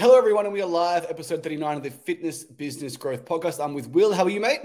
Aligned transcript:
Hello, 0.00 0.16
everyone, 0.16 0.46
and 0.46 0.54
we 0.54 0.62
are 0.62 0.66
live, 0.66 1.04
episode 1.10 1.42
39 1.42 1.76
of 1.76 1.82
the 1.82 1.90
Fitness 1.90 2.42
Business 2.42 2.96
Growth 2.96 3.26
Podcast. 3.26 3.62
I'm 3.62 3.74
with 3.74 3.86
Will. 3.88 4.14
How 4.14 4.24
are 4.24 4.30
you, 4.30 4.40
mate? 4.40 4.62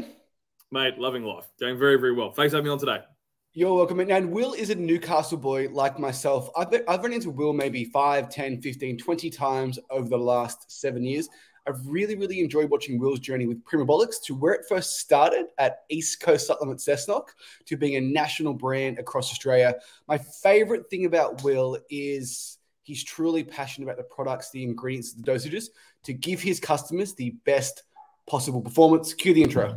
Mate, 0.72 0.98
loving 0.98 1.26
life. 1.26 1.46
Doing 1.60 1.78
very, 1.78 1.98
very 1.98 2.14
well. 2.14 2.32
Thanks 2.32 2.54
for 2.54 2.56
having 2.56 2.70
me 2.70 2.72
on 2.72 2.80
today. 2.80 3.00
You're 3.52 3.74
welcome. 3.74 4.00
And 4.00 4.32
Will 4.32 4.54
is 4.54 4.70
a 4.70 4.76
Newcastle 4.76 5.38
boy 5.38 5.68
like 5.74 6.00
myself. 6.00 6.50
I've, 6.56 6.72
been, 6.72 6.86
I've 6.88 7.04
run 7.04 7.12
into 7.12 7.32
Will 7.32 7.52
maybe 7.52 7.84
5, 7.84 8.30
10, 8.30 8.62
15, 8.62 8.98
20 8.98 9.30
times 9.30 9.78
over 9.90 10.08
the 10.08 10.18
last 10.18 10.72
seven 10.72 11.04
years. 11.04 11.28
I've 11.68 11.86
really, 11.86 12.16
really 12.16 12.40
enjoyed 12.40 12.70
watching 12.70 12.98
Will's 12.98 13.20
journey 13.20 13.46
with 13.46 13.62
Primabolics 13.66 14.24
to 14.28 14.36
where 14.36 14.54
it 14.54 14.64
first 14.70 15.02
started 15.02 15.48
at 15.58 15.80
East 15.90 16.22
Coast 16.22 16.48
Supplement 16.48 16.80
Cessnock 16.80 17.26
to 17.66 17.76
being 17.76 17.98
a 17.98 18.02
national 18.02 18.54
brand 18.54 19.00
across 19.00 19.34
Australia. 19.34 19.76
My 20.08 20.18
favorite 20.18 20.90
thing 20.90 21.04
about 21.04 21.44
Will 21.44 21.78
is 21.90 22.58
he's 22.86 23.04
truly 23.04 23.44
passionate 23.44 23.88
about 23.88 23.98
the 23.98 24.04
products, 24.04 24.52
the 24.52 24.62
ingredients, 24.62 25.14
the 25.14 25.24
dosages 25.24 25.70
to 26.04 26.14
give 26.14 26.40
his 26.40 26.60
customers 26.60 27.16
the 27.16 27.32
best 27.44 27.82
possible 28.28 28.62
performance. 28.62 29.12
Cue 29.16 29.34
the 29.34 29.42
intro. 29.42 29.70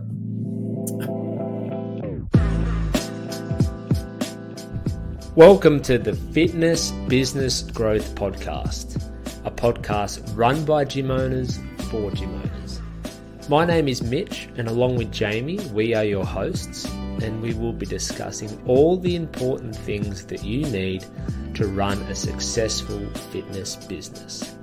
Welcome 5.35 5.81
to 5.83 5.97
the 5.97 6.15
Fitness 6.33 6.91
Business 7.09 7.63
Growth 7.63 8.15
Podcast, 8.15 9.03
a 9.47 9.51
podcast 9.51 10.37
run 10.37 10.67
by 10.67 10.85
gym 10.85 11.11
owners 11.11 11.59
for 11.91 12.11
gym 12.11 12.35
owners. 12.35 12.81
My 13.49 13.65
name 13.65 13.89
is 13.89 14.03
Mitch, 14.03 14.51
and 14.57 14.69
along 14.69 14.97
with 14.97 15.11
Jamie, 15.11 15.61
we 15.73 15.95
are 15.95 16.05
your 16.05 16.27
hosts, 16.27 16.85
and 17.23 17.41
we 17.41 17.55
will 17.55 17.73
be 17.73 17.87
discussing 17.87 18.63
all 18.67 18.99
the 18.99 19.17
important 19.17 19.75
things 19.75 20.27
that 20.27 20.45
you 20.45 20.67
need 20.67 21.07
to 21.55 21.67
run 21.67 21.99
a 22.03 22.15
successful 22.15 23.05
fitness 23.31 23.77
business. 23.77 24.57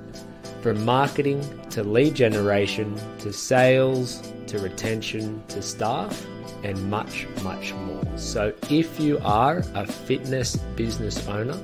From 0.62 0.84
marketing 0.84 1.42
to 1.70 1.84
lead 1.84 2.16
generation 2.16 3.00
to 3.20 3.32
sales 3.32 4.22
to 4.48 4.60
retention 4.60 5.44
to 5.50 5.62
staff 5.62 6.26
and 6.64 6.90
much, 6.90 7.28
much 7.44 7.74
more. 7.74 8.04
So, 8.18 8.54
if 8.70 9.00
you 9.00 9.20
are 9.24 9.64
a 9.74 9.86
fitness 9.86 10.56
business 10.76 11.28
owner, 11.28 11.58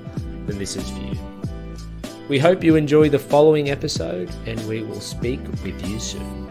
then 0.46 0.58
this 0.58 0.76
is 0.76 0.90
for 0.90 1.00
you. 1.00 1.18
We 2.30 2.40
hope 2.40 2.64
you 2.64 2.76
enjoy 2.76 3.10
the 3.10 3.20
following 3.20 3.70
episode 3.70 4.30
and 4.46 4.60
we 4.68 4.84
will 4.84 5.02
speak 5.02 5.42
with 5.64 5.86
you 5.88 6.00
soon. 6.00 6.48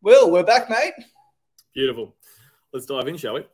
Will, 0.00 0.30
we're 0.30 0.42
back, 0.42 0.70
mate. 0.70 0.94
Beautiful. 1.74 2.14
Let's 2.72 2.86
dive 2.86 3.08
in, 3.08 3.16
shall 3.16 3.34
we? 3.34 3.44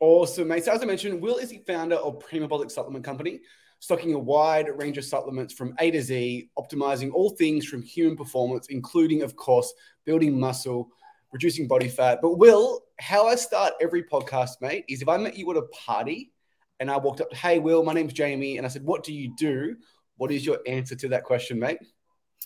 Awesome, 0.00 0.48
mate. 0.48 0.64
So, 0.64 0.72
as 0.72 0.82
I 0.82 0.86
mentioned, 0.86 1.20
Will 1.20 1.36
is 1.36 1.50
the 1.50 1.62
founder 1.66 1.96
of 1.96 2.18
Primabolic 2.20 2.70
Supplement 2.70 3.04
Company, 3.04 3.40
stocking 3.80 4.14
a 4.14 4.18
wide 4.18 4.68
range 4.78 4.96
of 4.96 5.04
supplements 5.04 5.52
from 5.52 5.74
A 5.78 5.90
to 5.90 6.00
Z, 6.00 6.48
optimizing 6.58 7.12
all 7.12 7.30
things 7.30 7.66
from 7.66 7.82
human 7.82 8.16
performance, 8.16 8.68
including, 8.68 9.20
of 9.20 9.36
course, 9.36 9.70
building 10.06 10.40
muscle, 10.40 10.88
reducing 11.32 11.68
body 11.68 11.88
fat. 11.88 12.20
But 12.22 12.38
Will, 12.38 12.80
how 12.98 13.26
I 13.26 13.34
start 13.34 13.74
every 13.78 14.02
podcast, 14.02 14.62
mate, 14.62 14.86
is 14.88 15.02
if 15.02 15.08
I 15.08 15.18
met 15.18 15.36
you 15.36 15.50
at 15.50 15.58
a 15.58 15.66
party 15.66 16.32
and 16.78 16.90
I 16.90 16.96
walked 16.96 17.20
up, 17.20 17.32
hey, 17.34 17.58
Will, 17.58 17.84
my 17.84 17.92
name's 17.92 18.14
Jamie, 18.14 18.56
and 18.56 18.64
I 18.64 18.70
said, 18.70 18.84
what 18.84 19.04
do 19.04 19.12
you 19.12 19.34
do? 19.36 19.76
What 20.16 20.30
is 20.30 20.46
your 20.46 20.60
answer 20.66 20.94
to 20.94 21.08
that 21.08 21.24
question, 21.24 21.58
mate? 21.58 21.78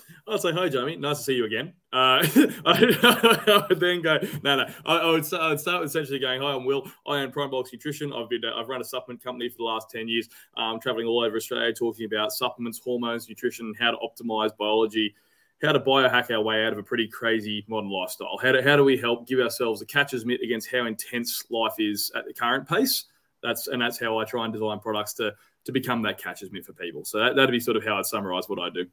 I'd 0.29 0.41
say, 0.41 0.53
hi, 0.53 0.69
Jamie. 0.69 0.97
Nice 0.97 1.19
to 1.19 1.25
see 1.25 1.35
you 1.35 1.45
again. 1.45 1.75
Uh, 1.93 2.27
I, 2.65 3.67
would 3.69 3.81
then 3.81 4.03
go, 4.03 4.19
no, 4.43 4.57
no. 4.57 4.67
I, 4.85 4.97
I, 4.97 5.11
would, 5.11 5.35
I 5.35 5.49
would 5.51 5.61
start 5.61 5.81
with 5.81 5.91
essentially 5.91 6.19
going, 6.19 6.41
hi, 6.41 6.53
I'm 6.53 6.65
Will. 6.65 6.89
I 7.07 7.19
own 7.19 7.33
Primabolics 7.33 7.73
Nutrition. 7.73 8.13
I've 8.13 8.29
been, 8.29 8.43
I've 8.45 8.69
run 8.69 8.81
a 8.81 8.85
supplement 8.85 9.23
company 9.23 9.49
for 9.49 9.59
the 9.59 9.65
last 9.65 9.91
10 9.91 10.09
years. 10.09 10.29
I'm 10.57 10.81
traveling 10.81 11.07
all 11.07 11.23
over 11.23 11.37
Australia 11.37 11.73
talking 11.73 12.07
about 12.07 12.33
supplements, 12.33 12.81
hormones, 12.83 13.29
nutrition, 13.29 13.75
how 13.79 13.91
to 13.91 13.97
optimize 13.99 14.57
biology, 14.57 15.15
how 15.63 15.73
to 15.73 15.81
biohack 15.81 16.31
our 16.31 16.43
way 16.43 16.65
out 16.65 16.73
of 16.73 16.79
a 16.79 16.83
pretty 16.83 17.09
crazy 17.09 17.65
modern 17.69 17.91
lifestyle. 17.91 18.39
How 18.43 18.53
do, 18.53 18.63
how 18.63 18.77
do 18.77 18.85
we 18.85 18.97
help 18.97 19.27
give 19.27 19.41
ourselves 19.41 19.83
a 19.83 19.87
catcher's 19.87 20.25
mitt 20.25 20.41
against 20.43 20.71
how 20.71 20.87
intense 20.87 21.45
life 21.51 21.75
is 21.79 22.11
at 22.15 22.27
the 22.27 22.35
current 22.35 22.69
pace? 22.69 23.05
That's 23.43 23.67
and 23.69 23.81
that's 23.81 24.01
how 24.01 24.19
I 24.19 24.25
try 24.25 24.45
and 24.45 24.53
design 24.53 24.81
products 24.81 25.13
to 25.15 25.35
to 25.67 25.73
become 25.73 26.03
that 26.03 26.19
catcher's 26.19 26.51
mitt 26.51 26.65
for 26.65 26.73
people. 26.73 27.05
So 27.05 27.19
that, 27.19 27.37
that'd 27.37 27.51
be 27.51 27.61
sort 27.61 27.77
of 27.77 27.85
how 27.85 27.99
I'd 27.99 28.07
summarize 28.07 28.49
what 28.49 28.59
I 28.59 28.71
do. 28.71 28.87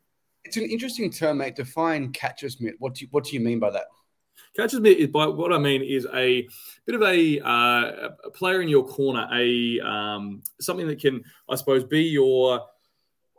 It's 0.44 0.58
an 0.58 0.64
interesting 0.64 1.12
term, 1.12 1.38
mate. 1.38 1.56
Define 1.56 2.12
catcher's 2.12 2.60
mitt. 2.60 2.76
What 2.80 2.96
do 2.96 3.06
you, 3.06 3.08
what 3.12 3.26
do 3.26 3.34
you 3.34 3.40
mean 3.40 3.60
by 3.60 3.70
that? 3.72 3.86
Catcher's 4.56 4.82
mitt 4.82 4.98
is 4.98 5.08
by 5.08 5.28
what 5.28 5.54
I 5.54 5.58
mean 5.58 5.82
is 5.82 6.08
a 6.14 6.48
bit 6.86 6.96
of 6.96 7.04
a, 7.04 7.40
uh, 7.40 8.10
a 8.26 8.32
player 8.32 8.62
in 8.62 8.68
your 8.68 8.86
corner, 8.86 9.28
a 9.32 9.80
um, 9.80 10.42
something 10.60 10.88
that 10.88 11.00
can, 11.00 11.24
I 11.50 11.56
suppose, 11.56 11.84
be 11.84 12.04
your 12.04 12.66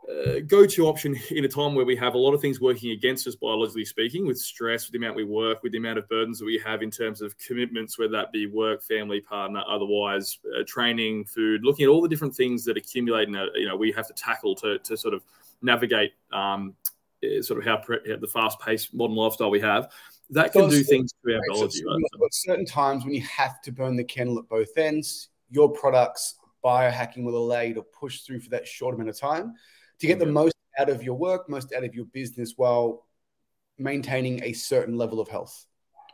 uh, 0.09 0.39
go-to 0.47 0.87
option 0.87 1.15
in 1.31 1.45
a 1.45 1.47
time 1.47 1.75
where 1.75 1.85
we 1.85 1.95
have 1.95 2.13
a 2.13 2.17
lot 2.17 2.33
of 2.33 2.41
things 2.41 2.59
working 2.59 2.91
against 2.91 3.27
us 3.27 3.35
biologically 3.35 3.85
speaking 3.85 4.27
with 4.27 4.37
stress 4.37 4.85
with 4.85 4.91
the 4.91 4.97
amount 4.97 5.15
we 5.15 5.23
work 5.23 5.63
with 5.63 5.71
the 5.71 5.77
amount 5.77 5.97
of 5.97 6.07
burdens 6.09 6.39
that 6.39 6.45
we 6.45 6.57
have 6.57 6.81
in 6.81 6.91
terms 6.91 7.21
of 7.21 7.37
commitments 7.37 7.97
whether 7.97 8.11
that 8.11 8.31
be 8.31 8.45
work 8.45 8.83
family 8.83 9.21
partner 9.21 9.63
otherwise 9.67 10.39
uh, 10.59 10.63
training 10.67 11.23
food 11.23 11.61
looking 11.63 11.85
at 11.85 11.89
all 11.89 12.01
the 12.01 12.09
different 12.09 12.35
things 12.35 12.65
that 12.65 12.75
accumulate 12.75 13.29
and 13.29 13.37
you 13.55 13.65
know 13.65 13.77
we 13.77 13.91
have 13.93 14.07
to 14.07 14.13
tackle 14.13 14.53
to, 14.53 14.77
to 14.79 14.97
sort 14.97 15.13
of 15.13 15.23
navigate 15.61 16.11
um, 16.33 16.75
Uh, 17.23 17.41
sort 17.41 17.59
of 17.59 17.65
how 17.65 17.77
pre- 17.77 18.17
the 18.19 18.27
fast-paced 18.27 18.93
modern 18.93 19.15
lifestyle 19.15 19.49
we 19.49 19.59
have 19.59 19.91
that 20.29 20.51
can 20.51 20.69
do 20.69 20.83
things 20.83 21.11
to 21.25 21.33
our 21.33 21.41
biology 21.49 21.79
so, 21.79 21.89
right? 21.89 22.33
certain 22.33 22.65
times 22.65 23.05
when 23.05 23.13
you 23.13 23.21
have 23.21 23.61
to 23.61 23.71
burn 23.71 23.95
the 23.95 24.03
candle 24.03 24.39
at 24.39 24.47
both 24.49 24.77
ends 24.77 25.29
your 25.49 25.69
products 25.69 26.35
biohacking 26.63 27.23
will 27.23 27.37
allow 27.37 27.61
you 27.61 27.73
to 27.73 27.83
push 27.83 28.21
through 28.21 28.39
for 28.39 28.49
that 28.49 28.67
short 28.67 28.95
amount 28.95 29.09
of 29.09 29.19
time 29.19 29.53
to 29.99 30.07
get 30.07 30.19
the 30.19 30.25
mm-hmm. 30.25 30.35
most 30.35 30.55
out 30.79 30.89
of 30.89 31.03
your 31.03 31.15
work, 31.15 31.49
most 31.49 31.73
out 31.73 31.83
of 31.83 31.93
your 31.93 32.05
business 32.05 32.53
while 32.55 33.05
maintaining 33.77 34.43
a 34.43 34.53
certain 34.53 34.97
level 34.97 35.19
of 35.19 35.27
health. 35.27 35.65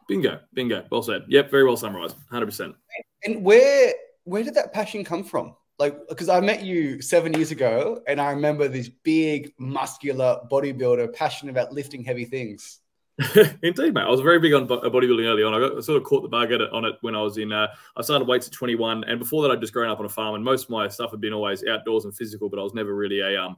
Bingo, 0.08 0.40
bingo. 0.54 0.86
Well 0.92 1.04
said. 1.04 1.24
Yep, 1.28 1.52
very 1.52 1.64
well 1.64 1.78
summarized. 1.78 2.16
100%. 2.32 2.74
And 3.24 3.44
where 3.44 3.94
where 4.24 4.44
did 4.44 4.56
that 4.56 4.74
passion 4.74 5.04
come 5.04 5.24
from? 5.24 5.56
Like, 5.80 5.98
because 6.10 6.28
I 6.28 6.42
met 6.42 6.64
you 6.64 7.02
seven 7.02 7.34
years 7.34 7.52
ago, 7.52 8.02
and 8.06 8.20
I 8.20 8.32
remember 8.32 8.68
this 8.68 8.90
big, 8.90 9.54
muscular 9.58 10.42
bodybuilder, 10.52 11.14
passionate 11.14 11.52
about 11.52 11.72
lifting 11.72 12.04
heavy 12.04 12.26
things. 12.26 12.80
Indeed, 13.64 13.94
mate. 13.94 14.04
I 14.04 14.10
was 14.10 14.22
very 14.22 14.40
big 14.40 14.54
on 14.54 14.68
bodybuilding 14.68 15.26
early 15.26 15.44
on. 15.44 15.54
I, 15.54 15.60
got, 15.60 15.84
sort 15.84 15.98
of 15.98 16.04
caught 16.04 16.22
the 16.22 16.30
bug 16.30 16.52
on 16.54 16.86
it 16.86 16.96
when 17.02 17.16
I 17.16 17.22
was 17.22 17.38
in. 17.38 17.52
Uh, 17.52 17.68
I 17.96 18.02
started 18.02 18.28
weights 18.28 18.48
at 18.48 18.54
21, 18.54 19.06
and 19.06 19.20
before 19.20 19.42
that, 19.44 19.52
I'd 19.52 19.62
just 19.62 19.74
grown 19.74 19.90
up 19.90 20.00
on 20.00 20.06
a 20.06 20.10
farm, 20.10 20.36
and 20.36 20.44
most 20.44 20.66
of 20.66 20.70
my 20.70 20.88
stuff 20.88 21.12
had 21.12 21.22
been 21.22 21.34
always 21.34 21.66
outdoors 21.66 22.06
and 22.06 22.16
physical. 22.16 22.50
But 22.50 22.60
I 22.60 22.64
was 22.64 22.74
never 22.74 22.94
really 22.94 23.20
a 23.22 23.42
um, 23.42 23.58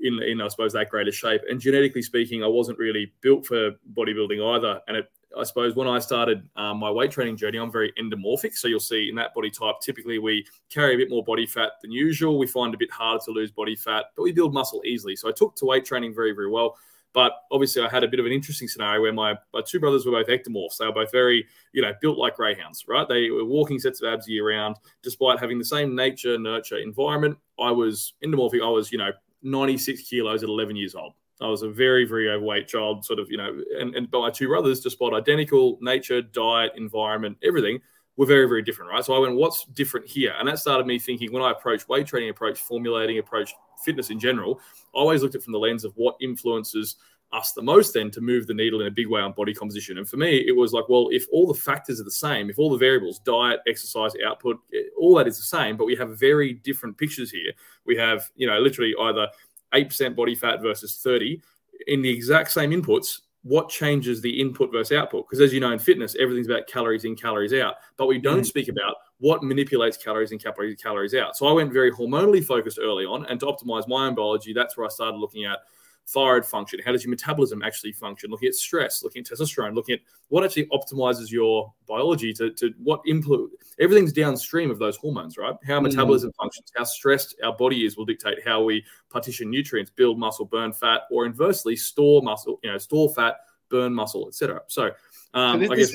in 0.00 0.22
in 0.22 0.40
I 0.40 0.48
suppose 0.48 0.72
that 0.72 0.90
greater 0.90 1.12
shape. 1.12 1.42
And 1.48 1.60
genetically 1.60 2.02
speaking, 2.02 2.42
I 2.42 2.46
wasn't 2.46 2.78
really 2.78 3.12
built 3.20 3.46
for 3.46 3.72
bodybuilding 3.94 4.56
either. 4.56 4.80
And 4.88 4.98
it, 4.98 5.10
I 5.36 5.44
suppose 5.44 5.76
when 5.76 5.86
I 5.86 5.98
started 5.98 6.48
um, 6.56 6.78
my 6.78 6.90
weight 6.90 7.10
training 7.10 7.36
journey, 7.36 7.58
I'm 7.58 7.70
very 7.70 7.92
endomorphic. 8.00 8.54
So 8.54 8.66
you'll 8.68 8.80
see 8.80 9.08
in 9.08 9.14
that 9.16 9.34
body 9.34 9.50
type, 9.50 9.76
typically 9.82 10.18
we 10.18 10.46
carry 10.70 10.94
a 10.94 10.96
bit 10.96 11.10
more 11.10 11.22
body 11.22 11.46
fat 11.46 11.72
than 11.82 11.92
usual. 11.92 12.38
We 12.38 12.46
find 12.46 12.72
it 12.72 12.76
a 12.76 12.78
bit 12.78 12.90
harder 12.90 13.22
to 13.26 13.30
lose 13.30 13.50
body 13.50 13.76
fat, 13.76 14.06
but 14.16 14.22
we 14.22 14.32
build 14.32 14.54
muscle 14.54 14.82
easily. 14.84 15.16
So 15.16 15.28
I 15.28 15.32
took 15.32 15.54
to 15.56 15.66
weight 15.66 15.84
training 15.84 16.14
very 16.14 16.32
very 16.32 16.50
well. 16.50 16.76
But 17.14 17.32
obviously, 17.50 17.82
I 17.82 17.88
had 17.88 18.04
a 18.04 18.08
bit 18.08 18.20
of 18.20 18.26
an 18.26 18.32
interesting 18.32 18.68
scenario 18.68 19.00
where 19.00 19.12
my, 19.12 19.34
my 19.54 19.62
two 19.64 19.80
brothers 19.80 20.04
were 20.04 20.12
both 20.12 20.28
ectomorphs. 20.28 20.76
They 20.76 20.86
were 20.86 20.92
both 20.92 21.10
very, 21.10 21.46
you 21.72 21.82
know, 21.82 21.92
built 22.00 22.18
like 22.18 22.36
greyhounds, 22.36 22.84
right? 22.86 23.08
They 23.08 23.30
were 23.30 23.44
walking 23.44 23.78
sets 23.78 24.02
of 24.02 24.12
abs 24.12 24.28
year 24.28 24.48
round, 24.48 24.76
despite 25.02 25.38
having 25.38 25.58
the 25.58 25.64
same 25.64 25.96
nature, 25.96 26.38
nurture, 26.38 26.78
environment. 26.78 27.38
I 27.58 27.70
was 27.70 28.12
endomorphic. 28.24 28.62
I 28.62 28.68
was, 28.68 28.92
you 28.92 28.98
know, 28.98 29.10
96 29.42 30.02
kilos 30.02 30.42
at 30.42 30.48
11 30.48 30.76
years 30.76 30.94
old. 30.94 31.14
I 31.40 31.48
was 31.48 31.62
a 31.62 31.68
very, 31.68 32.04
very 32.04 32.28
overweight 32.28 32.68
child, 32.68 33.04
sort 33.04 33.18
of, 33.18 33.30
you 33.30 33.36
know, 33.36 33.62
and, 33.78 33.94
and 33.94 34.10
but 34.10 34.20
my 34.20 34.30
two 34.30 34.48
brothers, 34.48 34.80
despite 34.80 35.12
identical 35.12 35.78
nature, 35.80 36.20
diet, 36.20 36.72
environment, 36.76 37.38
everything, 37.44 37.80
were 38.16 38.26
very, 38.26 38.48
very 38.48 38.62
different, 38.62 38.90
right? 38.90 39.04
So 39.04 39.14
I 39.14 39.20
went, 39.20 39.36
what's 39.36 39.64
different 39.66 40.06
here? 40.06 40.34
And 40.36 40.48
that 40.48 40.58
started 40.58 40.86
me 40.86 40.98
thinking 40.98 41.32
when 41.32 41.42
I 41.42 41.52
approach 41.52 41.86
weight 41.86 42.08
training, 42.08 42.30
approach 42.30 42.58
formulating, 42.58 43.18
approach 43.18 43.54
fitness 43.84 44.10
in 44.10 44.18
general, 44.18 44.60
I 44.94 44.98
always 44.98 45.22
looked 45.22 45.36
at 45.36 45.42
from 45.42 45.52
the 45.52 45.58
lens 45.58 45.84
of 45.84 45.92
what 45.94 46.16
influences 46.20 46.96
us 47.32 47.52
the 47.52 47.62
most 47.62 47.92
then 47.92 48.10
to 48.10 48.20
move 48.20 48.46
the 48.46 48.54
needle 48.54 48.80
in 48.80 48.86
a 48.86 48.90
big 48.90 49.06
way 49.06 49.20
on 49.20 49.32
body 49.32 49.54
composition. 49.54 49.98
And 49.98 50.08
for 50.08 50.16
me, 50.16 50.38
it 50.48 50.56
was 50.56 50.72
like, 50.72 50.88
well, 50.88 51.08
if 51.12 51.26
all 51.30 51.46
the 51.46 51.54
factors 51.54 52.00
are 52.00 52.04
the 52.04 52.10
same, 52.10 52.48
if 52.48 52.58
all 52.58 52.70
the 52.70 52.78
variables, 52.78 53.18
diet, 53.20 53.60
exercise, 53.68 54.12
output, 54.26 54.58
all 54.98 55.14
that 55.16 55.28
is 55.28 55.36
the 55.36 55.44
same, 55.44 55.76
but 55.76 55.84
we 55.84 55.94
have 55.94 56.18
very 56.18 56.54
different 56.54 56.96
pictures 56.96 57.30
here. 57.30 57.52
We 57.84 57.96
have, 57.96 58.30
you 58.34 58.46
know, 58.46 58.58
literally 58.58 58.94
either 58.98 59.28
8% 59.74 60.16
body 60.16 60.34
fat 60.34 60.60
versus 60.62 61.00
30 61.02 61.40
in 61.86 62.02
the 62.02 62.10
exact 62.10 62.50
same 62.50 62.70
inputs 62.70 63.20
what 63.42 63.68
changes 63.68 64.20
the 64.20 64.40
input 64.40 64.72
versus 64.72 64.96
output 64.96 65.24
because 65.26 65.40
as 65.40 65.52
you 65.52 65.60
know 65.60 65.70
in 65.70 65.78
fitness 65.78 66.16
everything's 66.18 66.48
about 66.48 66.66
calories 66.66 67.04
in 67.04 67.14
calories 67.14 67.52
out 67.52 67.76
but 67.96 68.06
we 68.06 68.18
don't 68.18 68.40
mm. 68.40 68.46
speak 68.46 68.68
about 68.68 68.96
what 69.20 69.42
manipulates 69.42 69.96
calories 69.96 70.32
in 70.32 70.38
calories 70.38 70.80
calories 70.82 71.14
out 71.14 71.36
so 71.36 71.46
i 71.46 71.52
went 71.52 71.72
very 71.72 71.92
hormonally 71.92 72.44
focused 72.44 72.78
early 72.82 73.04
on 73.04 73.24
and 73.26 73.38
to 73.38 73.46
optimize 73.46 73.86
my 73.86 74.06
own 74.06 74.14
biology 74.14 74.52
that's 74.52 74.76
where 74.76 74.86
i 74.86 74.88
started 74.88 75.16
looking 75.16 75.44
at 75.44 75.60
thyroid 76.08 76.44
function? 76.44 76.80
How 76.84 76.92
does 76.92 77.04
your 77.04 77.10
metabolism 77.10 77.62
actually 77.62 77.92
function? 77.92 78.30
Looking 78.30 78.48
at 78.48 78.54
stress, 78.54 79.02
looking 79.02 79.20
at 79.20 79.26
testosterone, 79.26 79.74
looking 79.74 79.94
at 79.94 80.00
what 80.28 80.44
actually 80.44 80.66
optimizes 80.66 81.30
your 81.30 81.72
biology 81.86 82.32
to, 82.34 82.50
to 82.52 82.72
what 82.82 83.00
input. 83.06 83.50
everything's 83.78 84.12
downstream 84.12 84.70
of 84.70 84.78
those 84.78 84.96
hormones, 84.96 85.36
right? 85.36 85.54
How 85.66 85.80
mm. 85.80 85.84
metabolism 85.84 86.32
functions, 86.32 86.72
how 86.76 86.84
stressed 86.84 87.36
our 87.44 87.54
body 87.54 87.84
is 87.84 87.96
will 87.96 88.04
dictate 88.04 88.38
how 88.44 88.62
we 88.62 88.84
partition 89.10 89.50
nutrients, 89.50 89.90
build 89.90 90.18
muscle, 90.18 90.44
burn 90.44 90.72
fat, 90.72 91.02
or 91.10 91.26
inversely 91.26 91.76
store 91.76 92.22
muscle, 92.22 92.58
you 92.62 92.70
know, 92.70 92.78
store 92.78 93.12
fat, 93.12 93.36
burn 93.68 93.92
muscle, 93.92 94.28
etc. 94.28 94.62
So, 94.68 94.90
um, 95.34 95.64
so 95.64 95.72
I 95.72 95.76
guess 95.76 95.92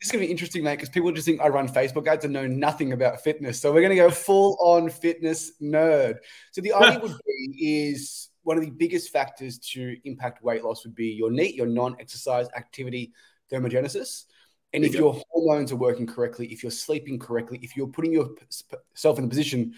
this 0.00 0.08
is 0.08 0.12
going 0.12 0.22
to 0.22 0.26
be 0.26 0.30
interesting, 0.30 0.62
mate, 0.62 0.76
because 0.76 0.90
people 0.90 1.10
just 1.12 1.26
think 1.26 1.40
I 1.40 1.48
run 1.48 1.68
Facebook 1.68 2.06
ads 2.06 2.24
and 2.24 2.32
know 2.32 2.46
nothing 2.46 2.92
about 2.92 3.22
fitness. 3.22 3.60
So 3.60 3.72
we're 3.72 3.80
going 3.80 3.90
to 3.90 3.96
go 3.96 4.10
full 4.26 4.58
on 4.60 4.90
fitness 4.90 5.52
nerd. 5.62 6.18
So 6.50 6.60
the 6.60 6.74
idea 6.74 7.00
would 7.00 7.16
be 7.26 7.90
is 7.90 8.28
one 8.46 8.56
of 8.56 8.62
the 8.62 8.70
biggest 8.70 9.10
factors 9.10 9.58
to 9.58 9.96
impact 10.04 10.40
weight 10.40 10.62
loss 10.62 10.84
would 10.84 10.94
be 10.94 11.08
your 11.08 11.32
NEAT, 11.32 11.56
your 11.56 11.66
non-exercise 11.66 12.46
activity 12.56 13.12
thermogenesis. 13.50 14.26
And 14.72 14.84
if 14.84 14.94
your 14.94 15.20
hormones 15.30 15.72
are 15.72 15.76
working 15.76 16.06
correctly, 16.06 16.46
if 16.52 16.62
you're 16.62 16.70
sleeping 16.70 17.18
correctly, 17.18 17.58
if 17.62 17.76
you're 17.76 17.88
putting 17.88 18.12
yourself 18.12 19.18
in 19.18 19.24
the 19.24 19.28
position 19.28 19.74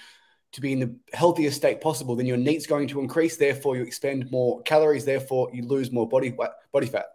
to 0.53 0.61
be 0.61 0.75
in 0.75 0.81
the 0.81 0.95
healthiest 1.15 1.57
state 1.57 1.81
possible, 1.81 2.15
then 2.15 2.27
your 2.27 2.37
NEAT's 2.37 2.67
going 2.67 2.89
to 2.89 3.01
increase. 3.01 3.39
Therefore, 3.39 3.75
you 3.75 3.83
expend 3.85 4.31
more 4.31 4.61
calories. 4.63 5.07
Therefore, 5.07 5.49
you 5.53 5.63
lose 5.63 5.91
more 5.91 6.07
body 6.07 6.37
body 6.71 6.87
fat. 6.87 7.07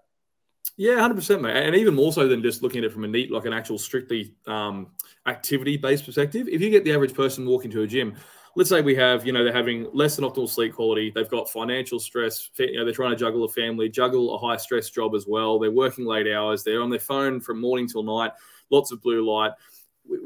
Yeah, 0.75 0.99
hundred 0.99 1.15
percent, 1.15 1.43
mate. 1.43 1.55
And 1.55 1.75
even 1.75 1.93
more 1.93 2.13
so 2.13 2.27
than 2.27 2.41
just 2.41 2.63
looking 2.63 2.79
at 2.79 2.85
it 2.85 2.93
from 2.93 3.03
a 3.03 3.07
NEAT, 3.07 3.29
like 3.29 3.45
an 3.45 3.53
actual 3.53 3.77
strictly 3.77 4.33
um, 4.47 4.87
activity-based 5.27 6.03
perspective. 6.03 6.47
If 6.47 6.61
you 6.61 6.71
get 6.71 6.83
the 6.83 6.93
average 6.93 7.13
person 7.13 7.45
walking 7.45 7.69
to 7.71 7.83
a 7.83 7.87
gym, 7.87 8.15
let's 8.55 8.69
say 8.69 8.81
we 8.81 8.95
have, 8.95 9.25
you 9.25 9.33
know, 9.33 9.43
they're 9.43 9.53
having 9.53 9.87
less 9.93 10.15
than 10.15 10.25
optimal 10.25 10.49
sleep 10.49 10.73
quality. 10.73 11.11
They've 11.13 11.29
got 11.29 11.49
financial 11.49 11.99
stress. 11.99 12.49
You 12.57 12.77
know, 12.77 12.85
they're 12.85 12.93
trying 12.93 13.11
to 13.11 13.17
juggle 13.17 13.43
a 13.43 13.49
family, 13.49 13.89
juggle 13.89 14.35
a 14.35 14.37
high 14.37 14.57
stress 14.57 14.89
job 14.89 15.15
as 15.15 15.25
well. 15.27 15.59
They're 15.59 15.71
working 15.71 16.05
late 16.05 16.27
hours. 16.27 16.63
They're 16.63 16.81
on 16.81 16.89
their 16.89 16.99
phone 16.99 17.39
from 17.39 17.59
morning 17.59 17.87
till 17.87 18.03
night. 18.03 18.31
Lots 18.69 18.91
of 18.91 19.01
blue 19.01 19.25
light 19.25 19.51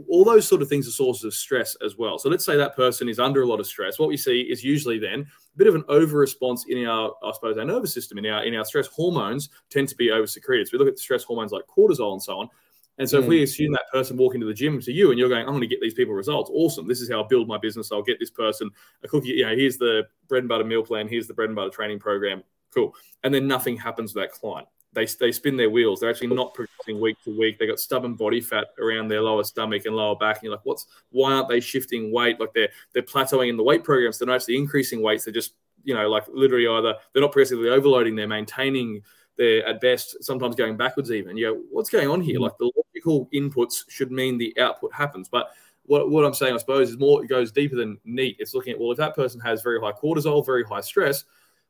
all 0.07 0.23
those 0.23 0.47
sort 0.47 0.61
of 0.61 0.69
things 0.69 0.87
are 0.87 0.91
sources 0.91 1.23
of 1.23 1.33
stress 1.33 1.75
as 1.83 1.97
well. 1.97 2.17
So 2.17 2.29
let's 2.29 2.45
say 2.45 2.57
that 2.57 2.75
person 2.75 3.07
is 3.07 3.19
under 3.19 3.43
a 3.43 3.45
lot 3.45 3.59
of 3.59 3.67
stress. 3.67 3.99
What 3.99 4.09
we 4.09 4.17
see 4.17 4.41
is 4.41 4.63
usually 4.63 4.97
then 4.97 5.21
a 5.21 5.57
bit 5.57 5.67
of 5.67 5.75
an 5.75 5.83
over 5.87 6.17
response 6.17 6.65
in 6.67 6.85
our, 6.85 7.13
I 7.23 7.31
suppose, 7.33 7.57
our 7.57 7.65
nervous 7.65 7.93
system, 7.93 8.17
in 8.17 8.25
our 8.25 8.43
in 8.43 8.55
our 8.55 8.65
stress 8.65 8.87
hormones 8.87 9.49
tend 9.69 9.87
to 9.89 9.95
be 9.95 10.11
over 10.11 10.25
secreted. 10.25 10.67
So 10.67 10.71
we 10.73 10.79
look 10.79 10.87
at 10.87 10.95
the 10.95 11.01
stress 11.01 11.23
hormones 11.23 11.51
like 11.51 11.65
cortisol 11.67 12.13
and 12.13 12.23
so 12.23 12.39
on. 12.39 12.49
And 12.97 13.09
so 13.09 13.19
mm. 13.19 13.23
if 13.23 13.29
we 13.29 13.43
assume 13.43 13.71
that 13.73 13.89
person 13.91 14.17
walking 14.17 14.41
to 14.41 14.47
the 14.47 14.53
gym 14.53 14.81
to 14.81 14.91
you 14.91 15.11
and 15.11 15.19
you're 15.19 15.29
going, 15.29 15.41
I'm 15.41 15.49
going 15.51 15.61
to 15.61 15.67
get 15.67 15.81
these 15.81 15.93
people 15.93 16.13
results, 16.13 16.49
awesome. 16.53 16.87
This 16.87 17.01
is 17.01 17.09
how 17.09 17.23
I 17.23 17.27
build 17.27 17.47
my 17.47 17.57
business. 17.57 17.91
I'll 17.91 18.01
get 18.01 18.19
this 18.19 18.31
person 18.31 18.69
a 19.03 19.07
cookie. 19.07 19.29
You 19.29 19.45
know, 19.45 19.55
here's 19.55 19.77
the 19.77 20.07
bread 20.27 20.39
and 20.39 20.49
butter 20.49 20.63
meal 20.63 20.83
plan. 20.83 21.07
Here's 21.07 21.27
the 21.27 21.33
bread 21.33 21.49
and 21.49 21.55
butter 21.55 21.69
training 21.69 21.99
program. 21.99 22.43
Cool. 22.73 22.93
And 23.23 23.33
then 23.33 23.47
nothing 23.47 23.77
happens 23.77 24.13
with 24.15 24.23
that 24.23 24.31
client 24.31 24.67
they, 24.97 25.05
they 25.05 25.31
spin 25.31 25.57
their 25.57 25.69
wheels. 25.69 25.99
They're 25.99 26.09
actually 26.09 26.35
not 26.35 26.55
progressing 26.55 26.99
week 26.99 27.17
to 27.23 27.37
week. 27.37 27.59
They 27.59 27.67
got 27.67 27.79
stubborn 27.79 28.15
body 28.15 28.41
fat 28.41 28.69
around 28.79 29.09
their 29.09 29.21
lower 29.21 29.43
stomach 29.43 29.85
and 29.85 29.95
lower 29.95 30.15
back. 30.15 30.37
And 30.37 30.45
you're 30.45 30.53
like, 30.53 30.65
what's 30.65 30.87
why 31.11 31.33
aren't 31.33 31.49
they 31.49 31.59
shifting 31.59 32.11
weight? 32.11 32.39
Like 32.39 32.53
they're 32.53 32.69
they're 32.93 33.03
plateauing 33.03 33.49
in 33.49 33.57
the 33.57 33.63
weight 33.63 33.83
programs. 33.83 34.17
They're 34.17 34.25
not 34.25 34.37
actually 34.37 34.57
increasing 34.57 35.03
weights. 35.03 35.25
They're 35.25 35.33
just 35.33 35.53
you 35.83 35.93
know 35.93 36.09
like 36.09 36.23
literally 36.27 36.67
either 36.67 36.95
they're 37.13 37.21
not 37.21 37.31
progressively 37.31 37.69
overloading. 37.69 38.15
They're 38.15 38.27
maintaining. 38.27 39.03
They're 39.37 39.65
at 39.65 39.81
best 39.81 40.23
sometimes 40.23 40.55
going 40.55 40.77
backwards 40.77 41.11
even. 41.11 41.37
You 41.37 41.53
go, 41.53 41.61
what's 41.71 41.89
going 41.89 42.09
on 42.09 42.21
here? 42.21 42.35
Mm-hmm. 42.35 42.43
Like 42.43 42.57
the 42.57 42.71
logical 42.75 43.29
inputs 43.33 43.83
should 43.87 44.11
mean 44.11 44.37
the 44.37 44.53
output 44.59 44.93
happens, 44.93 45.29
but 45.29 45.51
what, 45.87 46.09
what 46.11 46.25
I'm 46.25 46.33
saying, 46.33 46.53
I 46.53 46.57
suppose, 46.57 46.89
is 46.89 46.97
more 46.97 47.23
it 47.23 47.27
goes 47.27 47.51
deeper 47.51 47.75
than 47.75 47.97
NEAT. 48.03 48.35
It's 48.39 48.53
looking 48.53 48.73
at 48.73 48.79
well, 48.79 48.91
if 48.91 48.97
that 48.97 49.15
person 49.15 49.39
has 49.41 49.61
very 49.61 49.79
high 49.79 49.93
cortisol, 49.93 50.45
very 50.45 50.63
high 50.63 50.81
stress, 50.81 51.23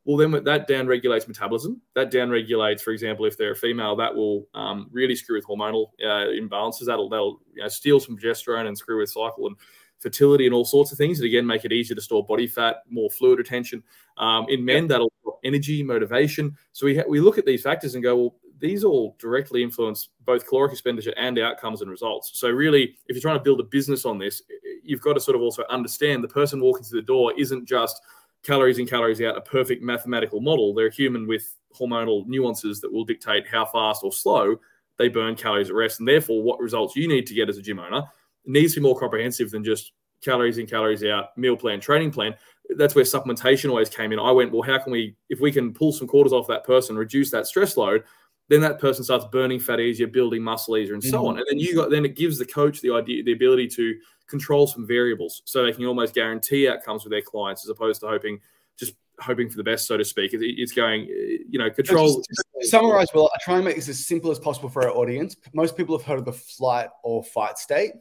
well, 0.08 0.16
then 0.16 0.44
that 0.46 0.68
down 0.68 0.88
regulates 0.88 1.28
metabolism. 1.28 1.82
That 1.94 2.12
down 2.12 2.30
regulates, 2.30 2.82
for 2.82 2.92
example, 2.92 3.26
if 3.26 3.38
they're 3.38 3.52
a 3.52 3.56
female, 3.56 3.94
that 3.98 4.16
will 4.16 4.48
um, 4.54 4.88
really 4.90 5.18
screw 5.18 5.36
with 5.36 5.46
hormonal 5.46 5.88
uh, 6.02 6.32
imbalances. 6.32 6.86
That'll, 6.86 7.10
that'll 7.10 7.42
you 7.54 7.62
know, 7.62 7.68
steal 7.68 8.00
some 8.00 8.18
progesterone 8.18 8.68
and 8.68 8.78
screw 8.78 9.00
with 9.00 9.10
cycle 9.10 9.48
and 9.48 9.58
fertility 10.00 10.46
and 10.46 10.54
all 10.54 10.66
sorts 10.66 10.92
of 10.92 10.98
things. 10.98 11.20
That 11.20 11.26
again 11.26 11.46
make 11.46 11.66
it 11.66 11.72
easier 11.72 11.96
to 11.96 12.02
store 12.02 12.26
body 12.26 12.48
fat, 12.48 12.78
more 12.90 13.10
fluid 13.10 13.40
retention. 13.40 13.84
Um, 14.18 14.46
in 14.50 14.64
men, 14.64 14.88
that'll 14.88 15.12
energy, 15.44 15.84
motivation. 15.84 16.56
So 16.74 16.86
we 16.86 16.98
ha- 16.98 17.04
we 17.08 17.20
look 17.20 17.38
at 17.38 17.46
these 17.46 17.64
factors 17.64 17.96
and 17.96 18.04
go, 18.04 18.16
well, 18.18 18.36
these 18.60 18.84
all 18.84 19.16
directly 19.20 19.62
influence 19.62 20.10
both 20.26 20.48
caloric 20.48 20.72
expenditure 20.72 21.14
and 21.18 21.38
outcomes 21.38 21.82
and 21.82 21.92
results. 21.92 22.32
So 22.34 22.50
really, 22.50 22.96
if 23.08 23.16
you're 23.16 23.22
trying 23.22 23.38
to 23.38 23.44
build 23.44 23.60
a 23.60 23.64
business 23.64 24.06
on 24.06 24.18
this, 24.18 24.42
you've 24.84 25.02
got 25.02 25.14
to 25.14 25.20
sort 25.20 25.36
of 25.36 25.42
also 25.42 25.64
understand 25.70 26.24
the 26.24 26.28
person 26.28 26.60
walking 26.60 26.84
through 26.84 27.02
the 27.02 27.06
door 27.06 27.34
isn't 27.38 27.68
just 27.68 28.02
calories 28.44 28.80
in, 28.80 28.88
calories 28.88 29.22
out, 29.22 29.38
a 29.38 29.42
perfect 29.42 29.84
mathematical 29.84 30.42
model. 30.42 30.74
They're 30.74 30.88
a 30.88 30.94
human 30.94 31.28
with 31.28 31.56
hormonal 31.80 32.26
nuances 32.26 32.82
that 32.82 32.92
will 32.92 33.06
dictate 33.06 33.48
how 33.48 33.66
fast 33.66 34.04
or 34.04 34.12
slow 34.12 34.60
they 34.98 35.08
burn 35.08 35.36
calories 35.36 35.70
at 35.70 35.76
rest. 35.76 36.00
And 36.00 36.08
therefore, 36.08 36.42
what 36.42 36.60
results 36.60 36.96
you 36.96 37.08
need 37.08 37.28
to 37.28 37.36
get 37.36 37.50
as 37.50 37.58
a 37.58 37.62
gym 37.62 37.80
owner 37.80 38.04
needs 38.48 38.74
to 38.74 38.80
be 38.80 38.84
more 38.84 38.98
comprehensive 38.98 39.52
than 39.52 39.64
just 39.64 39.92
calories 40.24 40.58
in, 40.58 40.66
calories 40.66 41.04
out, 41.04 41.38
meal 41.38 41.56
plan, 41.56 41.80
training 41.80 42.12
plan. 42.12 42.36
That's 42.76 42.96
where 42.96 43.06
supplementation 43.06 43.70
always 43.70 43.90
came 43.90 44.12
in. 44.12 44.20
I 44.20 44.32
went, 44.32 44.52
well, 44.52 44.62
how 44.62 44.80
can 44.80 44.92
we, 44.92 45.16
if 45.30 45.40
we 45.40 45.52
can 45.52 45.74
pull 45.74 45.92
some 45.92 46.08
quarters 46.08 46.34
off 46.34 46.48
that 46.48 46.64
person, 46.64 46.98
reduce 46.98 47.32
that 47.32 47.48
stress 47.48 47.78
load, 47.78 48.04
then 48.50 48.62
that 48.62 48.80
person 48.80 49.04
starts 49.04 49.26
burning 49.32 49.60
fat 49.60 49.80
easier, 49.80 50.08
building 50.08 50.42
muscle 50.42 50.78
easier, 50.78 50.94
and 50.94 51.04
so 51.04 51.18
mm-hmm. 51.18 51.28
on. 51.28 51.38
And 51.38 51.46
then 51.50 51.60
you 51.60 51.76
got 51.76 51.90
then 51.90 52.06
it 52.06 52.16
gives 52.16 52.38
the 52.38 52.46
coach 52.46 52.82
the 52.82 52.94
idea, 52.94 53.24
the 53.24 53.34
ability 53.34 53.68
to 53.70 53.98
control 54.28 54.68
some 54.68 54.88
variables, 54.88 55.42
so 55.46 55.64
they 55.64 55.74
can 55.74 55.86
almost 55.86 56.14
guarantee 56.14 56.68
outcomes 56.68 57.04
with 57.04 57.12
their 57.12 57.22
clients, 57.22 57.66
as 57.66 57.70
opposed 57.70 58.02
to 58.02 58.08
hoping 58.08 58.40
just 58.78 58.96
hoping 59.20 59.50
for 59.50 59.58
the 59.58 59.64
best, 59.64 59.88
so 59.88 59.98
to 59.98 60.06
speak. 60.06 60.32
It's 60.34 60.72
going, 60.72 61.08
you 61.50 61.60
know, 61.60 61.70
control. 61.70 62.24
summarize 62.62 63.08
well. 63.14 63.30
I 63.36 63.38
try 63.44 63.56
and 63.56 63.66
make 63.66 63.76
this 63.76 63.90
as 63.90 64.06
simple 64.06 64.32
as 64.32 64.40
possible 64.40 64.70
for 64.70 64.84
our 64.84 64.92
audience. 64.92 65.36
Most 65.54 65.76
people 65.76 65.98
have 65.98 66.06
heard 66.06 66.20
of 66.20 66.26
the 66.26 66.34
flight 66.34 66.90
or 67.04 67.24
fight 67.24 67.58
state. 67.58 67.94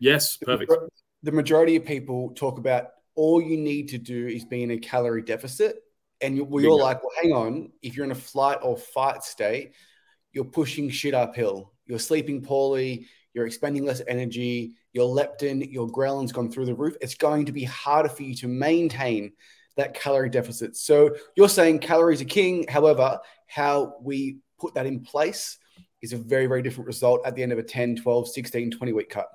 Yes, 0.00 0.36
perfect. 0.36 0.72
The 1.22 1.32
majority 1.32 1.76
of 1.76 1.84
people 1.84 2.30
talk 2.30 2.58
about 2.58 2.88
all 3.14 3.40
you 3.40 3.56
need 3.56 3.88
to 3.88 3.98
do 3.98 4.26
is 4.26 4.44
be 4.44 4.62
in 4.62 4.70
a 4.70 4.78
calorie 4.78 5.22
deficit. 5.22 5.76
And 6.22 6.48
we 6.48 6.66
all 6.66 6.80
like, 6.80 7.02
well, 7.02 7.12
hang 7.20 7.32
on. 7.32 7.72
If 7.82 7.96
you're 7.96 8.04
in 8.04 8.10
a 8.10 8.16
flight 8.16 8.58
or 8.62 8.76
fight 8.76 9.22
state, 9.22 9.72
you're 10.32 10.44
pushing 10.44 10.90
shit 10.90 11.14
uphill. 11.14 11.72
You're 11.86 11.98
sleeping 11.98 12.42
poorly. 12.42 13.06
You're 13.34 13.46
expending 13.46 13.84
less 13.84 14.02
energy. 14.06 14.74
Your 14.92 15.14
leptin, 15.14 15.70
your 15.70 15.88
ghrelin's 15.88 16.32
gone 16.32 16.50
through 16.50 16.66
the 16.66 16.74
roof. 16.74 16.96
It's 17.00 17.14
going 17.14 17.46
to 17.46 17.52
be 17.52 17.64
harder 17.64 18.08
for 18.08 18.22
you 18.22 18.34
to 18.36 18.48
maintain 18.48 19.32
that 19.76 19.94
calorie 19.94 20.30
deficit. 20.30 20.76
So 20.76 21.14
you're 21.36 21.48
saying 21.48 21.78
calories 21.78 22.20
are 22.20 22.26
king. 22.26 22.66
However, 22.68 23.20
how 23.46 23.96
we 24.02 24.38
put 24.58 24.74
that 24.74 24.86
in 24.86 25.00
place 25.00 25.58
is 26.02 26.12
a 26.12 26.16
very, 26.16 26.46
very 26.46 26.62
different 26.62 26.86
result 26.86 27.22
at 27.24 27.34
the 27.34 27.42
end 27.42 27.52
of 27.52 27.58
a 27.58 27.62
10, 27.62 27.96
12, 27.96 28.28
16, 28.28 28.70
20 28.72 28.92
week 28.92 29.10
cut. 29.10 29.28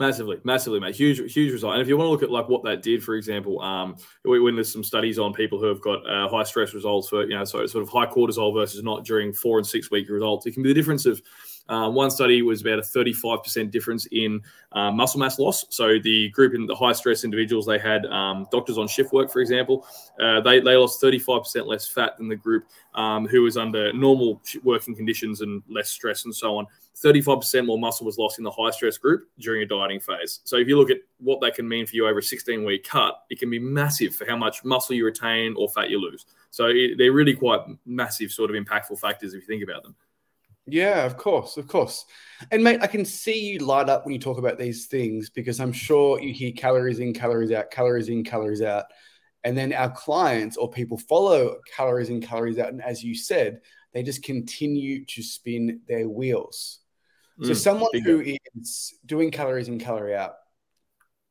Massively, 0.00 0.40
massively, 0.42 0.80
mate. 0.80 0.96
Huge, 0.96 1.32
huge 1.32 1.52
result. 1.52 1.74
And 1.74 1.82
if 1.82 1.86
you 1.86 1.96
want 1.96 2.08
to 2.08 2.10
look 2.10 2.24
at 2.24 2.30
like 2.30 2.48
what 2.48 2.64
that 2.64 2.82
did, 2.82 3.02
for 3.02 3.14
example, 3.14 3.60
um, 3.60 3.94
when 4.24 4.56
there's 4.56 4.72
some 4.72 4.82
studies 4.82 5.20
on 5.20 5.32
people 5.32 5.60
who 5.60 5.66
have 5.66 5.80
got 5.80 6.04
uh, 6.10 6.28
high 6.28 6.42
stress 6.42 6.74
results 6.74 7.08
for, 7.08 7.22
you 7.22 7.36
know, 7.36 7.44
so 7.44 7.64
sort 7.66 7.82
of 7.82 7.88
high 7.88 8.06
cortisol 8.06 8.52
versus 8.52 8.82
not 8.82 9.04
during 9.04 9.32
four 9.32 9.58
and 9.58 9.66
six 9.66 9.92
week 9.92 10.08
results, 10.10 10.46
it 10.46 10.52
can 10.52 10.64
be 10.64 10.68
the 10.68 10.74
difference 10.74 11.06
of 11.06 11.22
um, 11.68 11.94
one 11.94 12.10
study 12.10 12.42
was 12.42 12.60
about 12.60 12.78
a 12.78 12.82
35% 12.82 13.70
difference 13.70 14.06
in 14.12 14.42
uh, 14.72 14.90
muscle 14.90 15.20
mass 15.20 15.38
loss. 15.38 15.64
So 15.70 15.98
the 15.98 16.28
group 16.30 16.54
in 16.54 16.66
the 16.66 16.74
high 16.74 16.92
stress 16.92 17.24
individuals, 17.24 17.66
they 17.66 17.78
had 17.78 18.04
um, 18.06 18.46
doctors 18.50 18.76
on 18.76 18.86
shift 18.86 19.12
work, 19.12 19.30
for 19.30 19.40
example, 19.40 19.86
uh, 20.20 20.40
they, 20.40 20.60
they 20.60 20.76
lost 20.76 21.02
35% 21.02 21.66
less 21.66 21.86
fat 21.86 22.18
than 22.18 22.28
the 22.28 22.36
group 22.36 22.66
um, 22.94 23.26
who 23.26 23.42
was 23.42 23.56
under 23.56 23.92
normal 23.92 24.42
working 24.62 24.94
conditions 24.94 25.40
and 25.40 25.62
less 25.68 25.90
stress 25.90 26.24
and 26.24 26.34
so 26.34 26.56
on. 26.56 26.66
35% 27.02 27.66
more 27.66 27.78
muscle 27.78 28.06
was 28.06 28.18
lost 28.18 28.38
in 28.38 28.44
the 28.44 28.50
high 28.50 28.70
stress 28.70 28.98
group 28.98 29.28
during 29.40 29.62
a 29.62 29.66
dieting 29.66 30.00
phase. 30.00 30.40
So 30.44 30.56
if 30.56 30.68
you 30.68 30.78
look 30.78 30.90
at 30.90 30.98
what 31.18 31.40
that 31.40 31.54
can 31.54 31.66
mean 31.66 31.86
for 31.86 31.96
you 31.96 32.06
over 32.06 32.18
a 32.18 32.22
16 32.22 32.64
week 32.64 32.84
cut, 32.88 33.24
it 33.30 33.38
can 33.38 33.50
be 33.50 33.58
massive 33.58 34.14
for 34.14 34.26
how 34.26 34.36
much 34.36 34.64
muscle 34.64 34.94
you 34.94 35.04
retain 35.04 35.54
or 35.56 35.68
fat 35.68 35.90
you 35.90 36.00
lose. 36.00 36.26
So 36.50 36.66
it, 36.66 36.96
they're 36.98 37.12
really 37.12 37.34
quite 37.34 37.60
massive, 37.84 38.30
sort 38.30 38.54
of 38.54 38.62
impactful 38.62 39.00
factors 39.00 39.34
if 39.34 39.40
you 39.40 39.46
think 39.46 39.68
about 39.68 39.82
them. 39.82 39.96
Yeah, 40.66 41.04
of 41.04 41.16
course, 41.16 41.56
of 41.56 41.68
course. 41.68 42.06
And 42.50 42.64
mate, 42.64 42.80
I 42.80 42.86
can 42.86 43.04
see 43.04 43.50
you 43.50 43.58
light 43.58 43.88
up 43.88 44.04
when 44.04 44.14
you 44.14 44.18
talk 44.18 44.38
about 44.38 44.58
these 44.58 44.86
things 44.86 45.28
because 45.28 45.60
I'm 45.60 45.72
sure 45.72 46.20
you 46.20 46.32
hear 46.32 46.52
calories 46.52 47.00
in, 47.00 47.12
calories 47.12 47.52
out, 47.52 47.70
calories 47.70 48.08
in, 48.08 48.24
calories 48.24 48.62
out. 48.62 48.86
And 49.44 49.56
then 49.56 49.74
our 49.74 49.90
clients 49.90 50.56
or 50.56 50.70
people 50.70 50.96
follow 50.96 51.56
calories 51.76 52.08
in, 52.08 52.22
calories 52.22 52.58
out. 52.58 52.70
And 52.70 52.82
as 52.82 53.04
you 53.04 53.14
said, 53.14 53.60
they 53.92 54.02
just 54.02 54.22
continue 54.22 55.04
to 55.04 55.22
spin 55.22 55.80
their 55.86 56.08
wheels. 56.08 56.80
Mm, 57.38 57.48
so 57.48 57.54
someone 57.54 57.90
who 58.02 58.22
is 58.54 58.94
doing 59.04 59.30
calories 59.30 59.68
in, 59.68 59.78
calorie 59.78 60.14
out, 60.14 60.34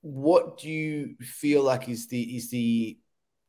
what 0.02 0.60
do 0.60 0.70
you 0.70 1.16
feel 1.22 1.64
like 1.64 1.90
is 1.90 2.08
the 2.08 2.36
is 2.36 2.52
the 2.52 3.00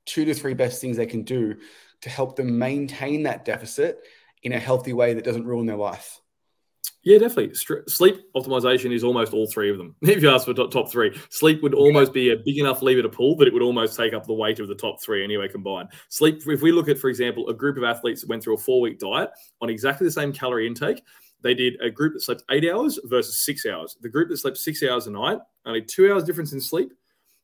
two 0.07 0.25
to 0.25 0.35
three 0.35 0.55
best 0.55 0.81
things 0.81 0.97
they 0.97 1.07
can 1.07 1.23
do 1.23 1.57
to 2.03 2.09
help 2.09 2.37
them 2.37 2.59
maintain 2.59 3.25
that 3.25 3.45
deficit 3.45 3.99
in 4.45 4.53
a 4.53 4.59
healthy 4.59 4.93
way 4.93 5.15
that 5.15 5.25
doesn't 5.25 5.47
ruin 5.47 5.67
their 5.67 5.77
life? 5.77 6.21
Yeah, 7.03 7.19
definitely. 7.19 7.55
Sleep 7.55 8.23
optimization 8.35 8.91
is 8.91 9.05
almost 9.05 9.35
all 9.35 9.47
three 9.47 9.71
of 9.71 9.77
them. 9.77 9.95
If 10.03 10.23
you 10.23 10.31
ask 10.31 10.47
for 10.47 10.55
top, 10.55 10.91
three, 10.91 11.15
sleep 11.29 11.63
would 11.63 11.75
almost 11.75 12.15
be 12.15 12.31
a 12.31 12.37
big 12.37 12.59
enough 12.59 12.81
lever 12.81 13.03
to 13.03 13.11
pull 13.11 13.37
that 13.37 13.49
it 13.49 13.53
would 13.53 13.63
almost 13.63 13.97
take 13.97 14.15
up 14.15 14.27
the 14.27 14.33
weight 14.33 14.59
of 14.59 14.69
the 14.69 14.75
top 14.75 15.03
three 15.03 15.23
anyway 15.23 15.49
combined. 15.49 15.91
Sleep, 16.09 16.43
if 16.47 16.63
we 16.63 16.73
look 16.73 16.89
at, 16.89 16.99
for 16.99 17.11
example, 17.11 17.49
a 17.51 17.55
group 17.55 17.77
of 17.77 17.85
athletes 17.85 18.23
that 18.23 18.31
went 18.31 18.43
through 18.43 18.55
a 18.55 18.59
four 18.59 18.81
week 18.81 18.99
diet 18.99 19.31
on 19.61 19.69
exactly 19.69 20.07
the 20.07 20.13
same 20.13 20.33
calorie 20.33 20.67
intake, 20.67 21.03
they 21.43 21.53
did 21.53 21.79
a 21.83 21.91
group 21.91 22.15
that 22.15 22.23
slept 22.23 22.43
eight 22.51 22.69
hours 22.71 22.99
versus 23.05 23.45
six 23.45 23.67
hours. 23.67 23.99
The 24.01 24.09
group 24.09 24.31
that 24.31 24.39
slept 24.39 24.57
six 24.57 24.83
hours 24.83 25.07
a 25.07 25.11
night, 25.11 25.39
only 25.67 25.83
two 25.83 26.11
hours 26.11 26.25
difference 26.25 26.55
in 26.55 26.61
sleep, 26.61 26.91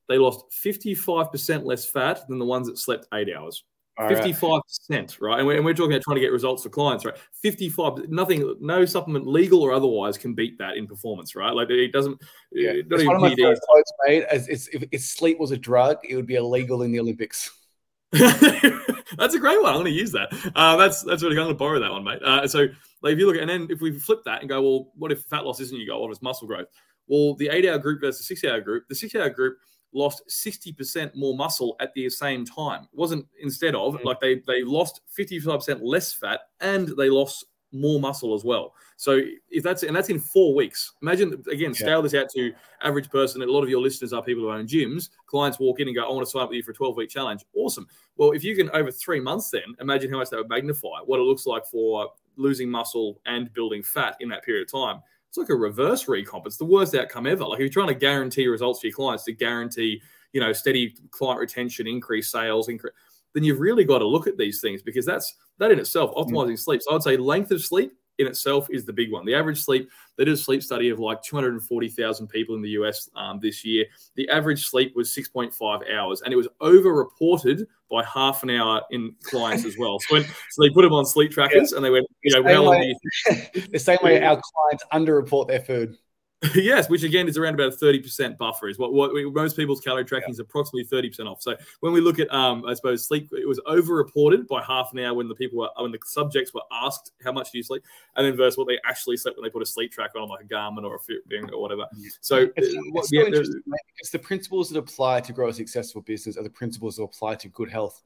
they 0.09 0.17
lost 0.17 0.47
55% 0.65 1.65
less 1.65 1.85
fat 1.85 2.27
than 2.29 2.39
the 2.39 2.47
ones 2.47 2.67
that 2.67 2.79
slept 2.79 3.07
eight 3.13 3.29
hours. 3.37 3.63
Fifty-five 4.09 4.63
percent, 4.67 5.21
right? 5.21 5.39
And 5.39 5.47
we're, 5.47 5.57
and 5.57 5.65
we're, 5.65 5.75
talking 5.75 5.93
about 5.93 6.03
trying 6.03 6.17
to 6.17 6.21
get 6.21 6.33
results 6.33 6.63
for 6.63 6.69
clients, 6.69 7.05
right? 7.05 7.17
Fifty-five, 7.43 8.09
nothing, 8.09 8.57
no 8.61 8.85
supplement, 8.85 9.27
legal 9.27 9.63
or 9.63 9.73
otherwise, 9.73 10.17
can 10.17 10.35
beat 10.35 10.59
that 10.59 10.77
in 10.77 10.87
performance, 10.87 11.35
right? 11.35 11.55
Like 11.55 11.71
it 11.71 11.93
doesn't. 11.93 12.21
Yeah, 12.53 12.71
it, 12.71 12.87
it's 12.91 13.05
one 13.05 13.17
of 13.17 13.23
my 13.23 13.35
favorite 13.35 13.61
quotes, 13.63 13.93
mate. 14.07 14.25
As 14.31 14.49
it's, 14.49 14.69
if, 14.69 14.85
if 14.93 15.01
sleep 15.03 15.39
was 15.39 15.51
a 15.51 15.57
drug, 15.57 15.99
it 16.09 16.17
would 16.17 16.27
be 16.27 16.37
illegal 16.37 16.83
in 16.83 16.93
the 16.93 17.01
Olympics. 17.01 17.51
that's 18.13 19.35
a 19.35 19.39
great 19.39 19.63
one. 19.63 19.71
I'm 19.71 19.77
going 19.77 19.85
to 19.85 19.91
use 19.91 20.13
that. 20.13 20.29
Uh, 20.55 20.77
that's 20.77 21.03
that's 21.03 21.23
really. 21.23 21.37
I'm 21.37 21.45
going 21.45 21.49
to 21.49 21.55
borrow 21.55 21.79
that 21.79 21.93
one, 21.93 22.05
mate. 22.05 22.23
Uh, 22.25 22.47
so, 22.49 22.67
like, 23.03 23.13
if 23.13 23.19
you 23.19 23.27
look 23.27 23.37
at, 23.37 23.43
and 23.43 23.51
then 23.51 23.69
if 23.71 23.81
we 23.81 23.99
flip 23.99 24.21
that 24.25 24.41
and 24.41 24.49
go, 24.49 24.61
well, 24.61 24.93
what 24.97 25.13
if 25.13 25.23
fat 25.25 25.45
loss 25.45 25.61
isn't 25.61 25.77
your 25.77 25.87
goal? 25.87 26.03
What 26.03 26.13
if 26.13 26.23
muscle 26.23 26.49
growth? 26.49 26.67
Well, 27.07 27.35
the 27.35 27.49
eight-hour 27.49 27.79
group 27.79 28.01
versus 28.01 28.27
six-hour 28.27 28.61
group. 28.61 28.85
The 28.89 28.95
six-hour 28.95 29.31
group 29.31 29.59
lost 29.93 30.23
60% 30.29 31.15
more 31.15 31.37
muscle 31.37 31.77
at 31.81 31.93
the 31.95 32.09
same 32.11 32.45
time. 32.45 32.85
It 32.85 32.99
wasn't 32.99 33.27
instead 33.41 33.75
of 33.75 33.95
mm-hmm. 33.95 34.07
like 34.07 34.21
they 34.21 34.37
they 34.47 34.63
lost 34.63 35.01
55% 35.19 35.81
less 35.83 36.13
fat 36.13 36.41
and 36.61 36.89
they 36.97 37.11
lost 37.11 37.47
more 37.73 38.01
muscle 38.01 38.35
as 38.35 38.45
well. 38.45 38.75
So 38.97 39.21
if 39.49 39.63
that's 39.63 39.83
and 39.83 39.95
that's 39.95 40.09
in 40.09 40.19
four 40.19 40.55
weeks. 40.55 40.93
Imagine 41.03 41.43
again, 41.51 41.73
scale 41.73 41.99
yeah. 41.99 42.03
this 42.03 42.15
out 42.15 42.29
to 42.31 42.53
average 42.83 43.11
person. 43.11 43.43
A 43.43 43.47
lot 43.47 43.63
of 43.63 43.69
your 43.69 43.81
listeners 43.81 44.13
are 44.13 44.23
people 44.23 44.43
who 44.43 44.51
own 44.51 44.67
gyms. 44.67 45.11
Clients 45.27 45.59
walk 45.59 45.81
in 45.81 45.89
and 45.89 45.97
go, 45.97 46.05
"I 46.05 46.13
want 46.13 46.27
to 46.27 46.31
sign 46.31 46.43
up 46.43 46.51
with 46.51 46.57
you 46.57 46.63
for 46.63 46.73
a 46.73 46.75
12 46.75 46.97
week 46.97 47.11
challenge." 47.11 47.45
Awesome. 47.55 47.87
Well, 48.17 48.33
if 48.33 48.45
you 48.45 48.57
can 48.57 48.71
over 48.71 48.91
three 48.91 49.21
months, 49.21 49.51
then 49.51 49.63
imagine 49.81 50.11
how 50.11 50.19
much 50.19 50.31
that 50.31 50.39
would 50.39 50.49
magnify 50.49 51.01
what 51.05 51.21
it 51.21 51.23
looks 51.23 51.47
like 51.47 51.67
for 51.67 52.11
losing 52.37 52.71
muscle 52.71 53.21
and 53.27 53.53
building 53.53 53.83
fat 53.83 54.17
in 54.21 54.29
that 54.31 54.43
period 54.45 54.63
of 54.63 54.73
time 54.73 55.03
it's 55.31 55.39
like 55.39 55.49
a 55.49 55.55
reverse 55.55 56.07
recomp. 56.07 56.45
It's 56.45 56.57
the 56.57 56.65
worst 56.65 56.93
outcome 56.97 57.25
ever. 57.25 57.45
Like 57.45 57.61
if 57.61 57.61
you're 57.61 57.69
trying 57.69 57.87
to 57.87 57.95
guarantee 57.95 58.49
results 58.49 58.81
for 58.81 58.89
your 58.89 58.97
clients 58.97 59.23
to 59.25 59.33
guarantee, 59.33 60.03
you 60.33 60.41
know, 60.41 60.53
steady 60.53 60.97
client 61.13 61.39
retention, 61.39 61.87
increase 61.87 62.33
sales, 62.33 62.69
increase, 62.69 62.93
then 63.33 63.45
you've 63.45 63.61
really 63.61 63.85
got 63.85 63.99
to 63.99 64.07
look 64.07 64.27
at 64.27 64.37
these 64.37 64.61
things 64.61 64.83
because 64.83 65.07
that's 65.07 65.37
that 65.59 65.71
in 65.71 65.79
itself 65.79 66.13
optimizing 66.17 66.55
mm. 66.55 66.59
sleep. 66.59 66.83
So 66.83 66.97
I'd 66.97 67.05
say 67.05 67.17
length 67.17 67.53
of 67.53 67.63
sleep 67.63 67.93
in 68.21 68.27
itself 68.27 68.69
is 68.71 68.85
the 68.85 68.93
big 68.93 69.11
one. 69.11 69.25
The 69.25 69.35
average 69.35 69.63
sleep, 69.63 69.91
they 70.17 70.25
did 70.25 70.35
a 70.35 70.37
sleep 70.37 70.63
study 70.63 70.91
of 70.91 70.99
like 70.99 71.23
240,000 71.23 72.29
people 72.29 72.55
in 72.55 72.63
the 72.63 72.71
US 72.71 73.09
um, 73.17 73.41
this 73.41 73.65
year. 73.65 73.87
The 74.15 74.29
average 74.29 74.67
sleep 74.67 74.95
was 74.95 75.09
6.5 75.11 75.93
hours, 75.93 76.23
and 76.23 76.33
it 76.33 76.37
was 76.37 76.49
over-reported 76.61 77.67
by 77.91 78.05
half 78.05 78.43
an 78.43 78.51
hour 78.51 78.83
in 78.91 79.15
clients 79.23 79.65
as 79.65 79.77
well. 79.79 79.99
So, 80.01 80.17
when, 80.17 80.25
so 80.25 80.63
they 80.63 80.71
put 80.71 80.83
them 80.83 80.93
on 80.93 81.07
sleep 81.07 81.33
trackers, 81.33 81.73
yeah. 81.73 81.77
and 81.77 81.85
they 81.85 81.91
went, 81.91 82.07
you 82.23 82.35
know, 82.35 82.49
how 82.49 82.63
long 82.63 82.79
way, 82.79 82.95
The 83.73 83.79
same 83.79 83.99
way 84.03 84.23
our 84.23 84.41
clients 84.41 84.85
under-report 84.93 85.49
their 85.49 85.61
food. 85.61 85.97
yes, 86.55 86.89
which 86.89 87.03
again 87.03 87.29
is 87.29 87.37
around 87.37 87.53
about 87.53 87.75
a 87.75 87.77
30% 87.77 88.39
buffer 88.39 88.69
is 88.69 88.79
what, 88.79 88.95
what 88.95 89.13
most 89.35 89.57
people's 89.57 89.81
calorie 89.81 90.07
tracking 90.07 90.31
yeah. 90.31 90.33
is 90.33 90.39
approximately 90.39 90.85
30% 90.85 91.27
off. 91.27 91.43
So 91.43 91.55
when 91.81 91.93
we 91.93 92.01
look 92.01 92.19
at, 92.19 92.33
um, 92.33 92.65
I 92.65 92.73
suppose, 92.73 93.07
sleep, 93.07 93.29
it 93.33 93.47
was 93.47 93.61
over-reported 93.67 94.49
by 94.49 94.63
half 94.63 94.91
an 94.95 95.01
hour 95.01 95.13
when 95.13 95.29
the 95.29 95.35
people 95.35 95.59
were, 95.59 95.69
when 95.77 95.93
the 95.93 95.99
subjects 96.07 96.55
were 96.55 96.63
asked 96.73 97.13
how 97.23 97.33
much 97.33 97.53
do 97.53 97.59
you 97.59 97.65
sleep, 97.65 97.85
and 98.17 98.27
then 98.27 98.37
versus 98.37 98.57
what 98.57 98.69
they 98.69 98.79
actually 98.87 99.19
slept 99.19 99.37
when 99.37 99.45
they 99.45 99.51
put 99.51 99.63
a 99.63 99.67
sleep 99.67 99.93
tracker 99.93 100.19
on 100.19 100.31
like 100.31 100.43
a 100.43 100.49
Garmin 100.49 100.85
or 100.85 100.97
a 100.97 100.99
Fitbit 100.99 101.53
or 101.53 101.61
whatever. 101.61 101.85
So 102.23 102.49
it's, 102.57 102.75
uh, 102.75 102.81
it's 102.95 103.13
yeah, 103.13 103.25
interesting 103.25 103.63
because 103.67 104.11
the 104.11 104.19
principles 104.19 104.71
that 104.71 104.79
apply 104.79 105.21
to 105.21 105.35
grow 105.35 105.49
a 105.49 105.53
successful 105.53 106.01
business 106.01 106.39
are 106.39 106.43
the 106.43 106.49
principles 106.49 106.97
that 106.97 107.03
apply 107.03 107.35
to 107.37 107.49
good 107.49 107.71
health. 107.71 108.01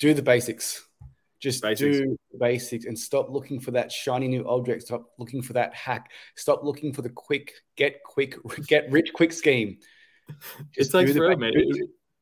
Do 0.00 0.14
the 0.14 0.22
basics 0.22 0.87
just 1.40 1.62
basics. 1.62 1.98
do 1.98 2.16
basics 2.38 2.84
and 2.84 2.98
stop 2.98 3.30
looking 3.30 3.60
for 3.60 3.70
that 3.72 3.92
shiny 3.92 4.28
new 4.28 4.46
object. 4.48 4.82
Stop 4.82 5.10
looking 5.18 5.42
for 5.42 5.52
that 5.54 5.74
hack. 5.74 6.10
Stop 6.36 6.64
looking 6.64 6.92
for 6.92 7.02
the 7.02 7.10
quick, 7.10 7.52
get 7.76 8.02
quick, 8.04 8.34
get 8.66 8.90
rich 8.90 9.12
quick 9.12 9.32
scheme. 9.32 9.78
Just 10.74 10.94
it 10.94 11.06
takes 11.06 11.16
forever, 11.16 11.36
man. 11.36 11.52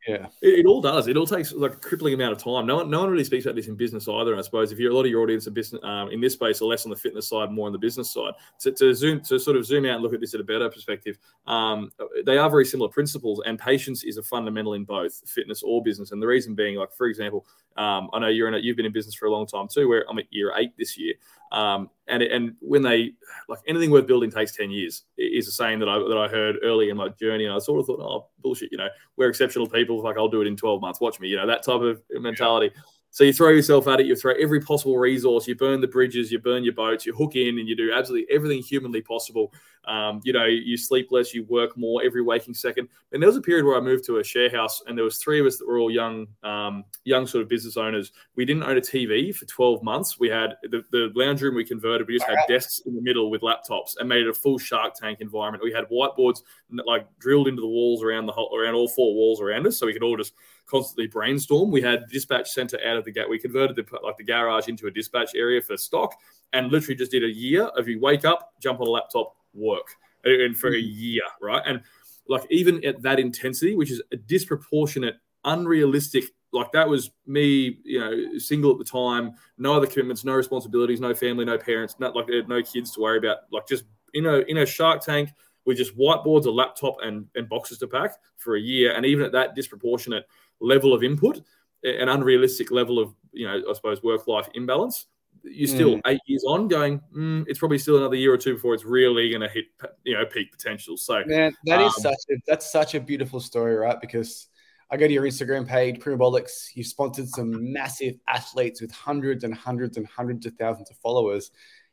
Yeah, 0.06 0.26
it, 0.40 0.60
it, 0.60 0.66
all 0.66 0.80
does. 0.80 1.08
It 1.08 1.16
all 1.16 1.26
takes 1.26 1.52
like 1.52 1.72
a 1.72 1.76
crippling 1.76 2.14
amount 2.14 2.32
of 2.32 2.38
time. 2.38 2.64
No 2.64 2.76
one, 2.76 2.90
no 2.90 3.00
one 3.00 3.10
really 3.10 3.24
speaks 3.24 3.44
about 3.44 3.56
this 3.56 3.66
in 3.66 3.74
business 3.74 4.06
either. 4.06 4.30
And 4.30 4.38
I 4.38 4.42
suppose 4.42 4.70
if 4.70 4.78
you're 4.78 4.92
a 4.92 4.94
lot 4.94 5.04
of 5.04 5.10
your 5.10 5.20
audience 5.22 5.48
in 5.48 5.54
business 5.54 5.82
um, 5.82 6.10
in 6.10 6.20
this 6.20 6.34
space 6.34 6.62
are 6.62 6.66
less 6.66 6.84
on 6.84 6.90
the 6.90 6.96
fitness 6.96 7.28
side, 7.28 7.50
more 7.50 7.66
on 7.66 7.72
the 7.72 7.78
business 7.78 8.12
side. 8.12 8.32
To, 8.60 8.72
to 8.72 8.94
zoom 8.94 9.20
to 9.22 9.38
sort 9.40 9.56
of 9.56 9.66
zoom 9.66 9.84
out 9.84 9.94
and 9.94 10.02
look 10.02 10.14
at 10.14 10.20
this 10.20 10.32
at 10.34 10.40
a 10.40 10.44
better 10.44 10.68
perspective, 10.68 11.18
um, 11.48 11.90
they 12.24 12.38
are 12.38 12.48
very 12.48 12.64
similar 12.64 12.88
principles, 12.88 13.42
and 13.46 13.58
patience 13.58 14.04
is 14.04 14.16
a 14.16 14.22
fundamental 14.22 14.74
in 14.74 14.84
both 14.84 15.28
fitness 15.28 15.62
or 15.64 15.82
business. 15.82 16.12
And 16.12 16.22
the 16.22 16.26
reason 16.26 16.54
being, 16.54 16.76
like 16.76 16.92
for 16.92 17.06
example, 17.06 17.44
um, 17.76 18.08
I 18.12 18.20
know 18.20 18.28
you're 18.28 18.48
in 18.48 18.54
a, 18.54 18.58
you've 18.58 18.76
been 18.76 18.86
in 18.86 18.92
business 18.92 19.14
for 19.14 19.26
a 19.26 19.30
long 19.30 19.46
time 19.46 19.66
too. 19.66 19.88
Where 19.88 20.04
I'm 20.08 20.18
at 20.18 20.26
year 20.30 20.52
eight 20.56 20.72
this 20.78 20.96
year, 20.96 21.14
um, 21.52 21.90
and 22.08 22.22
and 22.22 22.54
when 22.60 22.82
they 22.82 23.12
like 23.48 23.60
anything 23.66 23.90
worth 23.90 24.06
building 24.06 24.30
takes 24.30 24.54
ten 24.54 24.70
years 24.70 25.04
is 25.16 25.48
a 25.48 25.52
saying 25.52 25.78
that 25.80 25.88
I 25.88 25.98
that 25.98 26.18
I 26.18 26.28
heard 26.28 26.56
early 26.62 26.90
in 26.90 26.96
my 26.96 27.08
journey, 27.08 27.44
and 27.44 27.54
I 27.54 27.58
sort 27.58 27.80
of 27.80 27.86
thought, 27.86 28.00
oh 28.00 28.26
bullshit, 28.42 28.72
you 28.72 28.78
know, 28.78 28.88
we're 29.16 29.28
exceptional 29.28 29.66
people. 29.68 30.02
Like 30.02 30.16
I'll 30.16 30.28
do 30.28 30.42
it 30.42 30.46
in 30.46 30.56
twelve 30.56 30.80
months. 30.80 31.00
Watch 31.00 31.20
me, 31.20 31.28
you 31.28 31.36
know, 31.36 31.46
that 31.46 31.64
type 31.64 31.80
of 31.80 32.02
mentality. 32.10 32.72
Yeah. 32.74 32.82
So 33.16 33.24
you 33.24 33.32
throw 33.32 33.48
yourself 33.48 33.88
at 33.88 33.98
it, 33.98 34.04
you 34.04 34.14
throw 34.14 34.34
every 34.34 34.60
possible 34.60 34.98
resource, 34.98 35.48
you 35.48 35.54
burn 35.54 35.80
the 35.80 35.88
bridges, 35.88 36.30
you 36.30 36.38
burn 36.38 36.64
your 36.64 36.74
boats, 36.74 37.06
you 37.06 37.14
hook 37.14 37.34
in, 37.34 37.58
and 37.58 37.66
you 37.66 37.74
do 37.74 37.90
absolutely 37.90 38.26
everything 38.30 38.62
humanly 38.62 39.00
possible. 39.00 39.54
Um, 39.86 40.20
you 40.22 40.34
know, 40.34 40.44
you 40.44 40.76
sleep 40.76 41.08
less, 41.10 41.32
you 41.32 41.44
work 41.44 41.78
more 41.78 42.02
every 42.04 42.20
waking 42.20 42.52
second. 42.52 42.88
And 43.12 43.22
there 43.22 43.28
was 43.28 43.38
a 43.38 43.40
period 43.40 43.64
where 43.64 43.74
I 43.74 43.80
moved 43.80 44.04
to 44.04 44.18
a 44.18 44.24
share 44.24 44.50
house, 44.50 44.82
and 44.86 44.98
there 44.98 45.04
was 45.04 45.16
three 45.16 45.40
of 45.40 45.46
us 45.46 45.56
that 45.56 45.66
were 45.66 45.78
all 45.78 45.90
young, 45.90 46.26
um, 46.42 46.84
young 47.04 47.26
sort 47.26 47.40
of 47.40 47.48
business 47.48 47.78
owners. 47.78 48.12
We 48.34 48.44
didn't 48.44 48.64
own 48.64 48.76
a 48.76 48.82
TV 48.82 49.34
for 49.34 49.46
12 49.46 49.82
months. 49.82 50.20
We 50.20 50.28
had 50.28 50.56
the, 50.64 50.84
the 50.92 51.10
lounge 51.14 51.40
room 51.40 51.54
we 51.54 51.64
converted. 51.64 52.06
We 52.06 52.18
just 52.18 52.28
had 52.28 52.40
desks 52.48 52.82
in 52.84 52.94
the 52.94 53.00
middle 53.00 53.30
with 53.30 53.40
laptops 53.40 53.92
and 53.98 54.10
made 54.10 54.26
it 54.26 54.28
a 54.28 54.34
full 54.34 54.58
Shark 54.58 54.92
Tank 54.94 55.22
environment. 55.22 55.64
We 55.64 55.72
had 55.72 55.86
whiteboards 55.88 56.42
like 56.84 57.06
drilled 57.18 57.48
into 57.48 57.62
the 57.62 57.66
walls 57.66 58.02
around 58.02 58.26
the 58.26 58.32
whole, 58.32 58.54
around 58.54 58.74
all 58.74 58.88
four 58.88 59.14
walls 59.14 59.40
around 59.40 59.66
us, 59.66 59.78
so 59.78 59.86
we 59.86 59.94
could 59.94 60.02
all 60.02 60.18
just 60.18 60.34
constantly 60.66 61.06
brainstorm. 61.06 61.70
We 61.70 61.80
had 61.80 62.08
dispatch 62.10 62.50
center 62.50 62.78
out 62.84 62.96
of 62.96 63.04
the 63.04 63.12
gate. 63.12 63.28
We 63.28 63.38
converted 63.38 63.76
the 63.76 63.84
like 64.02 64.16
the 64.16 64.24
garage 64.24 64.68
into 64.68 64.86
a 64.86 64.90
dispatch 64.90 65.34
area 65.34 65.60
for 65.60 65.76
stock, 65.76 66.14
and 66.52 66.70
literally 66.70 66.96
just 66.96 67.12
did 67.12 67.24
a 67.24 67.32
year 67.32 67.64
of 67.64 67.88
you 67.88 68.00
wake 68.00 68.24
up, 68.24 68.52
jump 68.60 68.80
on 68.80 68.86
a 68.86 68.90
laptop, 68.90 69.34
work, 69.54 69.88
and 70.24 70.56
for 70.56 70.68
a 70.68 70.72
mm-hmm. 70.72 71.00
year, 71.00 71.22
right? 71.40 71.62
And 71.66 71.80
like 72.28 72.46
even 72.50 72.84
at 72.84 73.02
that 73.02 73.20
intensity, 73.20 73.76
which 73.76 73.90
is 73.90 74.02
a 74.12 74.16
disproportionate, 74.16 75.16
unrealistic. 75.44 76.24
Like 76.52 76.72
that 76.72 76.88
was 76.88 77.10
me, 77.26 77.80
you 77.84 78.00
know, 78.00 78.38
single 78.38 78.72
at 78.72 78.78
the 78.78 78.84
time, 78.84 79.34
no 79.58 79.74
other 79.74 79.86
commitments, 79.86 80.24
no 80.24 80.32
responsibilities, 80.32 81.00
no 81.00 81.14
family, 81.14 81.44
no 81.44 81.58
parents, 81.58 81.96
not 81.98 82.16
like 82.16 82.26
no 82.48 82.62
kids 82.62 82.92
to 82.92 83.00
worry 83.00 83.18
about. 83.18 83.38
Like 83.52 83.66
just 83.68 83.84
in 84.14 84.26
a 84.26 84.38
in 84.48 84.58
a 84.58 84.66
Shark 84.66 85.02
Tank 85.02 85.30
with 85.66 85.76
just 85.76 85.96
whiteboards, 85.98 86.46
a 86.46 86.50
laptop, 86.50 86.96
and 87.02 87.26
and 87.34 87.48
boxes 87.48 87.78
to 87.78 87.88
pack 87.88 88.12
for 88.38 88.56
a 88.56 88.60
year, 88.60 88.92
and 88.92 89.04
even 89.04 89.24
at 89.24 89.32
that 89.32 89.54
disproportionate 89.54 90.26
level 90.60 90.94
of 90.94 91.02
input, 91.02 91.42
an 91.82 92.08
unrealistic 92.08 92.70
level 92.70 92.98
of, 92.98 93.14
you 93.32 93.46
know, 93.46 93.62
I 93.68 93.72
suppose 93.74 94.02
work 94.02 94.26
life 94.26 94.48
imbalance, 94.54 95.06
you're 95.44 95.68
still 95.68 95.96
mm. 95.96 96.00
eight 96.06 96.20
years 96.26 96.44
on 96.46 96.68
going, 96.68 97.00
mm, 97.16 97.44
it's 97.46 97.58
probably 97.58 97.78
still 97.78 97.96
another 97.98 98.16
year 98.16 98.32
or 98.32 98.38
two 98.38 98.54
before 98.54 98.74
it's 98.74 98.84
really 98.84 99.30
going 99.30 99.42
to 99.42 99.48
hit, 99.48 99.66
you 100.04 100.14
know, 100.14 100.24
peak 100.24 100.50
potential. 100.50 100.96
So, 100.96 101.22
man, 101.26 101.54
that 101.66 101.80
um, 101.80 101.86
is 101.86 101.96
such 101.96 102.18
a, 102.30 102.34
that's 102.46 102.70
such 102.70 102.94
a 102.94 103.00
beautiful 103.00 103.40
story, 103.40 103.76
right? 103.76 104.00
Because 104.00 104.48
I 104.90 104.96
go 104.96 105.06
to 105.06 105.12
your 105.12 105.24
Instagram 105.24 105.66
page, 105.66 106.00
Primabolics, 106.00 106.70
you've 106.74 106.86
sponsored 106.86 107.28
some 107.28 107.72
massive 107.72 108.14
athletes 108.28 108.80
with 108.80 108.92
hundreds 108.92 109.44
and 109.44 109.54
hundreds 109.54 109.96
and 109.96 110.06
hundreds 110.06 110.46
of 110.46 110.54
thousands 110.54 110.90
of 110.90 110.96
followers. 110.98 111.50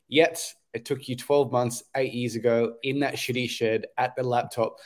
Yet 0.08 0.44
it 0.74 0.86
took 0.86 1.08
you 1.08 1.16
12 1.16 1.52
months, 1.52 1.84
eight 1.96 2.14
years 2.14 2.36
ago 2.36 2.76
in 2.84 3.00
that 3.00 3.16
shitty 3.16 3.50
shed 3.50 3.88
at 3.98 4.16
the 4.16 4.24
laptop 4.24 4.78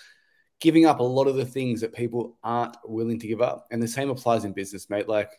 giving 0.60 0.86
up 0.86 1.00
a 1.00 1.04
lot 1.04 1.28
of 1.28 1.36
the 1.36 1.46
things 1.46 1.82
that 1.82 1.94
people 1.94 2.38
aren't 2.44 2.76
willing 2.84 3.20
to 3.20 3.28
give 3.28 3.42
up. 3.42 3.68
And 3.72 3.82
the 3.82 3.88
same 3.88 4.10
applies 4.10 4.46
in 4.46 4.54
business, 4.54 4.90
mate. 4.90 5.08
Like, 5.08 5.32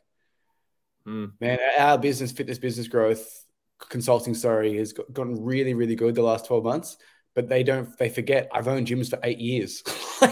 mm. 1.07 1.33
man, 1.41 1.59
our 1.79 1.99
business, 1.99 2.33
fitness 2.33 2.59
business 2.59 2.89
growth 2.89 3.45
consulting, 3.89 4.35
sorry, 4.35 4.77
has 4.77 4.93
gotten 4.93 5.45
really, 5.45 5.75
really 5.75 5.95
good 5.95 6.15
the 6.15 6.23
last 6.23 6.47
12 6.47 6.65
months. 6.65 6.97
But 7.35 7.49
they 7.49 7.63
don't, 7.63 7.97
they 7.99 8.09
forget 8.09 8.49
I've 8.53 8.67
owned 8.67 8.89
gyms 8.89 9.11
for 9.11 9.21
eight 9.23 9.39
years. 9.39 9.83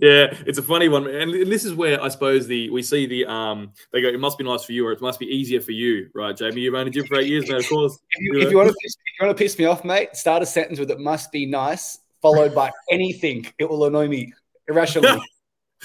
yeah, 0.00 0.32
it's 0.46 0.58
a 0.58 0.62
funny 0.62 0.88
one. 0.88 1.08
And 1.08 1.32
this 1.50 1.64
is 1.64 1.74
where 1.74 2.00
I 2.00 2.08
suppose 2.08 2.46
the, 2.46 2.70
we 2.70 2.82
see 2.82 3.06
the, 3.06 3.26
um, 3.26 3.72
they 3.92 4.00
go, 4.00 4.08
it 4.08 4.20
must 4.20 4.38
be 4.38 4.44
nice 4.44 4.62
for 4.62 4.72
you 4.72 4.86
or 4.86 4.92
it 4.92 5.00
must 5.00 5.18
be 5.18 5.26
easier 5.26 5.60
for 5.60 5.72
you, 5.72 6.10
right, 6.14 6.36
Jamie? 6.36 6.60
You've 6.60 6.74
owned 6.74 6.88
a 6.88 6.92
gym 6.92 7.06
for 7.06 7.18
eight 7.18 7.26
years 7.26 7.48
mate, 7.48 7.64
of 7.64 7.68
course. 7.68 7.98
if, 8.10 8.20
you, 8.20 8.40
if, 8.40 8.50
you 8.52 8.56
want 8.56 8.68
to, 8.68 8.74
if 8.84 8.94
you 9.20 9.26
want 9.26 9.36
to 9.36 9.42
piss 9.42 9.58
me 9.58 9.64
off, 9.64 9.84
mate, 9.84 10.14
start 10.14 10.42
a 10.42 10.46
sentence 10.46 10.78
with 10.78 10.92
it 10.92 11.00
must 11.00 11.32
be 11.32 11.46
nice 11.46 11.98
followed 12.22 12.54
by 12.54 12.70
anything, 12.90 13.46
it 13.58 13.68
will 13.68 13.84
annoy 13.84 14.08
me 14.08 14.32
irrationally. 14.68 15.20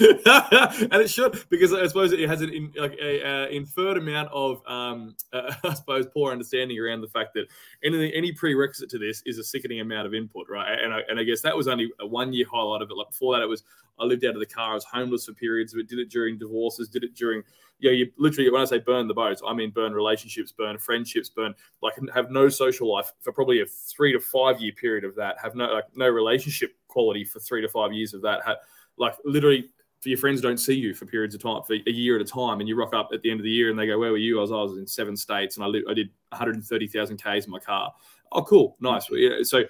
and 0.00 1.02
it 1.02 1.10
should 1.10 1.44
because 1.48 1.72
I 1.72 1.84
suppose 1.88 2.12
it 2.12 2.28
has 2.28 2.40
an 2.40 2.50
in, 2.50 2.72
like 2.76 2.96
a, 3.02 3.48
inferred 3.52 3.96
amount 3.96 4.30
of 4.32 4.62
um, 4.66 5.16
uh, 5.32 5.52
I 5.64 5.74
suppose 5.74 6.06
poor 6.06 6.30
understanding 6.30 6.78
around 6.78 7.00
the 7.00 7.08
fact 7.08 7.34
that 7.34 7.46
any 7.82 8.14
any 8.14 8.30
prerequisite 8.30 8.90
to 8.90 8.98
this 8.98 9.22
is 9.26 9.38
a 9.38 9.44
sickening 9.44 9.80
amount 9.80 10.06
of 10.06 10.14
input, 10.14 10.46
right? 10.48 10.78
And 10.78 10.94
I, 10.94 11.00
and 11.08 11.18
I 11.18 11.24
guess 11.24 11.40
that 11.40 11.56
was 11.56 11.66
only 11.66 11.90
a 11.98 12.06
one 12.06 12.32
year 12.32 12.46
highlight 12.48 12.82
of 12.82 12.90
it. 12.90 12.94
Like 12.94 13.10
before 13.10 13.36
that, 13.36 13.42
it 13.42 13.48
was 13.48 13.64
I 13.98 14.04
lived 14.04 14.24
out 14.24 14.34
of 14.34 14.40
the 14.40 14.46
car, 14.46 14.70
I 14.70 14.74
was 14.74 14.84
homeless 14.84 15.26
for 15.26 15.32
periods 15.32 15.74
but 15.74 15.88
did 15.88 15.98
it 15.98 16.10
during 16.10 16.38
divorces, 16.38 16.88
did 16.88 17.02
it 17.02 17.16
during 17.16 17.42
yeah, 17.80 17.92
you 17.92 18.10
literally 18.18 18.50
when 18.50 18.62
I 18.62 18.66
say 18.66 18.78
burn 18.78 19.08
the 19.08 19.14
boats, 19.14 19.42
I 19.44 19.52
mean 19.52 19.70
burn 19.70 19.92
relationships, 19.92 20.52
burn 20.52 20.78
friendships, 20.78 21.28
burn 21.28 21.54
like 21.82 21.94
have 22.14 22.30
no 22.30 22.48
social 22.48 22.92
life 22.92 23.12
for 23.20 23.32
probably 23.32 23.62
a 23.62 23.66
three 23.66 24.12
to 24.12 24.20
five 24.20 24.60
year 24.60 24.72
period 24.72 25.04
of 25.04 25.14
that, 25.16 25.38
have 25.42 25.56
no 25.56 25.66
like 25.66 25.84
no 25.96 26.08
relationship 26.08 26.76
quality 26.86 27.24
for 27.24 27.40
three 27.40 27.62
to 27.62 27.68
five 27.68 27.92
years 27.92 28.14
of 28.14 28.22
that, 28.22 28.44
have, 28.44 28.58
like 28.96 29.14
literally 29.24 29.70
for 30.00 30.08
your 30.08 30.18
friends 30.18 30.40
don't 30.40 30.58
see 30.58 30.74
you 30.74 30.94
for 30.94 31.06
periods 31.06 31.34
of 31.34 31.42
time 31.42 31.62
for 31.66 31.74
a 31.74 31.90
year 31.90 32.16
at 32.16 32.22
a 32.22 32.24
time 32.24 32.60
and 32.60 32.68
you 32.68 32.76
rock 32.76 32.94
up 32.94 33.10
at 33.12 33.22
the 33.22 33.30
end 33.30 33.40
of 33.40 33.44
the 33.44 33.50
year 33.50 33.70
and 33.70 33.78
they 33.78 33.86
go 33.86 33.98
where 33.98 34.12
were 34.12 34.16
you? 34.16 34.38
I 34.38 34.42
was, 34.42 34.52
I 34.52 34.56
was 34.56 34.78
in 34.78 34.86
seven 34.86 35.16
states 35.16 35.56
and 35.56 35.64
i, 35.64 35.68
li- 35.68 35.84
I 35.88 35.94
did 35.94 36.10
130000 36.30 37.16
ks 37.16 37.44
in 37.46 37.50
my 37.50 37.58
car. 37.58 37.92
Oh 38.32 38.42
cool. 38.42 38.76
Nice. 38.80 39.08
So 39.42 39.64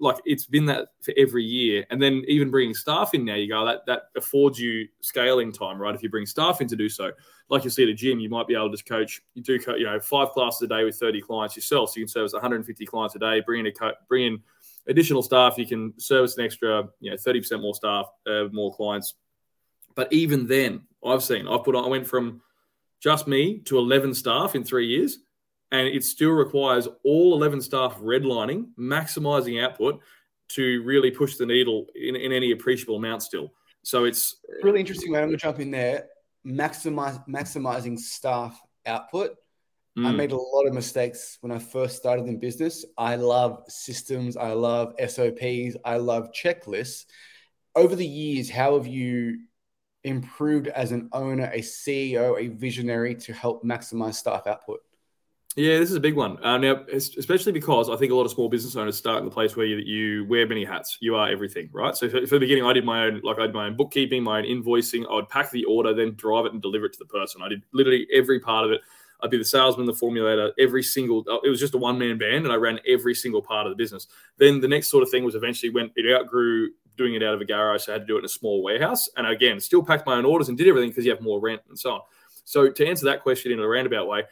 like 0.00 0.16
it's 0.24 0.46
been 0.46 0.64
that 0.66 0.88
for 1.02 1.12
every 1.18 1.44
year. 1.44 1.84
And 1.90 2.00
then 2.00 2.22
even 2.28 2.50
bringing 2.50 2.74
staff 2.74 3.12
in 3.12 3.24
now 3.26 3.34
you 3.34 3.48
go 3.48 3.66
that 3.66 3.84
that 3.86 4.04
affords 4.16 4.58
you 4.58 4.88
scaling 5.00 5.52
time 5.52 5.78
right? 5.78 5.94
If 5.94 6.02
you 6.02 6.08
bring 6.08 6.26
staff 6.26 6.60
in 6.62 6.68
to 6.68 6.76
do 6.76 6.88
so. 6.88 7.10
Like 7.50 7.64
you 7.64 7.68
see 7.68 7.82
at 7.82 7.90
a 7.90 7.94
gym 7.94 8.20
you 8.20 8.30
might 8.30 8.46
be 8.46 8.54
able 8.54 8.70
to 8.70 8.72
just 8.72 8.88
coach 8.88 9.20
you 9.34 9.42
do 9.42 9.58
you 9.76 9.84
know 9.84 10.00
five 10.00 10.30
classes 10.30 10.62
a 10.62 10.66
day 10.66 10.84
with 10.84 10.96
30 10.96 11.20
clients 11.20 11.56
yourself. 11.56 11.90
So 11.90 11.98
you 11.98 12.06
can 12.06 12.08
service 12.08 12.32
150 12.32 12.86
clients 12.86 13.16
a 13.16 13.18
day 13.18 13.42
bring 13.44 13.60
in 13.60 13.66
a 13.66 13.72
co- 13.72 13.92
bring 14.08 14.24
in 14.24 14.38
additional 14.86 15.22
staff. 15.22 15.58
You 15.58 15.66
can 15.66 15.92
service 15.98 16.38
an 16.38 16.44
extra 16.44 16.84
you 17.00 17.10
know 17.10 17.16
30% 17.18 17.60
more 17.60 17.74
staff 17.74 18.06
uh, 18.26 18.44
more 18.50 18.74
clients 18.74 19.16
but 19.94 20.12
even 20.12 20.46
then, 20.46 20.82
I've 21.04 21.22
seen 21.22 21.46
I 21.46 21.58
put 21.58 21.74
on, 21.74 21.84
I 21.84 21.88
went 21.88 22.06
from 22.06 22.40
just 23.00 23.26
me 23.26 23.58
to 23.66 23.78
11 23.78 24.14
staff 24.14 24.54
in 24.54 24.64
three 24.64 24.86
years, 24.86 25.18
and 25.70 25.86
it 25.86 26.04
still 26.04 26.30
requires 26.30 26.88
all 27.04 27.34
11 27.34 27.60
staff 27.60 27.98
redlining, 27.98 28.68
maximizing 28.78 29.62
output 29.62 30.00
to 30.48 30.82
really 30.84 31.10
push 31.10 31.36
the 31.36 31.46
needle 31.46 31.86
in, 31.94 32.16
in 32.16 32.32
any 32.32 32.52
appreciable 32.52 32.96
amount 32.96 33.22
still. 33.22 33.52
So 33.82 34.04
it's 34.04 34.36
really 34.62 34.80
interesting. 34.80 35.12
Man. 35.12 35.22
I'm 35.22 35.28
going 35.28 35.38
to 35.38 35.42
jump 35.42 35.60
in 35.60 35.70
there. 35.70 36.06
Maximize, 36.46 37.26
maximizing 37.28 37.98
staff 37.98 38.58
output. 38.86 39.32
Mm. 39.98 40.06
I 40.06 40.12
made 40.12 40.32
a 40.32 40.36
lot 40.36 40.66
of 40.66 40.72
mistakes 40.72 41.38
when 41.40 41.52
I 41.52 41.58
first 41.58 41.96
started 41.96 42.26
in 42.26 42.38
business. 42.38 42.84
I 42.98 43.16
love 43.16 43.62
systems. 43.68 44.36
I 44.36 44.52
love 44.52 44.94
SOPs. 44.98 45.76
I 45.84 45.98
love 45.98 46.30
checklists. 46.32 47.04
Over 47.76 47.94
the 47.96 48.06
years, 48.06 48.50
how 48.50 48.76
have 48.76 48.86
you 48.86 49.40
improved 50.04 50.68
as 50.68 50.92
an 50.92 51.08
owner, 51.12 51.50
a 51.52 51.60
CEO, 51.60 52.38
a 52.40 52.48
visionary 52.48 53.14
to 53.16 53.32
help 53.32 53.64
maximize 53.64 54.14
staff 54.14 54.46
output? 54.46 54.80
Yeah, 55.56 55.78
this 55.78 55.90
is 55.90 55.96
a 55.96 56.00
big 56.00 56.16
one. 56.16 56.42
Uh, 56.44 56.58
now, 56.58 56.84
especially 56.92 57.52
because 57.52 57.88
I 57.88 57.94
think 57.94 58.10
a 58.10 58.14
lot 58.14 58.24
of 58.24 58.32
small 58.32 58.48
business 58.48 58.74
owners 58.74 58.96
start 58.96 59.18
in 59.18 59.24
the 59.24 59.30
place 59.30 59.54
where 59.54 59.66
you, 59.66 59.76
you 59.76 60.24
wear 60.24 60.48
many 60.48 60.64
hats. 60.64 60.98
You 61.00 61.14
are 61.14 61.28
everything, 61.28 61.70
right? 61.72 61.96
So 61.96 62.08
for, 62.08 62.26
for, 62.26 62.34
the 62.36 62.40
beginning, 62.40 62.64
I 62.64 62.72
did 62.72 62.84
my 62.84 63.04
own, 63.04 63.20
like 63.22 63.38
I 63.38 63.46
did 63.46 63.54
my 63.54 63.66
own 63.66 63.76
bookkeeping, 63.76 64.24
my 64.24 64.38
own 64.38 64.44
invoicing. 64.44 65.04
I 65.08 65.14
would 65.14 65.28
pack 65.28 65.52
the 65.52 65.64
order, 65.64 65.94
then 65.94 66.14
drive 66.16 66.46
it 66.46 66.52
and 66.52 66.60
deliver 66.60 66.86
it 66.86 66.92
to 66.94 66.98
the 66.98 67.04
person. 67.04 67.40
I 67.40 67.48
did 67.48 67.62
literally 67.72 68.08
every 68.12 68.40
part 68.40 68.64
of 68.64 68.72
it. 68.72 68.80
I'd 69.22 69.30
be 69.30 69.38
the 69.38 69.44
salesman, 69.44 69.86
the 69.86 69.92
formulator, 69.92 70.50
every 70.58 70.82
single. 70.82 71.24
Uh, 71.30 71.38
it 71.44 71.48
was 71.48 71.60
just 71.60 71.74
a 71.74 71.78
one 71.78 71.98
man 71.98 72.18
band, 72.18 72.44
and 72.44 72.52
I 72.52 72.56
ran 72.56 72.80
every 72.86 73.14
single 73.14 73.40
part 73.40 73.64
of 73.64 73.70
the 73.70 73.76
business. 73.76 74.08
Then 74.38 74.60
the 74.60 74.68
next 74.68 74.88
sort 74.88 75.04
of 75.04 75.10
thing 75.10 75.22
was 75.22 75.36
eventually 75.36 75.70
when 75.70 75.90
it 75.94 76.12
outgrew 76.12 76.70
doing 76.96 77.14
it 77.14 77.22
out 77.22 77.34
of 77.34 77.40
a 77.40 77.44
garage, 77.44 77.84
so 77.84 77.92
I 77.92 77.94
had 77.94 78.02
to 78.02 78.06
do 78.06 78.16
it 78.16 78.20
in 78.20 78.24
a 78.24 78.28
small 78.28 78.62
warehouse. 78.62 79.08
And 79.16 79.26
again, 79.26 79.60
still 79.60 79.84
packed 79.84 80.06
my 80.06 80.14
own 80.14 80.24
orders 80.24 80.48
and 80.48 80.58
did 80.58 80.68
everything 80.68 80.90
because 80.90 81.04
you 81.04 81.10
have 81.10 81.20
more 81.20 81.40
rent 81.40 81.62
and 81.68 81.78
so 81.78 81.94
on. 81.94 82.00
So 82.44 82.70
to 82.70 82.86
answer 82.86 83.06
that 83.06 83.22
question 83.22 83.52
in 83.52 83.60
a 83.60 83.66
roundabout 83.66 84.06
way, 84.06 84.24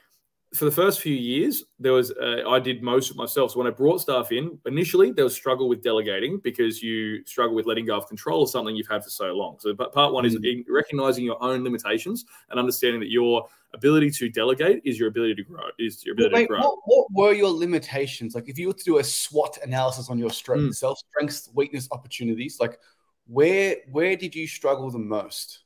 for 0.54 0.66
the 0.66 0.70
first 0.70 1.00
few 1.00 1.14
years, 1.14 1.64
there 1.78 1.92
was 1.92 2.10
uh, 2.12 2.42
I 2.46 2.58
did 2.58 2.82
most 2.82 3.10
of 3.10 3.16
myself. 3.16 3.52
So 3.52 3.58
when 3.58 3.66
I 3.66 3.70
brought 3.70 4.02
staff 4.02 4.32
in, 4.32 4.58
initially 4.66 5.10
there 5.10 5.24
was 5.24 5.34
struggle 5.34 5.68
with 5.68 5.82
delegating 5.82 6.40
because 6.40 6.82
you 6.82 7.24
struggle 7.24 7.56
with 7.56 7.66
letting 7.66 7.86
go 7.86 7.96
of 7.96 8.06
control 8.06 8.42
of 8.42 8.50
something 8.50 8.76
you've 8.76 8.88
had 8.88 9.02
for 9.02 9.10
so 9.10 9.32
long. 9.32 9.56
So 9.60 9.72
but 9.72 9.94
part 9.94 10.12
one 10.12 10.24
mm. 10.24 10.26
is 10.26 10.64
recognizing 10.68 11.24
your 11.24 11.42
own 11.42 11.64
limitations 11.64 12.26
and 12.50 12.60
understanding 12.60 13.00
that 13.00 13.10
your 13.10 13.48
ability 13.74 14.10
to 14.10 14.28
delegate 14.28 14.82
is 14.84 14.98
your 14.98 15.08
ability 15.08 15.34
to 15.36 15.42
grow. 15.42 15.64
Is 15.78 16.04
your 16.04 16.14
ability 16.14 16.34
mate, 16.34 16.42
to 16.42 16.48
grow. 16.48 16.60
What, 16.60 16.78
what, 16.84 17.06
were 17.12 17.32
your 17.32 17.50
limitations? 17.50 18.34
Like 18.34 18.48
if 18.48 18.58
you 18.58 18.68
were 18.68 18.74
to 18.74 18.84
do 18.84 18.98
a 18.98 19.04
SWOT 19.04 19.58
analysis 19.62 20.10
on 20.10 20.18
your 20.18 20.30
strength, 20.30 20.62
mm. 20.62 20.74
self 20.74 20.98
strengths, 20.98 21.50
weakness, 21.54 21.88
opportunities, 21.90 22.58
like 22.60 22.78
where 23.26 23.76
where 23.90 24.16
did 24.16 24.34
you 24.34 24.46
struggle 24.46 24.90
the 24.90 24.98
most? 24.98 25.60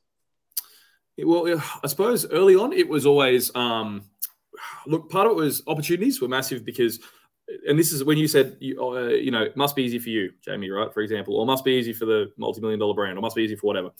well, 1.19 1.63
I 1.83 1.87
suppose 1.87 2.27
early 2.31 2.57
on 2.57 2.73
it 2.73 2.89
was 2.89 3.07
always. 3.07 3.55
Um, 3.55 4.05
look, 4.87 5.11
part 5.11 5.27
of 5.27 5.33
it 5.33 5.37
was 5.37 5.63
opportunities 5.67 6.21
were 6.21 6.29
massive 6.29 6.65
because, 6.65 7.01
and 7.67 7.79
this 7.79 7.93
is 7.93 8.05
when 8.05 8.19
you 8.19 8.29
said, 8.29 8.57
you, 8.61 8.83
uh, 8.83 9.09
you 9.09 9.31
know, 9.31 9.43
it 9.43 9.57
must 9.57 9.77
be 9.77 9.85
easy 9.85 9.99
for 9.99 10.11
you, 10.11 10.33
Jamie, 10.43 10.71
right? 10.71 10.93
For 10.93 11.01
example, 11.01 11.37
or 11.37 11.47
must 11.47 11.65
be 11.65 11.73
easy 11.73 11.93
for 11.93 12.05
the 12.05 12.33
multi-million 12.37 12.81
dollar 12.81 12.95
brand, 12.95 13.19
or 13.19 13.23
must 13.23 13.37
be 13.37 13.43
easy 13.43 13.57
for 13.57 13.67
whatever. 13.67 13.91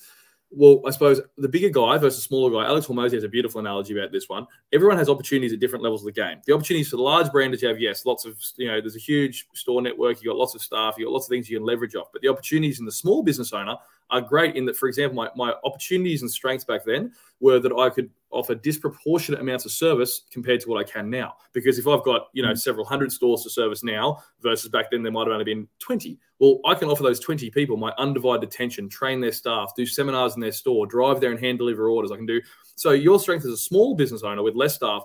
Well, 0.51 0.81
I 0.87 0.91
suppose 0.91 1.21
the 1.37 1.49
bigger 1.49 1.69
guy 1.69 1.99
versus 1.99 2.23
smaller 2.23 2.51
guy, 2.51 2.69
Alex 2.69 2.87
Hormozi 2.87 3.15
has 3.15 3.25
a 3.25 3.29
beautiful 3.29 3.61
analogy 3.61 3.99
about 3.99 4.13
this 4.13 4.29
one. 4.29 4.47
Everyone 4.73 4.97
has 4.97 5.09
opportunities 5.09 5.53
at 5.53 5.59
different 5.59 5.83
levels 5.83 6.03
of 6.03 6.07
the 6.07 6.13
game. 6.13 6.39
The 6.47 6.55
opportunities 6.55 6.89
for 6.89 6.97
the 6.97 7.03
large 7.03 7.31
brand 7.33 7.53
that 7.53 7.63
you 7.63 7.69
have, 7.69 7.81
yes, 7.81 8.07
lots 8.07 8.25
of, 8.25 8.39
you 8.57 8.69
know, 8.69 8.81
there's 8.81 8.97
a 8.97 9.01
huge 9.01 9.49
store 9.55 9.83
network, 9.83 10.23
you 10.23 10.31
got 10.31 10.39
lots 10.39 10.55
of 10.55 10.63
staff, 10.63 10.95
you 10.97 11.05
got 11.07 11.13
lots 11.13 11.27
of 11.27 11.31
things 11.31 11.51
you 11.51 11.59
can 11.59 11.67
leverage 11.67 11.97
off. 11.97 12.09
But 12.13 12.23
the 12.23 12.29
opportunities 12.29 12.79
in 12.79 12.87
the 12.87 12.93
small 12.93 13.23
business 13.23 13.53
owner 13.53 13.77
are 14.11 14.21
great 14.21 14.55
in 14.55 14.65
that, 14.67 14.77
for 14.77 14.89
example, 14.89 15.17
my, 15.17 15.31
my 15.35 15.55
opportunities 15.65 16.23
and 16.23 16.31
strengths 16.31 16.65
back 16.65 16.85
then 16.85 17.13
were 17.41 17.59
that 17.59 17.73
I 17.73 17.91
could 17.91 18.09
offer 18.37 18.55
disproportionate 18.55 19.41
amounts 19.41 19.65
of 19.65 19.73
service 19.73 20.23
compared 20.31 20.61
to 20.61 20.69
what 20.69 20.79
I 20.79 20.85
can 20.85 21.11
now. 21.11 21.35
Because 21.53 21.79
if 21.79 21.87
I've 21.87 22.05
got, 22.05 22.29
you 22.33 22.43
know, 22.43 22.53
mm. 22.53 22.59
several 22.59 22.85
hundred 22.85 23.13
stores 23.13 23.43
to 23.43 23.51
service 23.51 23.83
now 23.83 24.23
versus 24.41 24.71
back 24.71 24.91
then 24.91 25.03
there 25.03 25.13
might 25.13 25.27
have 25.27 25.33
only 25.33 25.45
been 25.45 25.69
20. 25.81 26.19
Well, 26.39 26.61
I 26.67 26.75
can 26.75 26.89
offer 26.89 27.03
those 27.03 27.21
20 27.21 27.51
people 27.51 27.77
my 27.77 27.93
undivided 27.99 28.45
attention, 28.45 28.89
train 28.89 29.21
their 29.21 29.33
staff, 29.33 29.73
do 29.77 29.87
seminars 29.87 30.35
in 30.35 30.41
their 30.41 30.53
store, 30.53 30.87
drive 30.87 31.21
there 31.21 31.31
and 31.31 31.41
hand 31.41 31.59
deliver 31.59 31.89
orders. 31.89 32.13
I 32.13 32.17
can 32.17 32.27
do 32.27 32.41
so 32.75 32.93
your 32.93 33.19
strength 33.19 33.45
as 33.45 33.53
a 33.53 33.57
small 33.57 33.95
business 33.95 34.23
owner 34.23 34.43
with 34.43 34.55
less 34.55 34.75
staff 34.75 35.03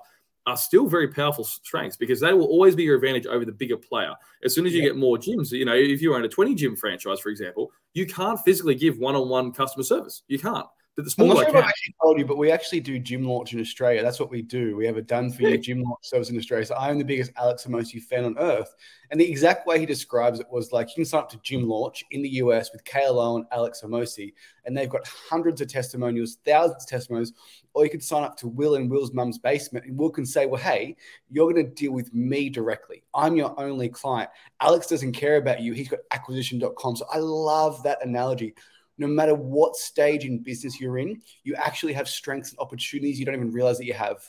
are 0.48 0.58
still 0.58 0.88
very 0.88 1.08
powerful 1.08 1.44
strengths 1.44 1.96
because 1.98 2.20
they 2.20 2.34
will 2.34 2.46
always 2.46 2.76
be 2.76 2.84
your 2.84 2.96
advantage 2.96 3.28
over 3.28 3.46
the 3.46 3.52
bigger 3.52 3.78
player. 3.78 4.13
As 4.44 4.56
soon 4.56 4.65
as 4.65 4.74
you 4.74 4.82
yeah. 4.82 4.89
get 4.89 4.98
more 4.98 5.17
gyms, 5.17 5.52
you 5.52 5.65
know, 5.65 5.76
if 5.76 6.02
you 6.02 6.15
own 6.15 6.26
a 6.26 6.30
20 6.30 6.56
gym 6.56 6.76
franchise, 6.76 7.20
for 7.20 7.30
example, 7.30 7.72
you 7.94 8.08
can't 8.08 8.39
physically 8.39 8.76
give 8.76 8.98
one 8.98 9.15
on 9.15 9.30
one 9.30 9.52
customer 9.52 9.84
service. 9.84 10.24
You 10.28 10.39
can't. 10.39 10.65
But 10.97 11.06
the 11.06 11.12
small 11.12 11.32
I'm 11.32 11.38
not 11.38 11.49
sure 11.49 11.58
I've 11.58 11.69
actually 11.69 11.95
told 12.01 12.19
you, 12.19 12.25
but 12.25 12.38
we 12.38 12.51
actually 12.51 12.82
do 12.82 12.99
gym 12.99 13.23
launch 13.23 13.54
in 13.54 13.62
Australia. 13.62 14.04
That's 14.04 14.19
what 14.19 14.30
we 14.30 14.41
do. 14.41 14.75
We 14.75 14.86
have 14.86 14.97
a 14.97 15.01
done 15.01 15.32
for 15.32 15.43
you 15.43 15.56
hmm. 15.56 15.62
gym 15.62 15.84
launch 15.84 15.99
service 16.04 16.30
in 16.30 16.38
Australia. 16.38 16.65
So 16.65 16.75
I'm 16.75 16.97
the 16.97 17.06
biggest 17.06 17.32
Alex 17.38 17.65
Hormozi 17.65 18.01
fan 18.01 18.25
on 18.25 18.38
earth. 18.38 18.75
And 19.10 19.19
the 19.19 19.30
exact 19.30 19.65
way 19.65 19.80
he 19.80 19.86
describes 19.86 20.41
it 20.41 20.47
was 20.49 20.73
like 20.73 20.89
you 20.89 20.95
can 20.95 21.06
sign 21.06 21.21
up 21.21 21.30
to 21.30 21.39
gym 21.43 21.67
launch 21.67 22.04
in 22.12 22.21
the 22.21 22.30
US 22.30 22.71
with 22.73 22.84
KLO 22.84 23.38
and 23.38 23.45
Alex 23.51 23.82
Hormozi, 23.82 24.34
and 24.65 24.75
they've 24.75 24.89
got 24.89 25.08
hundreds 25.08 25.62
of 25.62 25.69
testimonials, 25.69 26.39
thousands 26.45 26.84
of 26.84 26.89
testimonials. 26.89 27.34
Or 27.73 27.86
you 27.86 27.89
could 27.89 28.04
sign 28.04 28.23
up 28.23 28.36
to 28.38 28.49
Will 28.49 28.75
and 28.75 28.91
Will's 28.91 29.13
mum's 29.13 29.38
basement, 29.38 29.86
and 29.86 29.97
Will 29.97 30.10
can 30.10 30.25
say, 30.25 30.45
Well, 30.45 30.62
hey, 30.62 30.97
you're 31.30 31.51
going 31.51 31.65
to 31.65 31.71
deal 31.71 31.93
with 31.93 32.13
me 32.13 32.49
directly. 32.49 33.04
I'm 33.13 33.38
your 33.38 33.58
only 33.58 33.88
client. 33.88 34.30
Alex 34.60 34.88
doesn't 34.88 35.13
care 35.13 35.38
about 35.38 35.62
you. 35.62 35.71
He's 35.71 35.88
got 35.88 36.01
acquisition.com. 36.12 36.97
So 36.97 37.06
I 37.10 37.19
love 37.19 37.82
that 37.84 38.06
analogy 38.06 38.56
no 39.02 39.08
matter 39.08 39.36
what 39.36 39.76
stage 39.76 40.24
in 40.24 40.40
business 40.40 40.80
you're 40.80 41.00
in, 41.00 41.22
you 41.44 41.56
actually 41.56 41.94
have 41.94 42.08
strengths 42.08 42.52
and 42.52 42.60
opportunities 42.60 43.20
you 43.20 43.26
don't 43.26 43.36
even 43.36 43.52
realize 43.52 43.78
that 43.80 43.86
you 43.86 43.94
have. 43.94 44.24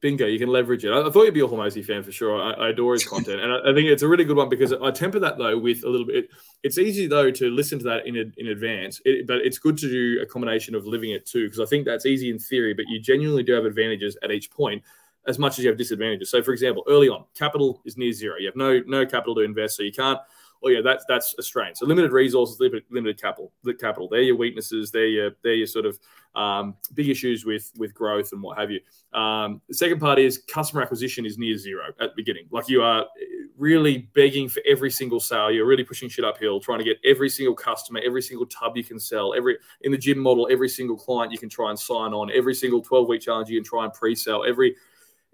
Bingo, 0.00 0.26
you 0.26 0.38
can 0.38 0.48
leverage 0.48 0.84
it. 0.84 0.92
I, 0.92 1.10
thought 1.10 1.24
you'd 1.24 1.34
be 1.34 1.40
a 1.40 1.48
Hormozi 1.48 1.84
fan 1.84 2.02
for 2.02 2.12
sure. 2.12 2.40
I, 2.40 2.52
I 2.52 2.68
adore 2.68 2.92
his 2.92 3.04
content, 3.08 3.40
and 3.40 3.52
I, 3.52 3.70
I, 3.70 3.74
think 3.74 3.88
it's 3.88 4.02
a 4.02 4.08
really 4.08 4.24
good 4.24 4.36
one 4.36 4.48
because 4.48 4.72
I 4.72 4.90
temper 4.90 5.18
that 5.18 5.38
though 5.38 5.58
with 5.58 5.84
a 5.84 5.88
little 5.88 6.06
bit. 6.06 6.28
It's 6.62 6.78
easy 6.78 7.06
though 7.06 7.30
to 7.30 7.50
listen 7.50 7.78
to 7.78 7.84
that 7.86 8.06
in 8.06 8.32
in 8.36 8.48
advance, 8.48 9.00
it, 9.04 9.26
but 9.26 9.38
it's 9.38 9.58
good 9.58 9.76
to 9.78 9.88
do 9.88 10.20
a 10.22 10.26
combination 10.26 10.74
of 10.74 10.86
living 10.86 11.10
it 11.10 11.26
too 11.26 11.46
because 11.46 11.60
I 11.60 11.64
think 11.64 11.86
that's 11.86 12.06
easy 12.06 12.30
in 12.30 12.38
theory, 12.38 12.74
but 12.74 12.84
you 12.88 13.00
genuinely 13.00 13.42
do 13.42 13.54
have 13.54 13.64
advantages 13.64 14.16
at 14.22 14.30
each 14.30 14.50
point 14.50 14.82
as 15.26 15.38
much 15.38 15.58
as 15.58 15.64
you 15.64 15.70
have 15.70 15.78
disadvantages. 15.78 16.30
So, 16.30 16.42
for 16.42 16.52
example, 16.52 16.84
early 16.88 17.08
on, 17.08 17.24
capital 17.34 17.82
is 17.84 17.96
near 17.96 18.12
zero. 18.12 18.36
You 18.38 18.46
have 18.46 18.56
no 18.56 18.80
no 18.86 19.06
capital 19.06 19.34
to 19.36 19.40
invest, 19.40 19.76
so 19.76 19.82
you 19.82 19.92
can't 19.92 20.20
oh 20.64 20.68
yeah, 20.68 20.80
that's 20.82 21.04
that's 21.08 21.34
a 21.38 21.42
strain. 21.42 21.74
So 21.74 21.86
limited 21.86 22.12
resources, 22.12 22.58
limited, 22.60 22.84
limited 22.90 23.20
capital. 23.20 23.52
Capital. 23.80 24.08
They're 24.08 24.22
your 24.22 24.36
weaknesses. 24.36 24.90
They're 24.90 25.06
your 25.06 25.30
they're 25.42 25.54
your 25.54 25.66
sort 25.66 25.86
of 25.86 25.98
um, 26.34 26.76
big 26.94 27.08
issues 27.08 27.44
with 27.44 27.72
with 27.76 27.94
growth 27.94 28.32
and 28.32 28.42
what 28.42 28.58
have 28.58 28.70
you. 28.70 28.80
Um, 29.18 29.60
the 29.68 29.74
second 29.74 30.00
part 30.00 30.18
is 30.18 30.38
customer 30.48 30.82
acquisition 30.82 31.26
is 31.26 31.38
near 31.38 31.56
zero 31.56 31.88
at 32.00 32.10
the 32.10 32.16
beginning. 32.16 32.46
Like 32.50 32.68
you 32.68 32.82
are 32.82 33.06
really 33.56 34.08
begging 34.14 34.48
for 34.48 34.62
every 34.66 34.90
single 34.90 35.20
sale. 35.20 35.50
You're 35.50 35.66
really 35.66 35.84
pushing 35.84 36.08
shit 36.08 36.24
uphill, 36.24 36.60
trying 36.60 36.78
to 36.78 36.84
get 36.84 36.98
every 37.04 37.28
single 37.28 37.54
customer, 37.54 38.00
every 38.04 38.22
single 38.22 38.46
tub 38.46 38.76
you 38.76 38.84
can 38.84 39.00
sell, 39.00 39.34
every 39.34 39.56
in 39.82 39.92
the 39.92 39.98
gym 39.98 40.18
model, 40.18 40.48
every 40.50 40.68
single 40.68 40.96
client 40.96 41.32
you 41.32 41.38
can 41.38 41.48
try 41.48 41.70
and 41.70 41.78
sign 41.78 42.12
on, 42.12 42.30
every 42.32 42.54
single 42.54 42.82
12 42.82 43.08
week 43.08 43.22
challenge 43.22 43.48
you 43.48 43.58
can 43.58 43.64
try 43.64 43.84
and 43.84 43.92
pre-sell. 43.92 44.44
Every 44.44 44.76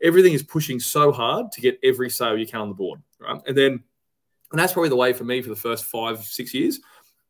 everything 0.03 0.33
is 0.33 0.43
pushing 0.43 0.81
so 0.81 1.13
hard 1.13 1.51
to 1.53 1.61
get 1.61 1.79
every 1.83 2.11
sale 2.11 2.37
you 2.37 2.47
can 2.47 2.61
on 2.61 2.69
the 2.69 2.75
board, 2.75 3.01
right? 3.21 3.41
And 3.47 3.57
then 3.57 3.83
and 4.53 4.61
that's 4.61 4.73
probably 4.73 4.91
the 4.91 4.97
way 4.97 5.12
for 5.12 5.25
me 5.25 5.43
for 5.43 5.49
the 5.49 5.57
first 5.57 5.87
five, 5.87 6.23
six 6.25 6.55
years. 6.55 6.81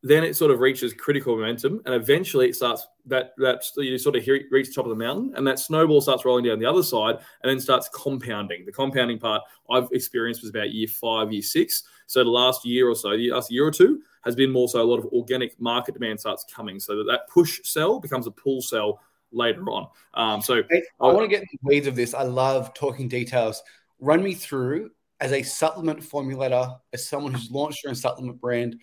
then 0.04 0.24
it 0.24 0.34
sort 0.34 0.50
of 0.50 0.58
reaches 0.58 0.92
critical 0.92 1.36
momentum, 1.36 1.80
and 1.86 1.94
eventually 1.94 2.48
it 2.48 2.56
starts 2.56 2.86
that 3.06 3.34
that 3.38 3.62
you 3.76 3.96
sort 3.98 4.16
of 4.16 4.26
reach 4.26 4.68
the 4.68 4.74
top 4.74 4.84
of 4.84 4.90
the 4.90 4.96
mountain, 4.96 5.32
and 5.36 5.46
that 5.46 5.60
snowball 5.60 6.00
starts 6.00 6.24
rolling 6.24 6.44
down 6.44 6.58
the 6.58 6.66
other 6.66 6.82
side, 6.82 7.16
and 7.42 7.50
then 7.50 7.60
starts 7.60 7.88
compounding. 7.94 8.64
The 8.66 8.72
compounding 8.72 9.18
part 9.18 9.42
I've 9.70 9.88
experienced 9.92 10.42
was 10.42 10.50
about 10.50 10.72
year 10.72 10.88
five, 10.88 11.32
year 11.32 11.42
six. 11.42 11.84
So 12.06 12.24
the 12.24 12.30
last 12.30 12.66
year 12.66 12.88
or 12.88 12.96
so, 12.96 13.16
the 13.16 13.30
last 13.30 13.50
year 13.50 13.66
or 13.66 13.70
two 13.70 14.02
has 14.24 14.34
been 14.34 14.50
more 14.50 14.68
so 14.68 14.82
a 14.82 14.84
lot 14.84 14.98
of 14.98 15.06
organic 15.06 15.60
market 15.60 15.94
demand 15.94 16.18
starts 16.18 16.44
coming, 16.52 16.80
so 16.80 16.96
that 16.96 17.04
that 17.04 17.28
push 17.28 17.60
sell 17.62 18.00
becomes 18.00 18.26
a 18.26 18.32
pull 18.32 18.60
sell 18.60 19.00
later 19.30 19.70
on. 19.70 19.86
Um, 20.14 20.42
so 20.42 20.62
I, 20.72 20.82
I 21.00 21.12
want 21.12 21.22
to 21.22 21.28
get 21.28 21.42
in 21.42 21.48
the 21.52 21.58
weeds 21.62 21.86
of 21.86 21.94
this. 21.94 22.12
I 22.12 22.24
love 22.24 22.74
talking 22.74 23.06
details. 23.08 23.62
Run 24.00 24.20
me 24.20 24.34
through 24.34 24.90
as 25.22 25.32
a 25.32 25.42
supplement 25.42 26.00
formulator, 26.00 26.76
as 26.92 27.08
someone 27.08 27.32
who's 27.32 27.50
launched 27.50 27.82
your 27.82 27.90
own 27.90 27.94
supplement 27.94 28.38
brand 28.40 28.76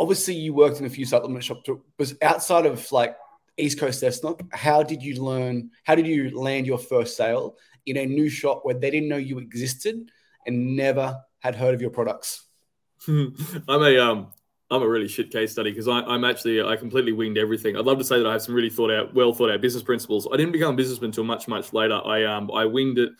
obviously 0.00 0.34
you 0.34 0.54
worked 0.54 0.80
in 0.80 0.86
a 0.86 0.90
few 0.90 1.04
supplement 1.04 1.44
shops 1.44 1.68
was 1.98 2.16
outside 2.22 2.66
of 2.66 2.90
like 2.90 3.14
east 3.58 3.78
coast 3.78 4.00
desktop 4.00 4.42
how 4.52 4.82
did 4.82 5.02
you 5.02 5.22
learn 5.22 5.70
how 5.84 5.94
did 5.94 6.06
you 6.06 6.36
land 6.36 6.66
your 6.66 6.78
first 6.78 7.16
sale 7.16 7.56
in 7.86 7.98
a 7.98 8.06
new 8.06 8.28
shop 8.28 8.60
where 8.62 8.74
they 8.74 8.90
didn't 8.90 9.08
know 9.08 9.18
you 9.18 9.38
existed 9.38 10.10
and 10.46 10.74
never 10.74 11.20
had 11.40 11.54
heard 11.54 11.74
of 11.74 11.82
your 11.82 11.90
products 11.90 12.46
i'm 13.08 13.82
a 13.82 13.98
um 13.98 14.32
I'm 14.72 14.82
a 14.82 14.88
really 14.88 15.08
shit 15.08 15.32
case 15.32 15.50
study 15.50 15.72
because 15.72 15.88
I'm 15.88 16.24
actually 16.24 16.62
I 16.62 16.76
completely 16.76 17.10
winged 17.10 17.38
everything. 17.38 17.76
I'd 17.76 17.86
love 17.86 17.98
to 17.98 18.04
say 18.04 18.18
that 18.18 18.26
I 18.28 18.30
have 18.34 18.42
some 18.42 18.54
really 18.54 18.70
thought 18.70 18.92
out, 18.92 19.12
well 19.12 19.32
thought 19.32 19.50
out 19.50 19.60
business 19.60 19.82
principles. 19.82 20.28
I 20.32 20.36
didn't 20.36 20.52
become 20.52 20.74
a 20.74 20.76
businessman 20.76 21.08
until 21.08 21.24
much 21.24 21.48
much 21.48 21.72
later. 21.72 22.00
I 22.04 22.22
um 22.22 22.48
I 22.54 22.66
winged 22.66 22.98
it 22.98 23.10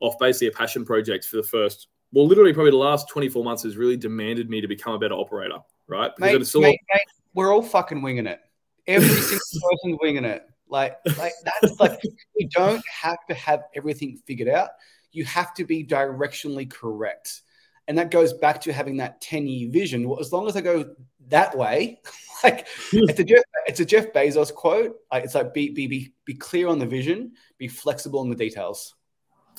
off 0.00 0.18
basically 0.18 0.48
a 0.48 0.50
passion 0.50 0.84
project 0.84 1.24
for 1.24 1.36
the 1.36 1.44
first 1.44 1.86
well 2.16 2.26
literally 2.26 2.52
probably 2.52 2.72
the 2.72 2.76
last 2.76 3.08
24 3.08 3.44
months 3.44 3.62
has 3.62 3.76
really 3.76 3.96
demanded 3.96 4.50
me 4.50 4.60
to 4.60 4.66
become 4.66 4.94
a 4.94 4.98
better 4.98 5.14
operator 5.14 5.58
right? 5.88 6.12
Mate, 6.18 6.40
mate, 6.54 6.80
mate, 6.92 7.02
we're 7.34 7.52
all 7.52 7.62
fucking 7.62 8.02
winging 8.02 8.26
it. 8.26 8.40
Every 8.86 9.08
single 9.08 9.70
person's 9.70 9.98
winging 10.00 10.24
it. 10.24 10.46
Like, 10.68 10.98
like 11.16 11.32
that's 11.44 11.78
like 11.78 12.00
you 12.36 12.48
don't 12.48 12.82
have 12.88 13.18
to 13.28 13.34
have 13.34 13.64
everything 13.74 14.18
figured 14.26 14.48
out. 14.48 14.70
You 15.12 15.24
have 15.24 15.54
to 15.54 15.64
be 15.64 15.84
directionally 15.84 16.68
correct. 16.68 17.42
And 17.88 17.96
that 17.98 18.10
goes 18.10 18.32
back 18.32 18.60
to 18.62 18.72
having 18.72 18.96
that 18.96 19.20
10 19.20 19.46
year 19.46 19.70
vision. 19.70 20.08
Well, 20.08 20.18
as 20.18 20.32
long 20.32 20.48
as 20.48 20.56
I 20.56 20.60
go 20.60 20.92
that 21.28 21.56
way, 21.56 22.00
like 22.44 22.66
hmm. 22.90 23.08
it's 23.08 23.20
a 23.20 23.24
Jeff, 23.24 23.42
it's 23.66 23.80
a 23.80 23.84
Jeff 23.84 24.12
Bezos 24.12 24.52
quote. 24.52 24.96
Like, 25.12 25.24
it's 25.24 25.36
like 25.36 25.54
be, 25.54 25.70
be, 25.70 25.86
be, 25.86 26.12
be 26.24 26.34
clear 26.34 26.66
on 26.66 26.80
the 26.80 26.86
vision, 26.86 27.32
be 27.58 27.68
flexible 27.68 28.22
in 28.22 28.30
the 28.30 28.36
details. 28.36 28.96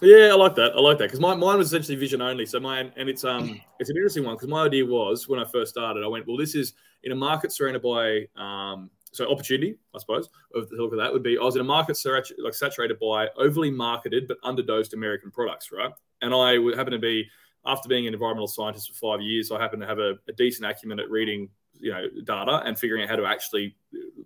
Yeah, 0.02 0.30
I 0.32 0.36
like 0.36 0.56
that. 0.56 0.74
I 0.76 0.80
like 0.80 1.00
that 1.00 1.06
because 1.06 1.20
my 1.20 1.34
mine 1.34 1.58
was 1.58 1.68
essentially 1.68 1.96
vision 1.96 2.22
only. 2.22 2.46
So 2.46 2.60
mine, 2.60 2.92
and 2.98 3.10
it's 3.10 3.24
um, 3.24 3.60
it's 3.80 3.90
an 3.90 3.96
interesting 3.96 4.24
one 4.24 4.36
because 4.36 4.48
my 4.48 4.66
idea 4.66 4.86
was 4.86 5.28
when 5.28 5.40
I 5.40 5.46
first 5.46 5.72
started, 5.72 6.04
I 6.04 6.08
went, 6.08 6.28
well, 6.28 6.38
this 6.38 6.54
is 6.54 6.74
in 7.04 7.12
a 7.12 7.16
market 7.16 7.52
surrounded 7.52 7.82
by 7.82 8.28
um, 8.42 8.92
so 9.12 9.32
opportunity, 9.32 9.76
I 9.96 10.00
suppose. 10.00 10.30
Of 10.54 10.70
the 10.70 10.76
look 10.76 10.92
of 10.92 11.00
that 11.00 11.12
would 11.12 11.24
be, 11.24 11.38
I 11.38 11.44
was 11.44 11.56
in 11.56 11.62
a 11.62 11.66
market 11.66 11.98
saturated, 11.98 12.38
like 12.44 12.54
saturated 12.54 13.00
by 13.00 13.28
overly 13.38 13.72
marketed 13.72 14.28
but 14.28 14.40
underdosed 14.42 14.94
American 14.94 15.32
products, 15.32 15.72
right? 15.72 15.92
And 16.22 16.34
I 16.34 16.60
would 16.60 16.76
happen 16.76 16.94
to 16.94 17.00
be 17.00 17.28
after 17.66 17.90
being 17.90 18.08
an 18.08 18.14
environmental 18.14 18.48
scientist 18.48 18.90
for 18.90 19.14
five 19.14 19.22
years, 19.22 19.52
I 19.52 19.60
happen 19.60 19.80
to 19.80 19.88
have 19.88 20.00
a, 20.00 20.14
a 20.28 20.34
decent 20.34 20.70
acumen 20.70 21.00
at 21.00 21.10
reading 21.10 21.50
you 21.80 21.92
know 21.92 22.08
data 22.24 22.62
and 22.66 22.78
figuring 22.78 23.04
out 23.04 23.10
how 23.10 23.16
to 23.16 23.26
actually 23.26 23.76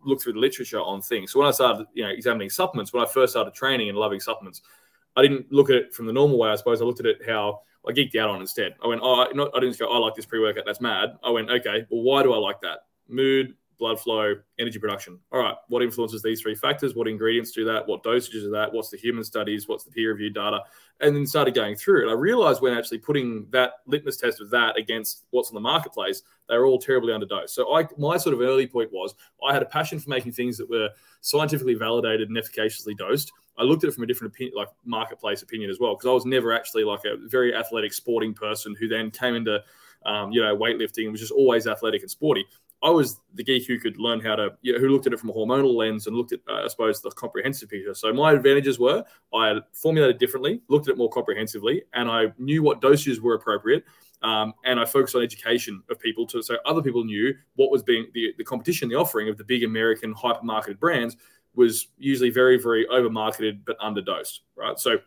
look 0.05 0.21
through 0.21 0.33
the 0.33 0.39
literature 0.39 0.81
on 0.81 1.01
things. 1.01 1.31
So 1.31 1.39
when 1.39 1.47
I 1.47 1.51
started, 1.51 1.85
you 1.93 2.03
know, 2.03 2.09
examining 2.09 2.49
supplements, 2.49 2.91
when 2.93 3.03
I 3.03 3.07
first 3.07 3.33
started 3.33 3.53
training 3.53 3.89
and 3.89 3.97
loving 3.97 4.19
supplements, 4.19 4.61
I 5.15 5.21
didn't 5.21 5.51
look 5.51 5.69
at 5.69 5.75
it 5.75 5.93
from 5.93 6.05
the 6.05 6.13
normal 6.13 6.37
way. 6.37 6.49
I 6.49 6.55
suppose 6.55 6.81
I 6.81 6.85
looked 6.85 6.99
at 6.99 7.05
it 7.05 7.19
how 7.27 7.61
I 7.87 7.91
geeked 7.91 8.15
out 8.15 8.29
on 8.29 8.41
instead. 8.41 8.75
I 8.83 8.87
went, 8.87 9.01
oh, 9.03 9.27
not, 9.33 9.51
I 9.55 9.59
didn't 9.59 9.77
go, 9.77 9.91
I 9.91 9.97
like 9.97 10.15
this 10.15 10.25
pre 10.25 10.39
workout. 10.39 10.65
That's 10.65 10.81
mad. 10.81 11.17
I 11.23 11.29
went, 11.29 11.49
okay, 11.49 11.85
well, 11.89 12.03
why 12.03 12.23
do 12.23 12.33
I 12.33 12.37
like 12.37 12.61
that? 12.61 12.79
Mood, 13.07 13.55
blood 13.81 13.99
flow, 13.99 14.35
energy 14.59 14.77
production. 14.77 15.17
All 15.31 15.39
right, 15.39 15.55
what 15.67 15.81
influences 15.81 16.21
these 16.21 16.39
three 16.39 16.53
factors? 16.53 16.93
What 16.93 17.07
ingredients 17.07 17.51
do 17.51 17.65
that? 17.65 17.85
What 17.87 18.03
dosages 18.03 18.45
of 18.45 18.51
that? 18.51 18.71
What's 18.71 18.91
the 18.91 18.97
human 18.97 19.23
studies? 19.23 19.67
What's 19.67 19.83
the 19.83 19.89
peer 19.89 20.11
reviewed 20.11 20.35
data? 20.35 20.61
And 20.99 21.15
then 21.15 21.25
started 21.25 21.55
going 21.55 21.75
through 21.75 22.07
it. 22.07 22.11
I 22.11 22.13
realized 22.13 22.61
when 22.61 22.77
actually 22.77 22.99
putting 22.99 23.47
that 23.49 23.73
litmus 23.87 24.17
test 24.17 24.39
of 24.39 24.51
that 24.51 24.77
against 24.77 25.25
what's 25.31 25.49
on 25.49 25.55
the 25.55 25.61
marketplace, 25.61 26.21
they 26.47 26.55
were 26.59 26.67
all 26.67 26.77
terribly 26.77 27.11
underdosed. 27.11 27.49
So 27.49 27.75
I, 27.75 27.87
my 27.97 28.17
sort 28.17 28.35
of 28.35 28.41
early 28.41 28.67
point 28.67 28.91
was 28.93 29.15
I 29.43 29.51
had 29.51 29.63
a 29.63 29.65
passion 29.65 29.99
for 29.99 30.11
making 30.11 30.33
things 30.33 30.59
that 30.59 30.69
were 30.69 30.89
scientifically 31.21 31.73
validated 31.73 32.29
and 32.29 32.37
efficaciously 32.37 32.93
dosed. 32.93 33.31
I 33.57 33.63
looked 33.63 33.83
at 33.83 33.89
it 33.89 33.93
from 33.93 34.03
a 34.03 34.07
different 34.07 34.35
opinion, 34.35 34.53
like 34.55 34.69
marketplace 34.85 35.41
opinion 35.41 35.71
as 35.71 35.79
well, 35.79 35.95
because 35.95 36.07
I 36.07 36.13
was 36.13 36.25
never 36.25 36.53
actually 36.53 36.83
like 36.83 37.01
a 37.05 37.17
very 37.27 37.55
athletic 37.55 37.93
sporting 37.93 38.35
person 38.35 38.75
who 38.79 38.87
then 38.87 39.09
came 39.09 39.33
into 39.33 39.63
um, 40.05 40.31
you 40.31 40.41
know, 40.41 40.55
weightlifting 40.55 41.03
and 41.03 41.11
was 41.11 41.21
just 41.21 41.31
always 41.31 41.67
athletic 41.67 42.01
and 42.01 42.11
sporty. 42.11 42.45
I 42.83 42.89
was 42.89 43.19
the 43.35 43.43
geek 43.43 43.67
who 43.67 43.79
could 43.79 43.97
learn 43.97 44.19
how 44.19 44.35
to, 44.35 44.49
you 44.61 44.73
know, 44.73 44.79
who 44.79 44.89
looked 44.89 45.05
at 45.05 45.13
it 45.13 45.19
from 45.19 45.29
a 45.29 45.33
hormonal 45.33 45.75
lens 45.75 46.07
and 46.07 46.15
looked 46.15 46.31
at, 46.31 46.39
uh, 46.49 46.63
I 46.63 46.67
suppose, 46.67 47.01
the 47.01 47.11
comprehensive 47.11 47.69
picture. 47.69 47.93
So 47.93 48.11
my 48.11 48.33
advantages 48.33 48.79
were 48.79 49.03
I 49.33 49.59
formulated 49.73 50.17
differently, 50.17 50.61
looked 50.67 50.87
at 50.87 50.93
it 50.93 50.97
more 50.97 51.09
comprehensively, 51.09 51.83
and 51.93 52.09
I 52.09 52.33
knew 52.37 52.63
what 52.63 52.81
dosages 52.81 53.19
were 53.19 53.35
appropriate. 53.35 53.83
Um, 54.23 54.53
and 54.65 54.79
I 54.79 54.85
focused 54.85 55.15
on 55.15 55.23
education 55.23 55.81
of 55.89 55.99
people 55.99 56.27
to 56.27 56.43
so 56.43 56.57
other 56.65 56.81
people 56.81 57.03
knew 57.03 57.33
what 57.55 57.71
was 57.71 57.81
being 57.81 58.07
the, 58.13 58.33
the 58.37 58.43
competition, 58.43 58.87
the 58.89 58.95
offering 58.95 59.29
of 59.29 59.37
the 59.37 59.43
big 59.43 59.63
American 59.63 60.13
hyper 60.13 60.43
marketed 60.43 60.79
brands 60.79 61.17
was 61.55 61.87
usually 61.97 62.29
very, 62.29 62.57
very 62.57 62.87
over 62.87 63.09
marketed 63.09 63.65
but 63.65 63.79
underdosed, 63.79 64.39
right? 64.55 64.79
So 64.79 64.97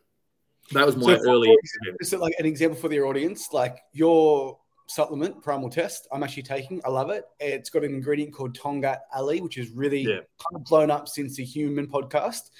that 0.73 0.85
was 0.85 0.97
my 0.97 1.17
so 1.17 1.31
early. 1.31 1.57
So, 2.03 2.19
like 2.19 2.35
an 2.39 2.47
example 2.47 2.79
for 2.79 2.89
the 2.89 3.01
audience, 3.01 3.53
like 3.53 3.79
your 3.93 4.59
supplement, 4.87 5.43
Primal 5.43 5.71
Test. 5.71 6.07
I'm 6.13 6.23
actually 6.23 6.43
taking. 6.43 6.81
I 6.85 6.91
love 6.91 7.11
it. 7.11 7.25
It's 7.41 7.71
got 7.71 7.85
an 7.85 7.95
ingredient 7.95 8.33
called 8.33 8.57
Tongkat 8.57 8.99
Ali, 9.15 9.41
which 9.41 9.59
is 9.59 9.71
really 9.71 10.03
yeah. 10.03 10.17
kind 10.17 10.55
of 10.55 10.65
blown 10.65 10.91
up 10.91 11.09
since 11.09 11.37
the 11.37 11.47
Huberman 11.47 11.87
podcast. 11.87 12.51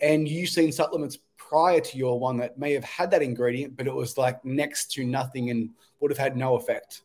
And 0.00 0.28
you've 0.28 0.48
seen 0.48 0.72
supplements 0.72 1.18
prior 1.36 1.80
to 1.80 1.98
your 1.98 2.18
one 2.18 2.36
that 2.38 2.58
may 2.58 2.72
have 2.72 2.84
had 2.84 3.10
that 3.12 3.22
ingredient, 3.22 3.76
but 3.76 3.86
it 3.86 3.94
was 3.94 4.18
like 4.18 4.44
next 4.44 4.90
to 4.92 5.04
nothing 5.04 5.50
and 5.50 5.70
would 6.00 6.10
have 6.10 6.18
had 6.18 6.36
no 6.36 6.56
effect. 6.56 7.02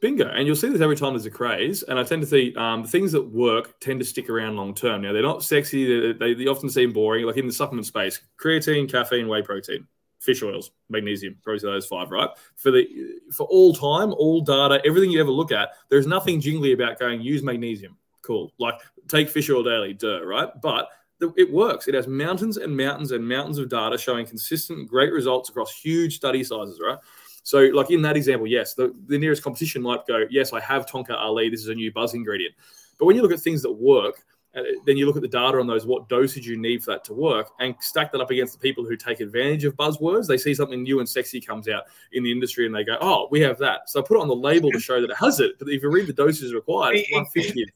Bingo. 0.00 0.28
And 0.28 0.46
you'll 0.46 0.56
see 0.56 0.68
this 0.68 0.82
every 0.82 0.96
time 0.96 1.14
there's 1.14 1.26
a 1.26 1.30
craze. 1.30 1.82
And 1.82 1.98
I 1.98 2.04
tend 2.04 2.22
to 2.22 2.28
see 2.28 2.54
um, 2.56 2.84
things 2.84 3.12
that 3.12 3.22
work 3.22 3.80
tend 3.80 3.98
to 4.00 4.04
stick 4.04 4.28
around 4.28 4.56
long 4.56 4.74
term. 4.74 5.02
Now, 5.02 5.12
they're 5.12 5.22
not 5.22 5.42
sexy, 5.42 6.12
they, 6.12 6.34
they 6.34 6.46
often 6.46 6.68
seem 6.68 6.92
boring, 6.92 7.24
like 7.24 7.38
in 7.38 7.46
the 7.46 7.52
supplement 7.52 7.86
space 7.86 8.20
creatine, 8.38 8.88
caffeine, 8.90 9.26
whey 9.26 9.42
protein 9.42 9.86
fish 10.18 10.42
oils, 10.42 10.70
magnesium, 10.88 11.36
probably 11.42 11.60
those 11.60 11.86
five, 11.86 12.10
right? 12.10 12.30
For 12.56 12.70
the 12.70 12.86
for 13.32 13.46
all 13.46 13.72
time, 13.72 14.12
all 14.12 14.40
data, 14.40 14.80
everything 14.84 15.10
you 15.10 15.20
ever 15.20 15.30
look 15.30 15.52
at, 15.52 15.70
there's 15.88 16.06
nothing 16.06 16.40
jingly 16.40 16.72
about 16.72 16.98
going 16.98 17.20
use 17.20 17.42
magnesium. 17.42 17.96
Cool. 18.22 18.52
Like 18.58 18.74
take 19.08 19.28
fish 19.28 19.50
oil 19.50 19.62
daily, 19.62 19.94
duh, 19.94 20.24
right? 20.24 20.48
But 20.60 20.88
it 21.36 21.50
works. 21.50 21.88
It 21.88 21.94
has 21.94 22.06
mountains 22.06 22.58
and 22.58 22.76
mountains 22.76 23.12
and 23.12 23.26
mountains 23.26 23.58
of 23.58 23.70
data 23.70 23.96
showing 23.96 24.26
consistent, 24.26 24.88
great 24.88 25.12
results 25.12 25.48
across 25.48 25.72
huge 25.74 26.16
study 26.16 26.44
sizes, 26.44 26.78
right? 26.84 26.98
So, 27.42 27.60
like 27.60 27.90
in 27.90 28.02
that 28.02 28.16
example, 28.16 28.46
yes, 28.46 28.74
the, 28.74 28.92
the 29.06 29.16
nearest 29.16 29.42
competition 29.42 29.80
might 29.80 30.06
go, 30.06 30.24
yes, 30.30 30.52
I 30.52 30.60
have 30.60 30.84
Tongkat 30.84 31.16
Ali. 31.16 31.48
This 31.48 31.60
is 31.60 31.68
a 31.68 31.74
new 31.74 31.92
buzz 31.92 32.12
ingredient. 32.12 32.54
But 32.98 33.06
when 33.06 33.16
you 33.16 33.22
look 33.22 33.32
at 33.32 33.40
things 33.40 33.62
that 33.62 33.72
work, 33.72 34.24
uh, 34.56 34.62
then 34.86 34.96
you 34.96 35.06
look 35.06 35.16
at 35.16 35.22
the 35.22 35.28
data 35.28 35.58
on 35.58 35.66
those, 35.66 35.86
what 35.86 36.08
dosage 36.08 36.46
you 36.46 36.56
need 36.56 36.82
for 36.82 36.92
that 36.92 37.04
to 37.04 37.12
work, 37.12 37.50
and 37.60 37.74
stack 37.80 38.10
that 38.12 38.20
up 38.20 38.30
against 38.30 38.54
the 38.54 38.58
people 38.58 38.84
who 38.84 38.96
take 38.96 39.20
advantage 39.20 39.64
of 39.64 39.76
buzzwords. 39.76 40.26
They 40.26 40.38
see 40.38 40.54
something 40.54 40.82
new 40.82 40.98
and 40.98 41.08
sexy 41.08 41.40
comes 41.40 41.68
out 41.68 41.84
in 42.12 42.22
the 42.22 42.32
industry, 42.32 42.66
and 42.66 42.74
they 42.74 42.84
go, 42.84 42.96
"Oh, 43.00 43.28
we 43.30 43.40
have 43.42 43.58
that." 43.58 43.90
So 43.90 44.00
I 44.00 44.02
put 44.06 44.16
it 44.16 44.20
on 44.20 44.28
the 44.28 44.36
label 44.36 44.72
to 44.72 44.80
show 44.80 45.00
that 45.00 45.10
it 45.10 45.16
has 45.16 45.40
it. 45.40 45.58
But 45.58 45.68
if 45.68 45.82
you 45.82 45.90
read 45.90 46.06
the 46.06 46.12
doses 46.12 46.54
required, 46.54 46.96
it's 46.96 47.12
one 47.12 47.26
fifty. 47.26 47.66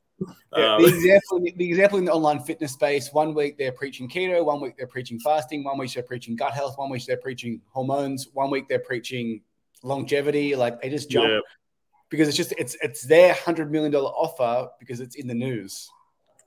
Yeah, 0.55 0.77
the 0.79 0.89
example, 0.89 1.41
the 1.57 1.69
example 1.71 1.99
in 1.99 2.05
the 2.05 2.13
online 2.13 2.41
fitness 2.41 2.73
space, 2.73 3.11
one 3.11 3.33
week 3.33 3.57
they're 3.57 3.73
preaching 3.73 4.07
keto, 4.07 4.45
one 4.45 4.61
week 4.61 4.77
they're 4.77 4.87
preaching 4.87 5.19
fasting, 5.19 5.65
one 5.65 5.79
week 5.79 5.95
they're 5.95 6.03
preaching 6.03 6.37
gut 6.37 6.53
health, 6.53 6.77
one 6.77 6.91
week 6.91 7.07
they're 7.07 7.17
preaching 7.17 7.63
hormones, 7.71 8.29
one 8.35 8.51
week 8.51 8.69
they're 8.69 8.81
preaching 8.81 9.41
longevity. 9.83 10.55
Like 10.55 10.83
they 10.83 10.91
just 10.91 11.09
jump 11.09 11.29
yeah. 11.29 11.41
because 12.11 12.29
it's 12.29 12.37
just 12.37 12.53
it's 12.59 12.77
it's 12.83 13.03
their 13.03 13.33
hundred 13.33 13.73
million 13.73 13.93
dollar 13.93 14.11
offer 14.11 14.69
because 14.79 15.01
it's 15.01 15.15
in 15.15 15.27
the 15.27 15.35
news. 15.35 15.89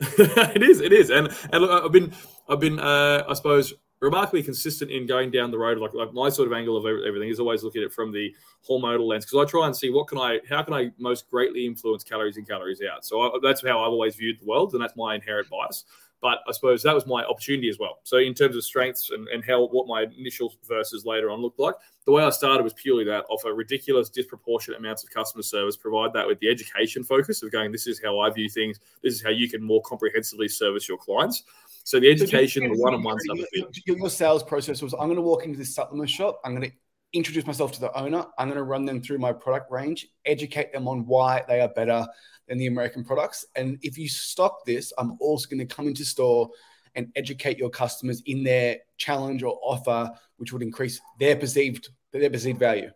it 0.56 0.64
is, 0.64 0.82
it 0.82 0.94
is, 0.94 1.10
and 1.10 1.30
and 1.52 1.64
look, 1.64 1.86
I've 1.86 1.92
been, 1.92 2.14
I've 2.50 2.60
been, 2.60 2.80
uh, 2.80 3.24
I 3.28 3.34
suppose, 3.34 3.74
remarkably 4.04 4.44
consistent 4.44 4.92
in 4.92 5.08
going 5.08 5.32
down 5.32 5.50
the 5.50 5.58
road. 5.58 5.78
Like, 5.78 5.94
like 5.94 6.14
my 6.14 6.30
sort 6.30 6.48
of 6.48 6.54
angle 6.54 6.76
of 6.76 6.86
everything 6.86 7.30
is 7.30 7.40
always 7.40 7.64
looking 7.64 7.82
at 7.82 7.88
it 7.88 7.94
from 7.94 8.12
the 8.12 8.36
hormonal 8.70 9.08
lens 9.08 9.26
because 9.26 9.48
I 9.48 9.50
try 9.50 9.66
and 9.66 9.76
see 9.76 9.90
what 9.90 10.08
can 10.08 10.18
I, 10.18 10.40
how 10.50 10.62
can 10.62 10.74
I 10.74 10.92
most 10.98 11.30
greatly 11.30 11.66
influence 11.66 12.04
calories 12.04 12.38
in, 12.38 12.46
calories 12.46 12.82
out. 12.82 13.06
So 13.06 13.22
I, 13.22 13.30
that's 13.42 13.66
how 13.66 13.80
I've 13.80 13.92
always 13.92 14.16
viewed 14.16 14.40
the 14.42 14.46
world, 14.46 14.74
and 14.74 14.84
that's 14.84 14.96
my 14.98 15.16
inherent 15.16 15.50
bias. 15.50 15.86
But 16.24 16.40
I 16.48 16.54
suppose 16.54 16.82
that 16.84 16.96
was 16.96 17.06
my 17.06 17.26
opportunity 17.26 17.68
as 17.68 17.78
well. 17.78 18.00
So 18.04 18.18
in 18.18 18.34
terms 18.34 18.56
of 18.56 18.64
strengths 18.64 19.10
and, 19.12 19.28
and 19.28 19.44
how 19.44 19.68
what 19.68 19.88
my 19.88 20.06
initial 20.18 20.54
verses 20.66 21.06
later 21.06 21.30
on 21.30 21.42
looked 21.42 21.60
like, 21.60 21.76
the 22.06 22.14
way 22.14 22.24
I 22.24 22.30
started 22.30 22.64
was 22.64 22.72
purely 22.72 23.04
that 23.04 23.26
offer 23.30 23.54
ridiculous, 23.54 24.10
disproportionate 24.10 24.80
amounts 24.80 25.04
of 25.04 25.10
customer 25.10 25.44
service, 25.44 25.76
provide 25.76 26.14
that 26.14 26.26
with 26.26 26.40
the 26.40 26.48
education 26.48 27.04
focus 27.04 27.44
of 27.44 27.52
going, 27.52 27.74
this 27.74 27.88
is 27.88 28.02
how 28.02 28.20
I 28.20 28.30
view 28.30 28.48
things, 28.48 28.80
this 29.04 29.14
is 29.14 29.22
how 29.22 29.32
you 29.32 29.50
can 29.50 29.62
more 29.62 29.82
comprehensively 29.82 30.48
service 30.48 30.88
your 30.88 30.98
clients. 30.98 31.44
So 31.84 32.00
the 32.00 32.10
education, 32.10 32.64
so 32.64 32.74
the 32.74 32.82
one-on-one 32.82 33.20
stuff. 33.20 33.40
Your, 33.86 33.98
your 33.98 34.10
sales 34.10 34.44
process 34.44 34.82
was: 34.82 34.94
I'm 34.94 35.08
going 35.08 35.18
to 35.18 35.22
walk 35.22 35.44
into 35.44 35.58
this 35.58 35.76
supplement 35.76 36.10
shop. 36.10 36.40
I'm 36.46 36.56
going 36.56 36.70
to 36.70 36.76
introduce 37.14 37.46
myself 37.46 37.72
to 37.74 37.80
the 37.80 37.96
owner. 37.98 38.26
I'm 38.38 38.48
going 38.48 38.58
to 38.58 38.64
run 38.64 38.86
them 38.86 39.02
through 39.02 39.20
my 39.20 39.32
product 39.32 39.72
range, 39.72 40.08
educate 40.26 40.74
them 40.74 40.88
on 40.88 41.06
why 41.06 41.44
they 41.48 41.62
are 41.62 41.70
better 41.70 42.06
than 42.48 42.58
the 42.58 42.68
American 42.68 43.04
products. 43.04 43.46
And 43.56 43.78
if 43.82 43.98
you 43.98 44.10
stock 44.10 44.66
this, 44.66 44.92
I'm 44.98 45.18
also 45.20 45.48
going 45.48 45.66
to 45.66 45.76
come 45.76 45.88
into 45.88 46.04
store 46.04 46.50
and 46.96 47.12
educate 47.16 47.58
your 47.58 47.70
customers 47.70 48.22
in 48.26 48.44
their 48.44 48.78
challenge 48.98 49.44
or 49.44 49.60
offer, 49.64 50.12
which 50.38 50.52
would 50.52 50.62
increase 50.62 51.00
their 51.20 51.36
perceived 51.36 51.90
their 52.12 52.30
perceived 52.30 52.60
value. 52.60 52.92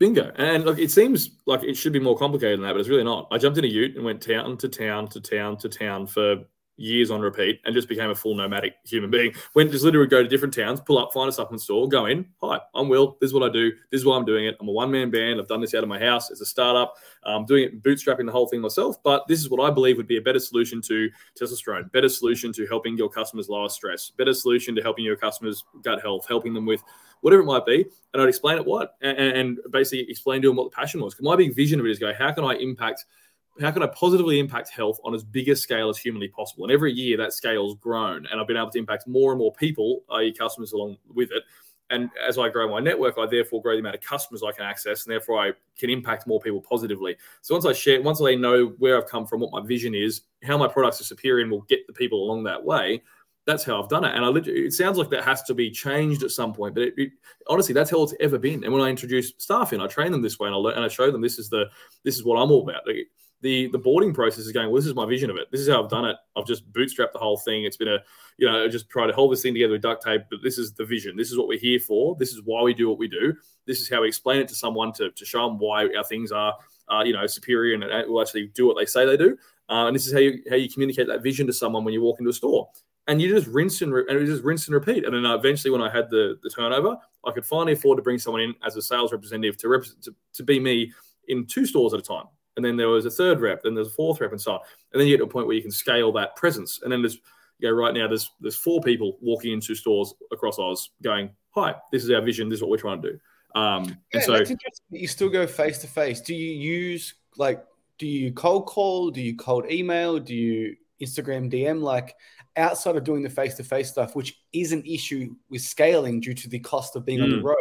Bingo. 0.00 0.32
And 0.36 0.64
look, 0.64 0.78
it 0.78 0.90
seems 0.90 1.30
like 1.46 1.62
it 1.62 1.76
should 1.76 1.92
be 1.92 2.00
more 2.00 2.16
complicated 2.16 2.58
than 2.58 2.66
that, 2.66 2.72
but 2.72 2.80
it's 2.80 2.88
really 2.88 3.04
not. 3.04 3.28
I 3.30 3.38
jumped 3.38 3.58
in 3.58 3.64
a 3.64 3.68
ute 3.68 3.96
and 3.96 4.04
went 4.04 4.22
town 4.22 4.56
to 4.56 4.68
town 4.68 5.08
to 5.08 5.20
town 5.20 5.56
to 5.58 5.68
town 5.68 6.06
for 6.06 6.36
years 6.80 7.10
on 7.10 7.20
repeat 7.20 7.60
and 7.64 7.74
just 7.74 7.88
became 7.88 8.10
a 8.10 8.14
full 8.14 8.34
nomadic 8.34 8.76
human 8.84 9.10
being. 9.10 9.32
Went 9.54 9.70
just 9.70 9.84
literally 9.84 10.08
go 10.08 10.22
to 10.22 10.28
different 10.28 10.54
towns, 10.54 10.80
pull 10.80 10.98
up, 10.98 11.12
find 11.12 11.28
a 11.28 11.32
supplement 11.32 11.60
store, 11.60 11.86
go 11.88 12.06
in. 12.06 12.26
Hi, 12.42 12.58
I'm 12.74 12.88
Will. 12.88 13.18
This 13.20 13.28
is 13.28 13.34
what 13.34 13.42
I 13.42 13.52
do. 13.52 13.70
This 13.90 14.00
is 14.00 14.06
why 14.06 14.16
I'm 14.16 14.24
doing 14.24 14.46
it. 14.46 14.56
I'm 14.60 14.68
a 14.68 14.72
one 14.72 14.90
man 14.90 15.10
band. 15.10 15.40
I've 15.40 15.46
done 15.46 15.60
this 15.60 15.74
out 15.74 15.82
of 15.82 15.88
my 15.88 15.98
house 15.98 16.30
as 16.30 16.40
a 16.40 16.46
startup. 16.46 16.94
I'm 17.24 17.44
doing 17.44 17.64
it 17.64 17.82
bootstrapping 17.82 18.24
the 18.24 18.32
whole 18.32 18.46
thing 18.46 18.62
myself. 18.62 19.02
But 19.02 19.28
this 19.28 19.40
is 19.40 19.50
what 19.50 19.60
I 19.60 19.72
believe 19.72 19.98
would 19.98 20.06
be 20.08 20.16
a 20.16 20.22
better 20.22 20.38
solution 20.38 20.80
to 20.82 21.10
testosterone, 21.38 21.92
better 21.92 22.08
solution 22.08 22.52
to 22.54 22.66
helping 22.66 22.96
your 22.96 23.10
customers 23.10 23.48
lower 23.48 23.68
stress, 23.68 24.10
better 24.10 24.32
solution 24.32 24.74
to 24.76 24.82
helping 24.82 25.04
your 25.04 25.16
customers 25.16 25.62
gut 25.82 26.00
health, 26.00 26.26
helping 26.26 26.54
them 26.54 26.64
with 26.64 26.82
whatever 27.20 27.42
it 27.42 27.46
might 27.46 27.66
be. 27.66 27.84
And 28.14 28.22
I'd 28.22 28.28
explain 28.28 28.56
it 28.56 28.64
what 28.64 28.96
and, 29.02 29.18
and 29.18 29.58
basically 29.70 30.10
explain 30.10 30.40
to 30.42 30.48
them 30.48 30.56
what 30.56 30.70
the 30.70 30.74
passion 30.74 31.02
was. 31.02 31.14
My 31.20 31.36
big 31.36 31.54
vision 31.54 31.78
of 31.78 31.84
it 31.84 31.90
is 31.90 31.98
go, 31.98 32.14
how 32.14 32.32
can 32.32 32.44
I 32.44 32.54
impact– 32.54 33.04
how 33.60 33.70
can 33.70 33.82
I 33.82 33.86
positively 33.86 34.38
impact 34.38 34.70
health 34.70 35.00
on 35.04 35.14
as 35.14 35.22
big 35.22 35.48
a 35.48 35.56
scale 35.56 35.88
as 35.88 35.98
humanly 35.98 36.28
possible? 36.28 36.64
And 36.64 36.72
every 36.72 36.92
year 36.92 37.16
that 37.18 37.32
scale's 37.32 37.76
grown, 37.76 38.26
and 38.26 38.40
I've 38.40 38.46
been 38.46 38.56
able 38.56 38.70
to 38.70 38.78
impact 38.78 39.06
more 39.06 39.32
and 39.32 39.38
more 39.38 39.52
people, 39.52 40.02
i.e., 40.12 40.32
customers, 40.32 40.72
along 40.72 40.96
with 41.12 41.30
it. 41.32 41.42
And 41.90 42.08
as 42.24 42.38
I 42.38 42.48
grow 42.48 42.68
my 42.68 42.78
network, 42.78 43.18
I 43.18 43.26
therefore 43.26 43.60
grow 43.60 43.74
the 43.74 43.80
amount 43.80 43.96
of 43.96 44.00
customers 44.00 44.42
I 44.44 44.52
can 44.52 44.64
access, 44.64 45.04
and 45.04 45.12
therefore 45.12 45.40
I 45.40 45.52
can 45.76 45.90
impact 45.90 46.26
more 46.26 46.40
people 46.40 46.60
positively. 46.60 47.16
So 47.42 47.54
once 47.54 47.66
I 47.66 47.72
share, 47.72 48.00
once 48.00 48.20
they 48.20 48.36
know 48.36 48.66
where 48.78 48.96
I've 48.96 49.08
come 49.08 49.26
from, 49.26 49.40
what 49.40 49.52
my 49.52 49.66
vision 49.66 49.94
is, 49.94 50.22
how 50.44 50.56
my 50.56 50.68
products 50.68 51.00
are 51.00 51.04
superior, 51.04 51.42
and 51.42 51.50
will 51.50 51.62
get 51.62 51.86
the 51.86 51.92
people 51.92 52.22
along 52.22 52.44
that 52.44 52.64
way. 52.64 53.02
That's 53.46 53.64
how 53.64 53.82
I've 53.82 53.88
done 53.88 54.04
it, 54.04 54.14
and 54.14 54.24
I 54.24 54.30
it 54.48 54.72
sounds 54.72 54.98
like 54.98 55.10
that 55.10 55.24
has 55.24 55.42
to 55.44 55.54
be 55.54 55.70
changed 55.70 56.22
at 56.22 56.30
some 56.30 56.52
point. 56.52 56.74
But 56.74 56.84
it, 56.84 56.94
it, 56.96 57.10
honestly, 57.48 57.74
that's 57.74 57.90
how 57.90 58.02
it's 58.02 58.14
ever 58.20 58.38
been. 58.38 58.62
And 58.62 58.72
when 58.72 58.82
I 58.82 58.88
introduce 58.88 59.32
staff 59.38 59.72
in, 59.72 59.80
I 59.80 59.88
train 59.88 60.12
them 60.12 60.22
this 60.22 60.38
way, 60.38 60.46
and 60.46 60.54
I 60.54 60.58
learn, 60.58 60.76
and 60.76 60.84
I 60.84 60.88
show 60.88 61.10
them 61.10 61.22
this 61.22 61.38
is 61.38 61.48
the 61.48 61.64
this 62.04 62.14
is 62.14 62.22
what 62.22 62.36
I'm 62.36 62.52
all 62.52 62.62
about. 62.62 62.86
Like, 62.86 63.08
the 63.42 63.68
the 63.68 63.78
boarding 63.78 64.12
process 64.12 64.44
is 64.44 64.52
going 64.52 64.68
well 64.68 64.76
this 64.76 64.86
is 64.86 64.94
my 64.94 65.06
vision 65.06 65.30
of 65.30 65.36
it. 65.36 65.48
This 65.50 65.60
is 65.60 65.68
how 65.68 65.82
i've 65.82 65.90
done 65.90 66.04
it. 66.04 66.16
I've 66.36 66.46
just 66.46 66.70
bootstrapped 66.72 67.12
the 67.12 67.18
whole 67.18 67.38
thing. 67.38 67.64
It's 67.64 67.76
been 67.76 67.88
a 67.88 67.98
you 68.38 68.46
know 68.46 68.68
just 68.68 68.88
try 68.88 69.06
to 69.06 69.12
hold 69.12 69.32
this 69.32 69.42
thing 69.42 69.54
together 69.54 69.72
with 69.72 69.82
duct 69.82 70.04
tape 70.04 70.22
but 70.30 70.40
this 70.42 70.58
is 70.58 70.72
the 70.72 70.84
vision. 70.84 71.16
This 71.16 71.30
is 71.30 71.38
what 71.38 71.48
we're 71.48 71.58
here 71.58 71.80
for. 71.80 72.16
This 72.18 72.32
is 72.32 72.42
why 72.44 72.62
we 72.62 72.74
do 72.74 72.88
what 72.88 72.98
we 72.98 73.08
do. 73.08 73.34
This 73.66 73.80
is 73.80 73.88
how 73.88 74.02
we 74.02 74.08
explain 74.08 74.40
it 74.40 74.48
to 74.48 74.54
someone 74.54 74.92
to, 74.94 75.10
to 75.10 75.24
show 75.24 75.46
them 75.46 75.58
why 75.58 75.88
our 75.96 76.04
things 76.04 76.32
are 76.32 76.54
uh, 76.88 77.02
you 77.04 77.12
know 77.12 77.26
superior 77.26 77.74
and 77.74 77.84
will 78.08 78.20
actually 78.20 78.48
do 78.48 78.66
what 78.66 78.76
they 78.76 78.86
say 78.86 79.06
they 79.06 79.16
do. 79.16 79.36
Uh, 79.68 79.86
and 79.86 79.94
this 79.94 80.06
is 80.06 80.12
how 80.12 80.18
you 80.18 80.42
how 80.50 80.56
you 80.56 80.68
communicate 80.68 81.06
that 81.06 81.22
vision 81.22 81.46
to 81.46 81.52
someone 81.52 81.84
when 81.84 81.94
you 81.94 82.02
walk 82.02 82.18
into 82.18 82.30
a 82.30 82.34
store. 82.34 82.68
And 83.06 83.20
you 83.20 83.28
just 83.28 83.48
rinse 83.48 83.82
and, 83.82 83.92
re- 83.92 84.04
and 84.08 84.24
just 84.26 84.44
rinse 84.44 84.68
and 84.68 84.74
repeat. 84.74 85.04
And 85.04 85.14
then 85.14 85.26
uh, 85.26 85.34
eventually 85.34 85.70
when 85.70 85.82
i 85.82 85.90
had 85.90 86.10
the 86.10 86.38
the 86.42 86.50
turnover 86.50 86.96
i 87.26 87.32
could 87.32 87.44
finally 87.44 87.72
afford 87.72 87.96
to 87.96 88.02
bring 88.02 88.18
someone 88.18 88.42
in 88.42 88.54
as 88.64 88.76
a 88.76 88.82
sales 88.82 89.12
representative 89.12 89.56
to, 89.58 89.68
rep- 89.68 89.84
to, 90.02 90.14
to 90.34 90.42
be 90.42 90.60
me 90.60 90.92
in 91.28 91.46
two 91.46 91.66
stores 91.66 91.94
at 91.94 92.00
a 92.00 92.02
time 92.02 92.26
and 92.60 92.64
then 92.66 92.76
there 92.76 92.88
was 92.88 93.06
a 93.06 93.10
third 93.10 93.40
rep, 93.40 93.62
then 93.62 93.74
there's 93.74 93.88
a 93.88 93.92
fourth 93.92 94.20
rep, 94.20 94.32
and 94.32 94.40
so 94.40 94.52
on. 94.52 94.60
And 94.92 95.00
then 95.00 95.08
you 95.08 95.14
get 95.16 95.22
to 95.22 95.28
a 95.28 95.32
point 95.32 95.46
where 95.46 95.56
you 95.56 95.62
can 95.62 95.70
scale 95.70 96.12
that 96.12 96.36
presence. 96.36 96.80
And 96.82 96.92
then 96.92 97.00
there's 97.00 97.18
you 97.58 97.68
know, 97.68 97.74
right 97.74 97.94
now 97.94 98.06
there's 98.06 98.30
there's 98.38 98.56
four 98.56 98.82
people 98.82 99.16
walking 99.22 99.54
into 99.54 99.74
stores 99.74 100.12
across 100.30 100.58
Oz 100.58 100.90
going, 101.02 101.30
"Hi, 101.50 101.74
this 101.90 102.04
is 102.04 102.10
our 102.10 102.20
vision. 102.20 102.50
This 102.50 102.58
is 102.58 102.62
what 102.62 102.70
we're 102.70 102.76
trying 102.76 103.00
to 103.00 103.12
do." 103.12 103.18
Um, 103.58 103.84
yeah, 103.84 103.94
and 104.12 104.22
so 104.22 104.32
that's 104.32 104.50
interesting. 104.50 104.84
You 104.90 105.08
still 105.08 105.30
go 105.30 105.46
face 105.46 105.78
to 105.78 105.86
face. 105.86 106.20
Do 106.20 106.34
you 106.34 106.52
use 106.52 107.14
like 107.38 107.64
do 107.98 108.06
you 108.06 108.32
cold 108.32 108.66
call? 108.66 109.10
Do 109.10 109.22
you 109.22 109.36
cold 109.36 109.70
email? 109.70 110.18
Do 110.18 110.34
you 110.34 110.76
Instagram 111.00 111.50
DM? 111.50 111.80
Like 111.80 112.14
outside 112.56 112.96
of 112.96 113.04
doing 113.04 113.22
the 113.22 113.30
face 113.30 113.54
to 113.54 113.64
face 113.64 113.90
stuff, 113.90 114.14
which 114.14 114.38
is 114.52 114.72
an 114.72 114.82
issue 114.84 115.34
with 115.48 115.62
scaling 115.62 116.20
due 116.20 116.34
to 116.34 116.48
the 116.48 116.58
cost 116.58 116.96
of 116.96 117.06
being 117.06 117.20
mm. 117.20 117.24
on 117.24 117.30
the 117.30 117.36
mm. 117.36 117.44
road. 117.44 117.56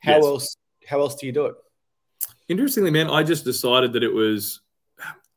How 0.00 0.16
yes. 0.16 0.24
else? 0.24 0.56
How 0.86 1.00
else 1.00 1.14
do 1.14 1.26
you 1.26 1.32
do 1.32 1.46
it? 1.46 1.54
Interestingly, 2.48 2.90
man, 2.90 3.08
I 3.08 3.22
just 3.22 3.44
decided 3.44 3.92
that 3.94 4.02
it 4.02 4.12
was. 4.12 4.60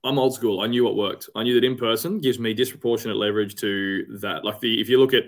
I'm 0.04 0.20
old 0.20 0.34
school. 0.34 0.62
I 0.62 0.68
knew 0.68 0.84
what 0.84 0.96
worked. 0.96 1.30
I 1.36 1.44
knew 1.44 1.56
that 1.56 1.66
in 1.66 1.76
person 1.76 2.20
gives 2.20 2.40
me 2.40 2.54
disproportionate 2.54 3.18
leverage 3.18 3.56
to 3.56 4.06
that. 4.22 4.46
Like 4.46 4.60
the 4.60 4.80
if 4.80 4.90
you 4.90 5.00
look 5.00 5.14
at 5.14 5.26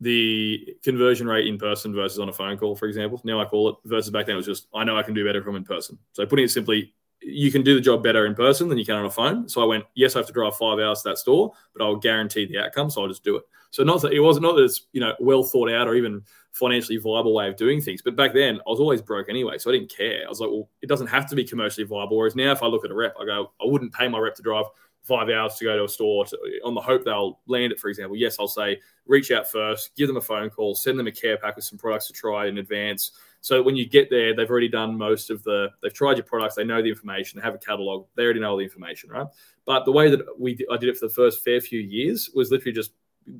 the 0.00 0.76
conversion 0.82 1.26
rate 1.26 1.46
in 1.46 1.58
person 1.58 1.94
versus 1.94 2.18
on 2.18 2.28
a 2.28 2.32
phone 2.32 2.56
call, 2.56 2.74
for 2.74 2.86
example. 2.86 3.20
Now 3.24 3.40
I 3.40 3.44
call 3.44 3.68
it 3.70 3.76
versus 3.84 4.10
back 4.10 4.26
then 4.26 4.34
it 4.34 4.36
was 4.36 4.46
just 4.46 4.66
I 4.74 4.84
know 4.84 4.96
I 4.96 5.02
can 5.02 5.14
do 5.14 5.24
better 5.24 5.42
from 5.42 5.56
in 5.56 5.64
person. 5.64 5.98
So 6.12 6.24
putting 6.26 6.44
it 6.44 6.50
simply, 6.50 6.94
you 7.20 7.52
can 7.52 7.62
do 7.62 7.74
the 7.74 7.80
job 7.80 8.02
better 8.02 8.26
in 8.26 8.34
person 8.34 8.68
than 8.68 8.78
you 8.78 8.86
can 8.86 8.96
on 8.96 9.04
a 9.04 9.10
phone. 9.10 9.48
So 9.48 9.62
I 9.62 9.66
went, 9.66 9.84
yes, 9.94 10.16
I 10.16 10.20
have 10.20 10.26
to 10.26 10.32
drive 10.32 10.56
five 10.56 10.78
hours 10.78 11.02
to 11.02 11.10
that 11.10 11.18
store, 11.18 11.52
but 11.74 11.84
I'll 11.84 11.96
guarantee 11.96 12.46
the 12.46 12.58
outcome. 12.58 12.88
So 12.88 13.02
I'll 13.02 13.08
just 13.08 13.24
do 13.24 13.36
it. 13.36 13.42
So 13.70 13.84
not 13.84 14.00
that 14.02 14.12
it 14.12 14.20
wasn't 14.20 14.44
not 14.44 14.56
that 14.56 14.64
it's 14.64 14.86
you 14.92 15.00
know 15.00 15.14
well 15.20 15.42
thought 15.42 15.70
out 15.70 15.86
or 15.86 15.94
even 15.94 16.22
financially 16.52 16.98
viable 16.98 17.34
way 17.34 17.48
of 17.48 17.56
doing 17.56 17.80
things. 17.80 18.02
But 18.02 18.16
back 18.16 18.34
then, 18.34 18.56
I 18.56 18.70
was 18.70 18.80
always 18.80 19.00
broke 19.00 19.28
anyway, 19.28 19.58
so 19.58 19.70
I 19.70 19.74
didn't 19.74 19.94
care. 19.94 20.24
I 20.26 20.28
was 20.28 20.40
like, 20.40 20.50
well, 20.50 20.68
it 20.82 20.88
doesn't 20.88 21.06
have 21.06 21.28
to 21.30 21.36
be 21.36 21.44
commercially 21.44 21.86
viable. 21.86 22.16
Whereas 22.16 22.36
now, 22.36 22.52
if 22.52 22.62
I 22.62 22.66
look 22.66 22.84
at 22.84 22.90
a 22.90 22.94
rep, 22.94 23.14
I 23.20 23.24
go, 23.24 23.52
I 23.60 23.66
wouldn't 23.66 23.92
pay 23.92 24.08
my 24.08 24.18
rep 24.18 24.34
to 24.36 24.42
drive 24.42 24.66
five 25.02 25.30
hours 25.30 25.54
to 25.56 25.64
go 25.64 25.76
to 25.76 25.84
a 25.84 25.88
store 25.88 26.26
to, 26.26 26.36
on 26.64 26.74
the 26.74 26.80
hope 26.80 27.04
they'll 27.04 27.40
land 27.46 27.72
it, 27.72 27.78
for 27.78 27.88
example. 27.88 28.16
Yes, 28.16 28.36
I'll 28.38 28.48
say 28.48 28.80
reach 29.06 29.30
out 29.30 29.50
first, 29.50 29.96
give 29.96 30.06
them 30.06 30.16
a 30.16 30.20
phone 30.20 30.50
call, 30.50 30.74
send 30.74 30.98
them 30.98 31.06
a 31.06 31.12
care 31.12 31.36
pack 31.36 31.56
with 31.56 31.64
some 31.64 31.78
products 31.78 32.06
to 32.08 32.12
try 32.12 32.46
in 32.46 32.58
advance. 32.58 33.12
So 33.40 33.62
when 33.62 33.74
you 33.74 33.88
get 33.88 34.10
there, 34.10 34.34
they've 34.34 34.50
already 34.50 34.68
done 34.68 34.96
most 34.96 35.30
of 35.30 35.42
the, 35.44 35.68
they've 35.82 35.92
tried 35.92 36.18
your 36.18 36.26
products, 36.26 36.54
they 36.54 36.64
know 36.64 36.82
the 36.82 36.90
information, 36.90 37.40
they 37.40 37.44
have 37.44 37.54
a 37.54 37.58
catalog, 37.58 38.06
they 38.14 38.24
already 38.24 38.40
know 38.40 38.50
all 38.50 38.56
the 38.58 38.64
information, 38.64 39.08
right? 39.08 39.26
But 39.64 39.86
the 39.86 39.92
way 39.92 40.10
that 40.10 40.20
we 40.38 40.58
I 40.70 40.76
did 40.76 40.90
it 40.90 40.98
for 40.98 41.08
the 41.08 41.14
first 41.14 41.42
fair 41.42 41.60
few 41.60 41.80
years 41.80 42.30
was 42.34 42.50
literally 42.50 42.72
just 42.72 42.92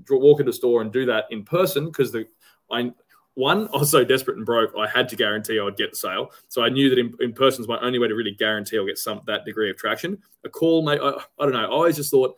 walk 0.09 0.41
into 0.41 0.51
a 0.51 0.55
store 0.55 0.83
and 0.83 0.93
do 0.93 1.05
that 1.07 1.27
in 1.31 1.45
person 1.45 1.87
because 1.87 2.13
the 2.13 2.27
I 2.71 2.93
one, 3.35 3.69
I 3.73 3.79
was 3.79 3.91
so 3.91 4.05
desperate 4.05 4.37
and 4.37 4.45
broke, 4.45 4.73
I 4.79 4.87
had 4.89 5.09
to 5.11 5.17
guarantee 5.17 5.59
I 5.59 5.63
would 5.63 5.77
get 5.77 5.93
the 5.93 5.97
sale. 5.97 6.31
So 6.49 6.63
I 6.63 6.69
knew 6.69 6.91
that 6.91 6.99
in, 6.99 7.15
in 7.21 7.33
person 7.33 7.63
is 7.63 7.69
my 7.69 7.79
only 7.81 7.99
way 7.99 8.09
to 8.09 8.15
really 8.15 8.33
guarantee 8.33 8.77
I'll 8.77 8.87
get 8.87 8.99
some 8.99 9.21
that 9.27 9.45
degree 9.45 9.71
of 9.71 9.77
traction. 9.77 10.19
A 10.45 10.49
call, 10.49 10.83
mate, 10.83 11.01
I, 11.03 11.11
I 11.11 11.45
don't 11.45 11.53
know. 11.53 11.65
I 11.65 11.69
always 11.69 11.97
just 11.97 12.11
thought 12.11 12.37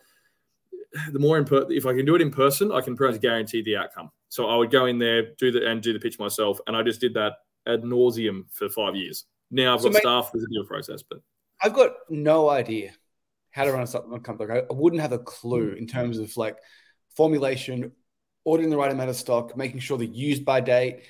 the 1.11 1.19
more 1.19 1.37
in 1.37 1.45
per- 1.45 1.71
if 1.71 1.85
I 1.85 1.93
can 1.93 2.05
do 2.05 2.15
it 2.15 2.21
in 2.21 2.31
person, 2.31 2.71
I 2.71 2.81
can 2.81 2.95
pretty 2.95 3.13
much 3.13 3.21
guarantee 3.21 3.63
the 3.63 3.77
outcome. 3.77 4.11
So 4.29 4.47
I 4.47 4.55
would 4.55 4.71
go 4.71 4.85
in 4.85 4.99
there, 4.99 5.33
do 5.37 5.51
the 5.51 5.67
and 5.67 5.81
do 5.81 5.93
the 5.93 5.99
pitch 5.99 6.19
myself, 6.19 6.59
and 6.67 6.75
I 6.75 6.83
just 6.83 7.01
did 7.01 7.13
that 7.15 7.33
ad 7.67 7.83
nauseum 7.83 8.45
for 8.51 8.69
five 8.69 8.95
years. 8.95 9.25
Now 9.51 9.73
I've 9.73 9.81
so 9.81 9.89
got 9.89 9.93
mate, 9.93 10.01
staff. 10.01 10.29
There's 10.31 10.45
a 10.45 10.47
deal 10.47 10.65
process, 10.65 11.03
but 11.03 11.19
I've 11.61 11.73
got 11.73 11.91
no 12.09 12.49
idea 12.49 12.91
how 13.51 13.63
to 13.63 13.71
run 13.71 13.83
a 13.83 13.87
supplement 13.87 14.23
company. 14.23 14.51
I 14.51 14.73
wouldn't 14.73 15.01
have 15.01 15.11
a 15.11 15.19
clue 15.19 15.73
in 15.73 15.87
terms 15.87 16.17
of 16.17 16.35
like 16.37 16.57
formulation, 17.15 17.91
ordering 18.45 18.69
the 18.69 18.77
right 18.77 18.91
amount 18.91 19.09
of 19.09 19.15
stock, 19.15 19.55
making 19.55 19.79
sure 19.79 19.97
they're 19.97 20.07
used 20.07 20.45
by 20.45 20.59
date. 20.59 21.03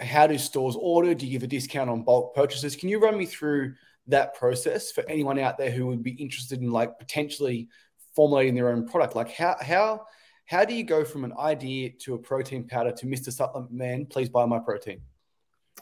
How 0.00 0.26
do 0.26 0.38
stores 0.38 0.76
order? 0.78 1.14
Do 1.14 1.26
you 1.26 1.32
give 1.32 1.42
a 1.42 1.48
discount 1.48 1.90
on 1.90 2.02
bulk 2.02 2.34
purchases? 2.34 2.76
Can 2.76 2.88
you 2.88 2.98
run 2.98 3.16
me 3.16 3.26
through 3.26 3.74
that 4.06 4.34
process 4.34 4.90
for 4.90 5.04
anyone 5.08 5.38
out 5.38 5.58
there 5.58 5.70
who 5.70 5.86
would 5.86 6.02
be 6.02 6.12
interested 6.12 6.60
in 6.60 6.70
like 6.70 6.98
potentially 6.98 7.68
formulating 8.14 8.54
their 8.54 8.70
own 8.70 8.88
product? 8.88 9.16
Like 9.16 9.32
how 9.32 9.56
how 9.60 10.06
how 10.46 10.64
do 10.64 10.74
you 10.74 10.84
go 10.84 11.04
from 11.04 11.24
an 11.24 11.34
idea 11.38 11.90
to 12.00 12.14
a 12.14 12.18
protein 12.18 12.66
powder 12.66 12.92
to 12.92 13.06
Mr. 13.06 13.32
Supplement 13.32 13.72
Man? 13.72 14.06
Please 14.06 14.28
buy 14.28 14.46
my 14.46 14.58
protein. 14.58 15.02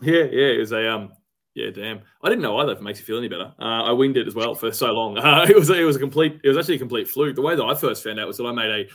Yeah, 0.02 0.24
yeah, 0.24 0.48
it 0.48 0.58
was 0.58 0.72
a 0.72 0.90
um, 0.90 1.12
yeah, 1.54 1.70
damn. 1.70 2.00
I 2.22 2.28
didn't 2.28 2.42
know 2.42 2.58
either. 2.58 2.72
If 2.72 2.78
it 2.78 2.84
makes 2.84 2.98
you 2.98 3.06
feel 3.06 3.16
any 3.16 3.28
better, 3.28 3.54
uh, 3.58 3.84
I 3.84 3.92
winged 3.92 4.18
it 4.18 4.26
as 4.26 4.34
well 4.34 4.54
for 4.54 4.70
so 4.72 4.92
long. 4.92 5.16
Uh, 5.26 5.46
it 5.48 5.56
was 5.56 5.70
it 5.70 5.84
was 5.84 5.96
a 5.96 6.00
complete. 6.00 6.40
It 6.44 6.48
was 6.48 6.58
actually 6.58 6.76
a 6.76 6.78
complete 6.78 7.08
fluke. 7.08 7.34
The 7.34 7.42
way 7.42 7.56
that 7.56 7.64
I 7.64 7.74
first 7.74 8.04
found 8.04 8.20
out 8.20 8.26
was 8.26 8.36
that 8.36 8.44
I 8.44 8.52
made 8.52 8.70
a 8.70 8.88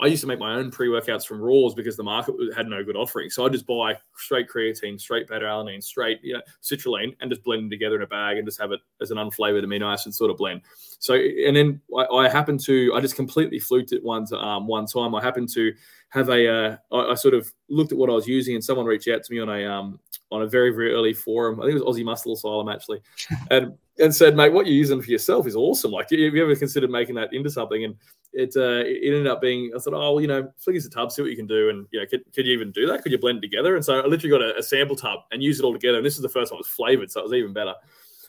I 0.00 0.06
used 0.06 0.20
to 0.20 0.28
make 0.28 0.38
my 0.38 0.54
own 0.54 0.70
pre 0.70 0.88
workouts 0.88 1.26
from 1.26 1.40
Raws 1.40 1.74
because 1.74 1.96
the 1.96 2.04
market 2.04 2.34
had 2.56 2.68
no 2.68 2.84
good 2.84 2.96
offering. 2.96 3.30
So 3.30 3.44
I 3.44 3.48
just 3.48 3.66
buy 3.66 3.96
straight 4.16 4.48
creatine, 4.48 5.00
straight 5.00 5.26
beta 5.26 5.44
alanine, 5.44 5.82
straight 5.82 6.20
you 6.22 6.34
know, 6.34 6.42
citrulline, 6.62 7.16
and 7.20 7.30
just 7.30 7.42
blend 7.42 7.64
them 7.64 7.70
together 7.70 7.96
in 7.96 8.02
a 8.02 8.06
bag 8.06 8.36
and 8.36 8.46
just 8.46 8.60
have 8.60 8.70
it 8.70 8.80
as 9.00 9.10
an 9.10 9.18
unflavored 9.18 9.64
amino 9.64 9.92
acid 9.92 10.14
sort 10.14 10.30
of 10.30 10.36
blend. 10.36 10.62
So 11.00 11.14
and 11.14 11.56
then 11.56 11.80
I, 11.96 12.04
I 12.06 12.28
happened 12.28 12.60
to 12.60 12.92
I 12.94 13.00
just 13.00 13.16
completely 13.16 13.58
fluked 13.58 13.92
it 13.92 14.02
one 14.02 14.26
um, 14.34 14.66
one 14.68 14.86
time. 14.86 15.14
I 15.14 15.22
happened 15.22 15.48
to 15.54 15.72
have 16.10 16.28
a 16.28 16.48
uh, 16.48 16.76
I, 16.92 17.12
I 17.12 17.14
sort 17.14 17.34
of 17.34 17.52
looked 17.68 17.92
at 17.92 17.98
what 17.98 18.10
I 18.10 18.14
was 18.14 18.28
using 18.28 18.54
and 18.54 18.64
someone 18.64 18.86
reached 18.86 19.08
out 19.08 19.24
to 19.24 19.32
me 19.32 19.40
on 19.40 19.48
a 19.48 19.66
um 19.66 19.98
on 20.30 20.42
a 20.42 20.46
very 20.46 20.70
very 20.70 20.92
early 20.92 21.12
forum. 21.12 21.60
I 21.60 21.64
think 21.64 21.76
it 21.76 21.84
was 21.84 21.96
Aussie 21.96 22.04
Muscle 22.04 22.34
Asylum 22.34 22.68
actually, 22.68 23.00
and 23.50 23.76
and 23.98 24.14
said, 24.14 24.36
mate, 24.36 24.52
what 24.52 24.66
you're 24.66 24.74
using 24.74 25.00
for 25.02 25.10
yourself 25.10 25.46
is 25.46 25.56
awesome. 25.56 25.90
Like, 25.90 26.10
have 26.10 26.18
you 26.18 26.42
ever 26.42 26.54
considered 26.54 26.90
making 26.90 27.16
that 27.16 27.32
into 27.32 27.50
something? 27.50 27.84
And 27.84 27.96
it 28.32 28.56
uh, 28.56 28.84
it 28.84 29.06
ended 29.06 29.26
up 29.26 29.40
being, 29.40 29.72
I 29.74 29.78
thought, 29.78 29.94
oh, 29.94 30.12
well, 30.12 30.20
you 30.20 30.28
know, 30.28 30.50
flick 30.58 30.76
us 30.76 30.84
a 30.84 30.90
tub, 30.90 31.10
see 31.10 31.22
what 31.22 31.30
you 31.30 31.36
can 31.36 31.46
do. 31.46 31.70
And, 31.70 31.86
you 31.90 32.00
know, 32.00 32.06
could, 32.06 32.22
could 32.34 32.46
you 32.46 32.52
even 32.52 32.70
do 32.72 32.86
that? 32.86 33.02
Could 33.02 33.12
you 33.12 33.18
blend 33.18 33.38
it 33.38 33.42
together? 33.42 33.74
And 33.74 33.84
so 33.84 34.00
I 34.00 34.06
literally 34.06 34.30
got 34.30 34.42
a, 34.42 34.58
a 34.58 34.62
sample 34.62 34.96
tub 34.96 35.20
and 35.32 35.42
used 35.42 35.60
it 35.60 35.64
all 35.64 35.72
together. 35.72 35.98
And 35.98 36.06
this 36.06 36.16
is 36.16 36.22
the 36.22 36.28
first 36.28 36.52
one 36.52 36.58
was 36.58 36.66
flavored, 36.66 37.10
so 37.10 37.20
it 37.20 37.24
was 37.24 37.32
even 37.32 37.52
better. 37.52 37.74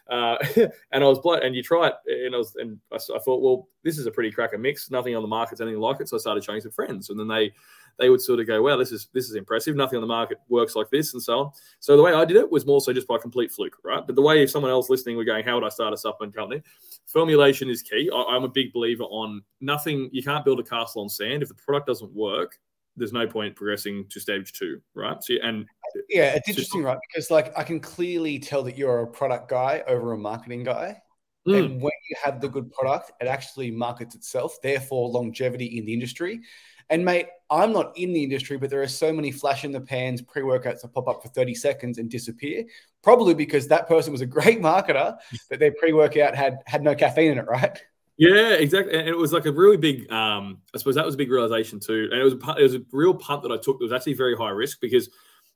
Uh, 0.09 0.38
and 0.91 1.03
I 1.03 1.07
was 1.07 1.19
blood, 1.19 1.43
and 1.43 1.55
you 1.55 1.62
try 1.62 1.89
it, 1.89 2.25
and 2.25 2.33
I 2.33 2.38
was, 2.38 2.55
and 2.55 2.79
I, 2.91 2.95
I, 2.95 3.19
thought, 3.19 3.41
well, 3.41 3.67
this 3.83 3.97
is 3.97 4.07
a 4.07 4.12
pretty 4.12 4.31
cracker 4.31 4.57
mix. 4.57 4.89
Nothing 4.89 5.15
on 5.15 5.21
the 5.21 5.27
market's 5.27 5.62
anything 5.62 5.79
like 5.79 6.01
it. 6.01 6.09
So 6.09 6.17
I 6.17 6.19
started 6.19 6.43
showing 6.43 6.62
some 6.62 6.71
friends, 6.71 7.09
and 7.09 7.19
then 7.19 7.27
they 7.27 7.53
they 7.99 8.09
would 8.09 8.21
sort 8.21 8.39
of 8.39 8.47
go, 8.47 8.62
"Well, 8.62 8.77
this 8.77 8.91
is 8.91 9.09
this 9.13 9.29
is 9.29 9.35
impressive. 9.35 9.75
Nothing 9.75 9.97
on 9.97 10.01
the 10.01 10.07
market 10.07 10.39
works 10.47 10.75
like 10.75 10.89
this," 10.89 11.13
and 11.13 11.21
so 11.21 11.39
on. 11.39 11.51
So 11.79 11.95
the 11.97 12.03
way 12.03 12.13
I 12.13 12.25
did 12.25 12.38
it 12.38 12.49
was 12.49 12.65
more 12.65 12.81
so 12.81 12.93
just 12.93 13.07
by 13.07 13.17
complete 13.17 13.51
fluke, 13.51 13.77
right? 13.83 14.05
But 14.05 14.15
the 14.15 14.21
way 14.21 14.41
if 14.41 14.49
someone 14.49 14.71
else 14.71 14.89
listening 14.89 15.17
were 15.17 15.23
going, 15.23 15.45
"How 15.45 15.55
would 15.55 15.63
I 15.63 15.69
start 15.69 15.93
a 15.93 15.97
supplement 15.97 16.35
company?" 16.35 16.62
Formulation 17.07 17.69
is 17.69 17.81
key. 17.81 18.09
I, 18.13 18.23
I'm 18.29 18.43
a 18.43 18.49
big 18.49 18.73
believer 18.73 19.03
on 19.03 19.41
nothing. 19.62 20.09
You 20.12 20.23
can't 20.23 20.45
build 20.45 20.59
a 20.59 20.63
castle 20.63 21.01
on 21.01 21.09
sand 21.09 21.43
if 21.43 21.49
the 21.49 21.55
product 21.55 21.88
doesn't 21.88 22.13
work 22.13 22.59
there's 22.99 23.13
no 23.13 23.25
point 23.25 23.55
progressing 23.55 24.05
to 24.09 24.19
stage 24.19 24.51
two, 24.51 24.81
right? 24.93 25.23
So, 25.23 25.35
and 25.41 25.65
yeah, 26.09 26.33
it's 26.35 26.49
interesting, 26.49 26.83
right? 26.83 26.97
Because 27.07 27.31
like 27.31 27.57
I 27.57 27.63
can 27.63 27.79
clearly 27.79 28.38
tell 28.39 28.62
that 28.63 28.77
you're 28.77 29.01
a 29.01 29.07
product 29.07 29.49
guy 29.49 29.83
over 29.88 30.13
a 30.13 30.17
marketing 30.17 30.63
guy. 30.63 31.01
Mm. 31.47 31.57
And 31.57 31.81
when 31.81 31.91
you 32.09 32.17
have 32.23 32.41
the 32.41 32.49
good 32.49 32.71
product, 32.71 33.12
it 33.21 33.27
actually 33.27 33.71
markets 33.71 34.13
itself, 34.13 34.57
therefore 34.62 35.09
longevity 35.09 35.77
in 35.77 35.85
the 35.85 35.93
industry. 35.93 36.41
And 36.89 37.06
mate, 37.06 37.28
I'm 37.52 37.71
not 37.71 37.97
in 37.97 38.13
the 38.13 38.23
industry, 38.23 38.58
but 38.58 38.69
there 38.69 38.82
are 38.82 38.88
so 38.88 39.12
many 39.13 39.32
flash 39.32 39.63
in 39.63 39.71
the 39.71 39.82
pans 39.82 40.21
pre 40.21 40.41
workouts 40.41 40.82
that 40.82 40.93
pop 40.93 41.08
up 41.08 41.21
for 41.21 41.30
30 41.30 41.56
seconds 41.56 41.97
and 41.97 42.10
disappear. 42.10 42.65
Probably 43.02 43.34
because 43.34 43.67
that 43.67 43.88
person 43.88 44.12
was 44.12 44.21
a 44.21 44.25
great 44.25 44.62
marketer, 44.62 45.17
but 45.49 45.60
their 45.60 45.71
pre 45.71 45.93
workout 45.93 46.36
had 46.36 46.60
had 46.65 46.84
no 46.84 46.95
caffeine 46.95 47.32
in 47.32 47.38
it, 47.38 47.47
right? 47.47 47.78
Yeah, 48.17 48.49
exactly. 48.52 48.99
And 48.99 49.08
it 49.08 49.17
was 49.17 49.32
like 49.32 49.45
a 49.45 49.52
really 49.52 49.78
big. 49.78 50.12
Um, 50.12 50.60
I 50.75 50.78
suppose 50.78 50.95
that 50.95 51.06
was 51.06 51.15
a 51.15 51.17
big 51.17 51.32
realization 51.32 51.80
too. 51.80 52.10
And 52.12 52.19
it 52.19 52.23
was 52.23 52.34
it 52.34 52.63
was 52.63 52.75
a 52.75 52.82
real 52.91 53.13
punt 53.13 53.43
that 53.43 53.52
I 53.52 53.58
took. 53.58 53.78
It 53.80 53.84
was 53.84 53.93
actually 53.93 54.13
very 54.13 54.36
high 54.36 54.49
risk 54.49 54.82
because 54.82 55.10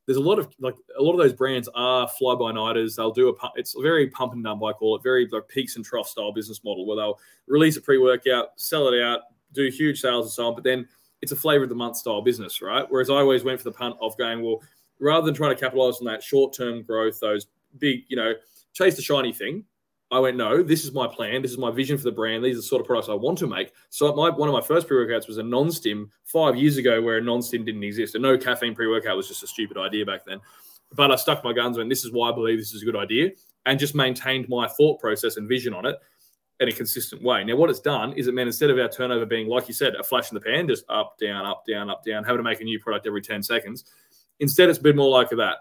there's 0.05 0.17
a 0.17 0.21
lot 0.21 0.39
of 0.39 0.53
like 0.59 0.75
a 0.97 1.01
lot 1.01 1.11
of 1.13 1.17
those 1.17 1.33
brands 1.33 1.69
are 1.75 2.07
fly 2.07 2.35
by 2.35 2.51
nighters. 2.51 2.95
They'll 2.95 3.11
do 3.11 3.29
a 3.29 3.33
pump. 3.33 3.53
It's 3.57 3.75
a 3.75 3.81
very 3.81 4.07
pump 4.07 4.33
and 4.33 4.43
dump. 4.43 4.63
I 4.63 4.73
call 4.73 4.95
it 4.95 5.03
very 5.03 5.27
like 5.31 5.47
peaks 5.47 5.75
and 5.75 5.83
trough 5.83 6.07
style 6.07 6.31
business 6.31 6.63
model 6.63 6.85
where 6.85 6.97
they'll 6.97 7.19
release 7.47 7.77
a 7.77 7.81
pre 7.81 7.97
workout, 7.97 8.49
sell 8.55 8.87
it 8.87 9.01
out, 9.01 9.21
do 9.51 9.67
huge 9.69 9.99
sales 9.99 10.25
and 10.27 10.31
so 10.31 10.47
on. 10.47 10.55
But 10.55 10.63
then 10.63 10.87
it's 11.23 11.31
a 11.31 11.35
flavor 11.35 11.63
of 11.63 11.69
the 11.69 11.75
month 11.75 11.97
style 11.97 12.21
business, 12.21 12.61
right? 12.61 12.85
Whereas 12.89 13.09
I 13.09 13.15
always 13.15 13.43
went 13.43 13.59
for 13.59 13.63
the 13.63 13.71
punt 13.71 13.95
of 14.01 14.15
going 14.17 14.43
well, 14.43 14.61
rather 14.99 15.25
than 15.25 15.33
trying 15.33 15.55
to 15.55 15.59
capitalize 15.59 15.97
on 15.99 16.05
that 16.05 16.21
short 16.21 16.53
term 16.53 16.83
growth, 16.83 17.19
those 17.19 17.47
big, 17.79 18.03
you 18.09 18.17
know, 18.17 18.33
chase 18.73 18.95
the 18.95 19.01
shiny 19.01 19.33
thing 19.33 19.63
I 20.13 20.19
went, 20.19 20.37
no, 20.37 20.61
this 20.61 20.85
is 20.85 20.93
my 20.93 21.07
plan. 21.07 21.41
This 21.41 21.51
is 21.51 21.57
my 21.57 21.71
vision 21.71 21.97
for 21.97 22.03
the 22.03 22.11
brand. 22.11 22.43
These 22.43 22.53
are 22.53 22.59
the 22.59 22.63
sort 22.63 22.81
of 22.81 22.85
products 22.85 23.09
I 23.09 23.15
want 23.15 23.39
to 23.39 23.47
make. 23.47 23.73
So 23.89 24.13
my 24.13 24.29
one 24.29 24.47
of 24.47 24.53
my 24.53 24.61
first 24.61 24.87
pre-workouts 24.87 25.27
was 25.27 25.39
a 25.39 25.43
non-stim 25.43 26.11
five 26.23 26.55
years 26.55 26.77
ago 26.77 27.01
where 27.01 27.17
a 27.17 27.21
non-stim 27.21 27.65
didn't 27.65 27.83
exist. 27.83 28.13
And 28.13 28.21
no 28.21 28.37
caffeine 28.37 28.75
pre-workout 28.75 29.17
was 29.17 29.27
just 29.27 29.41
a 29.41 29.47
stupid 29.47 29.75
idea 29.75 30.05
back 30.05 30.23
then. 30.23 30.39
But 30.95 31.11
I 31.11 31.15
stuck 31.15 31.43
my 31.43 31.51
guns 31.51 31.77
and 31.77 31.89
this 31.89 32.05
is 32.05 32.11
why 32.11 32.29
I 32.29 32.35
believe 32.35 32.59
this 32.59 32.73
is 32.73 32.83
a 32.83 32.85
good 32.85 32.95
idea 32.95 33.31
and 33.65 33.79
just 33.79 33.95
maintained 33.95 34.47
my 34.49 34.67
thought 34.67 34.99
process 34.99 35.37
and 35.37 35.49
vision 35.49 35.73
on 35.73 35.87
it 35.87 35.95
in 36.63 36.69
a 36.69 36.77
consistent 36.77 37.21
way. 37.21 37.43
Now, 37.43 37.55
what 37.55 37.69
it's 37.69 37.79
done 37.79 38.13
is 38.13 38.27
it 38.27 38.33
meant 38.33 38.47
instead 38.47 38.69
of 38.69 38.79
our 38.79 38.89
turnover 38.89 39.25
being, 39.25 39.47
like 39.47 39.67
you 39.67 39.73
said, 39.73 39.95
a 39.95 40.03
flash 40.03 40.31
in 40.31 40.35
the 40.35 40.41
pan, 40.41 40.67
just 40.67 40.85
up, 40.89 41.17
down, 41.19 41.45
up, 41.45 41.63
down, 41.67 41.89
up, 41.89 42.03
down, 42.03 42.23
having 42.23 42.39
to 42.39 42.43
make 42.43 42.61
a 42.61 42.63
new 42.63 42.79
product 42.79 43.07
every 43.07 43.21
10 43.21 43.43
seconds, 43.43 43.85
instead 44.39 44.69
it's 44.69 44.79
been 44.79 44.95
more 44.95 45.09
like 45.09 45.29
that 45.29 45.57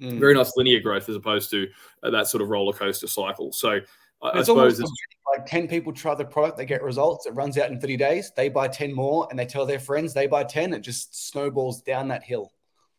Mm. 0.00 0.18
Very 0.18 0.34
nice 0.34 0.52
linear 0.56 0.80
growth 0.80 1.08
as 1.08 1.16
opposed 1.16 1.50
to 1.50 1.68
uh, 2.02 2.10
that 2.10 2.28
sort 2.28 2.42
of 2.42 2.48
roller 2.48 2.72
coaster 2.72 3.06
cycle. 3.06 3.52
So 3.52 3.80
I, 4.22 4.38
I 4.38 4.42
suppose 4.42 4.78
it's 4.78 4.92
like 5.34 5.46
10 5.46 5.68
people 5.68 5.92
try 5.92 6.14
the 6.14 6.24
product, 6.24 6.58
they 6.58 6.66
get 6.66 6.82
results, 6.82 7.26
it 7.26 7.34
runs 7.34 7.56
out 7.56 7.70
in 7.70 7.80
30 7.80 7.96
days, 7.96 8.32
they 8.36 8.48
buy 8.48 8.68
10 8.68 8.92
more 8.92 9.26
and 9.30 9.38
they 9.38 9.46
tell 9.46 9.64
their 9.64 9.80
friends, 9.80 10.12
they 10.12 10.26
buy 10.26 10.44
10, 10.44 10.74
it 10.74 10.80
just 10.80 11.28
snowballs 11.28 11.82
down 11.82 12.08
that 12.08 12.22
hill. 12.22 12.52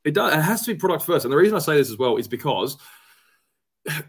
It 0.04 0.14
does. 0.14 0.34
It 0.34 0.42
has 0.42 0.64
to 0.64 0.74
be 0.74 0.80
product 0.80 1.04
first. 1.04 1.26
And 1.26 1.32
the 1.32 1.38
reason 1.38 1.56
I 1.56 1.60
say 1.60 1.76
this 1.76 1.90
as 1.90 1.98
well 1.98 2.18
is 2.18 2.28
because 2.28 2.78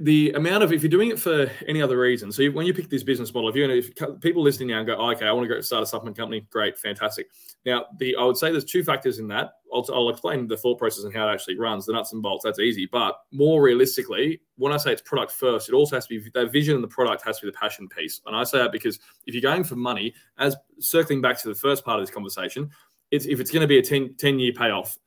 the 0.00 0.32
amount 0.32 0.62
of 0.62 0.72
if 0.72 0.82
you're 0.82 0.90
doing 0.90 1.10
it 1.10 1.18
for 1.18 1.50
any 1.66 1.80
other 1.80 1.98
reason 1.98 2.32
so 2.32 2.44
when 2.48 2.66
you 2.66 2.74
pick 2.74 2.88
this 2.88 3.02
business 3.02 3.32
model 3.32 3.48
if 3.48 3.54
you're 3.54 3.68
going 3.68 3.82
to 3.82 4.12
people 4.14 4.42
listening 4.42 4.68
now 4.68 4.82
go 4.82 4.96
oh, 4.96 5.10
okay 5.10 5.26
i 5.26 5.32
want 5.32 5.48
to 5.48 5.54
go 5.54 5.60
start 5.60 5.82
a 5.82 5.86
supplement 5.86 6.16
company. 6.16 6.46
Great 6.50 6.78
fantastic. 6.78 7.28
Now 7.64 7.86
the 7.98 8.16
i 8.16 8.24
would 8.24 8.36
say 8.36 8.50
there's 8.50 8.64
two 8.64 8.82
factors 8.82 9.18
in 9.18 9.28
that. 9.28 9.52
I'll, 9.72 9.86
I'll 9.92 10.08
explain 10.08 10.46
the 10.46 10.56
thought 10.56 10.78
process 10.78 11.04
and 11.04 11.14
how 11.14 11.28
it 11.28 11.32
actually 11.32 11.58
runs 11.58 11.86
the 11.86 11.92
nuts 11.92 12.12
and 12.12 12.22
bolts 12.22 12.44
that's 12.44 12.58
easy. 12.58 12.88
But 12.90 13.18
more 13.32 13.62
realistically 13.62 14.40
when 14.56 14.72
i 14.72 14.76
say 14.76 14.92
it's 14.92 15.02
product 15.02 15.32
first 15.32 15.68
it 15.68 15.74
also 15.74 15.96
has 15.96 16.06
to 16.06 16.20
be 16.20 16.30
that 16.34 16.52
vision 16.52 16.74
and 16.74 16.82
the 16.82 16.88
product 16.88 17.24
has 17.24 17.38
to 17.38 17.46
be 17.46 17.52
the 17.52 17.56
passion 17.56 17.88
piece. 17.88 18.20
And 18.26 18.34
i 18.34 18.44
say 18.44 18.58
that 18.58 18.72
because 18.72 18.98
if 19.26 19.34
you're 19.34 19.42
going 19.42 19.64
for 19.64 19.76
money 19.76 20.14
as 20.38 20.56
circling 20.80 21.20
back 21.20 21.40
to 21.42 21.48
the 21.48 21.54
first 21.54 21.84
part 21.84 22.00
of 22.00 22.06
this 22.06 22.14
conversation 22.14 22.70
it's 23.10 23.26
if 23.26 23.40
it's 23.40 23.50
going 23.50 23.62
to 23.62 23.66
be 23.66 23.78
a 23.78 23.82
10, 23.82 24.14
10 24.18 24.38
year 24.38 24.52
payoff 24.52 24.98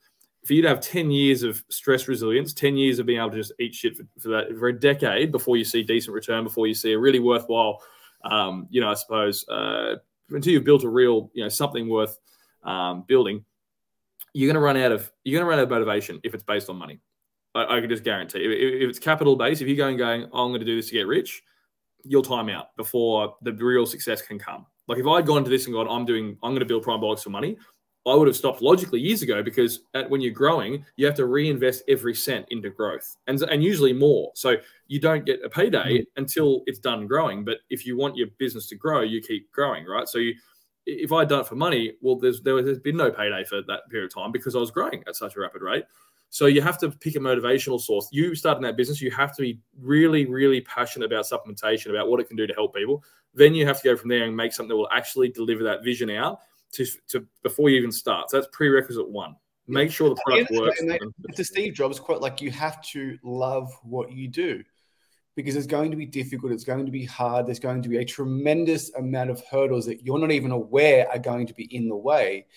for 0.46 0.54
you 0.54 0.62
to 0.62 0.68
have 0.68 0.82
10 0.82 1.12
years 1.12 1.44
of 1.44 1.64
stress 1.70 2.08
resilience, 2.08 2.54
10 2.54 2.76
years 2.76 3.00
of 3.00 3.06
being 3.06 3.20
able 3.20 3.30
to 3.32 3.38
just 3.38 3.54
eat 3.60 3.76
shit 3.76 3.96
for, 3.96 4.04
for 4.20 4.30
that 4.30 4.58
for 4.58 4.70
a 4.70 4.80
decade 4.80 5.32
before 5.32 5.56
you 5.56 5.64
see 5.64 5.84
decent 5.84 6.14
return, 6.14 6.44
before 6.44 6.68
you 6.68 6.74
see 6.74 6.94
a 6.94 7.00
really 7.00 7.20
worthwhile, 7.20 7.82
um, 8.24 8.68
you 8.70 8.82
know, 8.82 8.90
I 8.90 8.96
suppose, 8.96 9.48
uh, 9.50 9.96
until 10.30 10.54
you've 10.54 10.64
built 10.64 10.84
a 10.84 10.90
real, 10.90 11.30
you 11.34 11.44
know, 11.44 11.50
something 11.50 11.88
worth 11.90 12.18
um, 12.64 13.04
building, 13.08 13.46
you're 14.34 14.48
going 14.48 14.56
to 14.56 14.62
run 14.62 14.78
out 14.78 14.92
of, 14.92 15.12
you're 15.24 15.38
going 15.38 15.46
to 15.46 15.50
run 15.50 15.60
out 15.60 15.64
of 15.64 15.70
motivation 15.70 16.20
if 16.24 16.34
it's 16.34 16.44
based 16.44 16.70
on 16.70 16.78
money. 16.78 17.00
I, 17.54 17.78
I 17.78 17.82
can 17.82 17.90
just 17.90 18.04
guarantee. 18.04 18.40
If, 18.40 18.84
if 18.84 18.90
it's 18.90 19.00
capital 19.00 19.36
based, 19.36 19.62
if 19.62 19.68
you're 19.68 19.78
going, 19.78 19.98
going, 19.98 20.28
oh, 20.32 20.46
I'm 20.46 20.52
going 20.52 20.62
to 20.62 20.66
do 20.66 20.76
this 20.76 20.88
to 20.88 20.94
get 20.94 21.06
rich, 21.08 21.44
you'll 22.04 22.24
time 22.24 22.50
out 22.50 22.76
before 22.78 23.36
the 23.42 23.54
real 23.54 23.86
success 23.86 24.22
can 24.22 24.40
come. 24.40 24.66
Like 24.88 24.98
if 24.98 25.06
I'd 25.06 25.26
gone 25.26 25.40
into 25.40 25.50
this 25.50 25.66
and 25.66 25.74
gone, 25.74 25.88
I'm 25.88 26.06
doing, 26.06 26.38
I'm 26.42 26.52
going 26.52 26.60
to 26.60 26.66
build 26.66 26.84
Primabolics 26.84 27.24
for 27.24 27.30
money, 27.30 27.58
I 28.06 28.16
would 28.16 28.28
have 28.28 28.36
stopped 28.36 28.62
logically 28.62 29.00
years 29.00 29.22
ago 29.22 29.44
because 29.44 29.82
at, 29.94 30.10
when 30.10 30.22
you're 30.22 30.34
growing, 30.34 30.86
you 30.96 31.06
have 31.06 31.16
to 31.16 31.28
reinvest 31.28 31.84
every 31.88 32.16
cent 32.16 32.48
into 32.50 32.70
growth 32.72 33.16
and, 33.28 33.40
and 33.44 33.64
usually 33.64 33.94
more. 33.94 34.32
So 34.34 34.56
you 34.88 35.00
don't 35.00 35.26
get 35.26 35.44
a 35.44 35.50
payday 35.50 36.00
mm-hmm. 36.00 36.20
until 36.20 36.64
it's 36.66 36.80
done 36.80 37.06
growing. 37.06 37.46
But 37.46 37.58
if 37.70 37.86
you 37.86 37.96
want 37.96 38.18
your 38.18 38.28
business 38.40 38.66
to 38.68 38.76
grow, 38.76 39.02
you 39.02 39.22
keep 39.22 39.52
growing, 39.52 39.86
right? 39.86 40.08
So 40.08 40.18
you, 40.18 40.34
if 40.88 41.12
I'd 41.12 41.30
done 41.30 41.42
it 41.42 41.48
for 41.48 41.56
money, 41.56 41.94
well, 42.02 42.16
there's, 42.16 42.42
there 42.42 42.58
has 42.66 42.80
been 42.80 42.98
no 42.98 43.12
payday 43.12 43.44
for 43.44 43.62
that 43.68 43.82
period 43.92 44.12
of 44.12 44.16
time 44.16 44.32
because 44.32 44.56
I 44.56 44.60
was 44.60 44.72
growing 44.72 45.04
at 45.08 45.16
such 45.16 45.36
a 45.36 45.40
rapid 45.40 45.62
rate. 45.62 45.84
So 46.32 46.48
you 46.48 46.62
have 46.62 46.80
to 46.80 46.90
pick 46.90 47.16
a 47.18 47.20
motivational 47.20 47.80
source. 47.80 48.08
You 48.12 48.34
start 48.34 48.58
in 48.58 48.64
that 48.64 48.78
business, 48.78 49.02
you 49.02 49.12
have 49.12 49.36
to 49.36 49.42
be 49.42 49.60
really, 49.80 50.26
really 50.26 50.62
passionate 50.62 51.06
about 51.06 51.26
supplementation, 51.26 51.92
about 51.92 52.10
what 52.10 52.20
it 52.20 52.28
can 52.28 52.38
do 52.38 52.48
to 52.48 52.54
help 52.54 52.74
people. 52.74 53.04
Then 53.36 53.54
you 53.54 53.66
have 53.68 53.78
to 53.82 53.84
go 53.84 53.96
from 53.96 54.10
there 54.10 54.24
and 54.24 54.36
make 54.36 54.54
something 54.54 54.70
that 54.70 54.78
will 54.78 54.90
actually 54.92 55.30
deliver 55.30 55.64
that 55.66 55.84
vision 55.84 56.10
out 56.10 56.40
to, 56.74 56.86
to 57.10 57.26
before 57.44 57.70
you 57.70 57.78
even 57.78 57.92
start. 57.92 58.30
So 58.30 58.38
that's 58.38 58.50
prerequisite 58.52 59.10
one. 59.10 59.36
Make 59.68 59.92
sure 59.92 60.10
the 60.10 60.22
product 60.26 60.52
works. 60.52 60.82
it's 61.30 61.40
a 61.40 61.44
Steve 61.44 61.74
Jobs 61.74 62.00
quote 62.00 62.22
like 62.22 62.42
you 62.42 62.52
have 62.52 62.82
to 62.90 63.18
love 63.24 63.72
what 63.84 64.12
you 64.12 64.28
do 64.28 64.64
because 65.36 65.56
it's 65.56 65.68
going 65.68 65.92
to 65.92 65.98
be 65.98 66.06
difficult. 66.06 66.52
It's 66.52 66.64
going 66.64 66.86
to 66.86 66.92
be 66.92 67.06
hard. 67.06 67.48
There's 67.48 67.60
going 67.60 67.82
to 67.84 67.90
be 67.90 67.98
a 67.98 68.06
tremendous 68.06 68.94
amount 68.96 69.30
of 69.30 69.42
hurdles 69.50 69.86
that 69.86 70.04
you're 70.04 70.20
not 70.20 70.32
even 70.32 70.52
aware 70.52 71.10
are 71.10 71.20
going 71.20 71.48
to 71.48 71.54
be 71.54 71.64
in 71.74 71.88
the 71.88 71.96
way. 71.96 72.48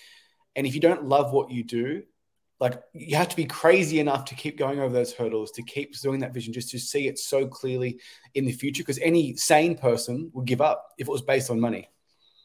And 0.56 0.66
if 0.66 0.74
you 0.74 0.80
don't 0.80 1.04
love 1.04 1.32
what 1.32 1.50
you 1.50 1.62
do, 1.62 2.02
like 2.60 2.80
you 2.92 3.16
have 3.16 3.28
to 3.28 3.36
be 3.36 3.44
crazy 3.44 4.00
enough 4.00 4.24
to 4.26 4.34
keep 4.34 4.56
going 4.56 4.80
over 4.80 4.92
those 4.92 5.12
hurdles, 5.12 5.50
to 5.52 5.62
keep 5.62 5.92
pursuing 5.92 6.20
that 6.20 6.34
vision, 6.34 6.52
just 6.52 6.70
to 6.70 6.78
see 6.78 7.08
it 7.08 7.18
so 7.18 7.46
clearly 7.46 8.00
in 8.34 8.44
the 8.44 8.52
future. 8.52 8.82
Because 8.82 8.98
any 9.00 9.36
sane 9.36 9.76
person 9.76 10.30
would 10.32 10.46
give 10.46 10.60
up 10.60 10.92
if 10.98 11.08
it 11.08 11.10
was 11.10 11.22
based 11.22 11.50
on 11.50 11.60
money. 11.60 11.88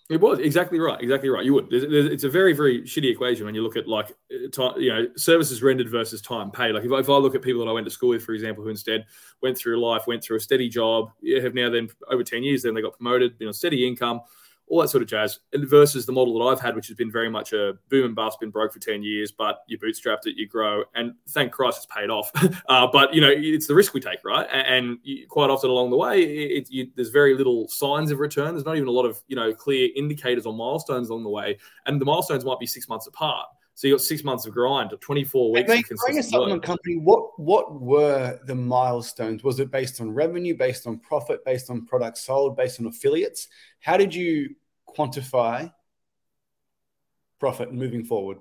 It 0.09 0.19
was 0.19 0.39
exactly 0.39 0.79
right, 0.79 0.99
exactly 0.99 1.29
right. 1.29 1.45
You 1.45 1.53
would. 1.53 1.67
It's 1.71 2.23
a 2.23 2.29
very, 2.29 2.53
very 2.53 2.81
shitty 2.81 3.11
equation 3.11 3.45
when 3.45 3.53
you 3.53 3.61
look 3.61 3.75
at 3.77 3.87
like, 3.87 4.11
uh, 4.33 4.49
time, 4.51 4.81
you 4.81 4.89
know, 4.89 5.05
services 5.15 5.61
rendered 5.61 5.87
versus 5.87 6.19
time 6.19 6.49
paid. 6.49 6.73
Like 6.73 6.83
if 6.83 6.91
if 6.91 7.09
I 7.09 7.17
look 7.17 7.35
at 7.35 7.43
people 7.43 7.63
that 7.63 7.69
I 7.69 7.73
went 7.73 7.85
to 7.85 7.91
school 7.91 8.09
with, 8.09 8.23
for 8.23 8.33
example, 8.33 8.63
who 8.63 8.71
instead 8.71 9.05
went 9.43 9.55
through 9.55 9.79
life, 9.79 10.07
went 10.07 10.23
through 10.23 10.37
a 10.37 10.39
steady 10.39 10.67
job, 10.67 11.11
have 11.43 11.53
now 11.53 11.69
then 11.69 11.89
over 12.09 12.23
ten 12.23 12.41
years, 12.41 12.63
then 12.63 12.73
they 12.73 12.81
got 12.81 12.97
promoted, 12.97 13.35
you 13.39 13.45
know, 13.45 13.51
steady 13.51 13.87
income, 13.87 14.21
all 14.69 14.81
that 14.81 14.89
sort 14.89 15.01
of 15.01 15.09
jazz, 15.09 15.39
versus 15.55 16.05
the 16.05 16.11
model 16.11 16.37
that 16.39 16.45
I've 16.45 16.59
had, 16.59 16.75
which 16.75 16.87
has 16.87 16.95
been 16.95 17.11
very 17.11 17.29
much 17.29 17.53
a 17.53 17.73
boom 17.89 18.05
and 18.05 18.15
bust, 18.15 18.39
been 18.39 18.51
broke 18.51 18.71
for 18.71 18.79
10 18.79 19.03
years, 19.03 19.31
but 19.31 19.63
you 19.67 19.77
bootstrapped 19.77 20.25
it, 20.25 20.35
you 20.37 20.47
grow, 20.47 20.83
and 20.95 21.13
thank 21.29 21.51
Christ 21.51 21.77
it's 21.77 21.85
paid 21.87 22.09
off. 22.09 22.31
uh, 22.69 22.87
but, 22.87 23.13
you 23.13 23.21
know, 23.21 23.31
it's 23.33 23.67
the 23.67 23.75
risk 23.75 23.93
we 23.93 23.99
take, 23.99 24.23
right? 24.23 24.47
And, 24.51 24.67
and 24.67 24.97
you, 25.03 25.27
quite 25.27 25.49
often 25.49 25.69
along 25.69 25.89
the 25.89 25.97
way, 25.97 26.21
it, 26.21 26.69
you, 26.69 26.87
there's 26.95 27.09
very 27.09 27.35
little 27.35 27.67
signs 27.67 28.11
of 28.11 28.19
return. 28.19 28.53
There's 28.53 28.65
not 28.65 28.75
even 28.75 28.87
a 28.87 28.91
lot 28.91 29.05
of, 29.05 29.19
you 29.27 29.35
know, 29.35 29.53
clear 29.53 29.89
indicators 29.95 30.45
or 30.45 30.53
milestones 30.53 31.09
along 31.09 31.23
the 31.23 31.29
way. 31.29 31.57
And 31.85 31.99
the 31.99 32.05
milestones 32.05 32.45
might 32.45 32.59
be 32.59 32.67
six 32.67 32.87
months 32.87 33.07
apart. 33.07 33.47
So 33.79 33.87
you 33.87 33.93
got 33.93 34.01
six 34.01 34.25
months 34.25 34.45
of 34.45 34.51
grind, 34.51 34.91
24 34.99 35.53
weeks. 35.53 35.69
Mate, 35.69 35.85
a 36.17 36.21
supplement 36.21 36.63
company, 36.63 36.97
what 36.97 37.39
what 37.39 37.79
were 37.79 38.37
the 38.43 38.53
milestones? 38.53 39.41
Was 39.41 39.61
it 39.61 39.71
based 39.71 40.01
on 40.01 40.11
revenue, 40.11 40.53
based 40.53 40.85
on 40.85 40.99
profit, 40.99 41.45
based 41.45 41.69
on 41.69 41.85
products 41.85 42.25
sold, 42.25 42.57
based 42.57 42.81
on 42.81 42.87
affiliates? 42.87 43.47
How 43.79 43.95
did 43.95 44.13
you 44.13 44.53
quantify 44.95 45.71
profit 47.39 47.73
moving 47.73 48.03
forward? 48.03 48.37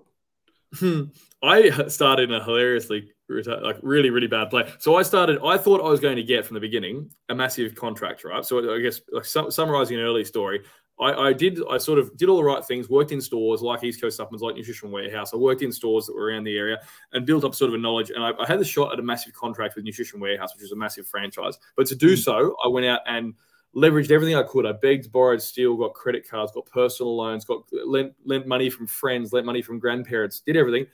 Hmm. 0.78 1.04
I 1.42 1.88
started 1.88 2.30
in 2.30 2.36
a 2.36 2.44
hilariously 2.44 3.12
like 3.28 3.76
really 3.82 4.10
really 4.10 4.26
bad 4.26 4.50
play. 4.50 4.70
So 4.78 4.96
I 4.96 5.02
started. 5.02 5.38
I 5.44 5.58
thought 5.58 5.80
I 5.80 5.88
was 5.88 6.00
going 6.00 6.16
to 6.16 6.22
get 6.22 6.46
from 6.46 6.54
the 6.54 6.60
beginning 6.60 7.10
a 7.28 7.34
massive 7.34 7.74
contract, 7.74 8.24
right? 8.24 8.44
So 8.44 8.74
I 8.74 8.80
guess 8.80 9.00
like 9.12 9.24
summarizing 9.24 9.98
an 9.98 10.02
early 10.02 10.24
story, 10.24 10.62
I, 11.00 11.12
I, 11.12 11.32
did 11.32 11.60
I 11.70 11.78
sort 11.78 11.98
of 11.98 12.16
did 12.16 12.28
all 12.28 12.38
the 12.38 12.44
right 12.44 12.64
things, 12.64 12.88
worked 12.88 13.12
in 13.12 13.20
stores 13.20 13.62
like 13.62 13.84
East 13.84 14.00
Coast 14.00 14.16
Supplements, 14.16 14.42
like 14.42 14.56
Nutrition 14.56 14.90
Warehouse. 14.90 15.32
I 15.32 15.36
worked 15.36 15.62
in 15.62 15.70
stores 15.70 16.06
that 16.06 16.14
were 16.14 16.26
around 16.26 16.44
the 16.44 16.56
area 16.56 16.80
and 17.12 17.24
built 17.24 17.44
up 17.44 17.54
sort 17.54 17.68
of 17.68 17.74
a 17.74 17.78
knowledge. 17.78 18.10
And 18.10 18.24
I, 18.24 18.32
I 18.38 18.46
had 18.46 18.58
the 18.58 18.64
shot 18.64 18.92
at 18.92 18.98
a 18.98 19.02
massive 19.02 19.32
contract 19.32 19.76
with 19.76 19.84
Nutrition 19.84 20.20
Warehouse, 20.20 20.54
which 20.54 20.64
is 20.64 20.72
a 20.72 20.76
massive 20.76 21.06
franchise. 21.06 21.58
But 21.76 21.86
to 21.88 21.94
do 21.94 22.14
mm. 22.14 22.18
so, 22.18 22.56
I 22.64 22.68
went 22.68 22.86
out 22.86 23.00
and 23.06 23.34
leveraged 23.76 24.10
everything 24.10 24.34
I 24.34 24.42
could. 24.42 24.66
I 24.66 24.72
begged, 24.72 25.12
borrowed, 25.12 25.42
steal, 25.42 25.76
got 25.76 25.94
credit 25.94 26.28
cards, 26.28 26.52
got 26.52 26.66
personal 26.66 27.16
loans, 27.16 27.44
got 27.44 27.64
lent, 27.72 28.14
lent 28.24 28.46
money 28.46 28.70
from 28.70 28.86
friends, 28.86 29.32
lent 29.32 29.46
money 29.46 29.62
from 29.62 29.78
grandparents, 29.78 30.40
did 30.40 30.56
everything, 30.56 30.86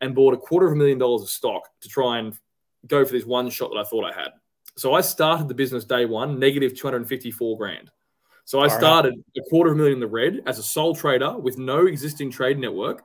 and 0.00 0.14
bought 0.14 0.34
a 0.34 0.36
quarter 0.36 0.66
of 0.66 0.72
a 0.72 0.76
million 0.76 0.98
dollars 0.98 1.22
of 1.22 1.30
stock 1.30 1.68
to 1.80 1.88
try 1.88 2.18
and 2.18 2.38
go 2.86 3.04
for 3.04 3.12
this 3.12 3.24
one 3.24 3.50
shot 3.50 3.70
that 3.70 3.78
I 3.78 3.84
thought 3.84 4.04
I 4.04 4.12
had. 4.12 4.30
So 4.76 4.94
I 4.94 5.00
started 5.00 5.48
the 5.48 5.54
business 5.54 5.84
day 5.84 6.04
one, 6.04 6.38
negative 6.38 6.76
254 6.76 7.56
grand. 7.56 7.90
So 8.44 8.60
I 8.60 8.68
started 8.68 9.14
right. 9.14 9.44
a 9.44 9.50
quarter 9.50 9.70
of 9.70 9.76
a 9.76 9.78
million 9.78 9.94
in 9.94 10.00
the 10.00 10.06
red 10.06 10.40
as 10.46 10.58
a 10.60 10.62
sole 10.62 10.94
trader 10.94 11.36
with 11.36 11.58
no 11.58 11.86
existing 11.86 12.30
trade 12.30 12.58
network. 12.58 13.04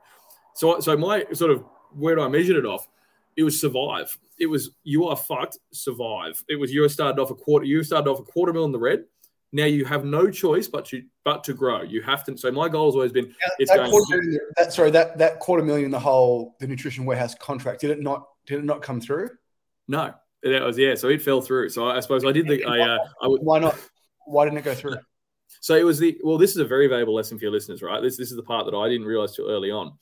So, 0.54 0.78
so 0.78 0.96
my 0.96 1.24
sort 1.32 1.50
of 1.50 1.64
where 1.94 2.14
do 2.14 2.22
I 2.22 2.28
measured 2.28 2.56
it 2.56 2.64
off, 2.64 2.88
it 3.36 3.42
was 3.42 3.60
survive. 3.60 4.16
It 4.38 4.46
was 4.46 4.70
you 4.82 5.06
are 5.06 5.16
fucked, 5.16 5.58
survive. 5.72 6.42
It 6.48 6.56
was 6.56 6.72
you 6.72 6.88
started 6.88 7.20
off 7.20 7.30
a 7.30 7.34
quarter, 7.34 7.64
you 7.66 7.82
started 7.82 8.10
off 8.10 8.20
a 8.20 8.24
quarter 8.24 8.52
mil 8.52 8.64
in 8.64 8.72
the 8.72 8.78
red. 8.78 9.04
Now 9.54 9.66
you 9.66 9.84
have 9.84 10.04
no 10.04 10.30
choice 10.30 10.66
but 10.66 10.86
to 10.86 11.02
but 11.24 11.44
to 11.44 11.54
grow. 11.54 11.82
You 11.82 12.00
have 12.02 12.24
to. 12.24 12.36
So 12.38 12.50
my 12.50 12.68
goal 12.68 12.88
has 12.88 12.94
always 12.94 13.12
been 13.12 13.28
that, 13.28 13.52
it's 13.58 13.70
that 13.70 13.76
going. 13.78 13.90
Quarter, 13.90 14.40
that, 14.56 14.72
sorry, 14.72 14.90
that 14.92 15.18
that 15.18 15.40
quarter 15.40 15.62
million, 15.62 15.90
the 15.90 16.00
whole 16.00 16.56
the 16.58 16.66
nutrition 16.66 17.04
warehouse 17.04 17.34
contract. 17.34 17.82
Did 17.82 17.90
it 17.90 18.00
not? 18.00 18.26
Did 18.46 18.60
it 18.60 18.64
not 18.64 18.80
come 18.80 19.00
through? 19.00 19.28
No, 19.88 20.14
that 20.42 20.62
was 20.62 20.78
yeah. 20.78 20.94
So 20.94 21.08
it 21.08 21.20
fell 21.20 21.42
through. 21.42 21.68
So 21.68 21.86
I, 21.86 21.98
I 21.98 22.00
suppose 22.00 22.24
I 22.24 22.32
did 22.32 22.48
the. 22.48 22.64
I, 22.64 22.80
uh, 22.80 22.98
I 23.20 23.28
would, 23.28 23.42
why 23.42 23.58
not? 23.58 23.76
Why 24.26 24.44
didn't 24.44 24.58
it 24.58 24.64
go 24.64 24.74
through? 24.74 24.96
So 25.60 25.76
it 25.76 25.84
was 25.84 25.98
the 25.98 26.18
well. 26.24 26.38
This 26.38 26.52
is 26.52 26.56
a 26.56 26.64
very 26.64 26.88
valuable 26.88 27.14
lesson 27.14 27.38
for 27.38 27.44
your 27.44 27.52
listeners, 27.52 27.82
right? 27.82 28.02
This 28.02 28.16
this 28.16 28.30
is 28.30 28.36
the 28.36 28.42
part 28.42 28.64
that 28.64 28.74
I 28.74 28.88
didn't 28.88 29.06
realize 29.06 29.36
too 29.36 29.46
early 29.46 29.70
on. 29.70 29.92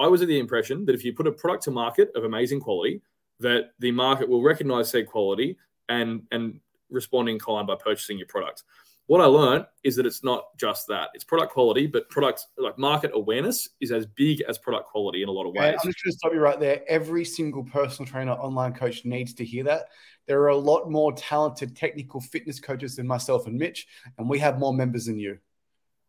I 0.00 0.08
was 0.08 0.22
of 0.22 0.28
the 0.28 0.38
impression 0.38 0.86
that 0.86 0.94
if 0.94 1.04
you 1.04 1.12
put 1.12 1.26
a 1.26 1.32
product 1.32 1.64
to 1.64 1.70
market 1.70 2.10
of 2.14 2.24
amazing 2.24 2.60
quality, 2.60 3.02
that 3.40 3.72
the 3.78 3.92
market 3.92 4.28
will 4.28 4.42
recognize 4.42 4.90
said 4.90 5.06
quality 5.06 5.56
and 5.88 6.22
and 6.30 6.60
respond 6.88 7.28
in 7.28 7.38
kind 7.38 7.66
by 7.66 7.76
purchasing 7.76 8.18
your 8.18 8.26
product. 8.26 8.64
What 9.06 9.20
I 9.20 9.24
learned 9.24 9.66
is 9.82 9.96
that 9.96 10.06
it's 10.06 10.22
not 10.22 10.56
just 10.56 10.86
that; 10.88 11.08
it's 11.14 11.24
product 11.24 11.52
quality, 11.52 11.86
but 11.86 12.08
product 12.10 12.46
like 12.56 12.78
market 12.78 13.10
awareness 13.12 13.68
is 13.80 13.90
as 13.92 14.06
big 14.06 14.40
as 14.42 14.56
product 14.56 14.86
quality 14.88 15.22
in 15.22 15.28
a 15.28 15.32
lot 15.32 15.46
of 15.46 15.52
ways. 15.52 15.74
I'm 15.82 15.90
just 15.90 16.04
going 16.04 16.12
to 16.12 16.16
stop 16.16 16.32
you 16.32 16.40
right 16.40 16.60
there. 16.60 16.82
Every 16.88 17.24
single 17.24 17.64
personal 17.64 18.08
trainer, 18.10 18.32
online 18.32 18.72
coach 18.72 19.04
needs 19.04 19.34
to 19.34 19.44
hear 19.44 19.64
that. 19.64 19.86
There 20.26 20.40
are 20.42 20.48
a 20.48 20.56
lot 20.56 20.90
more 20.90 21.12
talented 21.12 21.76
technical 21.76 22.20
fitness 22.20 22.60
coaches 22.60 22.96
than 22.96 23.06
myself 23.06 23.46
and 23.48 23.58
Mitch, 23.58 23.88
and 24.16 24.30
we 24.30 24.38
have 24.38 24.60
more 24.60 24.72
members 24.72 25.06
than 25.06 25.18
you. 25.18 25.38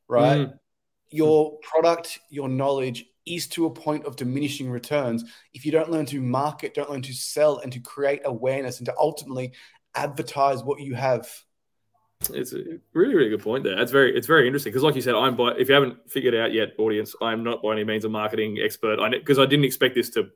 Right? 0.07 0.47
Mm. 0.47 0.59
Your 1.09 1.57
product, 1.59 2.19
your 2.29 2.49
knowledge 2.49 3.05
is 3.25 3.47
to 3.47 3.65
a 3.65 3.69
point 3.69 4.05
of 4.05 4.15
diminishing 4.15 4.69
returns 4.69 5.23
if 5.53 5.65
you 5.65 5.71
don't 5.71 5.91
learn 5.91 6.05
to 6.07 6.21
market, 6.21 6.73
don't 6.73 6.89
learn 6.89 7.01
to 7.03 7.13
sell, 7.13 7.59
and 7.59 7.71
to 7.73 7.79
create 7.79 8.21
awareness 8.25 8.79
and 8.79 8.85
to 8.85 8.95
ultimately 8.97 9.51
advertise 9.95 10.63
what 10.63 10.79
you 10.79 10.95
have. 10.95 11.29
It's 12.29 12.53
a 12.53 12.79
really, 12.93 13.15
really 13.15 13.29
good 13.29 13.41
point 13.41 13.63
there. 13.63 13.75
That's 13.75 13.91
very, 13.91 14.15
it's 14.15 14.27
very 14.27 14.45
interesting 14.45 14.71
because, 14.71 14.83
like 14.83 14.95
you 14.95 15.01
said, 15.01 15.15
I'm 15.15 15.35
by. 15.35 15.53
If 15.57 15.69
you 15.69 15.73
haven't 15.73 15.97
figured 16.09 16.35
out 16.35 16.53
yet, 16.53 16.73
audience, 16.77 17.15
I'm 17.21 17.43
not 17.43 17.63
by 17.63 17.71
any 17.73 17.83
means 17.83 18.05
a 18.05 18.09
marketing 18.09 18.59
expert. 18.63 18.99
I 18.99 19.09
because 19.09 19.39
I 19.39 19.45
didn't 19.45 19.65
expect 19.65 19.95
this 19.95 20.11
to 20.11 20.29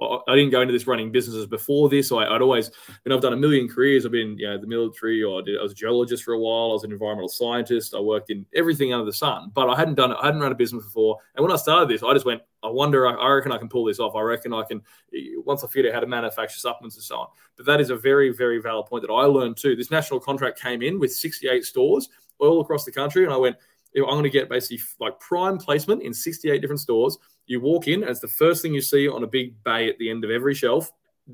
I 0.00 0.34
didn't 0.34 0.50
go 0.50 0.60
into 0.60 0.72
this 0.72 0.86
running 0.86 1.12
businesses 1.12 1.46
before 1.46 1.88
this. 1.88 2.12
I, 2.12 2.30
would 2.30 2.42
always, 2.42 2.70
you 2.88 3.10
know, 3.10 3.16
I've 3.16 3.22
done 3.22 3.32
a 3.32 3.36
million 3.36 3.68
careers. 3.68 4.04
I've 4.04 4.12
been, 4.12 4.38
you 4.38 4.48
know, 4.48 4.58
the 4.58 4.66
military, 4.66 5.22
or 5.22 5.40
I, 5.40 5.44
did, 5.44 5.58
I, 5.58 5.62
was 5.62 5.72
a 5.72 5.74
geologist 5.74 6.24
for 6.24 6.34
a 6.34 6.38
while. 6.38 6.70
I 6.70 6.74
was 6.74 6.84
an 6.84 6.92
environmental 6.92 7.28
scientist. 7.28 7.94
I 7.94 8.00
worked 8.00 8.30
in 8.30 8.46
everything 8.54 8.92
under 8.92 9.04
the 9.04 9.12
sun, 9.12 9.50
but 9.54 9.68
I 9.68 9.76
hadn't 9.76 9.94
done, 9.94 10.12
I 10.12 10.26
hadn't 10.26 10.40
run 10.40 10.52
a 10.52 10.54
business 10.56 10.84
before. 10.84 11.18
And 11.34 11.42
when 11.42 11.52
I 11.52 11.56
started 11.56 11.88
this, 11.88 12.02
I 12.02 12.12
just 12.12 12.26
went, 12.26 12.42
I 12.62 12.68
wonder, 12.68 13.06
I, 13.06 13.14
I 13.14 13.28
reckon 13.30 13.52
I 13.52 13.58
can 13.58 13.68
pull 13.68 13.84
this 13.84 14.00
off. 14.00 14.14
I 14.14 14.20
reckon 14.20 14.52
I 14.52 14.62
can, 14.62 14.82
once 15.44 15.64
I 15.64 15.66
figured 15.66 15.86
out 15.86 15.94
how 15.94 16.00
to 16.00 16.06
manufacture 16.06 16.58
supplements 16.58 16.96
and 16.96 17.04
so 17.04 17.16
on. 17.16 17.26
But 17.56 17.66
that 17.66 17.80
is 17.80 17.90
a 17.90 17.96
very, 17.96 18.30
very 18.30 18.60
valid 18.60 18.86
point 18.86 19.02
that 19.06 19.12
I 19.12 19.24
learned 19.24 19.56
too. 19.56 19.76
This 19.76 19.90
national 19.90 20.20
contract 20.20 20.60
came 20.60 20.82
in 20.82 20.98
with 20.98 21.12
68 21.12 21.64
stores 21.64 22.08
all 22.38 22.60
across 22.60 22.84
the 22.84 22.92
country, 22.92 23.24
and 23.24 23.32
I 23.32 23.36
went, 23.36 23.56
I'm 23.96 24.04
going 24.04 24.22
to 24.22 24.30
get 24.30 24.48
basically 24.48 24.80
like 25.00 25.18
prime 25.20 25.58
placement 25.58 26.02
in 26.02 26.14
68 26.14 26.60
different 26.60 26.80
stores. 26.80 27.18
You 27.50 27.60
walk 27.60 27.88
in, 27.88 28.04
as 28.04 28.20
the 28.20 28.28
first 28.28 28.62
thing 28.62 28.72
you 28.72 28.80
see 28.80 29.08
on 29.08 29.24
a 29.24 29.26
big 29.26 29.60
bay 29.64 29.88
at 29.88 29.98
the 29.98 30.08
end 30.08 30.22
of 30.22 30.30
every 30.30 30.54
shelf. 30.54 30.92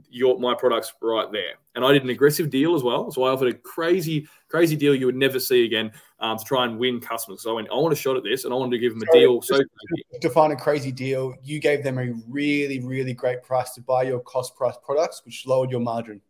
Your 0.09 0.39
my 0.39 0.55
products 0.55 0.95
right 1.03 1.31
there, 1.31 1.55
and 1.75 1.85
I 1.85 1.93
did 1.93 2.05
an 2.05 2.09
aggressive 2.09 2.49
deal 2.49 2.75
as 2.75 2.83
well. 2.83 3.11
So 3.11 3.25
I 3.25 3.31
offered 3.31 3.49
a 3.49 3.55
crazy, 3.55 4.27
crazy 4.49 4.77
deal 4.77 4.95
you 4.95 5.05
would 5.05 5.15
never 5.15 5.39
see 5.39 5.67
again 5.67 5.93
um, 6.19 6.39
to 6.39 6.45
try 6.45 6.65
and 6.65 6.79
win 6.79 7.01
customers. 7.01 7.43
So 7.43 7.51
I 7.51 7.55
went, 7.55 7.69
I 7.71 7.75
want 7.75 7.93
a 7.93 7.97
shot 7.97 8.17
at 8.17 8.25
this, 8.25 8.45
and 8.45 8.53
I 8.53 8.57
wanted 8.57 8.73
to 8.73 8.79
give 8.79 8.95
them 8.95 9.03
a 9.07 9.13
deal. 9.13 9.43
So 9.43 9.59
to 10.21 10.31
find 10.31 10.55
a 10.55 10.57
crazy 10.57 10.91
deal, 10.91 11.35
you 11.43 11.61
gave 11.61 11.85
them 11.85 11.99
a 11.99 12.13
really, 12.29 12.81
really 12.81 13.13
great 13.13 13.43
price 13.43 13.73
to 13.75 13.83
buy 13.83 14.05
your 14.05 14.21
cost 14.21 14.57
price 14.57 14.77
products, 14.83 15.21
which 15.25 15.47
lowered 15.47 15.71
your 15.71 15.81
margin. 15.81 16.23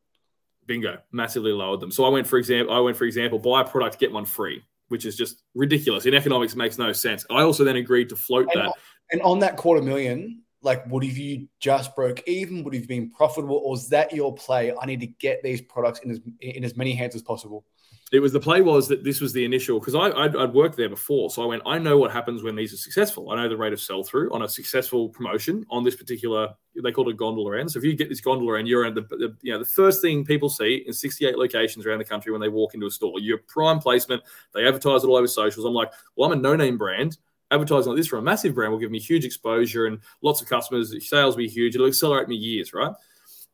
Bingo, 0.67 0.99
massively 1.13 1.53
lowered 1.53 1.79
them. 1.79 1.93
So 1.93 2.05
I 2.05 2.09
went 2.09 2.27
for 2.27 2.39
example, 2.39 2.75
I 2.75 2.81
went 2.81 2.97
for 2.97 3.05
example, 3.05 3.39
buy 3.39 3.61
a 3.61 3.65
product, 3.65 4.01
get 4.01 4.11
one 4.11 4.25
free 4.25 4.65
which 4.89 5.05
is 5.05 5.17
just 5.17 5.43
ridiculous. 5.55 6.07
In 6.07 6.15
economics, 6.15 6.55
makes 6.55 6.79
no 6.79 6.93
sense. 6.93 7.27
I 7.31 7.43
also 7.43 7.65
then 7.65 7.77
agreed 7.77 8.09
to 8.11 8.17
float 8.17 8.49
and, 8.55 8.67
that. 8.67 8.75
And 9.11 9.23
on 9.23 9.39
that 9.41 9.57
quarter 9.57 9.83
million, 9.83 10.43
like, 10.63 10.87
would 10.91 11.05
have 11.05 11.17
you 11.17 11.49
just 11.61 11.95
broke 11.95 12.27
even? 12.27 12.65
Would 12.65 12.75
have 12.75 12.89
been 12.89 13.11
profitable? 13.11 13.63
Or 13.65 13.77
is 13.77 13.89
that 13.89 14.13
your 14.13 14.35
play? 14.35 14.73
I 14.81 14.87
need 14.87 15.01
to 15.01 15.07
get 15.07 15.43
these 15.43 15.61
products 15.61 16.01
in 16.01 16.11
as 16.11 16.21
in 16.41 16.65
as 16.65 16.77
many 16.77 16.95
hands 16.95 17.15
as 17.15 17.23
possible 17.23 17.65
it 18.13 18.21
was 18.21 18.33
the 18.33 18.39
play 18.39 18.61
was 18.61 18.87
that 18.87 19.03
this 19.03 19.21
was 19.21 19.33
the 19.33 19.45
initial 19.45 19.81
because 19.81 19.97
I 19.97 20.11
I'd, 20.11 20.37
I'd, 20.37 20.55
worked 20.55 20.77
there 20.77 20.89
before, 20.89 21.29
so 21.29 21.43
I 21.43 21.47
went. 21.47 21.63
I 21.67 21.77
know 21.79 21.99
what 21.99 22.13
happens 22.13 22.45
when 22.45 22.55
these 22.55 22.73
are 22.73 22.77
successful. 22.77 23.31
I 23.31 23.37
know 23.37 23.49
the 23.49 23.57
rate 23.57 23.73
of 23.73 23.81
sell 23.81 24.05
through 24.05 24.33
on 24.33 24.43
a 24.43 24.49
successful 24.49 25.09
promotion 25.09 25.67
on 25.71 25.83
this 25.83 25.97
particular. 25.97 26.55
They 26.81 26.93
call 26.93 27.09
it 27.09 27.15
a 27.15 27.17
gondola 27.17 27.59
end. 27.59 27.73
So 27.73 27.79
if 27.81 27.85
you 27.85 27.97
get 27.97 28.09
this 28.09 28.21
gondola 28.21 28.61
end, 28.61 28.69
you're 28.69 28.87
in 28.87 28.95
the, 28.95 29.01
the 29.03 29.37
you 29.43 29.53
know 29.53 29.59
the 29.59 29.65
first 29.65 30.03
thing 30.03 30.25
people 30.25 30.49
see 30.49 30.85
in 30.87 30.93
68 30.93 31.37
locations 31.37 31.85
around 31.85 31.99
the 31.99 32.05
country 32.05 32.31
when 32.31 32.41
they 32.41 32.49
walk 32.49 32.75
into 32.75 32.87
a 32.87 32.91
store. 32.91 33.19
Your 33.19 33.39
prime 33.49 33.81
placement. 33.81 34.23
They 34.55 34.65
advertise 34.65 35.03
it 35.03 35.09
all 35.09 35.17
over 35.17 35.27
socials. 35.27 35.67
I'm 35.67 35.75
like, 35.75 35.93
well, 36.15 36.31
I'm 36.31 36.39
a 36.39 36.41
no 36.41 36.55
name 36.55 36.79
brand. 36.79 37.19
Advertising 37.51 37.91
like 37.91 37.97
this 37.97 38.09
for 38.09 38.19
a 38.19 38.23
massive 38.23 38.55
brand 38.55 38.73
will 38.73 38.81
give 38.81 38.91
me 38.91 38.99
huge 38.99 39.25
exposure 39.25 39.87
and 39.87 40.01
lots 40.23 40.43
of 40.43 40.49
customers. 40.49 40.95
Sales 41.09 41.37
will 41.37 41.45
be 41.45 41.49
huge. 41.49 41.75
It'll 41.75 41.87
accelerate 41.87 42.29
me 42.29 42.37
years, 42.37 42.73
right? 42.73 42.93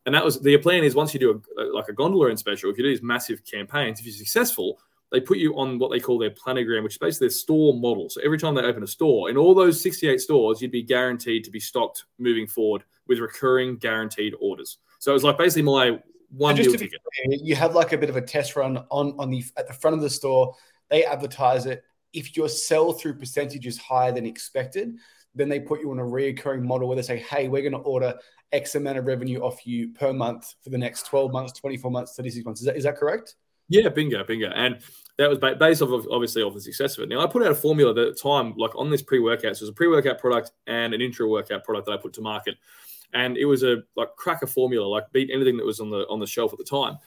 and 0.07 0.15
that 0.15 0.25
was 0.25 0.41
the 0.41 0.57
plan 0.59 0.85
is 0.85 0.95
once 0.95 1.15
you 1.15 1.21
do 1.21 1.43
a, 1.59 1.63
like 1.63 1.89
a 1.89 1.93
gondola 1.93 2.31
end 2.31 2.39
special, 2.39 2.71
if 2.71 2.77
you 2.77 2.85
do 2.85 2.91
these 2.91 3.03
massive 3.03 3.45
campaigns, 3.45 4.01
if 4.01 4.07
you're 4.07 4.15
successful, 4.15 4.81
they 5.11 5.21
put 5.21 5.39
you 5.39 5.57
on 5.59 5.79
what 5.79 5.91
they 5.91 6.01
call 6.01 6.19
their 6.19 6.31
planogram, 6.31 6.83
which 6.83 6.95
is 6.95 6.99
basically 6.99 7.27
their 7.27 7.35
store 7.35 7.75
model. 7.75 8.09
So 8.09 8.21
every 8.25 8.39
time 8.39 8.55
they 8.55 8.63
open 8.63 8.83
a 8.83 8.87
store, 8.87 9.31
in 9.31 9.37
all 9.37 9.55
those 9.55 9.81
68 9.81 10.21
stores, 10.21 10.61
you'd 10.61 10.73
be 10.73 10.83
guaranteed 10.83 11.45
to 11.45 11.51
be 11.51 11.61
stocked 11.61 12.05
moving 12.19 12.47
forward 12.47 12.83
with 13.07 13.19
recurring 13.19 13.77
guaranteed 13.77 14.35
orders. 14.41 14.79
So 14.99 15.13
it 15.13 15.15
was 15.15 15.25
like 15.25 15.39
basically 15.39 15.63
my 15.63 16.01
one 16.31 16.57
deal 16.57 16.73
ticket. 16.73 17.01
Clear, 17.27 17.39
you 17.43 17.55
have 17.55 17.75
like 17.75 17.93
a 17.93 17.99
bit 17.99 18.11
of 18.11 18.17
a 18.17 18.23
test 18.23 18.57
run 18.57 18.79
on 18.91 19.15
on 19.19 19.31
the 19.31 19.45
at 19.57 19.69
the 19.69 19.75
front 19.75 19.95
of 19.95 20.03
the 20.03 20.11
store. 20.11 20.55
They 20.89 21.05
advertise 21.05 21.67
it. 21.67 21.85
If 22.13 22.37
your 22.37 22.49
sell 22.49 22.93
through 22.93 23.15
percentage 23.15 23.67
is 23.67 23.79
higher 23.79 24.13
than 24.13 24.27
expected, 24.27 24.97
then 25.35 25.49
they 25.49 25.61
put 25.61 25.81
you 25.81 25.91
on 25.91 25.99
a 25.99 26.03
reoccurring 26.03 26.63
model 26.63 26.89
where 26.89 26.97
they 26.97 27.03
say, 27.03 27.19
hey, 27.19 27.49
we're 27.49 27.63
going 27.63 27.73
to 27.73 27.79
order 27.79 28.15
X 28.53 28.75
amount 28.75 28.99
of 28.99 29.07
revenue 29.07 29.41
off 29.41 29.67
you 29.67 29.89
per 29.91 30.13
month 30.13 30.55
for 30.63 30.71
the 30.71 30.79
next 30.79 31.07
12 31.07 31.33
months, 31.33 31.59
24 31.59 31.91
months, 31.91 32.15
36 32.15 32.45
months. 32.45 32.61
Is 32.61 32.67
that, 32.67 32.77
is 32.77 32.85
that 32.85 32.97
correct? 32.97 33.37
Yeah, 33.69 33.89
bingo, 33.89 34.23
bingo. 34.25 34.51
And 34.51 34.81
that 35.17 35.31
was 35.31 35.39
based 35.39 35.81
off 35.81 35.91
of 35.91 36.07
obviously 36.11 36.43
off 36.43 36.53
the 36.53 36.61
success 36.61 36.99
of 36.99 37.05
it. 37.05 37.09
Now 37.09 37.21
I 37.21 37.27
put 37.27 37.43
out 37.43 37.53
a 37.53 37.55
formula 37.55 37.91
at 37.91 37.97
the 37.97 38.13
time, 38.13 38.55
like 38.57 38.77
on 38.77 38.91
this 38.91 39.01
pre-workout. 39.01 39.57
So 39.57 39.63
it 39.63 39.63
was 39.63 39.69
a 39.71 39.73
pre-workout 39.73 40.19
product 40.19 40.51
and 40.67 40.93
an 40.93 41.01
intra-workout 41.01 41.65
product 41.65 41.87
that 41.87 41.93
I 41.93 41.97
put 41.97 42.13
to 42.15 42.21
market. 42.21 42.57
And 43.15 43.39
it 43.39 43.47
was 43.47 43.63
a 43.63 43.83
like 43.97 44.15
cracker 44.17 44.47
formula, 44.47 44.87
like 44.87 45.11
beat 45.13 45.31
anything 45.33 45.57
that 45.57 45.67
was 45.67 45.81
on 45.81 45.91
the 45.91 46.07
on 46.09 46.19
the 46.19 46.27
shelf 46.27 46.53
at 46.53 46.59
the 46.59 46.65
time 46.65 46.99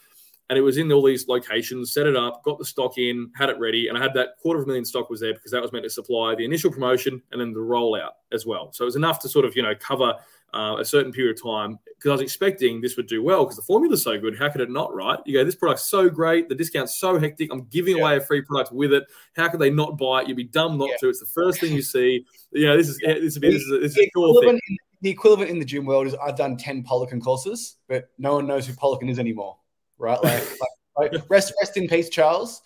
and 0.50 0.58
it 0.58 0.62
was 0.62 0.78
in 0.78 0.92
all 0.92 1.04
these 1.04 1.28
locations. 1.28 1.94
Set 1.94 2.06
it 2.06 2.16
up, 2.16 2.44
got 2.44 2.60
the 2.60 2.66
stock 2.66 2.98
in, 2.98 3.32
had 3.36 3.50
it 3.50 3.60
ready, 3.60 3.88
and 3.88 3.98
I 3.98 4.02
had 4.02 4.14
that 4.14 4.38
quarter 4.42 4.60
of 4.60 4.66
a 4.66 4.68
million 4.68 4.86
stock 4.86 5.10
was 5.10 5.20
there 5.20 5.34
because 5.34 5.52
that 5.52 5.62
was 5.62 5.72
meant 5.72 5.84
to 5.84 5.90
supply 5.90 6.36
the 6.36 6.46
initial 6.46 6.72
promotion 6.72 7.22
and 7.32 7.42
then 7.42 7.54
the 7.54 7.60
rollout 7.60 8.12
as 8.32 8.46
well. 8.46 8.72
So 8.74 8.84
it 8.84 8.86
was 8.86 8.96
enough 8.96 9.20
to 9.20 9.30
sort 9.30 9.46
of 9.46 9.56
you 9.56 9.64
know 9.64 9.74
cover 9.80 10.14
uh, 10.54 10.78
a 10.80 10.86
certain 10.86 11.12
period 11.12 11.38
of 11.38 11.44
time 11.44 11.80
because 11.98 12.10
I 12.10 12.14
was 12.14 12.22
expecting 12.22 12.80
this 12.80 12.96
would 12.96 13.08
do 13.08 13.24
well 13.24 13.44
because 13.44 13.58
the 13.58 13.64
formula's 13.64 14.04
so 14.04 14.20
good. 14.20 14.38
How 14.38 14.50
could 14.50 14.62
it 14.62 14.70
not, 14.70 14.94
right? 14.94 15.20
You 15.26 15.34
go, 15.34 15.44
this 15.44 15.56
product's 15.56 15.90
so 15.90 16.10
great, 16.10 16.48
the 16.48 16.56
discount's 16.56 17.00
so 17.00 17.20
hectic. 17.20 17.52
I'm 17.52 17.66
giving 17.66 17.98
yeah. 17.98 18.04
away 18.04 18.18
a 18.18 18.22
free 18.22 18.42
product 18.42 18.72
with 18.72 18.94
it. 18.94 19.04
How 19.36 19.50
could 19.50 19.60
they 19.60 19.72
not 19.72 19.98
buy 19.98 20.22
it? 20.22 20.28
You'd 20.28 20.38
be 20.38 20.44
dumb 20.44 20.78
not 20.78 20.90
yeah. 20.90 20.98
to. 21.02 21.10
It's 21.10 21.20
the 21.20 21.26
first 21.26 21.60
thing 21.60 21.74
you 21.74 21.82
see. 21.82 22.26
You 22.52 22.68
know, 22.68 22.78
this 22.78 22.90
is 22.90 23.00
this 23.00 23.36
is, 23.36 23.36
this 23.36 23.56
is, 23.56 23.70
this 23.82 23.92
is 23.92 23.98
a 23.98 24.10
cool 24.16 24.40
thing. 24.42 24.60
The 25.02 25.10
equivalent 25.10 25.52
in 25.52 25.60
the 25.60 25.66
gym 25.66 25.86
world 25.86 26.08
is 26.08 26.16
I've 26.16 26.38
done 26.38 26.58
10 26.58 26.84
Poliquin 26.84 27.22
courses, 27.22 27.78
but 27.88 28.10
no 28.18 28.36
one 28.36 28.48
knows 28.48 28.66
who 28.66 28.74
Poliquin 28.74 29.10
is 29.10 29.20
anymore 29.20 29.58
right? 29.98 30.22
Like, 30.24 30.44
like, 30.98 31.14
like 31.14 31.30
rest, 31.30 31.54
rest 31.62 31.78
in 31.78 31.88
peace, 31.88 32.10
Charles. 32.10 32.62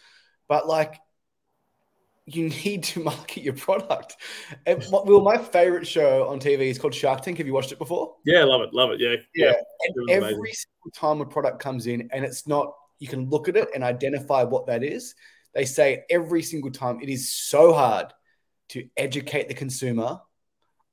But 0.47 0.67
like, 0.67 0.99
you 2.25 2.49
need 2.49 2.83
to 2.83 3.03
market 3.03 3.43
your 3.43 3.53
product. 3.53 4.17
And 4.65 4.85
well, 4.91 5.21
my 5.21 5.37
favorite 5.37 5.87
show 5.87 6.27
on 6.27 6.39
TV 6.39 6.69
is 6.69 6.77
called 6.77 6.93
Shark 6.93 7.21
Tank. 7.21 7.37
Have 7.37 7.47
you 7.47 7.53
watched 7.53 7.71
it 7.71 7.79
before? 7.79 8.15
Yeah, 8.25 8.43
love 8.43 8.61
it, 8.61 8.73
love 8.73 8.91
it. 8.91 8.99
Yeah, 8.99 9.15
yeah. 9.35 9.53
yeah. 9.53 10.15
every 10.15 10.17
amazing. 10.17 10.35
single 10.35 10.91
time 10.93 11.21
a 11.21 11.25
product 11.25 11.59
comes 11.59 11.87
in, 11.87 12.09
and 12.11 12.23
it's 12.23 12.47
not, 12.47 12.73
you 12.99 13.07
can 13.07 13.29
look 13.29 13.47
at 13.49 13.55
it 13.55 13.69
and 13.73 13.83
identify 13.83 14.43
what 14.43 14.67
that 14.67 14.83
is. 14.83 15.15
They 15.53 15.65
say 15.65 16.03
every 16.09 16.43
single 16.43 16.71
time 16.71 16.99
it 17.01 17.09
is 17.09 17.33
so 17.33 17.73
hard 17.73 18.13
to 18.69 18.87
educate 18.97 19.47
the 19.47 19.53
consumer 19.55 20.19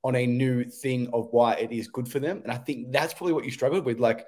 on 0.02 0.16
a 0.16 0.26
new 0.26 0.64
thing 0.64 1.10
of 1.12 1.28
why 1.32 1.54
it 1.54 1.72
is 1.72 1.88
good 1.88 2.08
for 2.08 2.20
them. 2.20 2.40
And 2.42 2.52
I 2.52 2.56
think 2.56 2.92
that's 2.92 3.12
probably 3.12 3.34
what 3.34 3.44
you 3.44 3.50
struggled 3.50 3.84
with. 3.84 3.98
Like, 3.98 4.24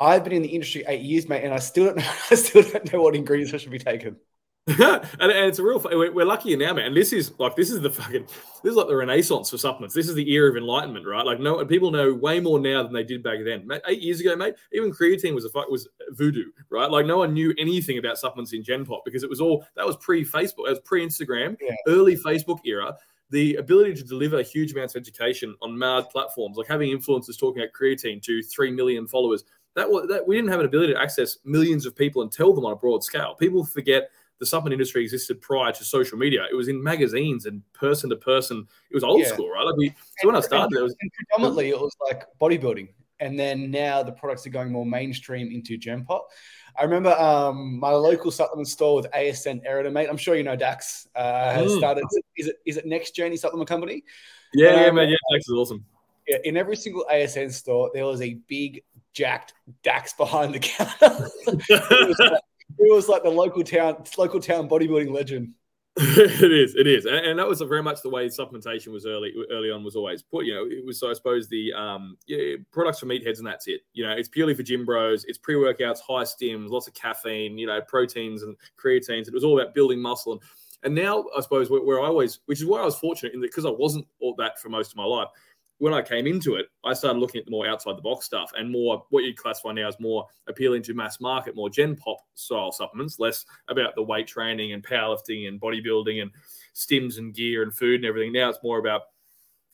I've 0.00 0.24
been 0.24 0.32
in 0.32 0.42
the 0.42 0.48
industry 0.48 0.82
eight 0.88 1.02
years, 1.02 1.28
mate, 1.28 1.44
and 1.44 1.52
I 1.52 1.58
still 1.58 1.86
don't 1.86 1.96
know. 1.98 2.12
I 2.30 2.34
still 2.34 2.62
don't 2.62 2.92
know 2.92 3.02
what 3.02 3.14
ingredients 3.14 3.54
I 3.54 3.58
should 3.58 3.70
be 3.70 3.78
taking. 3.78 4.16
and, 4.66 4.78
and, 5.18 5.32
it's 5.32 5.58
a 5.58 5.62
real. 5.62 5.80
We're, 5.80 6.12
we're 6.12 6.26
lucky 6.26 6.54
now, 6.54 6.74
man. 6.74 6.86
And 6.86 6.96
this 6.96 7.12
is 7.12 7.32
like 7.38 7.56
this 7.56 7.70
is 7.70 7.80
the 7.80 7.90
fucking 7.90 8.24
this 8.62 8.70
is 8.70 8.76
like 8.76 8.88
the 8.88 8.94
renaissance 8.94 9.50
for 9.50 9.58
supplements. 9.58 9.94
This 9.94 10.08
is 10.08 10.14
the 10.14 10.30
era 10.30 10.50
of 10.50 10.56
enlightenment, 10.56 11.06
right? 11.06 11.24
Like 11.24 11.40
no, 11.40 11.64
people 11.64 11.90
know 11.90 12.12
way 12.12 12.40
more 12.40 12.60
now 12.60 12.82
than 12.82 12.92
they 12.92 13.02
did 13.02 13.22
back 13.22 13.38
then. 13.44 13.66
Eight 13.88 14.00
years 14.00 14.20
ago, 14.20 14.36
mate, 14.36 14.54
even 14.72 14.92
creatine 14.92 15.34
was 15.34 15.44
a 15.46 15.48
fuck 15.48 15.70
was 15.70 15.88
voodoo, 16.10 16.50
right? 16.68 16.90
Like 16.90 17.06
no 17.06 17.18
one 17.18 17.32
knew 17.32 17.54
anything 17.58 17.98
about 17.98 18.18
supplements 18.18 18.52
in 18.52 18.62
Gen 18.62 18.84
Pop 18.84 19.02
because 19.04 19.22
it 19.22 19.30
was 19.30 19.40
all 19.40 19.64
that 19.76 19.86
was 19.86 19.96
pre 19.96 20.24
Facebook, 20.24 20.66
it 20.66 20.70
was 20.70 20.80
pre 20.80 21.04
Instagram, 21.04 21.56
yeah. 21.60 21.74
early 21.86 22.16
Facebook 22.16 22.60
era 22.64 22.94
the 23.30 23.54
ability 23.56 23.94
to 23.94 24.02
deliver 24.02 24.42
huge 24.42 24.72
amounts 24.72 24.94
of 24.94 25.00
education 25.00 25.54
on 25.62 25.76
mad 25.76 26.10
platforms, 26.10 26.56
like 26.56 26.66
having 26.66 26.90
influencers 26.90 27.38
talking 27.38 27.62
about 27.62 27.72
creatine 27.72 28.20
to 28.20 28.42
three 28.42 28.72
million 28.72 29.06
followers, 29.06 29.44
that 29.76 29.88
was 29.88 30.08
that 30.08 30.26
we 30.26 30.36
didn't 30.36 30.50
have 30.50 30.60
an 30.60 30.66
ability 30.66 30.94
to 30.94 31.00
access 31.00 31.38
millions 31.44 31.86
of 31.86 31.94
people 31.96 32.22
and 32.22 32.32
tell 32.32 32.52
them 32.52 32.64
on 32.64 32.72
a 32.72 32.76
broad 32.76 33.04
scale. 33.04 33.34
People 33.34 33.64
forget 33.64 34.10
the 34.40 34.46
supplement 34.46 34.72
industry 34.72 35.02
existed 35.02 35.40
prior 35.40 35.70
to 35.70 35.84
social 35.84 36.18
media. 36.18 36.46
It 36.50 36.54
was 36.54 36.68
in 36.68 36.82
magazines 36.82 37.46
and 37.46 37.62
person 37.72 38.08
to 38.10 38.16
person. 38.16 38.66
It 38.90 38.94
was 38.94 39.04
old 39.04 39.20
yeah. 39.20 39.28
school, 39.28 39.50
right? 39.50 39.64
Like 39.64 39.76
we, 39.76 39.94
so 40.18 40.28
when 40.28 40.34
I 40.34 40.40
started, 40.40 40.76
it 40.76 40.82
was 40.82 40.96
predominantly 41.28 41.68
it 41.68 41.78
was 41.78 41.94
like 42.08 42.24
bodybuilding, 42.40 42.88
and 43.20 43.38
then 43.38 43.70
now 43.70 44.02
the 44.02 44.12
products 44.12 44.46
are 44.46 44.50
going 44.50 44.72
more 44.72 44.86
mainstream 44.86 45.52
into 45.52 45.76
Gen 45.76 46.04
Pop. 46.04 46.28
I 46.78 46.84
remember 46.84 47.10
um, 47.12 47.78
my 47.78 47.90
local 47.90 48.30
supplement 48.30 48.68
store 48.68 48.96
with 48.96 49.10
ASN 49.12 49.66
Eritamate. 49.68 50.08
I'm 50.08 50.16
sure 50.16 50.34
you 50.34 50.42
know 50.42 50.56
Dax 50.56 51.06
uh, 51.14 51.52
has 51.52 51.70
mm. 51.70 51.78
started. 51.78 52.04
Is 52.36 52.48
it 52.48 52.56
is 52.64 52.76
it 52.78 52.86
Next 52.86 53.14
Journey 53.14 53.36
Supplement 53.36 53.68
Company? 53.68 54.04
Yeah, 54.54 54.70
um, 54.70 54.80
yeah, 54.80 54.90
man. 54.90 55.08
Yeah, 55.10 55.16
Dax 55.32 55.48
is 55.48 55.54
awesome. 55.54 55.84
Yeah, 56.26 56.38
in 56.44 56.56
every 56.56 56.76
single 56.76 57.04
ASN 57.12 57.52
store, 57.52 57.90
there 57.92 58.06
was 58.06 58.22
a 58.22 58.38
big 58.48 58.82
jacked 59.12 59.54
Dax 59.82 60.12
behind 60.12 60.54
the 60.54 60.58
counter. 60.60 61.28
it, 61.46 62.08
was 62.08 62.18
like, 62.18 62.42
it 62.78 62.94
was 62.94 63.08
like 63.08 63.22
the 63.22 63.30
local 63.30 63.62
town 63.62 64.04
local 64.16 64.40
town 64.40 64.68
bodybuilding 64.68 65.12
legend. 65.12 65.54
it 65.96 66.52
is, 66.52 66.76
it 66.76 66.86
is, 66.86 67.04
and, 67.04 67.16
and, 67.16 67.38
that 67.38 67.48
was 67.48 67.60
very 67.62 67.82
much 67.82 68.00
the 68.00 68.08
way 68.08 68.28
supplementation 68.28 68.88
was 68.88 69.06
early. 69.06 69.34
Early 69.50 69.72
on 69.72 69.82
was 69.82 69.96
always 69.96 70.22
put. 70.22 70.46
You 70.46 70.54
know, 70.54 70.64
it 70.64 70.86
was 70.86 71.00
so 71.00 71.10
I 71.10 71.14
suppose 71.14 71.48
the 71.48 71.72
um, 71.72 72.16
yeah, 72.28 72.54
products 72.70 73.00
for 73.00 73.06
meatheads, 73.06 73.38
and 73.38 73.46
that's 73.46 73.66
it. 73.66 73.80
You 73.92 74.06
know, 74.06 74.12
it's 74.12 74.28
purely 74.28 74.54
for 74.54 74.62
gym 74.62 74.84
bros. 74.84 75.24
It's 75.24 75.36
pre 75.36 75.56
workouts, 75.56 75.98
high 76.00 76.22
stims, 76.22 76.70
lots 76.70 76.86
of 76.86 76.94
caffeine. 76.94 77.58
You 77.58 77.66
know, 77.66 77.80
proteins 77.80 78.44
and 78.44 78.56
creatines. 78.82 79.26
It 79.26 79.34
was 79.34 79.42
all 79.44 79.60
about 79.60 79.74
building 79.74 80.00
muscle 80.00 80.32
and. 80.32 80.42
And 80.82 80.94
now, 80.94 81.26
I 81.36 81.42
suppose 81.42 81.68
where, 81.68 81.82
where 81.82 82.00
I 82.00 82.06
always, 82.06 82.38
which 82.46 82.58
is 82.58 82.64
why 82.64 82.80
I 82.80 82.86
was 82.86 82.96
fortunate 82.96 83.34
in 83.34 83.42
that 83.42 83.48
because 83.48 83.66
I 83.66 83.70
wasn't 83.70 84.06
all 84.18 84.34
that 84.38 84.58
for 84.58 84.70
most 84.70 84.92
of 84.92 84.96
my 84.96 85.04
life, 85.04 85.28
when 85.80 85.94
I 85.94 86.02
came 86.02 86.26
into 86.26 86.56
it, 86.56 86.66
I 86.84 86.92
started 86.92 87.18
looking 87.18 87.38
at 87.38 87.46
the 87.46 87.50
more 87.50 87.66
outside 87.66 87.96
the 87.96 88.02
box 88.02 88.26
stuff 88.26 88.52
and 88.54 88.70
more 88.70 89.02
what 89.08 89.24
you'd 89.24 89.38
classify 89.38 89.72
now 89.72 89.88
as 89.88 89.98
more 89.98 90.26
appealing 90.46 90.82
to 90.82 90.94
mass 90.94 91.20
market, 91.20 91.56
more 91.56 91.70
gen 91.70 91.96
pop 91.96 92.18
style 92.34 92.70
supplements, 92.70 93.18
less 93.18 93.46
about 93.68 93.94
the 93.94 94.02
weight 94.02 94.26
training 94.26 94.74
and 94.74 94.86
powerlifting 94.86 95.48
and 95.48 95.58
bodybuilding 95.58 96.20
and 96.20 96.30
stims 96.74 97.16
and 97.16 97.34
gear 97.34 97.62
and 97.62 97.74
food 97.74 97.96
and 97.96 98.04
everything. 98.04 98.30
Now 98.30 98.50
it's 98.50 98.62
more 98.62 98.78
about 98.78 99.02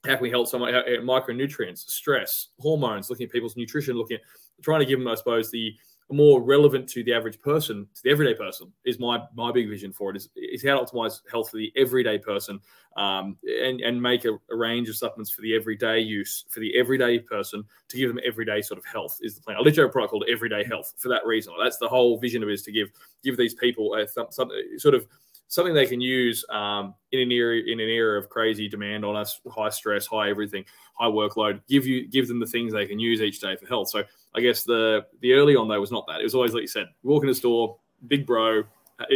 how 0.06 0.14
can 0.14 0.22
we 0.22 0.30
help 0.30 0.46
someone 0.46 0.72
uh, 0.72 0.78
uh, 0.78 1.00
micronutrients, 1.00 1.80
stress, 1.90 2.48
hormones, 2.60 3.10
looking 3.10 3.26
at 3.26 3.32
people's 3.32 3.56
nutrition, 3.56 3.96
looking 3.96 4.18
at 4.18 4.22
trying 4.62 4.80
to 4.80 4.86
give 4.86 5.00
them, 5.00 5.08
I 5.08 5.16
suppose, 5.16 5.50
the 5.50 5.74
more 6.10 6.40
relevant 6.40 6.88
to 6.88 7.02
the 7.02 7.12
average 7.12 7.40
person, 7.40 7.86
to 7.94 8.02
the 8.04 8.10
everyday 8.10 8.34
person, 8.34 8.72
is 8.84 8.98
my 8.98 9.20
my 9.34 9.50
big 9.50 9.68
vision 9.68 9.92
for 9.92 10.10
it. 10.10 10.16
Is 10.16 10.28
is 10.36 10.64
how 10.64 10.78
to 10.78 10.84
optimize 10.84 11.20
health 11.30 11.50
for 11.50 11.56
the 11.56 11.72
everyday 11.76 12.18
person, 12.18 12.60
um, 12.96 13.36
and 13.44 13.80
and 13.80 14.00
make 14.00 14.24
a, 14.24 14.38
a, 14.50 14.56
range 14.56 14.88
of 14.88 14.96
supplements 14.96 15.30
for 15.30 15.42
the 15.42 15.54
everyday 15.54 15.98
use 15.98 16.44
for 16.48 16.60
the 16.60 16.76
everyday 16.78 17.18
person 17.18 17.64
to 17.88 17.96
give 17.96 18.08
them 18.08 18.20
everyday 18.24 18.62
sort 18.62 18.78
of 18.78 18.84
health 18.86 19.18
is 19.20 19.34
the 19.34 19.42
plan. 19.42 19.56
I 19.56 19.60
literally 19.60 19.86
have 19.86 19.90
a 19.90 19.92
product 19.92 20.12
called 20.12 20.24
Everyday 20.30 20.64
Health 20.64 20.94
for 20.96 21.08
that 21.08 21.26
reason. 21.26 21.54
That's 21.60 21.78
the 21.78 21.88
whole 21.88 22.18
vision 22.18 22.42
of 22.42 22.48
it 22.48 22.52
is 22.52 22.62
to 22.62 22.72
give 22.72 22.90
give 23.24 23.36
these 23.36 23.54
people 23.54 23.94
a 23.94 24.06
th- 24.06 24.28
some, 24.30 24.50
sort 24.78 24.94
of 24.94 25.06
something 25.48 25.74
they 25.74 25.86
can 25.86 26.00
use 26.00 26.44
um, 26.50 26.94
in 27.12 27.20
an 27.20 27.32
era 27.32 27.60
in 27.66 27.80
an 27.80 27.88
era 27.88 28.18
of 28.18 28.28
crazy 28.28 28.68
demand 28.68 29.04
on 29.04 29.16
us, 29.16 29.40
high 29.48 29.68
stress, 29.70 30.06
high 30.06 30.30
everything, 30.30 30.64
high 30.94 31.08
workload. 31.08 31.60
Give 31.68 31.86
you 31.86 32.08
give 32.08 32.28
them 32.28 32.40
the 32.40 32.46
things 32.46 32.72
they 32.72 32.86
can 32.86 32.98
use 32.98 33.20
each 33.20 33.40
day 33.40 33.56
for 33.56 33.66
health. 33.66 33.88
So 33.90 34.04
I 34.34 34.40
guess 34.40 34.64
the 34.64 35.06
the 35.20 35.34
early 35.34 35.56
on 35.56 35.68
though 35.68 35.80
was 35.80 35.92
not 35.92 36.06
that. 36.08 36.20
It 36.20 36.24
was 36.24 36.34
always 36.34 36.54
like 36.54 36.62
you 36.62 36.68
said, 36.68 36.88
walk 37.02 37.22
in 37.22 37.28
the 37.28 37.34
store, 37.34 37.76
big 38.06 38.26
bro, 38.26 38.64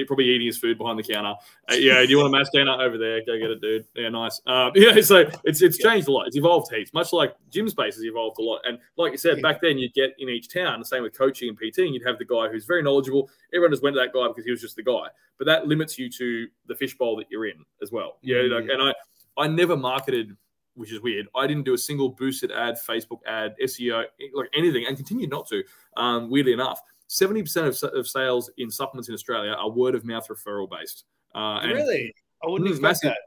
probably 0.06 0.26
eating 0.26 0.46
his 0.46 0.58
food 0.58 0.78
behind 0.78 0.98
the 0.98 1.02
counter. 1.02 1.34
Uh, 1.70 1.74
yeah, 1.74 2.00
do 2.02 2.08
you 2.08 2.18
want 2.18 2.34
a 2.34 2.38
mashed 2.38 2.52
donut 2.54 2.80
over 2.80 2.98
there? 2.98 3.20
Go 3.24 3.38
get 3.38 3.50
it, 3.50 3.60
dude. 3.60 3.86
Yeah, 3.94 4.08
nice. 4.08 4.40
Uh, 4.46 4.70
yeah, 4.74 5.00
so 5.00 5.28
it's 5.44 5.62
it's 5.62 5.78
changed 5.78 6.08
a 6.08 6.12
lot. 6.12 6.26
It's 6.26 6.36
evolved 6.36 6.72
heaps, 6.72 6.92
much 6.92 7.12
like 7.12 7.34
gym 7.50 7.68
space 7.68 7.94
has 7.94 8.04
evolved 8.04 8.38
a 8.38 8.42
lot. 8.42 8.60
And 8.64 8.78
like 8.96 9.12
you 9.12 9.18
said, 9.18 9.40
back 9.42 9.60
then 9.60 9.78
you'd 9.78 9.94
get 9.94 10.14
in 10.18 10.28
each 10.28 10.52
town, 10.52 10.78
the 10.78 10.84
same 10.84 11.02
with 11.02 11.16
coaching 11.16 11.48
and 11.48 11.58
PT, 11.58 11.78
and 11.78 11.94
you'd 11.94 12.06
have 12.06 12.18
the 12.18 12.24
guy 12.24 12.48
who's 12.48 12.64
very 12.64 12.82
knowledgeable. 12.82 13.30
Everyone 13.54 13.72
just 13.72 13.82
went 13.82 13.94
to 13.96 14.00
that 14.00 14.12
guy 14.12 14.28
because 14.28 14.44
he 14.44 14.50
was 14.50 14.60
just 14.60 14.76
the 14.76 14.82
guy. 14.82 15.08
But 15.38 15.46
that 15.46 15.66
limits 15.66 15.98
you 15.98 16.10
to 16.10 16.46
the 16.66 16.74
fishbowl 16.74 17.16
that 17.16 17.26
you're 17.30 17.46
in 17.46 17.64
as 17.82 17.90
well. 17.90 18.18
Yeah, 18.22 18.36
mm-hmm. 18.38 18.54
like, 18.54 18.70
and 18.70 18.82
I 18.82 18.94
I 19.42 19.46
never 19.48 19.76
marketed 19.76 20.36
which 20.74 20.92
is 20.92 21.00
weird. 21.00 21.26
I 21.34 21.46
didn't 21.46 21.64
do 21.64 21.74
a 21.74 21.78
single 21.78 22.08
boosted 22.08 22.50
ad, 22.52 22.76
Facebook 22.76 23.18
ad, 23.26 23.54
SEO, 23.62 24.04
like 24.34 24.48
anything, 24.56 24.86
and 24.86 24.96
continue 24.96 25.26
not 25.26 25.46
to. 25.48 25.62
Um, 25.96 26.30
weirdly 26.30 26.52
enough, 26.52 26.80
70% 27.10 27.82
of, 27.82 27.94
of 27.94 28.08
sales 28.08 28.50
in 28.56 28.70
supplements 28.70 29.08
in 29.08 29.14
Australia 29.14 29.50
are 29.50 29.68
word 29.68 29.94
of 29.94 30.04
mouth 30.04 30.26
referral 30.28 30.70
based. 30.70 31.04
Uh, 31.34 31.60
really? 31.64 32.14
I 32.42 32.48
wouldn't 32.48 32.68
mm, 32.68 32.72
expect 32.72 33.04
massive. 33.04 33.10
that. 33.10 33.18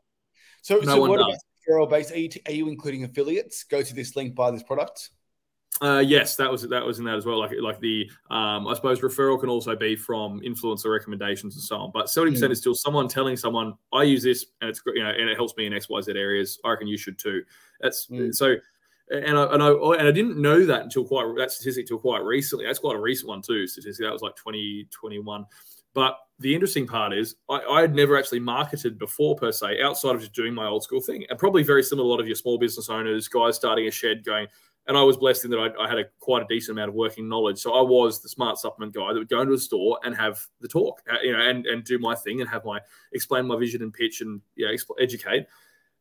So, 0.62 0.76
no 0.78 0.96
so 0.96 1.02
word 1.02 1.20
of 1.20 1.28
mouth 1.28 1.40
referral 1.70 1.90
based, 1.90 2.12
are 2.12 2.18
you, 2.18 2.30
t- 2.30 2.42
are 2.46 2.54
you 2.54 2.70
including 2.70 3.04
affiliates? 3.04 3.64
Go 3.66 3.82
to 3.82 3.94
this 3.94 4.16
link, 4.16 4.36
buy 4.36 4.52
this 4.52 4.64
product? 4.64 5.10
Uh, 5.82 6.00
yes, 6.00 6.36
that 6.36 6.52
was 6.52 6.62
that 6.70 6.86
was 6.86 7.00
in 7.00 7.06
that 7.06 7.16
as 7.16 7.26
well. 7.26 7.40
Like 7.40 7.52
like 7.60 7.80
the 7.80 8.10
um, 8.30 8.68
I 8.68 8.76
suppose 8.76 9.02
referral 9.02 9.40
can 9.40 9.50
also 9.50 9.76
be 9.76 9.96
from 9.96 10.40
influencer 10.42 10.92
recommendations 10.92 11.56
and 11.56 11.64
so 11.64 11.78
on. 11.78 11.92
But 11.92 12.10
seventy 12.10 12.34
percent 12.34 12.52
mm. 12.52 12.54
is 12.54 12.60
still 12.60 12.76
someone 12.76 13.08
telling 13.08 13.36
someone 13.36 13.74
I 13.92 14.04
use 14.04 14.24
this 14.24 14.46
and 14.62 14.70
it's 14.70 14.82
you 14.86 15.04
know 15.04 15.10
and 15.10 15.30
it 15.30 15.36
helps 15.36 15.56
me 15.58 15.66
in 15.66 15.74
X 15.74 15.90
Y 15.90 16.00
Z 16.02 16.12
areas. 16.12 16.60
I 16.64 16.70
reckon 16.70 16.88
you 16.88 16.98
should 16.98 17.18
too. 17.18 17.42
That's 17.82 18.08
mm. 18.08 18.34
so 18.34 18.56
and 19.10 19.38
I, 19.38 19.44
and 19.54 19.62
I 19.62 19.70
and 19.70 20.08
I 20.08 20.12
didn't 20.12 20.42
know 20.42 20.66
that 20.66 20.84
until 20.84 21.06
quite 21.06 21.34
that 21.38 21.52
statistic 21.52 21.84
until 21.84 22.00
quite 22.00 22.24
recently. 22.24 22.66
That's 22.66 22.80
quite 22.80 22.96
a 22.96 23.00
recent 23.00 23.30
one 23.30 23.42
too. 23.42 23.68
Statistic 23.68 24.06
that 24.06 24.14
was 24.14 24.22
like 24.22 24.36
2021. 24.36 25.46
but 25.94 26.18
the 26.40 26.54
interesting 26.54 26.88
part 26.88 27.14
is 27.14 27.36
I, 27.50 27.60
I 27.60 27.82
had 27.82 27.96
never 27.96 28.18
actually 28.18 28.40
marketed 28.40 28.98
before 28.98 29.36
per 29.36 29.52
se, 29.52 29.82
outside 29.82 30.16
of 30.16 30.22
just 30.22 30.34
doing 30.34 30.54
my 30.54 30.66
old 30.66 30.84
school 30.84 31.02
thing, 31.02 31.26
and 31.30 31.38
probably 31.38 31.64
very 31.64 31.84
similar 31.84 32.08
a 32.08 32.10
lot 32.10 32.20
of 32.20 32.28
your 32.28 32.36
small 32.36 32.58
business 32.58 32.90
owners, 32.90 33.28
guys 33.28 33.56
starting 33.56 33.88
a 33.88 33.92
shed, 33.92 34.24
going. 34.24 34.48
And 34.86 34.98
I 34.98 35.04
was 35.04 35.16
blessed 35.16 35.46
in 35.46 35.52
that 35.52 35.60
I, 35.60 35.84
I 35.84 35.88
had 35.88 35.98
a 35.98 36.06
quite 36.20 36.44
a 36.44 36.46
decent 36.50 36.78
amount 36.78 36.90
of 36.90 36.96
working 36.96 37.30
knowledge. 37.30 37.58
So 37.60 37.74
I 37.74 37.82
was 37.82 38.22
the 38.22 38.28
smart 38.28 38.58
supplement 38.58 38.94
guy 38.94 39.14
that 39.14 39.20
would 39.20 39.30
go 39.30 39.40
into 39.40 39.54
a 39.54 39.58
store 39.58 39.98
and 40.04 40.14
have 40.16 40.46
the 40.60 40.68
talk, 40.68 41.02
uh, 41.10 41.22
you 41.24 41.32
know, 41.32 41.40
and 41.40 41.66
and 41.66 41.84
do 41.86 42.00
my 42.00 42.16
thing 42.16 42.42
and 42.42 42.50
have 42.50 42.66
my 42.66 42.80
explain 43.14 43.46
my 43.46 43.58
vision 43.58 43.82
and 43.82 43.94
pitch 43.94 44.22
and 44.22 44.42
yeah, 44.56 44.70
educate 45.00 45.46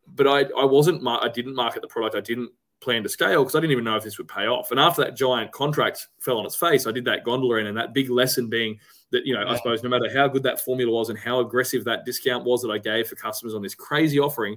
but 0.06 0.26
I, 0.26 0.40
I 0.58 0.64
wasn't 0.64 1.06
I 1.06 1.28
didn't 1.28 1.54
market 1.54 1.82
the 1.82 1.88
product. 1.88 2.16
I 2.16 2.20
didn't 2.20 2.50
plan 2.82 3.02
to 3.02 3.08
scale 3.08 3.42
because 3.42 3.54
I 3.54 3.60
didn't 3.60 3.72
even 3.72 3.84
know 3.84 3.96
if 3.96 4.04
this 4.04 4.18
would 4.18 4.28
pay 4.28 4.46
off. 4.46 4.70
And 4.70 4.80
after 4.80 5.02
that 5.04 5.16
giant 5.16 5.52
contract 5.52 6.08
fell 6.20 6.38
on 6.38 6.46
its 6.46 6.56
face, 6.56 6.86
I 6.86 6.92
did 6.92 7.04
that 7.06 7.24
gondola 7.24 7.60
end, 7.60 7.68
and 7.68 7.76
that 7.76 7.94
big 7.94 8.10
lesson 8.10 8.48
being 8.48 8.78
that 9.10 9.24
you 9.24 9.34
know. 9.34 9.44
I 9.46 9.56
suppose 9.56 9.82
no 9.82 9.88
matter 9.88 10.12
how 10.12 10.28
good 10.28 10.42
that 10.42 10.60
formula 10.60 10.92
was 10.92 11.08
and 11.08 11.18
how 11.18 11.40
aggressive 11.40 11.84
that 11.84 12.04
discount 12.04 12.44
was 12.44 12.62
that 12.62 12.70
I 12.70 12.78
gave 12.78 13.08
for 13.08 13.14
customers 13.14 13.54
on 13.54 13.62
this 13.62 13.74
crazy 13.74 14.18
offering, 14.18 14.56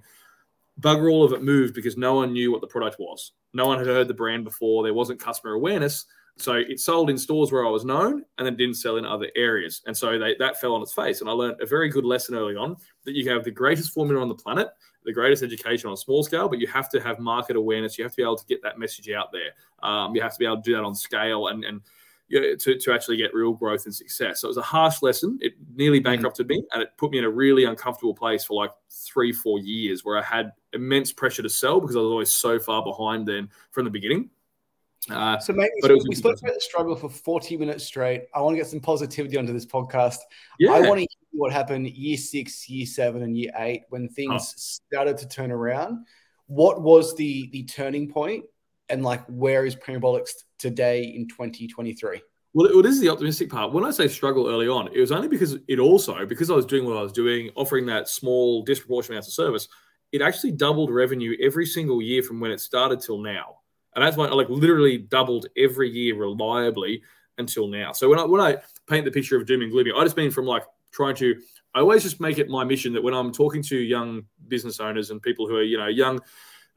bugger 0.79 1.11
all 1.11 1.23
of 1.23 1.33
it 1.33 1.43
moved 1.43 1.73
because 1.73 1.97
no 1.97 2.15
one 2.15 2.33
knew 2.33 2.51
what 2.51 2.61
the 2.61 2.67
product 2.67 2.97
was. 2.99 3.31
No 3.53 3.67
one 3.67 3.77
had 3.77 3.87
heard 3.87 4.07
the 4.07 4.13
brand 4.13 4.43
before. 4.43 4.83
There 4.83 4.93
wasn't 4.93 5.19
customer 5.19 5.53
awareness. 5.53 6.05
So 6.37 6.53
it 6.53 6.81
sold 6.81 7.09
in 7.09 7.17
stores 7.17 7.51
where 7.51 7.65
I 7.65 7.69
was 7.69 7.85
known 7.85 8.23
and 8.37 8.45
then 8.45 8.57
didn't 8.57 8.75
sell 8.75 8.97
in 8.97 9.05
other 9.05 9.29
areas. 9.37 9.81
And 9.85 9.95
so 9.95 10.19
they, 10.19 10.35
that 10.39 10.59
fell 10.59 10.75
on 10.75 10.81
its 10.81 10.93
face. 10.93 11.21
And 11.21 11.29
I 11.29 11.33
learned 11.33 11.61
a 11.61 11.65
very 11.65 11.87
good 11.87 12.03
lesson 12.03 12.35
early 12.35 12.57
on 12.57 12.75
that 13.05 13.15
you 13.15 13.29
have 13.29 13.45
the 13.45 13.51
greatest 13.51 13.93
formula 13.93 14.21
on 14.21 14.27
the 14.27 14.35
planet 14.35 14.67
the 15.05 15.13
greatest 15.13 15.43
education 15.43 15.87
on 15.87 15.93
a 15.93 15.97
small 15.97 16.23
scale, 16.23 16.49
but 16.49 16.59
you 16.59 16.67
have 16.67 16.89
to 16.89 16.99
have 16.99 17.19
market 17.19 17.55
awareness. 17.55 17.97
You 17.97 18.03
have 18.03 18.11
to 18.13 18.17
be 18.17 18.23
able 18.23 18.37
to 18.37 18.45
get 18.45 18.61
that 18.63 18.79
message 18.79 19.09
out 19.09 19.31
there. 19.31 19.51
Um, 19.87 20.15
you 20.15 20.21
have 20.21 20.33
to 20.33 20.39
be 20.39 20.45
able 20.45 20.57
to 20.57 20.61
do 20.61 20.75
that 20.75 20.83
on 20.83 20.95
scale 20.95 21.47
and, 21.47 21.63
and 21.63 21.81
you 22.27 22.41
know, 22.41 22.55
to, 22.55 22.77
to 22.77 22.93
actually 22.93 23.17
get 23.17 23.33
real 23.33 23.53
growth 23.53 23.85
and 23.85 23.93
success. 23.93 24.41
So 24.41 24.47
it 24.47 24.49
was 24.49 24.57
a 24.57 24.63
harsh 24.63 25.01
lesson. 25.01 25.37
It 25.41 25.53
nearly 25.75 25.99
mm-hmm. 25.99 26.05
bankrupted 26.05 26.47
me 26.47 26.63
and 26.73 26.81
it 26.81 26.89
put 26.97 27.11
me 27.11 27.19
in 27.19 27.23
a 27.23 27.29
really 27.29 27.65
uncomfortable 27.65 28.15
place 28.15 28.43
for 28.43 28.55
like 28.55 28.71
three, 28.89 29.31
four 29.31 29.59
years 29.59 30.03
where 30.03 30.17
I 30.17 30.23
had 30.23 30.51
immense 30.73 31.13
pressure 31.13 31.43
to 31.43 31.49
sell 31.49 31.79
because 31.79 31.95
I 31.95 31.99
was 31.99 32.11
always 32.11 32.35
so 32.35 32.59
far 32.59 32.83
behind 32.83 33.27
then 33.27 33.49
from 33.71 33.85
the 33.85 33.91
beginning. 33.91 34.29
Uh, 35.09 35.37
so 35.37 35.53
maybe 35.53 35.69
but 35.81 35.91
we 36.09 36.15
spoke 36.15 36.39
about 36.39 36.55
the 36.55 36.59
struggle 36.59 36.95
for 36.95 37.09
40 37.09 37.57
minutes 37.57 37.85
straight. 37.85 38.23
I 38.33 38.41
want 38.41 38.55
to 38.55 38.57
get 38.57 38.67
some 38.67 38.79
positivity 38.79 39.37
onto 39.37 39.53
this 39.53 39.65
podcast. 39.65 40.17
Yeah. 40.57 40.71
I 40.71 40.81
want 40.81 40.99
to 40.99 41.07
what 41.35 41.51
happened 41.51 41.87
year 41.89 42.17
six, 42.17 42.69
year 42.69 42.85
seven, 42.85 43.23
and 43.23 43.37
year 43.37 43.51
eight 43.57 43.83
when 43.89 44.07
things 44.09 44.53
oh. 44.55 44.79
started 44.91 45.17
to 45.19 45.27
turn 45.27 45.51
around. 45.51 46.05
What 46.47 46.81
was 46.81 47.15
the 47.15 47.49
the 47.51 47.63
turning 47.63 48.11
point, 48.11 48.45
and 48.89 49.03
like 49.03 49.25
where 49.27 49.65
is 49.65 49.75
Primabolics 49.75 50.31
today 50.57 51.03
in 51.03 51.27
2023? 51.27 52.21
Well, 52.53 52.69
well, 52.73 52.81
this 52.81 52.93
is 52.95 53.01
the 53.01 53.09
optimistic 53.09 53.49
part. 53.49 53.73
When 53.73 53.83
I 53.83 53.91
say 53.91 54.07
struggle 54.07 54.47
early 54.47 54.67
on, 54.67 54.87
it 54.93 54.99
was 54.99 55.11
only 55.11 55.27
because 55.27 55.57
it 55.67 55.79
also 55.79 56.25
because 56.25 56.49
I 56.49 56.55
was 56.55 56.65
doing 56.65 56.85
what 56.85 56.97
I 56.97 57.01
was 57.01 57.11
doing, 57.11 57.49
offering 57.55 57.85
that 57.87 58.07
small 58.07 58.63
disproportionate 58.63 59.15
amount 59.15 59.27
of 59.27 59.33
service. 59.33 59.67
It 60.11 60.21
actually 60.21 60.51
doubled 60.51 60.91
revenue 60.91 61.35
every 61.41 61.65
single 61.65 62.01
year 62.01 62.23
from 62.23 62.39
when 62.39 62.51
it 62.51 62.61
started 62.61 63.01
till 63.01 63.17
now 63.17 63.57
and 63.95 64.03
that's 64.03 64.17
why 64.17 64.27
I 64.27 64.33
like 64.33 64.49
literally 64.49 64.97
doubled 64.97 65.47
every 65.57 65.89
year 65.89 66.15
reliably 66.15 67.01
until 67.37 67.67
now. 67.67 67.93
So 67.93 68.09
when 68.09 68.19
I 68.19 68.25
when 68.25 68.41
I 68.41 68.57
paint 68.87 69.05
the 69.05 69.11
picture 69.11 69.37
of 69.37 69.45
doom 69.45 69.61
and 69.61 69.71
gloom, 69.71 69.87
I 69.95 70.03
just 70.03 70.17
mean 70.17 70.31
from 70.31 70.45
like 70.45 70.63
trying 70.95 71.15
to 71.15 71.35
I 71.75 71.79
always 71.81 72.03
just 72.03 72.21
make 72.21 72.37
it 72.37 72.47
my 72.47 72.63
mission 72.63 72.93
that 72.93 73.03
when 73.03 73.13
I'm 73.13 73.33
talking 73.33 73.61
to 73.63 73.77
young 73.77 74.23
business 74.47 74.79
owners 74.79 75.11
and 75.11 75.21
people 75.21 75.45
who 75.45 75.57
are, 75.57 75.63
you 75.63 75.77
know, 75.77 75.87
young, 75.87 76.21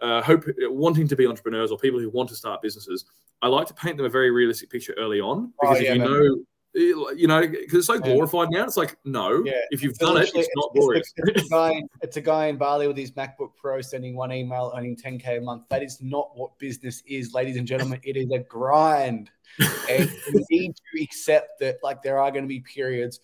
uh, 0.03 0.21
hope 0.21 0.45
wanting 0.59 1.07
to 1.07 1.15
be 1.15 1.25
entrepreneurs 1.25 1.71
or 1.71 1.79
people 1.79 2.01
who 2.01 2.11
want 2.11 2.29
to 2.31 2.35
start 2.35 2.61
businesses, 2.61 3.05
I 3.41 3.47
like 3.47 3.69
to 3.69 3.75
paint 3.75 3.97
them 3.97 4.07
a 4.07 4.09
very 4.09 4.33
realistic 4.33 4.71
picture 4.71 4.95
early 4.99 5.21
on 5.21 5.53
oh, 5.63 5.71
because 5.71 5.79
oh, 5.79 5.81
yeah, 5.81 5.91
if 5.91 5.97
you 5.97 6.03
man. 6.03 6.11
know 6.11 6.37
you 6.75 7.27
know, 7.27 7.41
because 7.41 7.75
it's 7.75 7.87
so 7.87 7.99
glorified 7.99 8.51
now. 8.51 8.63
It's 8.63 8.77
like, 8.77 8.97
no, 9.05 9.43
yeah. 9.45 9.55
if 9.71 9.83
you've 9.83 9.99
done 9.99 10.19
it, 10.19 10.31
it's 10.35 10.49
not 10.55 10.71
glorious. 10.75 11.13
It's, 11.17 11.41
it's, 11.41 11.47
a 11.47 11.49
guy, 11.51 11.83
it's 12.03 12.17
a 12.19 12.21
guy 12.21 12.47
in 12.47 12.57
Bali 12.57 12.87
with 12.87 12.97
his 12.97 13.11
MacBook 13.13 13.57
Pro 13.57 13.81
sending 13.81 14.15
one 14.15 14.31
email, 14.33 14.73
earning 14.77 14.95
10K 14.95 15.39
a 15.39 15.41
month. 15.41 15.65
That 15.71 15.83
is 15.83 16.01
not 16.03 16.31
what 16.37 16.57
business 16.59 17.03
is, 17.07 17.33
ladies 17.33 17.57
and 17.57 17.67
gentlemen. 17.67 18.01
It 18.05 18.17
is 18.17 18.31
a 18.31 18.41
grind. 18.41 19.31
and 19.91 20.11
you 20.33 20.45
need 20.51 20.75
to 20.77 21.03
accept 21.03 21.59
that, 21.61 21.79
like, 21.83 22.03
there 22.03 22.19
are 22.19 22.31
going 22.31 22.45
to 22.45 22.49
be 22.49 22.61
periods 22.61 23.19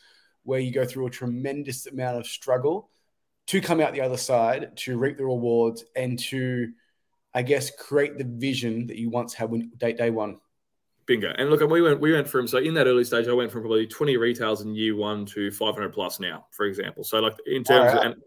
where 0.44 0.60
you 0.60 0.72
go 0.72 0.84
through 0.84 1.06
a 1.06 1.10
tremendous 1.10 1.86
amount 1.86 2.18
of 2.18 2.26
struggle 2.26 2.90
to 3.46 3.60
come 3.60 3.80
out 3.80 3.92
the 3.92 4.00
other 4.00 4.16
side, 4.16 4.76
to 4.76 4.96
reap 4.96 5.18
the 5.18 5.24
rewards, 5.24 5.84
and 5.96 6.18
to, 6.18 6.72
I 7.34 7.42
guess, 7.42 7.70
create 7.70 8.16
the 8.16 8.24
vision 8.24 8.86
that 8.86 8.96
you 8.96 9.10
once 9.10 9.34
had 9.34 9.50
when 9.50 9.70
day, 9.76 9.92
day 9.92 10.10
one. 10.10 10.38
Bingo. 11.06 11.34
And 11.36 11.50
look, 11.50 11.60
we 11.60 11.82
went 11.82 12.00
we 12.00 12.12
went 12.12 12.26
from 12.26 12.48
so 12.48 12.58
in 12.58 12.72
that 12.74 12.86
early 12.86 13.04
stage, 13.04 13.28
I 13.28 13.32
went 13.32 13.52
from 13.52 13.60
probably 13.60 13.86
20 13.86 14.16
retails 14.16 14.62
in 14.62 14.74
year 14.74 14.96
one 14.96 15.26
to 15.26 15.50
500 15.50 15.92
plus 15.92 16.18
now, 16.18 16.46
for 16.50 16.64
example. 16.64 17.04
So 17.04 17.18
like 17.20 17.36
in 17.46 17.62
terms 17.62 17.92
right. 17.92 18.06
of 18.06 18.12
and, 18.12 18.22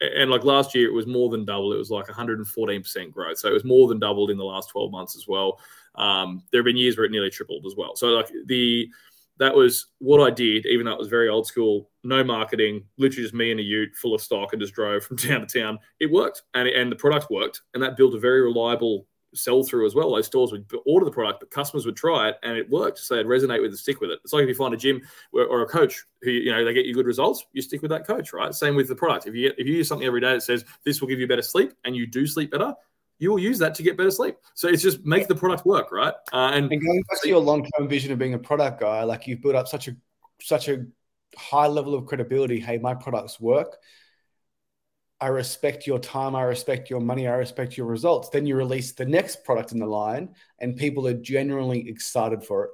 and 0.00 0.30
like 0.30 0.44
last 0.44 0.74
year, 0.74 0.86
it 0.86 0.92
was 0.92 1.06
more 1.06 1.28
than 1.28 1.44
double. 1.44 1.72
It 1.72 1.78
was 1.78 1.90
like 1.90 2.06
114% 2.06 3.12
growth. 3.12 3.38
So 3.38 3.48
it 3.48 3.52
was 3.52 3.64
more 3.64 3.88
than 3.88 3.98
doubled 3.98 4.30
in 4.30 4.38
the 4.38 4.44
last 4.44 4.70
12 4.70 4.92
months 4.92 5.16
as 5.16 5.26
well. 5.26 5.58
Um, 5.96 6.44
there 6.52 6.60
have 6.60 6.66
been 6.66 6.76
years 6.76 6.96
where 6.96 7.04
it 7.04 7.10
nearly 7.10 7.30
tripled 7.30 7.66
as 7.66 7.74
well. 7.76 7.96
So 7.96 8.08
like 8.08 8.30
the 8.46 8.88
that 9.40 9.54
was 9.54 9.86
what 9.98 10.20
I 10.20 10.30
did, 10.30 10.66
even 10.66 10.84
though 10.84 10.92
it 10.92 10.98
was 10.98 11.08
very 11.08 11.30
old 11.30 11.46
school, 11.46 11.88
no 12.04 12.22
marketing, 12.22 12.84
literally 12.98 13.22
just 13.22 13.34
me 13.34 13.50
and 13.50 13.58
a 13.58 13.62
ute 13.62 13.96
full 13.96 14.14
of 14.14 14.20
stock 14.20 14.52
and 14.52 14.60
just 14.60 14.74
drove 14.74 15.02
from 15.02 15.16
town 15.16 15.46
to 15.46 15.58
town. 15.60 15.78
It 15.98 16.10
worked 16.10 16.42
and, 16.54 16.68
and 16.68 16.92
the 16.92 16.96
product 16.96 17.30
worked. 17.30 17.62
And 17.72 17.82
that 17.82 17.96
built 17.96 18.14
a 18.14 18.18
very 18.18 18.42
reliable 18.42 19.06
sell 19.34 19.62
through 19.62 19.86
as 19.86 19.94
well. 19.94 20.14
Those 20.14 20.26
stores 20.26 20.52
would 20.52 20.70
order 20.84 21.06
the 21.06 21.10
product, 21.10 21.40
but 21.40 21.50
customers 21.50 21.86
would 21.86 21.96
try 21.96 22.28
it 22.28 22.36
and 22.42 22.58
it 22.58 22.68
worked. 22.68 22.98
So 22.98 23.16
they'd 23.16 23.24
resonate 23.24 23.62
with 23.62 23.72
it, 23.72 23.78
stick 23.78 24.02
with 24.02 24.10
it. 24.10 24.20
It's 24.22 24.34
like 24.34 24.42
if 24.42 24.48
you 24.48 24.54
find 24.54 24.74
a 24.74 24.76
gym 24.76 25.00
or 25.32 25.62
a 25.62 25.66
coach 25.66 26.04
who, 26.20 26.30
you 26.30 26.52
know, 26.52 26.62
they 26.62 26.74
get 26.74 26.84
you 26.84 26.92
good 26.92 27.06
results, 27.06 27.46
you 27.52 27.62
stick 27.62 27.80
with 27.80 27.90
that 27.92 28.06
coach, 28.06 28.34
right? 28.34 28.52
Same 28.54 28.76
with 28.76 28.88
the 28.88 28.94
product. 28.94 29.26
If 29.26 29.34
you 29.34 29.52
if 29.56 29.66
you 29.66 29.74
use 29.74 29.88
something 29.88 30.06
every 30.06 30.20
day 30.20 30.34
that 30.34 30.42
says 30.42 30.66
this 30.84 31.00
will 31.00 31.08
give 31.08 31.18
you 31.18 31.26
better 31.26 31.40
sleep 31.40 31.72
and 31.84 31.96
you 31.96 32.06
do 32.06 32.26
sleep 32.26 32.50
better, 32.50 32.74
you 33.20 33.30
will 33.30 33.38
use 33.38 33.58
that 33.58 33.74
to 33.76 33.82
get 33.84 33.96
better 33.96 34.10
sleep. 34.10 34.36
So 34.54 34.66
it's 34.66 34.82
just 34.82 35.04
make 35.04 35.28
the 35.28 35.34
product 35.34 35.64
work, 35.64 35.92
right? 35.92 36.14
Uh, 36.32 36.50
and, 36.54 36.72
and 36.72 36.82
going 36.82 37.02
back 37.08 37.22
to 37.22 37.28
your 37.28 37.38
long 37.38 37.64
term 37.76 37.86
vision 37.86 38.10
of 38.10 38.18
being 38.18 38.34
a 38.34 38.38
product 38.38 38.80
guy, 38.80 39.04
like 39.04 39.28
you've 39.28 39.42
built 39.42 39.54
up 39.54 39.68
such 39.68 39.86
a 39.86 39.96
such 40.40 40.68
a 40.68 40.86
high 41.36 41.68
level 41.68 41.94
of 41.94 42.06
credibility. 42.06 42.58
Hey, 42.58 42.78
my 42.78 42.94
products 42.94 43.38
work. 43.38 43.76
I 45.20 45.26
respect 45.26 45.86
your 45.86 45.98
time, 45.98 46.34
I 46.34 46.42
respect 46.44 46.88
your 46.88 47.00
money, 47.00 47.28
I 47.28 47.34
respect 47.34 47.76
your 47.76 47.86
results. 47.86 48.30
Then 48.30 48.46
you 48.46 48.56
release 48.56 48.92
the 48.92 49.04
next 49.04 49.44
product 49.44 49.72
in 49.72 49.78
the 49.78 49.86
line, 49.86 50.34
and 50.60 50.74
people 50.74 51.06
are 51.06 51.12
generally 51.12 51.86
excited 51.90 52.42
for 52.42 52.64
it. 52.64 52.70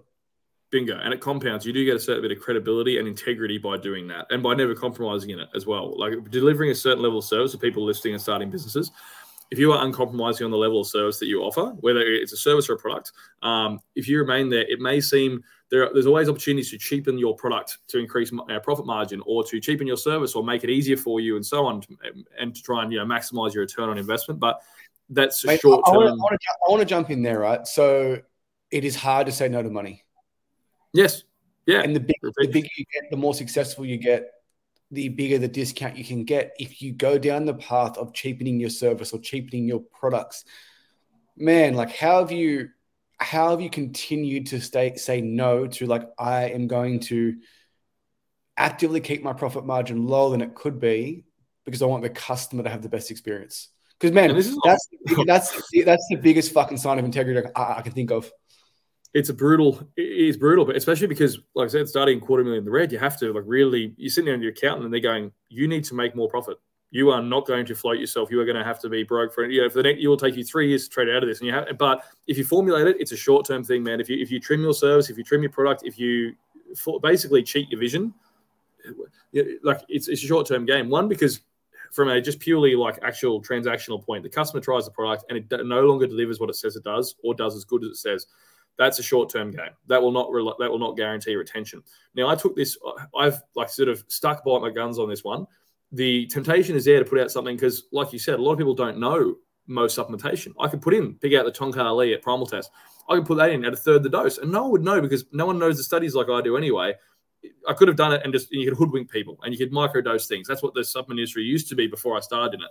Bingo. 0.70 0.96
And 0.96 1.12
it 1.12 1.20
compounds. 1.20 1.66
You 1.66 1.72
do 1.72 1.84
get 1.84 1.96
a 1.96 2.00
certain 2.00 2.22
bit 2.22 2.30
of 2.30 2.40
credibility 2.40 2.98
and 2.98 3.08
integrity 3.08 3.58
by 3.58 3.78
doing 3.78 4.06
that 4.08 4.26
and 4.30 4.42
by 4.42 4.54
never 4.54 4.74
compromising 4.74 5.30
in 5.30 5.40
it 5.40 5.48
as 5.54 5.66
well. 5.66 5.98
Like 5.98 6.30
delivering 6.30 6.70
a 6.70 6.74
certain 6.74 7.02
level 7.02 7.18
of 7.18 7.24
service 7.24 7.52
to 7.52 7.58
people 7.58 7.84
listing 7.84 8.12
and 8.12 8.22
starting 8.22 8.50
businesses. 8.50 8.92
If 9.50 9.58
you 9.58 9.72
are 9.72 9.84
uncompromising 9.84 10.44
on 10.44 10.50
the 10.50 10.56
level 10.56 10.80
of 10.80 10.88
service 10.88 11.18
that 11.20 11.26
you 11.26 11.42
offer, 11.42 11.66
whether 11.80 12.00
it's 12.00 12.32
a 12.32 12.36
service 12.36 12.68
or 12.68 12.74
a 12.74 12.78
product, 12.78 13.12
um, 13.42 13.80
if 13.94 14.08
you 14.08 14.18
remain 14.18 14.50
there, 14.50 14.62
it 14.68 14.80
may 14.80 15.00
seem 15.00 15.42
there, 15.70 15.88
there's 15.92 16.06
always 16.06 16.28
opportunities 16.28 16.70
to 16.70 16.78
cheapen 16.78 17.18
your 17.18 17.34
product 17.36 17.78
to 17.88 17.98
increase 17.98 18.32
uh, 18.32 18.58
profit 18.60 18.86
margin 18.86 19.22
or 19.26 19.44
to 19.44 19.60
cheapen 19.60 19.86
your 19.86 19.96
service 19.96 20.34
or 20.34 20.44
make 20.44 20.64
it 20.64 20.70
easier 20.70 20.96
for 20.96 21.20
you 21.20 21.36
and 21.36 21.44
so 21.44 21.66
on 21.66 21.82
and 22.38 22.54
to 22.54 22.62
try 22.62 22.82
and 22.82 22.92
you 22.92 22.98
know 22.98 23.04
maximize 23.04 23.52
your 23.52 23.62
return 23.62 23.88
on 23.88 23.98
investment 23.98 24.38
but 24.38 24.60
that's 25.10 25.44
a 25.44 25.58
short 25.58 25.84
term 25.86 25.96
I, 25.96 26.06
I 26.06 26.70
want 26.70 26.80
to 26.80 26.84
jump 26.84 27.10
in 27.10 27.22
there 27.22 27.40
right? 27.40 27.66
So 27.66 28.20
it 28.70 28.84
is 28.84 28.96
hard 28.96 29.26
to 29.26 29.32
say 29.32 29.48
no 29.48 29.62
to 29.62 29.70
money. 29.70 30.04
Yes. 30.92 31.24
Yeah. 31.66 31.80
And 31.80 31.94
the, 31.94 32.00
the 32.00 32.48
bigger 32.48 32.68
you 32.76 32.84
get 32.92 33.10
the 33.10 33.16
more 33.16 33.34
successful 33.34 33.84
you 33.84 33.96
get 33.96 34.30
the 34.90 35.08
bigger 35.08 35.38
the 35.38 35.48
discount 35.48 35.96
you 35.96 36.04
can 36.04 36.24
get 36.24 36.54
if 36.58 36.80
you 36.80 36.92
go 36.92 37.18
down 37.18 37.44
the 37.44 37.54
path 37.54 37.98
of 37.98 38.14
cheapening 38.14 38.60
your 38.60 38.70
service 38.70 39.12
or 39.12 39.18
cheapening 39.18 39.66
your 39.66 39.80
products 39.80 40.44
man 41.36 41.74
like 41.74 41.94
how 41.94 42.20
have 42.20 42.30
you 42.30 42.68
how 43.18 43.50
have 43.50 43.60
you 43.60 43.70
continued 43.70 44.46
to 44.46 44.60
stay 44.60 44.94
say 44.96 45.20
no 45.20 45.66
to 45.66 45.86
like 45.86 46.08
I 46.18 46.50
am 46.50 46.66
going 46.66 47.00
to 47.00 47.36
actively 48.56 49.00
keep 49.00 49.22
my 49.22 49.32
profit 49.32 49.64
margin 49.64 50.06
lower 50.06 50.30
than 50.30 50.42
it 50.42 50.54
could 50.54 50.78
be 50.78 51.24
because 51.64 51.82
I 51.82 51.86
want 51.86 52.02
the 52.02 52.10
customer 52.10 52.62
to 52.62 52.70
have 52.70 52.82
the 52.82 52.88
best 52.88 53.10
experience. 53.10 53.68
Because 53.98 54.14
man, 54.14 54.34
this 54.34 54.46
is 54.46 54.58
that's 54.64 54.88
that's 55.26 55.62
that's 55.84 56.06
the 56.10 56.16
biggest 56.16 56.52
fucking 56.52 56.76
sign 56.76 56.98
of 56.98 57.04
integrity 57.04 57.48
I, 57.56 57.78
I, 57.78 57.82
can 57.82 57.92
think 57.92 58.10
of. 58.10 58.30
It's 59.16 59.30
a 59.30 59.34
brutal. 59.34 59.80
It 59.96 60.02
is 60.02 60.36
brutal, 60.36 60.64
but 60.64 60.76
especially 60.76 61.06
because, 61.06 61.38
like 61.54 61.66
I 61.66 61.68
said, 61.68 61.88
starting 61.88 62.20
quarter 62.20 62.44
million 62.44 62.60
in 62.60 62.64
the 62.64 62.70
red, 62.70 62.92
you 62.92 62.98
have 62.98 63.18
to 63.20 63.32
like 63.32 63.44
really. 63.46 63.94
You're 63.96 64.10
sitting 64.10 64.26
there 64.26 64.34
in 64.34 64.42
your 64.42 64.52
accountant, 64.52 64.84
and 64.84 64.92
they're 64.92 65.00
going, 65.00 65.32
"You 65.48 65.68
need 65.68 65.84
to 65.84 65.94
make 65.94 66.14
more 66.14 66.28
profit 66.28 66.58
you 66.90 67.10
are 67.10 67.20
not 67.20 67.46
going 67.46 67.66
to 67.66 67.74
float 67.74 67.98
yourself. 67.98 68.30
You 68.30 68.40
are 68.40 68.44
going 68.44 68.56
to 68.56 68.64
have 68.64 68.80
to 68.80 68.88
be 68.88 69.02
broke 69.02 69.34
for. 69.34 69.44
You 69.44 69.62
know, 69.62 69.68
for 69.68 69.78
the 69.78 69.82
next, 69.82 70.00
it 70.00 70.08
will 70.08 70.16
take 70.16 70.36
you 70.36 70.44
three 70.44 70.68
years 70.68 70.84
to 70.84 70.90
trade 70.90 71.08
out 71.08 71.22
of 71.22 71.28
this. 71.28 71.40
And 71.40 71.46
you 71.46 71.52
have, 71.52 71.66
but 71.78 72.04
if 72.26 72.38
you 72.38 72.44
formulate 72.44 72.86
it, 72.86 72.96
it's 72.98 73.12
a 73.12 73.16
short 73.16 73.46
term 73.46 73.64
thing, 73.64 73.82
man. 73.82 74.00
If 74.00 74.08
you 74.08 74.18
if 74.18 74.30
you 74.30 74.40
trim 74.40 74.62
your 74.62 74.74
service, 74.74 75.10
if 75.10 75.18
you 75.18 75.24
trim 75.24 75.42
your 75.42 75.52
product, 75.52 75.82
if 75.84 75.98
you 75.98 76.34
basically 77.02 77.42
cheat 77.42 77.68
your 77.70 77.80
vision, 77.80 78.14
like 79.62 79.80
it's 79.88 80.08
it's 80.08 80.22
a 80.22 80.26
short 80.26 80.46
term 80.46 80.64
game. 80.64 80.88
One 80.88 81.08
because 81.08 81.40
from 81.92 82.08
a 82.08 82.20
just 82.20 82.40
purely 82.40 82.74
like 82.76 82.98
actual 83.02 83.42
transactional 83.42 84.04
point, 84.04 84.22
the 84.22 84.28
customer 84.28 84.60
tries 84.60 84.84
the 84.84 84.90
product 84.90 85.24
and 85.28 85.38
it 85.38 85.66
no 85.66 85.82
longer 85.82 86.06
delivers 86.06 86.40
what 86.40 86.50
it 86.50 86.56
says 86.56 86.76
it 86.76 86.84
does 86.84 87.16
or 87.22 87.34
does 87.34 87.56
as 87.56 87.64
good 87.64 87.84
as 87.84 87.90
it 87.90 87.96
says. 87.96 88.26
That's 88.78 88.98
a 88.98 89.02
short 89.02 89.30
term 89.30 89.50
game. 89.50 89.70
That 89.86 90.02
will 90.02 90.12
not 90.12 90.30
that 90.58 90.70
will 90.70 90.78
not 90.78 90.96
guarantee 90.96 91.34
retention. 91.34 91.82
Now 92.14 92.28
I 92.28 92.34
took 92.34 92.54
this. 92.54 92.76
I've 93.16 93.42
like 93.54 93.70
sort 93.70 93.88
of 93.88 94.04
stuck 94.08 94.44
by 94.44 94.58
my 94.58 94.70
guns 94.70 94.98
on 94.98 95.08
this 95.08 95.24
one 95.24 95.46
the 95.92 96.26
temptation 96.26 96.76
is 96.76 96.84
there 96.84 96.98
to 96.98 97.08
put 97.08 97.20
out 97.20 97.30
something 97.30 97.56
because, 97.56 97.84
like 97.92 98.12
you 98.12 98.18
said, 98.18 98.38
a 98.38 98.42
lot 98.42 98.52
of 98.52 98.58
people 98.58 98.74
don't 98.74 98.98
know 98.98 99.36
most 99.66 99.96
supplementation. 99.98 100.52
I 100.60 100.68
could 100.68 100.82
put 100.82 100.94
in, 100.94 101.14
pick 101.14 101.34
out 101.34 101.44
the 101.44 101.52
Tongkat 101.52 101.84
Ali 101.84 102.14
at 102.14 102.22
Primal 102.22 102.46
Test. 102.46 102.70
I 103.08 103.16
could 103.16 103.26
put 103.26 103.38
that 103.38 103.50
in 103.50 103.64
at 103.64 103.72
a 103.72 103.76
third 103.76 104.02
the 104.02 104.08
dose, 104.08 104.38
and 104.38 104.50
no 104.50 104.62
one 104.62 104.72
would 104.72 104.84
know 104.84 105.00
because 105.00 105.24
no 105.32 105.46
one 105.46 105.58
knows 105.58 105.76
the 105.76 105.84
studies 105.84 106.14
like 106.14 106.28
I 106.28 106.40
do 106.40 106.56
anyway. 106.56 106.94
I 107.68 107.74
could 107.74 107.86
have 107.86 107.96
done 107.96 108.12
it 108.12 108.22
and 108.24 108.32
just 108.32 108.50
you 108.50 108.68
could 108.68 108.76
hoodwink 108.76 109.10
people 109.10 109.38
and 109.44 109.54
you 109.54 109.58
could 109.58 109.72
microdose 109.72 110.26
things. 110.26 110.48
That's 110.48 110.62
what 110.62 110.74
the 110.74 110.84
supplement 110.84 111.20
industry 111.20 111.44
used 111.44 111.68
to 111.68 111.76
be 111.76 111.86
before 111.86 112.16
I 112.16 112.20
started 112.20 112.54
in 112.54 112.62
it. 112.62 112.70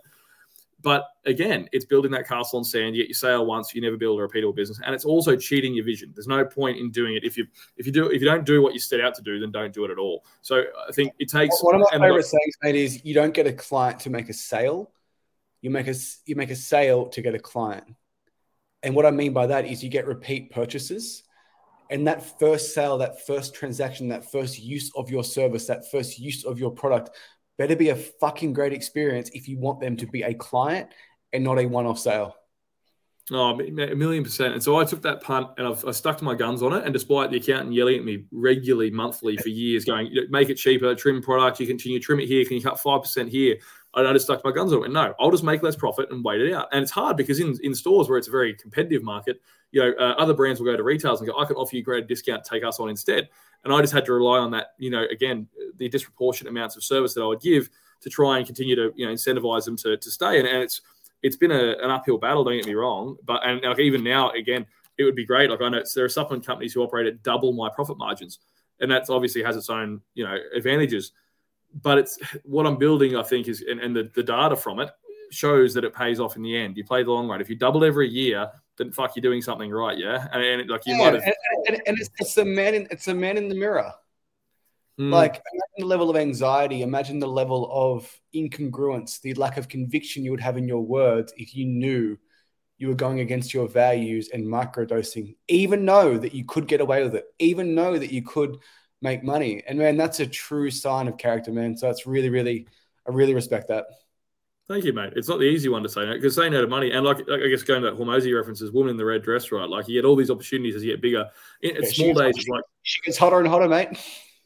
But 0.85 1.07
again, 1.25 1.67
it's 1.71 1.83
building 1.83 2.11
that 2.11 2.27
castle 2.27 2.59
on 2.59 2.63
sand. 2.63 2.95
You 2.95 3.01
get 3.01 3.09
your 3.09 3.15
sale 3.15 3.43
once, 3.43 3.73
you 3.73 3.81
never 3.81 3.97
build 3.97 4.19
a 4.21 4.27
repeatable 4.27 4.55
business, 4.55 4.79
and 4.85 4.93
it's 4.93 5.03
also 5.03 5.35
cheating 5.35 5.73
your 5.73 5.83
vision. 5.83 6.11
There's 6.13 6.27
no 6.27 6.45
point 6.45 6.77
in 6.77 6.91
doing 6.91 7.15
it 7.15 7.23
if 7.23 7.37
you 7.37 7.47
if 7.75 7.87
you 7.87 7.91
do 7.91 8.11
if 8.11 8.21
you 8.21 8.27
don't 8.27 8.45
do 8.45 8.61
what 8.61 8.73
you 8.73 8.79
set 8.79 9.01
out 9.01 9.15
to 9.15 9.23
do, 9.23 9.39
then 9.39 9.51
don't 9.51 9.73
do 9.73 9.83
it 9.85 9.89
at 9.89 9.97
all. 9.97 10.23
So 10.43 10.63
I 10.87 10.91
think 10.91 11.13
it 11.17 11.27
takes. 11.27 11.59
One 11.63 11.73
of 11.73 11.81
my 11.81 11.89
favorite 11.89 12.17
like, 12.17 12.25
sayings, 12.25 12.55
mate, 12.61 12.75
is 12.75 13.03
you 13.03 13.15
don't 13.15 13.33
get 13.33 13.47
a 13.47 13.53
client 13.53 14.01
to 14.01 14.11
make 14.11 14.29
a 14.29 14.33
sale. 14.33 14.91
You 15.61 15.71
make 15.71 15.87
a 15.87 15.95
you 16.27 16.35
make 16.35 16.51
a 16.51 16.55
sale 16.55 17.07
to 17.09 17.21
get 17.23 17.33
a 17.33 17.39
client. 17.39 17.85
And 18.83 18.93
what 18.93 19.07
I 19.07 19.11
mean 19.11 19.33
by 19.33 19.47
that 19.47 19.65
is 19.65 19.83
you 19.83 19.89
get 19.89 20.05
repeat 20.05 20.51
purchases. 20.51 21.23
And 21.89 22.05
that 22.05 22.39
first 22.39 22.75
sale, 22.75 22.99
that 22.99 23.25
first 23.25 23.55
transaction, 23.55 24.07
that 24.09 24.31
first 24.31 24.59
use 24.59 24.91
of 24.95 25.09
your 25.09 25.23
service, 25.23 25.65
that 25.65 25.89
first 25.89 26.19
use 26.19 26.45
of 26.45 26.59
your 26.59 26.69
product 26.69 27.09
better 27.57 27.75
be 27.75 27.89
a 27.89 27.95
fucking 27.95 28.53
great 28.53 28.73
experience 28.73 29.29
if 29.33 29.47
you 29.47 29.57
want 29.59 29.79
them 29.79 29.97
to 29.97 30.07
be 30.07 30.23
a 30.23 30.33
client 30.33 30.89
and 31.33 31.43
not 31.43 31.59
a 31.59 31.65
one 31.65 31.85
off 31.85 31.99
sale. 31.99 32.35
Oh, 33.31 33.59
a 33.59 33.95
million 33.95 34.23
percent. 34.23 34.53
And 34.53 34.61
so 34.61 34.77
I 34.77 34.85
took 34.85 35.01
that 35.01 35.21
punt 35.21 35.47
and 35.57 35.67
I've 35.67 35.83
I 35.83 35.91
stuck 35.91 36.19
to 36.19 36.23
my 36.23 36.35
guns 36.35 36.61
on 36.61 36.73
it. 36.73 36.83
And 36.83 36.93
despite 36.93 37.31
the 37.31 37.37
accountant 37.37 37.73
yelling 37.73 37.97
at 37.97 38.05
me 38.05 38.25
regularly, 38.31 38.91
monthly 38.91 39.35
for 39.37 39.49
years, 39.49 39.83
going, 39.83 40.15
make 40.29 40.49
it 40.49 40.55
cheaper, 40.55 40.93
trim 40.93 41.23
product, 41.23 41.59
you 41.59 41.65
continue, 41.65 41.99
trim 41.99 42.19
it 42.19 42.27
here, 42.27 42.45
can 42.45 42.55
you 42.55 42.61
cut 42.61 42.75
5% 42.75 43.27
here? 43.27 43.57
I 43.95 44.11
just 44.13 44.25
stuck 44.25 44.41
to 44.41 44.47
my 44.47 44.53
guns 44.53 44.73
on 44.73 44.83
it. 44.83 44.91
No, 44.91 45.13
I'll 45.19 45.31
just 45.31 45.43
make 45.43 45.63
less 45.63 45.75
profit 45.75 46.11
and 46.11 46.23
wait 46.23 46.41
it 46.41 46.53
out. 46.53 46.67
And 46.71 46.83
it's 46.83 46.91
hard 46.91 47.17
because 47.17 47.39
in, 47.39 47.57
in 47.63 47.73
stores 47.73 48.09
where 48.09 48.17
it's 48.17 48.27
a 48.27 48.31
very 48.31 48.53
competitive 48.53 49.03
market, 49.03 49.41
you 49.71 49.81
know, 49.81 49.93
uh, 49.97 50.15
other 50.17 50.33
brands 50.33 50.59
will 50.59 50.67
go 50.67 50.75
to 50.75 50.83
retailers 50.83 51.21
and 51.21 51.29
go, 51.29 51.39
I 51.39 51.45
can 51.45 51.55
offer 51.55 51.77
you 51.77 51.81
a 51.81 51.85
greater 51.85 52.05
discount, 52.05 52.43
take 52.43 52.63
us 52.63 52.79
on 52.79 52.89
instead. 52.89 53.29
And 53.65 53.73
I 53.73 53.81
just 53.81 53.93
had 53.93 54.05
to 54.05 54.13
rely 54.13 54.37
on 54.37 54.51
that, 54.51 54.67
you 54.77 54.91
know, 54.91 55.05
again, 55.11 55.47
the 55.77 55.89
disproportionate 55.89 56.51
amounts 56.51 56.77
of 56.77 56.83
service 56.83 57.13
that 57.15 57.21
I 57.21 57.25
would 57.25 57.41
give 57.41 57.69
to 58.01 58.09
try 58.09 58.37
and 58.37 58.45
continue 58.45 58.75
to, 58.75 58.93
you 58.95 59.05
know, 59.05 59.11
incentivize 59.11 59.65
them 59.65 59.75
to, 59.77 59.97
to 59.97 60.11
stay. 60.11 60.39
And, 60.39 60.47
and 60.47 60.63
it's 60.63 60.81
it's 61.23 61.35
been 61.35 61.51
a, 61.51 61.75
an 61.81 61.89
uphill 61.89 62.19
battle, 62.19 62.43
don't 62.43 62.55
get 62.55 62.67
me 62.67 62.75
wrong. 62.75 63.17
But 63.25 63.45
and 63.45 63.61
like 63.63 63.79
even 63.79 64.03
now, 64.03 64.29
again, 64.31 64.65
it 64.97 65.03
would 65.03 65.15
be 65.15 65.25
great. 65.25 65.49
Like 65.49 65.61
I 65.61 65.69
know 65.69 65.83
there 65.95 66.05
are 66.05 66.09
supplement 66.09 66.45
companies 66.45 66.73
who 66.73 66.83
operate 66.83 67.07
at 67.07 67.23
double 67.23 67.51
my 67.51 67.69
profit 67.69 67.97
margins. 67.97 68.39
And 68.79 68.91
that 68.91 69.09
obviously 69.09 69.41
has 69.41 69.55
its 69.55 69.69
own, 69.69 70.01
you 70.13 70.23
know, 70.23 70.37
advantages. 70.53 71.13
But 71.81 71.97
it's 71.97 72.19
what 72.43 72.67
I'm 72.67 72.77
building, 72.77 73.15
I 73.15 73.23
think, 73.23 73.47
is 73.47 73.63
and, 73.67 73.79
and 73.79 73.95
the, 73.95 74.11
the 74.13 74.23
data 74.23 74.55
from 74.55 74.79
it 74.79 74.91
shows 75.31 75.73
that 75.73 75.83
it 75.83 75.93
pays 75.93 76.19
off 76.19 76.35
in 76.35 76.41
the 76.41 76.55
end. 76.55 76.77
You 76.77 76.83
play 76.83 77.03
the 77.03 77.11
long 77.11 77.27
run. 77.27 77.41
If 77.41 77.49
you 77.49 77.55
double 77.55 77.83
every 77.83 78.09
year, 78.09 78.49
then 78.77 78.91
fuck, 78.91 79.15
you're 79.15 79.21
doing 79.21 79.41
something 79.41 79.71
right, 79.71 79.97
yeah. 79.97 80.27
And, 80.31 80.43
and 80.43 80.69
like 80.69 80.85
you 80.85 80.95
yeah, 80.95 81.03
might 81.03 81.13
have, 81.13 81.23
and, 81.23 81.35
and, 81.67 81.81
and, 81.87 81.97
it's, 81.99 82.09
it's 82.19 82.35
the 82.35 82.45
man 82.45 82.75
in 82.75 82.87
it's 82.91 83.05
the 83.05 83.13
man 83.13 83.37
in 83.37 83.49
the 83.49 83.55
mirror. 83.55 83.91
Mm. 84.99 85.11
Like 85.11 85.41
imagine 85.53 85.79
the 85.79 85.85
level 85.85 86.09
of 86.09 86.15
anxiety, 86.15 86.81
imagine 86.81 87.19
the 87.19 87.27
level 87.27 87.69
of 87.71 88.09
incongruence, 88.33 89.19
the 89.21 89.33
lack 89.33 89.57
of 89.57 89.67
conviction 89.67 90.23
you 90.23 90.31
would 90.31 90.39
have 90.39 90.57
in 90.57 90.67
your 90.67 90.81
words 90.81 91.33
if 91.37 91.55
you 91.55 91.65
knew 91.65 92.17
you 92.77 92.87
were 92.89 92.95
going 92.95 93.21
against 93.21 93.53
your 93.53 93.67
values 93.67 94.29
and 94.33 94.45
microdosing, 94.45 95.35
even 95.47 95.85
know 95.85 96.17
that 96.17 96.33
you 96.33 96.43
could 96.45 96.67
get 96.67 96.81
away 96.81 97.03
with 97.03 97.15
it, 97.15 97.25
even 97.39 97.73
know 97.73 97.97
that 97.97 98.11
you 98.11 98.21
could 98.21 98.57
make 99.01 99.23
money. 99.23 99.63
And 99.67 99.79
man, 99.79 99.97
that's 99.97 100.19
a 100.19 100.27
true 100.27 100.69
sign 100.69 101.07
of 101.07 101.17
character, 101.17 101.51
man. 101.51 101.77
So 101.77 101.89
it's 101.89 102.05
really, 102.05 102.29
really, 102.29 102.67
I 103.07 103.11
really 103.11 103.33
respect 103.33 103.69
that. 103.69 103.85
Thank 104.67 104.83
you, 104.83 104.93
mate. 104.93 105.13
It's 105.15 105.29
not 105.29 105.37
the 105.37 105.45
easy 105.45 105.69
one 105.69 105.83
to 105.83 105.89
say 105.89 106.05
no 106.05 106.13
because 106.13 106.35
saying 106.35 106.51
no 106.51 106.61
to 106.61 106.67
money 106.67 106.91
and 106.91 107.05
like 107.05 107.17
I 107.29 107.47
guess 107.47 107.61
going 107.61 107.83
back 107.83 107.93
Hormozi 107.93 108.35
references, 108.35 108.71
woman 108.71 108.91
in 108.91 108.97
the 108.97 109.05
red 109.05 109.21
dress, 109.21 109.51
right? 109.51 109.69
Like 109.69 109.87
you 109.87 110.01
get 110.01 110.07
all 110.07 110.15
these 110.15 110.31
opportunities 110.31 110.75
as 110.75 110.83
you 110.83 110.91
get 110.91 111.01
bigger. 111.01 111.29
In, 111.61 111.75
yeah, 111.75 111.87
small 111.87 112.13
days, 112.15 112.35
she, 112.37 112.51
like 112.51 112.63
she 112.81 113.01
gets 113.01 113.17
hotter 113.17 113.39
and 113.39 113.47
hotter, 113.47 113.67
mate. 113.67 113.89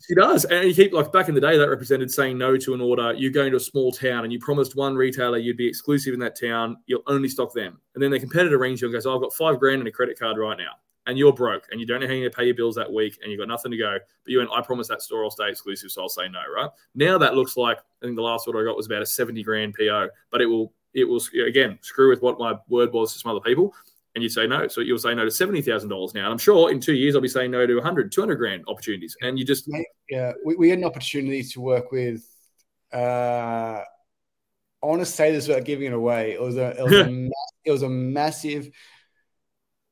She 0.05 0.15
does, 0.15 0.43
and 0.45 0.67
you 0.67 0.73
keep 0.73 0.91
like 0.91 1.11
back 1.13 1.29
in 1.29 1.35
the 1.35 1.41
day 1.41 1.57
that 1.57 1.69
represented 1.69 2.11
saying 2.11 2.37
no 2.37 2.57
to 2.57 2.73
an 2.73 2.81
order. 2.81 3.13
You 3.13 3.31
go 3.31 3.45
into 3.45 3.57
a 3.57 3.61
small 3.61 3.93
town 3.93 4.25
and 4.25 4.33
you 4.33 4.39
promised 4.39 4.75
one 4.75 4.95
retailer 4.95 5.37
you'd 5.37 5.55
be 5.55 5.67
exclusive 5.67 6.13
in 6.13 6.19
that 6.19 6.37
town. 6.37 6.77
You'll 6.85 7.03
only 7.07 7.29
stock 7.29 7.53
them, 7.53 7.79
and 7.95 8.03
then 8.03 8.11
the 8.11 8.19
competitor 8.19 8.57
rings 8.57 8.81
you 8.81 8.87
and 8.87 8.93
goes, 8.93 9.05
oh, 9.05 9.15
"I've 9.15 9.21
got 9.21 9.33
five 9.33 9.57
grand 9.59 9.79
in 9.79 9.87
a 9.87 9.91
credit 9.91 10.19
card 10.19 10.37
right 10.37 10.57
now." 10.57 10.71
And 11.05 11.17
you're 11.17 11.33
broke 11.33 11.67
and 11.71 11.79
you 11.79 11.87
don't 11.87 12.01
know 12.01 12.07
how 12.07 12.13
you're 12.13 12.21
going 12.21 12.31
to 12.31 12.37
pay 12.37 12.45
your 12.45 12.55
bills 12.55 12.75
that 12.75 12.91
week 12.91 13.17
and 13.21 13.31
you've 13.31 13.39
got 13.39 13.47
nothing 13.47 13.71
to 13.71 13.77
go, 13.77 13.97
but 14.23 14.31
you 14.31 14.37
went, 14.37 14.49
I 14.53 14.61
promise 14.61 14.87
that 14.89 15.01
store 15.01 15.23
will 15.23 15.31
stay 15.31 15.49
exclusive, 15.49 15.91
so 15.91 16.03
I'll 16.03 16.09
say 16.09 16.27
no, 16.29 16.41
right? 16.53 16.69
Now 16.95 17.17
that 17.17 17.35
looks 17.35 17.57
like, 17.57 17.77
I 17.77 18.05
think 18.05 18.15
the 18.15 18.21
last 18.21 18.47
order 18.47 18.61
I 18.61 18.65
got 18.65 18.77
was 18.77 18.85
about 18.85 19.01
a 19.01 19.05
70 19.05 19.41
grand 19.43 19.75
PO, 19.77 20.09
but 20.31 20.41
it 20.41 20.45
will, 20.45 20.73
it 20.93 21.05
will, 21.05 21.21
again, 21.45 21.79
screw 21.81 22.09
with 22.09 22.21
what 22.21 22.39
my 22.39 22.55
word 22.67 22.93
was 22.93 23.13
to 23.13 23.19
some 23.19 23.31
other 23.31 23.41
people. 23.41 23.73
And 24.15 24.23
you 24.23 24.29
say 24.29 24.47
no. 24.47 24.67
So 24.67 24.81
you'll 24.81 24.97
say 24.97 25.13
no 25.13 25.23
to 25.23 25.29
$70,000 25.29 26.13
now. 26.15 26.23
And 26.23 26.31
I'm 26.31 26.39
sure 26.39 26.71
in 26.71 26.79
two 26.79 26.95
years, 26.95 27.15
I'll 27.15 27.21
be 27.21 27.27
saying 27.27 27.51
no 27.51 27.65
to 27.67 27.75
100, 27.75 28.11
200 28.11 28.35
grand 28.35 28.63
opportunities. 28.67 29.15
And 29.21 29.37
you 29.37 29.45
just. 29.45 29.69
Yeah. 30.09 30.33
We, 30.43 30.55
we 30.55 30.69
had 30.69 30.79
an 30.79 30.85
opportunity 30.85 31.43
to 31.43 31.61
work 31.61 31.91
with, 31.91 32.25
uh, 32.91 33.83
I 34.81 34.85
want 34.85 35.01
to 35.01 35.05
say 35.05 35.31
this 35.31 35.47
without 35.47 35.63
giving 35.63 35.87
it 35.87 35.93
away. 35.93 36.31
It 36.31 36.41
was 36.41 36.57
a, 36.57 36.75
it 36.75 36.83
was 36.83 36.93
a, 36.93 37.29
it 37.65 37.71
was 37.71 37.83
a 37.83 37.89
massive 37.89 38.71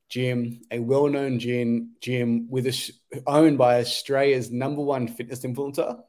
gym, 0.10 0.62
a 0.72 0.80
well-known 0.80 1.40
gym, 1.40 1.92
gym 2.02 2.48
with 2.50 2.68
a, 2.68 2.92
owned 3.26 3.58
by 3.58 3.80
Australia's 3.80 4.52
number 4.52 4.82
one 4.82 5.08
fitness 5.08 5.42
influencer, 5.42 6.00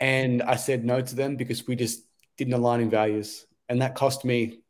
and 0.00 0.42
I 0.42 0.56
said 0.56 0.84
no 0.84 1.00
to 1.00 1.14
them 1.14 1.36
because 1.36 1.66
we 1.66 1.76
just 1.76 2.02
didn't 2.36 2.54
align 2.54 2.80
in 2.80 2.90
values, 2.90 3.46
and 3.68 3.82
that 3.82 3.94
cost 3.94 4.24
me. 4.24 4.60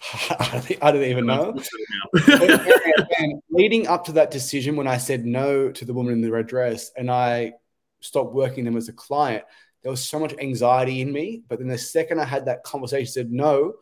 I 0.80 0.92
don't 0.92 1.02
even 1.02 1.26
know. 1.26 1.58
leading 3.50 3.88
up 3.88 4.04
to 4.04 4.12
that 4.12 4.30
decision, 4.30 4.76
when 4.76 4.86
I 4.86 4.98
said 4.98 5.26
no 5.26 5.72
to 5.72 5.84
the 5.84 5.92
woman 5.92 6.12
in 6.12 6.20
the 6.20 6.30
red 6.30 6.46
dress, 6.46 6.92
and 6.96 7.10
I 7.10 7.54
stopped 8.00 8.32
working 8.32 8.64
them 8.64 8.76
as 8.76 8.88
a 8.88 8.92
client, 8.92 9.44
there 9.82 9.90
was 9.90 10.04
so 10.04 10.20
much 10.20 10.34
anxiety 10.38 11.00
in 11.00 11.12
me. 11.12 11.42
But 11.48 11.58
then 11.58 11.68
the 11.68 11.78
second 11.78 12.20
I 12.20 12.24
had 12.24 12.46
that 12.46 12.62
conversation, 12.62 13.12
said 13.12 13.32
no, 13.32 13.74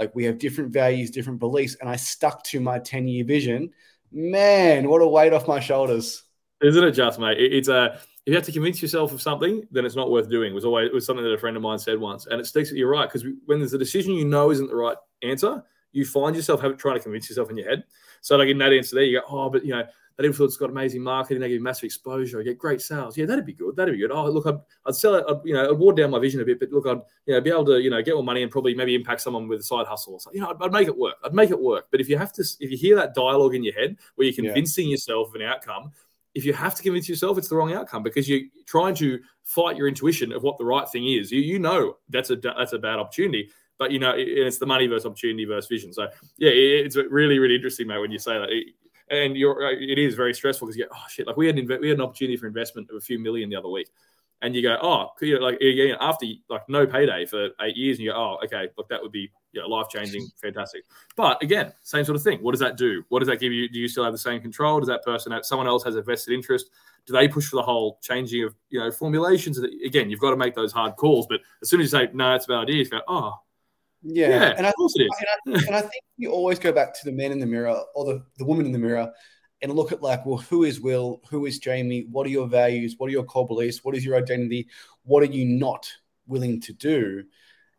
like 0.00 0.14
we 0.14 0.24
have 0.24 0.38
different 0.38 0.72
values, 0.72 1.10
different 1.10 1.38
beliefs, 1.38 1.76
and 1.80 1.88
I 1.88 1.96
stuck 1.96 2.42
to 2.44 2.58
my 2.58 2.78
10 2.78 3.06
year 3.06 3.22
vision. 3.22 3.70
Man, 4.10 4.88
what 4.88 5.02
a 5.02 5.06
weight 5.06 5.34
off 5.34 5.46
my 5.46 5.60
shoulders. 5.60 6.22
Isn't 6.62 6.82
it 6.82 6.92
just, 6.92 7.20
mate? 7.20 7.36
It's 7.38 7.68
a 7.68 8.00
if 8.26 8.32
you 8.32 8.34
have 8.34 8.44
to 8.44 8.52
convince 8.52 8.82
yourself 8.82 9.12
of 9.12 9.20
something, 9.22 9.66
then 9.70 9.84
it's 9.84 9.96
not 9.96 10.10
worth 10.10 10.30
doing. 10.30 10.52
It 10.52 10.54
was 10.54 10.64
always 10.64 10.86
it 10.86 10.94
was 10.94 11.04
something 11.04 11.24
that 11.24 11.30
a 11.30 11.38
friend 11.38 11.56
of 11.56 11.62
mine 11.62 11.78
said 11.78 12.00
once, 12.00 12.26
and 12.26 12.40
it 12.40 12.46
sticks. 12.46 12.72
You're 12.72 12.90
right 12.90 13.08
because 13.08 13.24
when 13.44 13.58
there's 13.58 13.74
a 13.74 13.78
decision 13.78 14.14
you 14.14 14.24
know 14.24 14.50
isn't 14.50 14.68
the 14.68 14.74
right 14.74 14.96
answer, 15.22 15.62
you 15.92 16.06
find 16.06 16.34
yourself 16.34 16.62
having, 16.62 16.78
trying 16.78 16.96
to 16.96 17.02
convince 17.02 17.28
yourself 17.28 17.50
in 17.50 17.58
your 17.58 17.68
head. 17.68 17.84
So, 18.22 18.36
like 18.36 18.48
in 18.48 18.58
that 18.58 18.72
answer, 18.72 18.96
there 18.96 19.04
you 19.04 19.20
go. 19.20 19.26
Oh, 19.28 19.50
but 19.50 19.64
you 19.64 19.72
know, 19.72 19.84
that 20.20 20.26
influence 20.26 20.54
got 20.58 20.68
amazing 20.68 21.02
marketing. 21.02 21.40
They 21.40 21.48
give 21.48 21.54
you 21.54 21.62
massive 21.62 21.84
exposure. 21.84 22.40
I 22.40 22.42
get 22.42 22.58
great 22.58 22.82
sales. 22.82 23.16
Yeah, 23.16 23.24
that'd 23.24 23.46
be 23.46 23.54
good. 23.54 23.74
That'd 23.74 23.94
be 23.94 24.00
good. 24.00 24.10
Oh, 24.10 24.28
look, 24.28 24.46
I'd, 24.46 24.58
I'd 24.84 24.94
sell 24.94 25.14
it. 25.14 25.24
I'd, 25.26 25.38
you 25.44 25.54
know, 25.54 25.70
I'd 25.70 25.78
ward 25.78 25.96
down 25.96 26.10
my 26.10 26.18
vision 26.18 26.42
a 26.42 26.44
bit, 26.44 26.60
but 26.60 26.70
look, 26.70 26.86
I'd 26.86 27.00
you 27.24 27.32
know 27.32 27.40
be 27.40 27.48
able 27.48 27.64
to 27.64 27.80
you 27.80 27.88
know 27.88 28.02
get 28.02 28.12
more 28.12 28.22
money 28.22 28.42
and 28.42 28.52
probably 28.52 28.74
maybe 28.74 28.94
impact 28.94 29.22
someone 29.22 29.48
with 29.48 29.60
a 29.60 29.62
side 29.62 29.86
hustle. 29.86 30.20
So, 30.20 30.30
you 30.34 30.40
know, 30.40 30.50
I'd, 30.50 30.62
I'd, 30.62 30.72
make 30.72 30.88
it 30.88 30.98
work. 30.98 31.14
I'd 31.24 31.32
make 31.32 31.50
it 31.50 31.58
work. 31.58 31.86
But 31.90 32.02
if 32.02 32.08
you 32.10 32.18
have 32.18 32.34
to, 32.34 32.44
if 32.60 32.70
you 32.70 32.76
hear 32.76 32.96
that 32.96 33.14
dialogue 33.14 33.54
in 33.54 33.64
your 33.64 33.72
head 33.72 33.96
where 34.16 34.26
you're 34.26 34.34
convincing 34.34 34.88
yeah. 34.88 34.92
yourself 34.92 35.28
of 35.28 35.36
an 35.36 35.42
outcome, 35.42 35.90
if 36.34 36.44
you 36.44 36.52
have 36.52 36.74
to 36.74 36.82
convince 36.82 37.08
yourself, 37.08 37.38
it's 37.38 37.48
the 37.48 37.56
wrong 37.56 37.72
outcome 37.72 38.02
because 38.02 38.28
you're 38.28 38.42
trying 38.66 38.94
to 38.96 39.20
fight 39.44 39.78
your 39.78 39.88
intuition 39.88 40.32
of 40.32 40.42
what 40.42 40.58
the 40.58 40.66
right 40.66 40.86
thing 40.90 41.08
is. 41.08 41.32
You 41.32 41.40
you 41.40 41.58
know 41.58 41.96
that's 42.10 42.28
a 42.28 42.36
that's 42.36 42.74
a 42.74 42.78
bad 42.78 42.98
opportunity 42.98 43.50
but 43.78 43.90
you 43.90 43.98
know 43.98 44.12
it's 44.14 44.58
the 44.58 44.66
money 44.66 44.86
versus 44.86 45.06
opportunity 45.06 45.46
versus 45.46 45.66
vision. 45.66 45.90
So 45.90 46.02
yeah, 46.36 46.50
it's 46.50 46.96
really 46.96 47.38
really 47.38 47.56
interesting, 47.56 47.86
mate, 47.86 47.98
when 47.98 48.12
you 48.12 48.18
say 48.18 48.34
that 48.34 48.50
and 49.10 49.36
you're 49.36 49.66
uh, 49.66 49.72
it 49.72 49.98
is 49.98 50.14
very 50.14 50.32
stressful 50.32 50.66
because 50.66 50.76
you 50.76 50.84
go, 50.84 50.94
oh 50.94 51.04
shit, 51.08 51.26
like 51.26 51.36
we 51.36 51.46
had 51.46 51.56
we 51.56 51.88
had 51.88 51.98
an 51.98 52.00
opportunity 52.00 52.36
for 52.36 52.46
investment 52.46 52.88
of 52.90 52.96
a 52.96 53.00
few 53.00 53.18
million 53.18 53.50
the 53.50 53.56
other 53.56 53.68
week, 53.68 53.88
and 54.42 54.54
you 54.54 54.62
go, 54.62 54.78
oh, 54.80 55.08
you 55.20 55.34
know, 55.38 55.44
like 55.44 55.60
again, 55.60 55.96
after 56.00 56.26
like 56.48 56.68
no 56.68 56.86
payday 56.86 57.26
for 57.26 57.48
eight 57.60 57.76
years, 57.76 57.98
and 57.98 58.04
you 58.04 58.12
go, 58.12 58.16
oh, 58.16 58.44
okay, 58.44 58.68
look, 58.78 58.88
that 58.88 59.02
would 59.02 59.12
be 59.12 59.30
you 59.52 59.60
know, 59.60 59.68
life 59.68 59.88
changing, 59.88 60.28
fantastic. 60.42 60.84
But 61.16 61.42
again, 61.42 61.72
same 61.82 62.04
sort 62.04 62.16
of 62.16 62.22
thing. 62.22 62.38
What 62.40 62.52
does 62.52 62.60
that 62.60 62.76
do? 62.76 63.02
What 63.08 63.18
does 63.18 63.28
that 63.28 63.40
give 63.40 63.52
you? 63.52 63.68
Do 63.68 63.78
you 63.78 63.88
still 63.88 64.04
have 64.04 64.12
the 64.12 64.18
same 64.18 64.40
control? 64.40 64.80
Does 64.80 64.88
that 64.88 65.04
person 65.04 65.32
have 65.32 65.44
someone 65.44 65.66
else 65.66 65.84
has 65.84 65.96
a 65.96 66.02
vested 66.02 66.34
interest? 66.34 66.70
Do 67.06 67.12
they 67.12 67.28
push 67.28 67.48
for 67.48 67.56
the 67.56 67.62
whole 67.62 67.98
changing 68.02 68.44
of 68.44 68.54
you 68.68 68.78
know 68.78 68.90
formulations? 68.90 69.58
Again, 69.58 70.10
you've 70.10 70.20
got 70.20 70.30
to 70.30 70.36
make 70.36 70.54
those 70.54 70.72
hard 70.72 70.96
calls. 70.96 71.26
But 71.26 71.40
as 71.62 71.68
soon 71.68 71.80
as 71.80 71.92
you 71.92 71.98
say 71.98 72.08
no, 72.12 72.34
it's 72.34 72.44
a 72.44 72.48
bad 72.48 72.58
idea, 72.58 72.76
you 72.76 72.88
go, 72.88 73.00
oh, 73.08 73.34
yeah, 74.02 74.28
yeah 74.28 74.54
and 74.56 74.66
I, 74.66 74.70
of 74.70 74.74
it 74.78 75.02
is. 75.02 75.10
And 75.46 75.56
I, 75.56 75.66
and 75.66 75.76
I, 75.76 75.80
think 75.80 76.02
you 76.16 76.30
always 76.30 76.58
go 76.58 76.72
back 76.72 76.94
to 76.94 77.04
the 77.04 77.12
man 77.12 77.32
in 77.32 77.38
the 77.38 77.46
mirror 77.46 77.78
or 77.94 78.04
the, 78.04 78.24
the 78.38 78.44
woman 78.44 78.66
in 78.66 78.72
the 78.72 78.78
mirror 78.78 79.10
and 79.62 79.72
look 79.72 79.92
at 79.92 80.02
like, 80.02 80.24
well, 80.24 80.38
who 80.38 80.64
is 80.64 80.80
Will? 80.80 81.20
Who 81.28 81.46
is 81.46 81.58
Jamie? 81.58 82.06
What 82.10 82.26
are 82.26 82.30
your 82.30 82.48
values? 82.48 82.94
What 82.96 83.08
are 83.08 83.12
your 83.12 83.24
core 83.24 83.46
beliefs? 83.46 83.84
What 83.84 83.94
is 83.94 84.04
your 84.04 84.16
identity? 84.16 84.68
What 85.04 85.22
are 85.22 85.32
you 85.32 85.44
not 85.44 85.90
willing 86.26 86.60
to 86.62 86.72
do? 86.72 87.24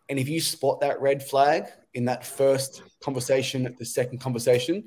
And 0.10 0.20
if 0.20 0.30
you 0.30 0.42
spot 0.42 0.82
that 0.82 1.02
red 1.02 1.24
flag 1.24 1.66
in 1.94 2.06
that 2.06 2.26
first 2.26 2.84
conversation, 3.02 3.76
the 3.80 3.86
second 3.86 4.20
conversation, 4.20 4.84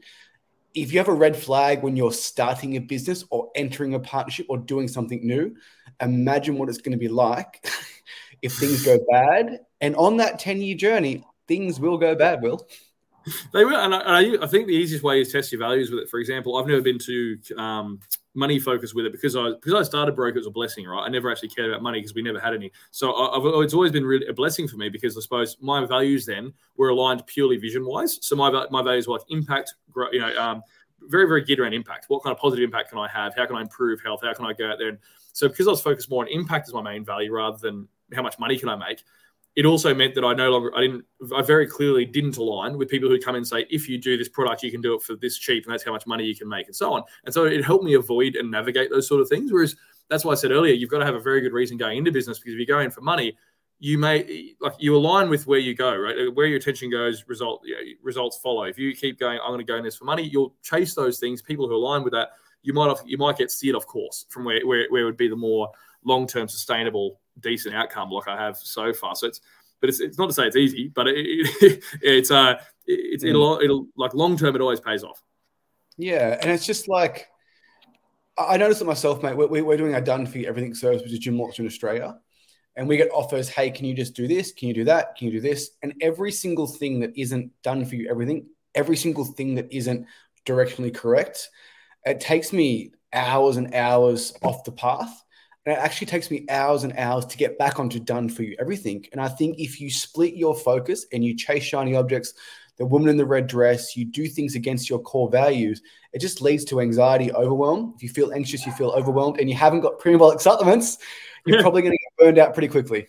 if 0.74 0.92
you 0.92 0.98
have 0.98 1.08
a 1.08 1.14
red 1.14 1.36
flag 1.36 1.82
when 1.82 1.96
you're 1.96 2.12
starting 2.12 2.76
a 2.76 2.80
business 2.80 3.24
or 3.30 3.50
entering 3.54 3.94
a 3.94 4.00
partnership 4.00 4.46
or 4.48 4.58
doing 4.58 4.88
something 4.88 5.26
new, 5.26 5.54
imagine 6.00 6.58
what 6.58 6.68
it's 6.68 6.78
going 6.78 6.92
to 6.92 6.98
be 6.98 7.08
like 7.08 7.64
if 8.44 8.52
things 8.52 8.84
go 8.84 8.98
bad. 9.10 9.60
And 9.80 9.96
on 9.96 10.18
that 10.18 10.38
10 10.38 10.60
year 10.60 10.76
journey, 10.76 11.24
things 11.48 11.80
will 11.80 11.98
go 11.98 12.14
bad, 12.14 12.42
Will. 12.42 12.64
They 13.54 13.64
will, 13.64 13.76
and 13.76 13.94
I, 13.94 14.44
I, 14.44 14.46
think 14.46 14.66
the 14.66 14.74
easiest 14.74 15.02
way 15.02 15.18
is 15.18 15.32
test 15.32 15.50
your 15.50 15.58
values 15.58 15.90
with 15.90 16.00
it. 16.00 16.10
For 16.10 16.20
example, 16.20 16.58
I've 16.58 16.66
never 16.66 16.82
been 16.82 16.98
too 16.98 17.38
um, 17.56 18.00
money 18.34 18.60
focused 18.60 18.94
with 18.94 19.06
it 19.06 19.12
because 19.12 19.34
I 19.34 19.52
because 19.52 19.72
I 19.72 19.82
started 19.82 20.14
broke. 20.14 20.34
It 20.34 20.40
was 20.40 20.46
a 20.46 20.50
blessing, 20.50 20.84
right? 20.84 21.00
I 21.00 21.08
never 21.08 21.30
actually 21.30 21.48
cared 21.48 21.70
about 21.70 21.82
money 21.82 22.00
because 22.00 22.14
we 22.14 22.20
never 22.20 22.38
had 22.38 22.52
any. 22.52 22.70
So 22.90 23.12
I, 23.12 23.62
it's 23.62 23.72
always 23.72 23.92
been 23.92 24.04
really 24.04 24.26
a 24.26 24.34
blessing 24.34 24.68
for 24.68 24.76
me 24.76 24.90
because 24.90 25.16
I 25.16 25.22
suppose 25.22 25.56
my 25.62 25.86
values 25.86 26.26
then 26.26 26.52
were 26.76 26.90
aligned 26.90 27.26
purely 27.26 27.56
vision 27.56 27.86
wise. 27.86 28.18
So 28.20 28.36
my 28.36 28.66
my 28.70 28.82
values 28.82 29.08
were 29.08 29.14
like 29.14 29.26
impact, 29.30 29.74
you 30.12 30.20
know, 30.20 30.36
um, 30.36 30.62
very 31.08 31.26
very 31.26 31.42
geared 31.42 31.60
around 31.60 31.72
impact. 31.72 32.04
What 32.08 32.22
kind 32.22 32.36
of 32.36 32.38
positive 32.38 32.62
impact 32.62 32.90
can 32.90 32.98
I 32.98 33.08
have? 33.08 33.34
How 33.34 33.46
can 33.46 33.56
I 33.56 33.62
improve 33.62 34.02
health? 34.02 34.20
How 34.22 34.34
can 34.34 34.44
I 34.44 34.52
go 34.52 34.70
out 34.70 34.76
there 34.78 34.90
and 34.90 34.98
so 35.34 35.48
because 35.48 35.66
I 35.66 35.70
was 35.70 35.82
focused 35.82 36.08
more 36.08 36.24
on 36.24 36.30
impact 36.30 36.68
as 36.68 36.74
my 36.74 36.80
main 36.80 37.04
value 37.04 37.32
rather 37.32 37.56
than 37.56 37.88
how 38.14 38.22
much 38.22 38.38
money 38.38 38.58
can 38.58 38.68
I 38.68 38.76
make, 38.76 39.02
it 39.56 39.66
also 39.66 39.94
meant 39.94 40.14
that 40.14 40.24
I 40.24 40.34
no 40.34 40.50
longer 40.50 40.76
I 40.76 40.80
didn't 40.80 41.04
I 41.34 41.42
very 41.42 41.66
clearly 41.66 42.04
didn't 42.04 42.36
align 42.36 42.76
with 42.76 42.88
people 42.88 43.08
who 43.08 43.20
come 43.20 43.34
in 43.34 43.38
and 43.38 43.46
say 43.46 43.66
if 43.70 43.88
you 43.88 43.98
do 43.98 44.16
this 44.16 44.28
product 44.28 44.62
you 44.62 44.70
can 44.70 44.80
do 44.80 44.94
it 44.94 45.02
for 45.02 45.14
this 45.16 45.38
cheap 45.38 45.64
and 45.64 45.72
that's 45.72 45.84
how 45.84 45.92
much 45.92 46.06
money 46.06 46.24
you 46.24 46.34
can 46.34 46.48
make 46.48 46.66
and 46.66 46.74
so 46.74 46.92
on. 46.92 47.02
And 47.24 47.32
so 47.32 47.44
it 47.44 47.64
helped 47.64 47.84
me 47.84 47.94
avoid 47.94 48.36
and 48.36 48.50
navigate 48.50 48.90
those 48.90 49.06
sort 49.06 49.20
of 49.20 49.28
things. 49.28 49.52
Whereas 49.52 49.76
that's 50.08 50.24
why 50.24 50.32
I 50.32 50.36
said 50.36 50.50
earlier 50.50 50.74
you've 50.74 50.90
got 50.90 50.98
to 50.98 51.06
have 51.06 51.14
a 51.14 51.20
very 51.20 51.40
good 51.40 51.52
reason 51.52 51.76
going 51.76 51.98
into 51.98 52.10
business 52.10 52.38
because 52.38 52.54
if 52.54 52.60
you 52.60 52.66
go 52.66 52.80
in 52.80 52.90
for 52.90 53.00
money, 53.00 53.36
you 53.78 53.98
may 53.98 54.54
like 54.60 54.74
you 54.78 54.96
align 54.96 55.28
with 55.28 55.46
where 55.46 55.58
you 55.58 55.74
go 55.74 55.94
right 55.94 56.34
where 56.34 56.46
your 56.46 56.56
attention 56.56 56.90
goes 56.90 57.24
result 57.26 57.60
you 57.64 57.74
know, 57.74 57.80
results 58.02 58.38
follow 58.38 58.62
if 58.62 58.78
you 58.78 58.94
keep 58.94 59.18
going 59.18 59.38
i'm 59.42 59.48
going 59.48 59.58
to 59.58 59.64
go 59.64 59.76
in 59.76 59.82
this 59.82 59.96
for 59.96 60.04
money 60.04 60.22
you'll 60.22 60.54
chase 60.62 60.94
those 60.94 61.18
things 61.18 61.42
people 61.42 61.68
who 61.68 61.74
align 61.74 62.04
with 62.04 62.12
that 62.12 62.30
you 62.62 62.72
might 62.72 62.88
have, 62.88 63.00
you 63.04 63.18
might 63.18 63.36
get 63.36 63.50
steered 63.50 63.76
off 63.76 63.86
course 63.86 64.26
from 64.30 64.44
where, 64.44 64.64
where, 64.66 64.86
where 64.90 65.04
would 65.04 65.16
be 65.16 65.28
the 65.28 65.36
more 65.36 65.68
long 66.04 66.26
term 66.26 66.48
sustainable 66.48 67.20
decent 67.40 67.74
outcome 67.74 68.10
like 68.10 68.28
I 68.28 68.36
have 68.36 68.56
so 68.56 68.92
far. 68.92 69.14
So 69.14 69.26
it's 69.26 69.40
but 69.80 69.90
it's, 69.90 70.00
it's 70.00 70.18
not 70.18 70.28
to 70.28 70.32
say 70.32 70.46
it's 70.46 70.56
easy, 70.56 70.90
but 70.94 71.06
it, 71.08 71.14
it, 71.16 71.82
it's 72.02 72.30
uh 72.30 72.58
it's 72.86 73.24
mm. 73.24 73.28
it'll 73.28 73.60
it'll 73.60 73.86
like 73.96 74.14
long 74.14 74.36
term 74.36 74.54
it 74.54 74.60
always 74.60 74.80
pays 74.80 75.04
off. 75.04 75.22
Yeah, 75.96 76.38
and 76.40 76.50
it's 76.50 76.66
just 76.66 76.88
like 76.88 77.28
I 78.36 78.56
noticed 78.56 78.80
it 78.80 78.86
myself, 78.86 79.22
mate. 79.22 79.36
We're, 79.36 79.64
we're 79.64 79.76
doing 79.76 79.94
our 79.94 80.00
done 80.00 80.26
for 80.26 80.38
you 80.38 80.48
everything 80.48 80.74
service, 80.74 81.02
which 81.02 81.12
is 81.12 81.18
Gym 81.20 81.38
Watch 81.38 81.60
in 81.60 81.66
Australia, 81.66 82.18
and 82.76 82.88
we 82.88 82.96
get 82.96 83.10
offers. 83.12 83.48
Hey, 83.48 83.70
can 83.70 83.84
you 83.84 83.94
just 83.94 84.14
do 84.14 84.26
this? 84.26 84.52
Can 84.52 84.68
you 84.68 84.74
do 84.74 84.84
that? 84.84 85.16
Can 85.16 85.26
you 85.26 85.32
do 85.34 85.40
this? 85.40 85.70
And 85.82 85.94
every 86.00 86.32
single 86.32 86.66
thing 86.66 87.00
that 87.00 87.16
isn't 87.16 87.52
done 87.62 87.84
for 87.84 87.94
you, 87.94 88.08
everything, 88.10 88.46
every 88.74 88.96
single 88.96 89.24
thing 89.24 89.54
that 89.56 89.72
isn't 89.72 90.06
directionally 90.46 90.94
correct, 90.94 91.50
it 92.04 92.20
takes 92.20 92.52
me 92.52 92.92
hours 93.12 93.56
and 93.56 93.74
hours 93.74 94.34
off 94.42 94.64
the 94.64 94.72
path 94.72 95.23
and 95.66 95.76
it 95.76 95.78
actually 95.78 96.06
takes 96.06 96.30
me 96.30 96.44
hours 96.48 96.84
and 96.84 96.92
hours 96.98 97.24
to 97.26 97.36
get 97.36 97.58
back 97.58 97.78
onto 97.78 97.98
done 97.98 98.28
for 98.28 98.42
you 98.42 98.56
everything. 98.58 99.06
And 99.12 99.20
I 99.20 99.28
think 99.28 99.58
if 99.58 99.80
you 99.80 99.90
split 99.90 100.34
your 100.34 100.54
focus 100.54 101.06
and 101.12 101.24
you 101.24 101.36
chase 101.36 101.62
shiny 101.62 101.94
objects 101.94 102.34
the 102.76 102.86
woman 102.86 103.08
in 103.08 103.16
the 103.16 103.24
red 103.24 103.46
dress, 103.46 103.96
you 103.96 104.04
do 104.04 104.26
things 104.26 104.56
against 104.56 104.90
your 104.90 104.98
core 104.98 105.30
values, 105.30 105.80
it 106.12 106.20
just 106.20 106.42
leads 106.42 106.64
to 106.66 106.80
anxiety, 106.80 107.32
overwhelm. 107.32 107.94
If 107.96 108.02
you 108.02 108.08
feel 108.08 108.32
anxious, 108.32 108.66
you 108.66 108.72
feel 108.72 108.90
overwhelmed, 108.90 109.38
and 109.38 109.48
you 109.48 109.56
haven't 109.56 109.80
got 109.80 110.00
Primabolics 110.00 110.40
supplements, 110.40 110.98
you're 111.46 111.60
probably 111.62 111.82
going 111.82 111.92
to 111.92 111.98
get 111.98 112.24
burned 112.24 112.38
out 112.38 112.52
pretty 112.52 112.68
quickly. 112.68 113.06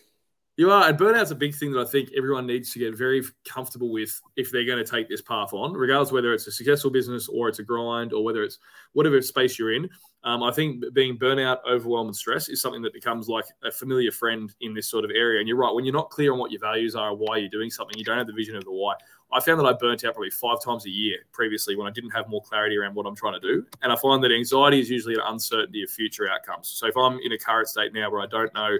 You 0.58 0.70
are, 0.70 0.88
and 0.88 0.98
burnout's 0.98 1.32
a 1.32 1.34
big 1.34 1.54
thing 1.54 1.70
that 1.72 1.80
I 1.80 1.84
think 1.84 2.10
everyone 2.16 2.46
needs 2.46 2.72
to 2.72 2.78
get 2.78 2.96
very 2.96 3.22
comfortable 3.44 3.92
with 3.92 4.18
if 4.36 4.50
they're 4.50 4.64
going 4.64 4.82
to 4.82 4.90
take 4.90 5.06
this 5.06 5.20
path 5.20 5.52
on, 5.52 5.74
regardless 5.74 6.12
whether 6.12 6.32
it's 6.32 6.46
a 6.46 6.52
successful 6.52 6.90
business 6.90 7.28
or 7.28 7.50
it's 7.50 7.58
a 7.58 7.62
grind 7.62 8.14
or 8.14 8.24
whether 8.24 8.42
it's 8.42 8.58
whatever 8.94 9.20
space 9.20 9.58
you're 9.58 9.74
in. 9.74 9.86
Um, 10.24 10.42
I 10.42 10.50
think 10.50 10.82
being 10.94 11.18
burnout, 11.18 11.58
overwhelmed, 11.70 12.08
and 12.08 12.16
stress 12.16 12.48
is 12.48 12.62
something 12.62 12.80
that 12.82 12.94
becomes 12.94 13.28
like 13.28 13.44
a 13.64 13.70
familiar 13.70 14.10
friend 14.10 14.50
in 14.62 14.72
this 14.72 14.88
sort 14.88 15.04
of 15.04 15.10
area. 15.10 15.40
And 15.40 15.46
you're 15.46 15.58
right, 15.58 15.72
when 15.72 15.84
you're 15.84 15.94
not 15.94 16.08
clear 16.08 16.32
on 16.32 16.38
what 16.38 16.50
your 16.50 16.60
values 16.60 16.96
are 16.96 17.14
why 17.14 17.36
you're 17.36 17.50
doing 17.50 17.70
something, 17.70 17.96
you 17.98 18.04
don't 18.04 18.16
have 18.16 18.26
the 18.26 18.32
vision 18.32 18.56
of 18.56 18.64
the 18.64 18.72
why. 18.72 18.94
I 19.32 19.40
found 19.40 19.60
that 19.60 19.66
I 19.66 19.74
burnt 19.74 20.04
out 20.04 20.14
probably 20.14 20.30
five 20.30 20.62
times 20.64 20.86
a 20.86 20.90
year 20.90 21.18
previously 21.32 21.76
when 21.76 21.86
I 21.86 21.90
didn't 21.90 22.10
have 22.10 22.28
more 22.28 22.42
clarity 22.42 22.76
around 22.76 22.94
what 22.94 23.06
I'm 23.06 23.14
trying 23.14 23.38
to 23.38 23.40
do. 23.40 23.66
And 23.82 23.92
I 23.92 23.96
find 23.96 24.22
that 24.24 24.32
anxiety 24.32 24.80
is 24.80 24.88
usually 24.88 25.14
an 25.14 25.22
uncertainty 25.26 25.82
of 25.82 25.90
future 25.90 26.30
outcomes. 26.30 26.68
So 26.70 26.86
if 26.86 26.96
I'm 26.96 27.18
in 27.22 27.32
a 27.32 27.38
current 27.38 27.68
state 27.68 27.92
now 27.92 28.10
where 28.10 28.22
I 28.22 28.26
don't 28.26 28.52
know 28.54 28.78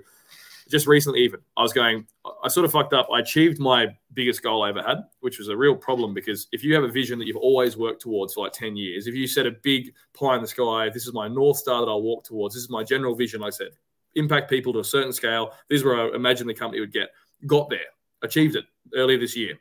just 0.68 0.86
recently, 0.86 1.20
even 1.20 1.40
I 1.56 1.62
was 1.62 1.72
going, 1.72 2.06
I 2.42 2.48
sort 2.48 2.64
of 2.64 2.72
fucked 2.72 2.92
up. 2.92 3.08
I 3.12 3.20
achieved 3.20 3.60
my 3.60 3.86
biggest 4.14 4.42
goal 4.42 4.62
I 4.62 4.70
ever 4.70 4.82
had, 4.82 4.98
which 5.20 5.38
was 5.38 5.48
a 5.48 5.56
real 5.56 5.76
problem 5.76 6.12
because 6.12 6.48
if 6.52 6.64
you 6.64 6.74
have 6.74 6.84
a 6.84 6.90
vision 6.90 7.18
that 7.18 7.26
you've 7.26 7.36
always 7.36 7.76
worked 7.76 8.02
towards 8.02 8.34
for 8.34 8.44
like 8.44 8.52
10 8.52 8.76
years, 8.76 9.06
if 9.06 9.14
you 9.14 9.26
set 9.26 9.46
a 9.46 9.52
big 9.62 9.92
pie 10.12 10.34
in 10.34 10.42
the 10.42 10.48
sky, 10.48 10.90
this 10.92 11.06
is 11.06 11.12
my 11.12 11.28
North 11.28 11.58
Star 11.58 11.80
that 11.80 11.90
I'll 11.90 12.02
walk 12.02 12.24
towards, 12.24 12.54
this 12.54 12.64
is 12.64 12.70
my 12.70 12.82
general 12.82 13.14
vision, 13.14 13.44
I 13.44 13.50
said, 13.50 13.68
impact 14.16 14.50
people 14.50 14.72
to 14.72 14.80
a 14.80 14.84
certain 14.84 15.12
scale, 15.12 15.52
this 15.68 15.80
is 15.80 15.84
where 15.84 16.00
I 16.00 16.16
imagine 16.16 16.46
the 16.46 16.54
company 16.54 16.80
would 16.80 16.92
get, 16.92 17.10
got 17.46 17.70
there, 17.70 17.78
achieved 18.22 18.56
it 18.56 18.64
earlier 18.94 19.18
this 19.18 19.36
year. 19.36 19.54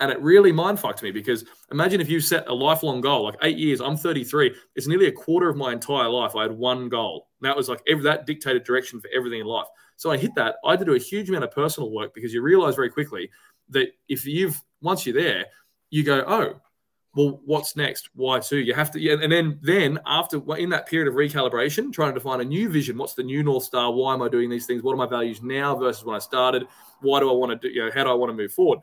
And 0.00 0.10
it 0.10 0.20
really 0.20 0.50
mind 0.50 0.80
fucked 0.80 1.02
me 1.04 1.12
because 1.12 1.44
imagine 1.70 2.00
if 2.00 2.10
you 2.10 2.20
set 2.20 2.48
a 2.48 2.52
lifelong 2.52 3.00
goal, 3.00 3.24
like 3.24 3.36
eight 3.42 3.56
years, 3.56 3.80
I'm 3.80 3.96
33, 3.96 4.52
it's 4.74 4.88
nearly 4.88 5.06
a 5.06 5.12
quarter 5.12 5.48
of 5.48 5.56
my 5.56 5.72
entire 5.72 6.08
life. 6.08 6.34
I 6.34 6.42
had 6.42 6.50
one 6.50 6.88
goal. 6.88 7.28
And 7.40 7.48
that 7.48 7.56
was 7.56 7.68
like 7.68 7.82
every, 7.86 8.02
that 8.02 8.26
dictated 8.26 8.64
direction 8.64 9.00
for 9.00 9.08
everything 9.14 9.40
in 9.40 9.46
life. 9.46 9.68
So 10.02 10.10
I 10.10 10.16
hit 10.16 10.34
that. 10.34 10.56
I 10.64 10.72
had 10.72 10.80
to 10.80 10.84
do 10.84 10.96
a 10.96 10.98
huge 10.98 11.28
amount 11.28 11.44
of 11.44 11.52
personal 11.52 11.92
work 11.92 12.12
because 12.12 12.34
you 12.34 12.42
realize 12.42 12.74
very 12.74 12.90
quickly 12.90 13.30
that 13.68 13.92
if 14.08 14.26
you've 14.26 14.60
once 14.80 15.06
you're 15.06 15.14
there, 15.14 15.44
you 15.90 16.02
go, 16.02 16.24
oh, 16.26 16.60
well, 17.14 17.40
what's 17.44 17.76
next? 17.76 18.10
Why 18.12 18.40
too? 18.40 18.58
You 18.58 18.74
have 18.74 18.90
to, 18.90 19.00
yeah, 19.00 19.14
and 19.22 19.30
then 19.30 19.60
then 19.62 20.00
after 20.04 20.42
in 20.56 20.70
that 20.70 20.88
period 20.88 21.06
of 21.06 21.14
recalibration, 21.14 21.92
trying 21.92 22.12
to 22.12 22.18
define 22.18 22.40
a 22.40 22.44
new 22.44 22.68
vision. 22.68 22.98
What's 22.98 23.14
the 23.14 23.22
new 23.22 23.44
north 23.44 23.62
star? 23.62 23.92
Why 23.92 24.12
am 24.14 24.22
I 24.22 24.28
doing 24.28 24.50
these 24.50 24.66
things? 24.66 24.82
What 24.82 24.94
are 24.94 24.96
my 24.96 25.06
values 25.06 25.40
now 25.40 25.76
versus 25.76 26.04
when 26.04 26.16
I 26.16 26.18
started? 26.18 26.66
Why 27.00 27.20
do 27.20 27.30
I 27.30 27.34
want 27.34 27.52
to 27.52 27.68
do? 27.68 27.72
You 27.72 27.84
know, 27.84 27.92
how 27.94 28.02
do 28.02 28.10
I 28.10 28.14
want 28.14 28.30
to 28.30 28.36
move 28.36 28.52
forward? 28.52 28.80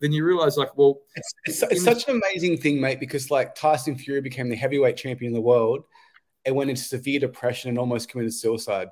Then 0.00 0.12
you 0.12 0.26
realize, 0.26 0.58
like, 0.58 0.76
well, 0.76 1.00
it's, 1.16 1.34
it's, 1.44 1.62
it's 1.62 1.84
such 1.84 2.06
an 2.06 2.20
amazing 2.22 2.58
thing, 2.58 2.82
mate, 2.82 3.00
because 3.00 3.30
like 3.30 3.54
Tyson 3.54 3.96
Fury 3.96 4.20
became 4.20 4.50
the 4.50 4.56
heavyweight 4.56 4.98
champion 4.98 5.32
of 5.32 5.36
the 5.36 5.40
world 5.40 5.84
and 6.44 6.54
went 6.54 6.68
into 6.68 6.82
severe 6.82 7.18
depression 7.18 7.70
and 7.70 7.78
almost 7.78 8.10
committed 8.10 8.34
suicide. 8.34 8.88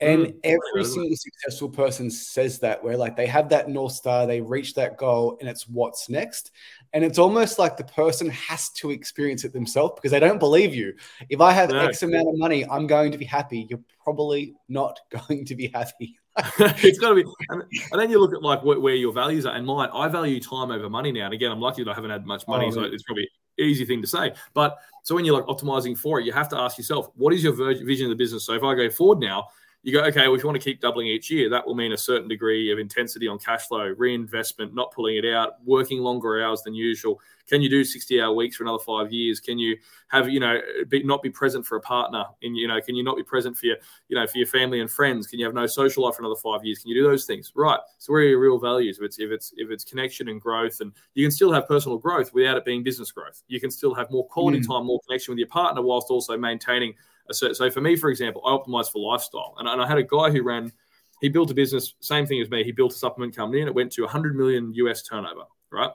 And 0.00 0.26
mm, 0.26 0.36
every 0.42 0.84
single 0.84 1.16
successful 1.16 1.68
person 1.68 2.10
says 2.10 2.58
that, 2.58 2.82
where 2.82 2.96
like 2.96 3.16
they 3.16 3.26
have 3.26 3.48
that 3.50 3.68
North 3.68 3.92
Star, 3.92 4.26
they 4.26 4.40
reach 4.40 4.74
that 4.74 4.98
goal, 4.98 5.36
and 5.40 5.48
it's 5.48 5.68
what's 5.68 6.08
next. 6.08 6.50
And 6.92 7.04
it's 7.04 7.18
almost 7.18 7.58
like 7.58 7.76
the 7.76 7.84
person 7.84 8.28
has 8.30 8.70
to 8.70 8.90
experience 8.90 9.44
it 9.44 9.52
themselves 9.52 9.94
because 9.94 10.10
they 10.10 10.20
don't 10.20 10.38
believe 10.38 10.74
you. 10.74 10.94
If 11.28 11.40
I 11.40 11.52
have 11.52 11.72
X 11.72 12.02
amount 12.02 12.28
of 12.28 12.38
money, 12.38 12.66
I'm 12.66 12.86
going 12.86 13.12
to 13.12 13.18
be 13.18 13.24
happy. 13.24 13.66
You're 13.70 13.80
probably 14.02 14.54
not 14.68 15.00
going 15.28 15.44
to 15.44 15.54
be 15.54 15.68
happy. 15.68 16.18
it's 16.58 16.98
got 16.98 17.10
to 17.10 17.14
be. 17.14 17.24
And, 17.48 17.62
and, 17.92 18.00
then 18.00 18.10
you 18.10 18.18
look 18.18 18.34
at 18.34 18.42
like 18.42 18.64
where, 18.64 18.80
where, 18.80 18.94
your 18.94 19.12
values 19.12 19.46
are. 19.46 19.54
And 19.54 19.64
mine, 19.64 19.88
I 19.94 20.08
value 20.08 20.40
time 20.40 20.72
over 20.72 20.90
money 20.90 21.12
now. 21.12 21.26
And 21.26 21.34
again, 21.34 21.52
I'm 21.52 21.60
lucky 21.60 21.84
that 21.84 21.90
I 21.90 21.94
haven't 21.94 22.10
had 22.10 22.26
much 22.26 22.48
money, 22.48 22.66
oh, 22.66 22.70
so 22.72 22.82
it's 22.82 23.04
probably 23.04 23.28
easy 23.58 23.84
thing 23.84 24.02
to 24.02 24.08
say. 24.08 24.32
But 24.52 24.76
so 25.04 25.14
when 25.14 25.24
you're 25.24 25.36
like 25.36 25.46
optimizing 25.46 25.96
for 25.96 26.18
it, 26.18 26.26
you 26.26 26.32
have 26.32 26.48
to 26.48 26.58
ask 26.58 26.76
yourself, 26.76 27.08
what 27.14 27.32
is 27.32 27.44
your 27.44 27.52
vision 27.52 28.06
of 28.06 28.10
the 28.10 28.16
business? 28.16 28.44
So 28.44 28.54
if 28.54 28.64
I 28.64 28.74
go 28.74 28.90
forward 28.90 29.20
now, 29.20 29.46
you 29.84 29.92
go, 29.92 30.02
okay, 30.04 30.22
well, 30.22 30.34
if 30.34 30.42
you 30.42 30.48
want 30.48 30.58
to 30.58 30.64
keep 30.64 30.80
doubling 30.80 31.08
each 31.08 31.30
year, 31.30 31.50
that 31.50 31.66
will 31.66 31.74
mean 31.74 31.92
a 31.92 31.96
certain 31.96 32.26
degree 32.26 32.72
of 32.72 32.78
intensity 32.78 33.28
on 33.28 33.38
cash 33.38 33.68
flow, 33.68 33.94
reinvestment, 33.98 34.74
not 34.74 34.90
pulling 34.92 35.18
it 35.18 35.26
out, 35.26 35.62
working 35.62 35.98
longer 35.98 36.42
hours 36.42 36.62
than 36.62 36.74
usual. 36.74 37.20
Can 37.46 37.60
you 37.60 37.68
do 37.68 37.84
60 37.84 38.18
hour 38.18 38.32
weeks 38.32 38.56
for 38.56 38.64
another 38.64 38.82
five 38.82 39.12
years? 39.12 39.40
Can 39.40 39.58
you 39.58 39.76
have, 40.08 40.30
you 40.30 40.40
know, 40.40 40.58
be, 40.88 41.02
not 41.02 41.22
be 41.22 41.28
present 41.28 41.66
for 41.66 41.76
a 41.76 41.82
partner? 41.82 42.24
And, 42.42 42.56
you 42.56 42.66
know, 42.66 42.80
can 42.80 42.96
you 42.96 43.04
not 43.04 43.18
be 43.18 43.22
present 43.22 43.58
for 43.58 43.66
your, 43.66 43.76
you 44.08 44.16
know, 44.16 44.26
for 44.26 44.38
your 44.38 44.46
family 44.46 44.80
and 44.80 44.90
friends? 44.90 45.26
Can 45.26 45.38
you 45.38 45.44
have 45.44 45.54
no 45.54 45.66
social 45.66 46.04
life 46.04 46.14
for 46.14 46.22
another 46.22 46.40
five 46.40 46.64
years? 46.64 46.78
Can 46.78 46.88
you 46.88 47.02
do 47.02 47.06
those 47.06 47.26
things? 47.26 47.52
Right. 47.54 47.78
So 47.98 48.14
where 48.14 48.22
are 48.22 48.26
your 48.26 48.40
real 48.40 48.58
values? 48.58 48.96
If 48.96 49.04
it's, 49.04 49.18
if 49.18 49.30
it's, 49.30 49.52
if 49.58 49.70
it's 49.70 49.84
connection 49.84 50.28
and 50.28 50.40
growth 50.40 50.80
and 50.80 50.92
you 51.12 51.22
can 51.26 51.30
still 51.30 51.52
have 51.52 51.68
personal 51.68 51.98
growth 51.98 52.32
without 52.32 52.56
it 52.56 52.64
being 52.64 52.82
business 52.82 53.12
growth. 53.12 53.42
You 53.48 53.60
can 53.60 53.70
still 53.70 53.92
have 53.92 54.10
more 54.10 54.26
quality 54.28 54.60
mm. 54.60 54.66
time, 54.66 54.86
more 54.86 55.00
connection 55.06 55.32
with 55.32 55.38
your 55.38 55.48
partner 55.48 55.82
whilst 55.82 56.08
also 56.08 56.38
maintaining 56.38 56.94
so, 57.30 57.52
so 57.52 57.70
for 57.70 57.80
me, 57.80 57.96
for 57.96 58.10
example, 58.10 58.42
I 58.44 58.50
optimized 58.50 58.92
for 58.92 58.98
lifestyle. 58.98 59.54
And, 59.58 59.68
and 59.68 59.80
I 59.80 59.86
had 59.86 59.98
a 59.98 60.02
guy 60.02 60.30
who 60.30 60.42
ran, 60.42 60.72
he 61.20 61.28
built 61.28 61.50
a 61.50 61.54
business, 61.54 61.94
same 62.00 62.26
thing 62.26 62.40
as 62.40 62.50
me. 62.50 62.64
He 62.64 62.72
built 62.72 62.92
a 62.92 62.96
supplement 62.96 63.34
company 63.34 63.60
and 63.60 63.68
it 63.68 63.74
went 63.74 63.92
to 63.92 64.02
100 64.02 64.36
million 64.36 64.72
US 64.74 65.02
turnover, 65.02 65.44
right? 65.70 65.90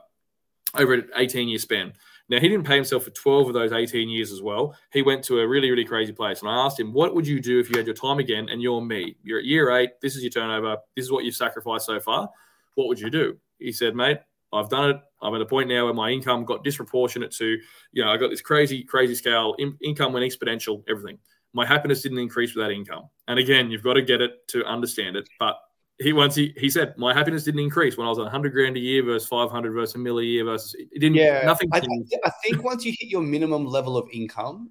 Over 0.74 0.94
an 0.94 1.10
18 1.16 1.48
year 1.48 1.58
span. 1.58 1.92
Now, 2.28 2.38
he 2.38 2.48
didn't 2.48 2.66
pay 2.66 2.76
himself 2.76 3.04
for 3.04 3.10
12 3.10 3.48
of 3.48 3.54
those 3.54 3.72
18 3.72 4.08
years 4.08 4.30
as 4.30 4.40
well. 4.40 4.76
He 4.92 5.02
went 5.02 5.24
to 5.24 5.40
a 5.40 5.48
really, 5.48 5.68
really 5.68 5.84
crazy 5.84 6.12
place. 6.12 6.40
And 6.40 6.48
I 6.48 6.64
asked 6.64 6.78
him, 6.78 6.92
What 6.92 7.12
would 7.14 7.26
you 7.26 7.40
do 7.40 7.58
if 7.58 7.68
you 7.68 7.76
had 7.76 7.86
your 7.86 7.94
time 7.94 8.20
again 8.20 8.48
and 8.48 8.62
you're 8.62 8.80
me? 8.80 9.16
You're 9.24 9.40
at 9.40 9.44
year 9.44 9.72
eight. 9.72 10.00
This 10.00 10.14
is 10.14 10.22
your 10.22 10.30
turnover. 10.30 10.76
This 10.94 11.04
is 11.04 11.10
what 11.10 11.24
you've 11.24 11.34
sacrificed 11.34 11.86
so 11.86 11.98
far. 11.98 12.30
What 12.76 12.86
would 12.86 13.00
you 13.00 13.10
do? 13.10 13.36
He 13.58 13.72
said, 13.72 13.96
Mate, 13.96 14.18
I've 14.52 14.68
done 14.68 14.90
it. 14.90 14.96
I'm 15.22 15.34
at 15.34 15.40
a 15.40 15.46
point 15.46 15.68
now 15.68 15.84
where 15.84 15.94
my 15.94 16.10
income 16.10 16.44
got 16.44 16.64
disproportionate 16.64 17.30
to, 17.32 17.58
you 17.92 18.04
know, 18.04 18.10
I 18.10 18.16
got 18.16 18.30
this 18.30 18.40
crazy, 18.40 18.82
crazy 18.82 19.14
scale. 19.14 19.54
In, 19.58 19.76
income 19.82 20.12
went 20.12 20.24
exponential, 20.24 20.82
everything. 20.88 21.18
My 21.52 21.66
happiness 21.66 22.02
didn't 22.02 22.18
increase 22.18 22.54
with 22.54 22.64
that 22.64 22.72
income. 22.72 23.08
And 23.28 23.38
again, 23.38 23.70
you've 23.70 23.82
got 23.82 23.94
to 23.94 24.02
get 24.02 24.20
it 24.20 24.46
to 24.48 24.64
understand 24.64 25.16
it. 25.16 25.28
But 25.38 25.56
he 25.98 26.12
once 26.12 26.34
he, 26.34 26.54
he 26.56 26.70
said 26.70 26.94
my 26.96 27.12
happiness 27.12 27.44
didn't 27.44 27.60
increase 27.60 27.96
when 27.96 28.06
I 28.06 28.10
was 28.10 28.18
on 28.18 28.24
100 28.24 28.52
grand 28.52 28.76
a 28.76 28.80
year 28.80 29.02
versus 29.02 29.28
500 29.28 29.72
versus 29.72 29.94
a 29.96 29.98
mill 29.98 30.18
a 30.18 30.22
year 30.22 30.44
versus 30.44 30.74
it 30.74 30.98
didn't. 30.98 31.16
Yeah, 31.16 31.42
nothing. 31.44 31.68
I, 31.72 31.82
I 32.24 32.30
think 32.42 32.64
once 32.64 32.84
you 32.84 32.92
hit 32.98 33.10
your 33.10 33.22
minimum 33.22 33.66
level 33.66 33.96
of 33.96 34.08
income, 34.12 34.70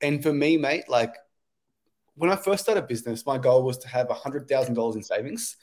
and 0.00 0.22
for 0.22 0.32
me, 0.32 0.56
mate, 0.56 0.84
like 0.88 1.14
when 2.14 2.30
I 2.30 2.36
first 2.36 2.62
started 2.62 2.86
business, 2.86 3.26
my 3.26 3.38
goal 3.38 3.64
was 3.64 3.78
to 3.78 3.88
have 3.88 4.08
$100,000 4.08 4.94
in 4.94 5.02
savings. 5.02 5.56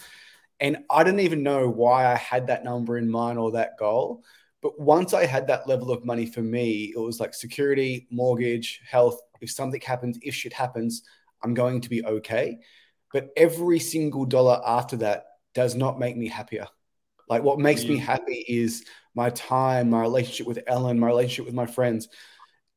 And 0.59 0.77
I 0.89 1.03
didn't 1.03 1.19
even 1.21 1.43
know 1.43 1.69
why 1.69 2.11
I 2.11 2.15
had 2.15 2.47
that 2.47 2.63
number 2.63 2.97
in 2.97 3.09
mind 3.09 3.37
or 3.37 3.51
that 3.51 3.77
goal. 3.77 4.23
But 4.61 4.79
once 4.79 5.13
I 5.13 5.25
had 5.25 5.47
that 5.47 5.67
level 5.67 5.91
of 5.91 6.03
money 6.03 6.25
for 6.25 6.41
me, 6.41 6.91
it 6.95 6.99
was 6.99 7.19
like 7.19 7.33
security, 7.33 8.07
mortgage, 8.09 8.81
health. 8.89 9.19
If 9.39 9.51
something 9.51 9.81
happens, 9.81 10.17
if 10.21 10.33
shit 10.33 10.53
happens, 10.53 11.03
I'm 11.43 11.53
going 11.53 11.81
to 11.81 11.89
be 11.89 12.03
okay. 12.03 12.57
But 13.13 13.29
every 13.37 13.79
single 13.79 14.25
dollar 14.25 14.59
after 14.65 14.97
that 14.97 15.25
does 15.53 15.75
not 15.75 15.99
make 15.99 16.17
me 16.17 16.27
happier. 16.27 16.67
Like 17.29 17.43
what 17.43 17.59
makes 17.59 17.83
me 17.85 17.97
happy 17.97 18.45
is 18.47 18.85
my 19.13 19.29
time, 19.31 19.89
my 19.89 20.01
relationship 20.01 20.47
with 20.47 20.63
Ellen, 20.65 20.99
my 20.99 21.07
relationship 21.07 21.45
with 21.45 21.53
my 21.53 21.65
friends, 21.65 22.07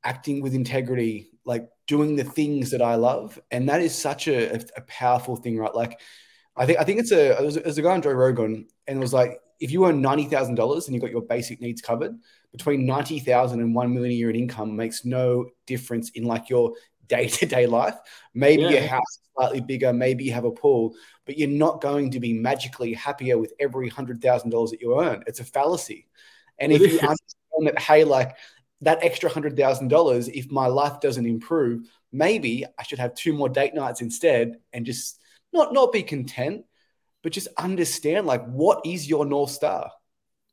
acting 0.04 0.40
with 0.40 0.54
integrity, 0.54 1.30
like 1.44 1.68
doing 1.86 2.16
the 2.16 2.24
things 2.24 2.70
that 2.72 2.82
I 2.82 2.96
love. 2.96 3.38
And 3.50 3.68
that 3.68 3.80
is 3.80 3.94
such 3.94 4.28
a, 4.28 4.54
a 4.76 4.80
powerful 4.82 5.36
thing, 5.36 5.56
right? 5.56 5.74
Like 5.74 6.00
I 6.60 6.66
think 6.66 6.78
I 6.78 6.84
think 6.84 7.00
it's 7.00 7.10
a 7.10 7.36
there's 7.40 7.78
a, 7.78 7.82
guy 7.82 7.94
on 7.94 8.02
Joe 8.02 8.12
Rogan 8.12 8.68
and 8.86 8.98
it 8.98 9.00
was 9.00 9.14
like 9.14 9.40
if 9.60 9.70
you 9.70 9.86
earn 9.86 10.02
ninety 10.02 10.26
thousand 10.26 10.56
dollars 10.56 10.86
and 10.86 10.94
you've 10.94 11.00
got 11.00 11.10
your 11.10 11.22
basic 11.22 11.58
needs 11.62 11.80
covered, 11.80 12.14
between 12.52 12.84
ninety 12.84 13.18
thousand 13.18 13.60
and 13.60 13.74
one 13.74 13.94
million 13.94 14.12
a 14.12 14.14
year 14.14 14.28
in 14.28 14.36
income 14.36 14.76
makes 14.76 15.06
no 15.06 15.46
difference 15.66 16.10
in 16.10 16.24
like 16.24 16.50
your 16.50 16.74
day 17.06 17.28
to 17.28 17.46
day 17.46 17.66
life. 17.66 17.96
Maybe 18.34 18.64
yeah. 18.64 18.70
your 18.70 18.86
house 18.88 19.10
is 19.10 19.28
slightly 19.34 19.62
bigger, 19.62 19.94
maybe 19.94 20.24
you 20.24 20.32
have 20.32 20.44
a 20.44 20.50
pool, 20.50 20.94
but 21.24 21.38
you're 21.38 21.48
not 21.48 21.80
going 21.80 22.10
to 22.10 22.20
be 22.20 22.34
magically 22.34 22.92
happier 22.92 23.38
with 23.38 23.54
every 23.58 23.88
hundred 23.88 24.20
thousand 24.20 24.50
dollars 24.50 24.70
that 24.72 24.82
you 24.82 25.00
earn. 25.00 25.24
It's 25.26 25.40
a 25.40 25.44
fallacy. 25.44 26.08
And 26.58 26.72
if 26.72 26.82
you 26.82 26.98
understand 27.00 27.68
that, 27.68 27.78
hey, 27.78 28.04
like 28.04 28.36
that 28.82 29.02
extra 29.02 29.30
hundred 29.30 29.56
thousand 29.56 29.88
dollars, 29.88 30.28
if 30.28 30.50
my 30.50 30.66
life 30.66 31.00
doesn't 31.00 31.24
improve, 31.24 31.88
maybe 32.12 32.66
I 32.78 32.82
should 32.82 32.98
have 32.98 33.14
two 33.14 33.32
more 33.32 33.48
date 33.48 33.74
nights 33.74 34.02
instead 34.02 34.56
and 34.74 34.84
just 34.84 35.19
not 35.52 35.72
not 35.72 35.92
be 35.92 36.02
content, 36.02 36.64
but 37.22 37.32
just 37.32 37.48
understand 37.58 38.26
like 38.26 38.44
what 38.46 38.80
is 38.84 39.08
your 39.08 39.24
north 39.24 39.50
star. 39.50 39.90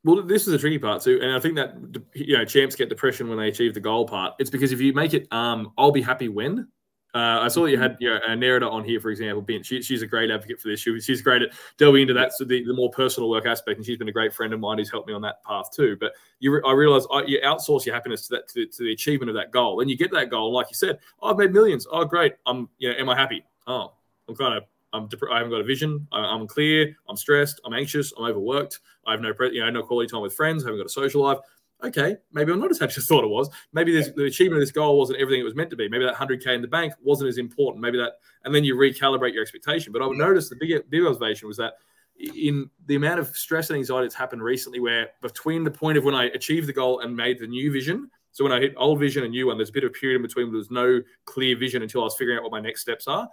Well, 0.04 0.22
this 0.22 0.46
is 0.46 0.52
the 0.52 0.58
tricky 0.58 0.78
part 0.78 1.02
too, 1.02 1.18
and 1.20 1.32
I 1.32 1.40
think 1.40 1.56
that 1.56 1.76
you 2.14 2.36
know 2.36 2.44
champs 2.44 2.76
get 2.76 2.88
depression 2.88 3.28
when 3.28 3.38
they 3.38 3.48
achieve 3.48 3.74
the 3.74 3.80
goal 3.80 4.06
part. 4.06 4.34
It's 4.38 4.50
because 4.50 4.72
if 4.72 4.80
you 4.80 4.92
make 4.92 5.14
it, 5.14 5.26
um, 5.32 5.72
I'll 5.76 5.92
be 5.92 6.02
happy 6.02 6.28
when. 6.28 6.68
Uh, 7.14 7.40
I 7.40 7.48
saw 7.48 7.64
you 7.64 7.78
had 7.78 7.96
you 8.00 8.10
know, 8.10 8.20
a 8.26 8.36
narrator 8.36 8.68
on 8.68 8.84
here, 8.84 9.00
for 9.00 9.10
example, 9.10 9.40
Ben. 9.40 9.62
She, 9.62 9.80
she's 9.80 10.02
a 10.02 10.06
great 10.06 10.30
advocate 10.30 10.60
for 10.60 10.68
this. 10.68 10.80
She, 10.80 11.00
she's 11.00 11.22
great 11.22 11.40
at 11.40 11.48
delving 11.78 12.02
into 12.02 12.12
that, 12.14 12.34
so 12.34 12.44
the, 12.44 12.62
the 12.64 12.74
more 12.74 12.90
personal 12.90 13.30
work 13.30 13.46
aspect, 13.46 13.78
and 13.78 13.86
she's 13.86 13.96
been 13.96 14.08
a 14.08 14.12
great 14.12 14.32
friend 14.32 14.52
of 14.52 14.60
mine 14.60 14.76
who's 14.76 14.90
helped 14.90 15.08
me 15.08 15.14
on 15.14 15.22
that 15.22 15.42
path 15.42 15.70
too. 15.72 15.96
But 15.98 16.12
you, 16.38 16.62
I 16.64 16.72
realize 16.72 17.06
I, 17.10 17.22
you 17.22 17.40
outsource 17.42 17.86
your 17.86 17.94
happiness 17.94 18.28
to 18.28 18.36
that 18.36 18.48
to, 18.48 18.66
to, 18.66 18.82
the 18.84 18.92
achievement 18.92 19.30
of 19.30 19.36
that 19.36 19.50
goal, 19.52 19.80
and 19.80 19.90
you 19.90 19.96
get 19.96 20.12
that 20.12 20.28
goal. 20.28 20.52
Like 20.52 20.66
you 20.70 20.74
said, 20.74 20.98
oh, 21.20 21.30
I've 21.30 21.38
made 21.38 21.52
millions. 21.52 21.86
Oh, 21.90 22.04
great. 22.04 22.34
I'm, 22.46 22.68
you 22.76 22.90
know, 22.90 22.96
am 22.98 23.08
I 23.08 23.16
happy? 23.16 23.42
Oh, 23.66 23.94
I'm 24.28 24.36
kind 24.36 24.54
of 24.58 24.64
I'm 24.92 25.08
dep- 25.08 25.20
I 25.30 25.38
haven't 25.38 25.52
got 25.52 25.60
a 25.60 25.64
vision. 25.64 26.06
I- 26.12 26.20
I'm 26.20 26.46
clear. 26.46 26.94
I'm 27.08 27.16
stressed. 27.16 27.60
I'm 27.64 27.74
anxious. 27.74 28.12
I'm 28.18 28.24
overworked. 28.24 28.80
I 29.06 29.12
have 29.12 29.20
no, 29.20 29.32
pre- 29.32 29.54
you 29.54 29.60
know, 29.60 29.70
no 29.70 29.82
quality 29.82 30.10
time 30.10 30.22
with 30.22 30.34
friends. 30.34 30.64
I 30.64 30.68
haven't 30.68 30.80
got 30.80 30.86
a 30.86 30.90
social 30.90 31.22
life. 31.22 31.38
Okay, 31.82 32.16
maybe 32.32 32.50
I'm 32.50 32.58
not 32.58 32.72
as 32.72 32.80
happy 32.80 32.94
as 32.96 33.04
I 33.04 33.06
thought 33.06 33.22
it 33.22 33.28
was. 33.30 33.48
Maybe 33.72 33.92
this, 33.92 34.10
the 34.16 34.24
achievement 34.24 34.60
of 34.60 34.66
this 34.66 34.72
goal 34.72 34.98
wasn't 34.98 35.20
everything 35.20 35.40
it 35.40 35.44
was 35.44 35.54
meant 35.54 35.70
to 35.70 35.76
be. 35.76 35.88
Maybe 35.88 36.04
that 36.04 36.14
100k 36.14 36.48
in 36.48 36.60
the 36.60 36.66
bank 36.66 36.92
wasn't 37.00 37.28
as 37.28 37.38
important. 37.38 37.80
Maybe 37.80 37.98
that, 37.98 38.14
and 38.44 38.52
then 38.52 38.64
you 38.64 38.74
recalibrate 38.74 39.32
your 39.32 39.42
expectation. 39.42 39.92
But 39.92 40.02
I 40.02 40.06
would 40.06 40.18
notice 40.18 40.48
the 40.48 40.56
big, 40.56 40.90
big 40.90 41.04
observation 41.04 41.46
was 41.46 41.56
that 41.58 41.74
in 42.18 42.68
the 42.86 42.96
amount 42.96 43.20
of 43.20 43.28
stress 43.28 43.70
and 43.70 43.76
anxiety 43.76 44.06
that's 44.06 44.16
happened 44.16 44.42
recently, 44.42 44.80
where 44.80 45.10
between 45.22 45.62
the 45.62 45.70
point 45.70 45.96
of 45.96 46.02
when 46.04 46.16
I 46.16 46.24
achieved 46.30 46.66
the 46.66 46.72
goal 46.72 46.98
and 46.98 47.14
made 47.14 47.38
the 47.38 47.46
new 47.46 47.70
vision, 47.70 48.10
so 48.32 48.42
when 48.42 48.52
I 48.52 48.60
hit 48.60 48.74
old 48.76 48.98
vision 48.98 49.22
and 49.22 49.30
new 49.30 49.46
one, 49.46 49.56
there's 49.56 49.70
a 49.70 49.72
bit 49.72 49.84
of 49.84 49.90
a 49.90 49.92
period 49.92 50.16
in 50.16 50.22
between 50.22 50.46
where 50.46 50.54
there's 50.54 50.70
no 50.70 51.00
clear 51.26 51.56
vision 51.56 51.82
until 51.82 52.00
I 52.00 52.04
was 52.04 52.16
figuring 52.16 52.38
out 52.38 52.42
what 52.42 52.52
my 52.52 52.60
next 52.60 52.80
steps 52.80 53.06
are 53.06 53.28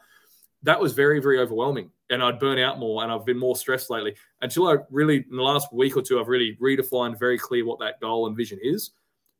that 0.65 0.79
was 0.79 0.93
very, 0.93 1.19
very 1.21 1.39
overwhelming. 1.39 1.91
And 2.09 2.21
I'd 2.21 2.39
burn 2.39 2.59
out 2.59 2.79
more 2.79 3.03
and 3.03 3.11
I've 3.11 3.25
been 3.25 3.37
more 3.37 3.55
stressed 3.55 3.89
lately 3.89 4.15
until 4.41 4.67
I 4.67 4.77
really, 4.89 5.25
in 5.29 5.37
the 5.37 5.43
last 5.43 5.71
week 5.71 5.95
or 5.95 6.01
two, 6.01 6.19
I've 6.19 6.27
really 6.27 6.57
redefined 6.61 7.19
very 7.19 7.37
clear 7.37 7.65
what 7.65 7.79
that 7.79 7.99
goal 8.01 8.27
and 8.27 8.35
vision 8.35 8.59
is. 8.61 8.91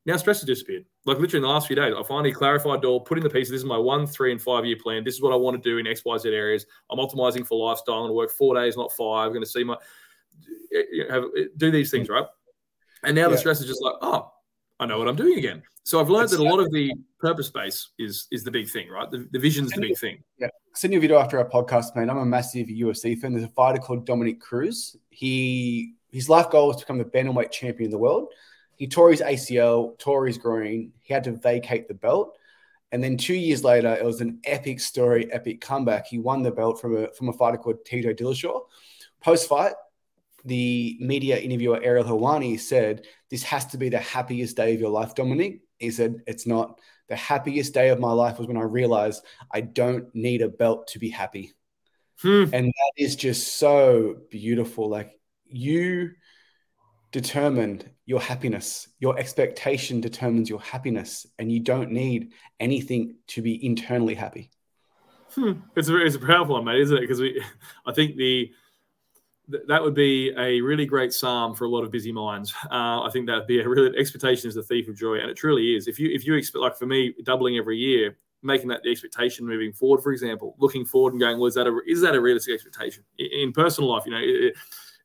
Now 0.06 0.18
stress 0.18 0.42
has 0.42 0.48
disappeared. 0.48 0.86
Like 1.06 1.18
literally 1.18 1.38
in 1.38 1.44
the 1.44 1.50
last 1.50 1.68
few 1.68 1.76
days, 1.76 1.94
I 1.98 2.04
finally 2.04 2.32
clarified 2.32 2.86
all, 2.86 3.00
put 3.00 3.18
in 3.18 3.24
the 3.24 3.30
pieces. 3.30 3.52
This 3.52 3.60
is 3.60 3.66
my 3.66 3.78
one, 3.78 4.06
three, 4.06 4.32
and 4.32 4.42
five 4.42 4.66
year 4.66 4.78
plan. 4.82 5.04
This 5.04 5.16
is 5.16 5.22
what 5.22 5.34
I 5.34 5.36
want 5.36 5.62
to 5.62 5.70
do 5.70 5.80
in 5.80 5.88
X, 5.88 6.06
Y, 6.06 6.18
Z 6.18 6.30
areas. 6.30 6.66
I'm 6.92 7.00
optimizing 7.00 7.46
for 7.46 7.68
lifestyle. 7.68 7.96
I'm 7.96 8.02
going 8.02 8.12
to 8.12 8.16
work 8.16 8.32
four 8.32 8.54
days, 8.54 8.78
not 8.78 8.92
five. 8.92 9.28
I'm 9.28 9.34
going 9.34 9.44
to 9.44 9.50
see 9.50 9.64
my 9.64 9.78
eh, 10.76 11.12
have, 11.12 11.24
eh, 11.36 11.46
do 11.58 11.72
these 11.72 11.90
things 11.90 12.08
right. 12.08 12.26
And 13.04 13.16
now 13.16 13.24
yeah. 13.24 13.30
the 13.30 13.38
stress 13.38 13.62
is 13.62 13.68
just 13.68 13.82
like, 13.82 13.96
oh, 14.02 14.32
I 14.80 14.86
know 14.86 14.98
what 14.98 15.08
I'm 15.08 15.16
doing 15.16 15.38
again. 15.38 15.64
So 15.84 16.00
I've 16.00 16.10
learned 16.10 16.30
that 16.30 16.40
a 16.40 16.44
lot 16.44 16.60
of 16.60 16.72
the 16.72 16.92
purpose 17.20 17.48
space 17.48 17.90
is 18.00 18.28
is 18.32 18.44
the 18.44 18.52
big 18.52 18.70
thing, 18.70 18.90
right? 18.90 19.10
The, 19.10 19.28
the 19.32 19.40
vision's 19.40 19.72
the 19.72 19.82
big 19.82 19.98
thing. 19.98 20.24
Yeah. 20.40 20.48
Send 20.74 20.94
you 20.94 21.00
a 21.00 21.02
video 21.02 21.18
after 21.18 21.38
our 21.38 21.48
podcast, 21.48 21.96
man. 21.96 22.10
I'm 22.10 22.18
a 22.18 22.26
massive 22.26 22.68
UFC 22.68 23.18
fan. 23.18 23.34
There's 23.34 23.46
a 23.46 23.50
fighter 23.50 23.80
called 23.80 24.06
Dominick 24.06 24.42
Cruz. 24.42 24.96
He 25.10 25.94
his 26.12 26.28
life 26.28 26.50
goal 26.50 26.68
was 26.68 26.78
to 26.78 26.82
become 26.84 26.98
the 26.98 27.06
bantamweight 27.06 27.52
champion 27.52 27.90
of 27.90 27.92
the 27.92 28.00
world. 28.00 28.30
He 28.76 28.88
tore 28.88 29.12
his 29.12 29.22
ACL, 29.22 29.98
tore 30.00 30.26
his 30.28 30.38
groin. 30.38 30.92
He 31.02 31.14
had 31.14 31.24
to 31.26 31.32
vacate 31.32 31.88
the 31.88 31.94
belt. 31.94 32.36
And 32.92 33.04
then 33.04 33.18
two 33.18 33.34
years 33.34 33.64
later, 33.64 33.94
it 33.94 34.04
was 34.04 34.22
an 34.22 34.40
epic 34.44 34.80
story, 34.80 35.32
epic 35.32 35.62
comeback. 35.62 36.08
He 36.08 36.18
won 36.18 36.44
the 36.44 36.52
belt 36.52 36.82
from 36.82 36.98
a 36.98 37.12
from 37.14 37.30
a 37.30 37.34
fighter 37.34 37.58
called 37.58 37.86
Tito 37.86 38.14
Dillashaw. 38.14 38.62
Post 39.22 39.48
fight, 39.48 39.74
the 40.46 40.98
media 41.00 41.38
interviewer 41.38 41.82
Ariel 41.82 42.06
Helwani 42.06 42.60
said, 42.60 43.06
This 43.30 43.44
has 43.44 43.66
to 43.68 43.78
be 43.78 43.90
the 43.90 44.00
happiest 44.00 44.56
day 44.56 44.74
of 44.74 44.80
your 44.80 44.92
life, 44.92 45.16
Dominick. 45.16 45.62
He 45.80 45.92
said, 45.92 46.22
It's 46.28 46.48
not. 46.48 46.80
The 47.10 47.16
happiest 47.16 47.74
day 47.74 47.90
of 47.90 48.00
my 48.00 48.12
life 48.12 48.40
was 48.40 48.48
when 48.48 48.58
I 48.58 48.64
realized 48.64 49.24
I 49.52 49.62
don't 49.62 50.14
need 50.16 50.42
a 50.42 50.50
belt 50.50 50.88
to 50.88 51.00
be 51.00 51.10
happy. 51.10 51.54
Hmm. 52.22 52.46
And 52.54 52.68
that 52.68 52.92
is 52.98 53.16
just 53.16 53.58
so 53.58 54.18
beautiful. 54.32 54.90
Like 54.90 55.20
you 55.46 56.12
determined 57.12 57.90
your 58.06 58.20
happiness, 58.20 58.88
your 59.00 59.18
expectation 59.20 60.02
determines 60.02 60.50
your 60.50 60.62
happiness, 60.62 61.28
and 61.38 61.52
you 61.52 61.60
don't 61.60 61.92
need 61.92 62.32
anything 62.60 63.16
to 63.28 63.42
be 63.42 63.64
internally 63.64 64.16
happy. 64.16 64.52
Hmm. 65.34 65.54
It's 65.76 65.90
a 65.90 65.98
it's 65.98 66.16
a 66.16 66.20
powerful 66.20 66.56
one, 66.56 66.66
mate, 66.66 66.82
isn't 66.82 66.98
it? 66.98 67.02
Because 67.02 67.20
we, 67.20 67.44
I 67.86 67.94
think 67.94 68.16
the 68.16 68.52
that 69.48 69.82
would 69.82 69.94
be 69.94 70.34
a 70.38 70.62
really 70.62 70.86
great 70.86 71.14
psalm 71.14 71.56
for 71.56 71.66
a 71.66 71.70
lot 71.70 71.84
of 71.84 71.92
busy 71.92 72.12
minds. 72.12 72.54
Uh, 72.66 73.02
I 73.02 73.10
think 73.12 73.28
that'd 73.28 73.48
be 73.48 73.60
a 73.60 73.68
really 73.68 73.96
expectation 73.98 74.48
is 74.48 74.56
the 74.56 74.64
thief 74.64 74.88
of 74.88 74.96
joy, 74.96 75.20
and 75.20 75.30
it 75.30 75.38
truly 75.38 75.76
is. 75.76 75.88
If 75.88 76.00
you 76.00 76.10
if 76.12 76.26
you 76.26 76.36
expect 76.36 76.62
like 76.62 76.78
for 76.78 76.86
me 76.86 77.14
doubling 77.24 77.58
every 77.58 77.78
year, 77.78 78.18
making 78.42 78.68
that 78.70 78.84
the 78.84 78.92
expectation 78.92 79.46
moving 79.46 79.74
forward, 79.74 80.02
for 80.02 80.12
example, 80.12 80.56
looking 80.60 80.86
forward 80.86 81.14
and 81.14 81.20
going, 81.20 81.38
well, 81.38 81.48
is 81.48 81.56
that 81.56 81.68
a 81.68 81.80
is 81.88 82.02
that 82.02 82.16
a 82.16 82.22
realistic 82.22 82.54
expectation 82.54 83.04
in 83.18 83.52
personal 83.52 83.90
life? 83.92 84.04
You 84.06 84.12
know, 84.12 84.52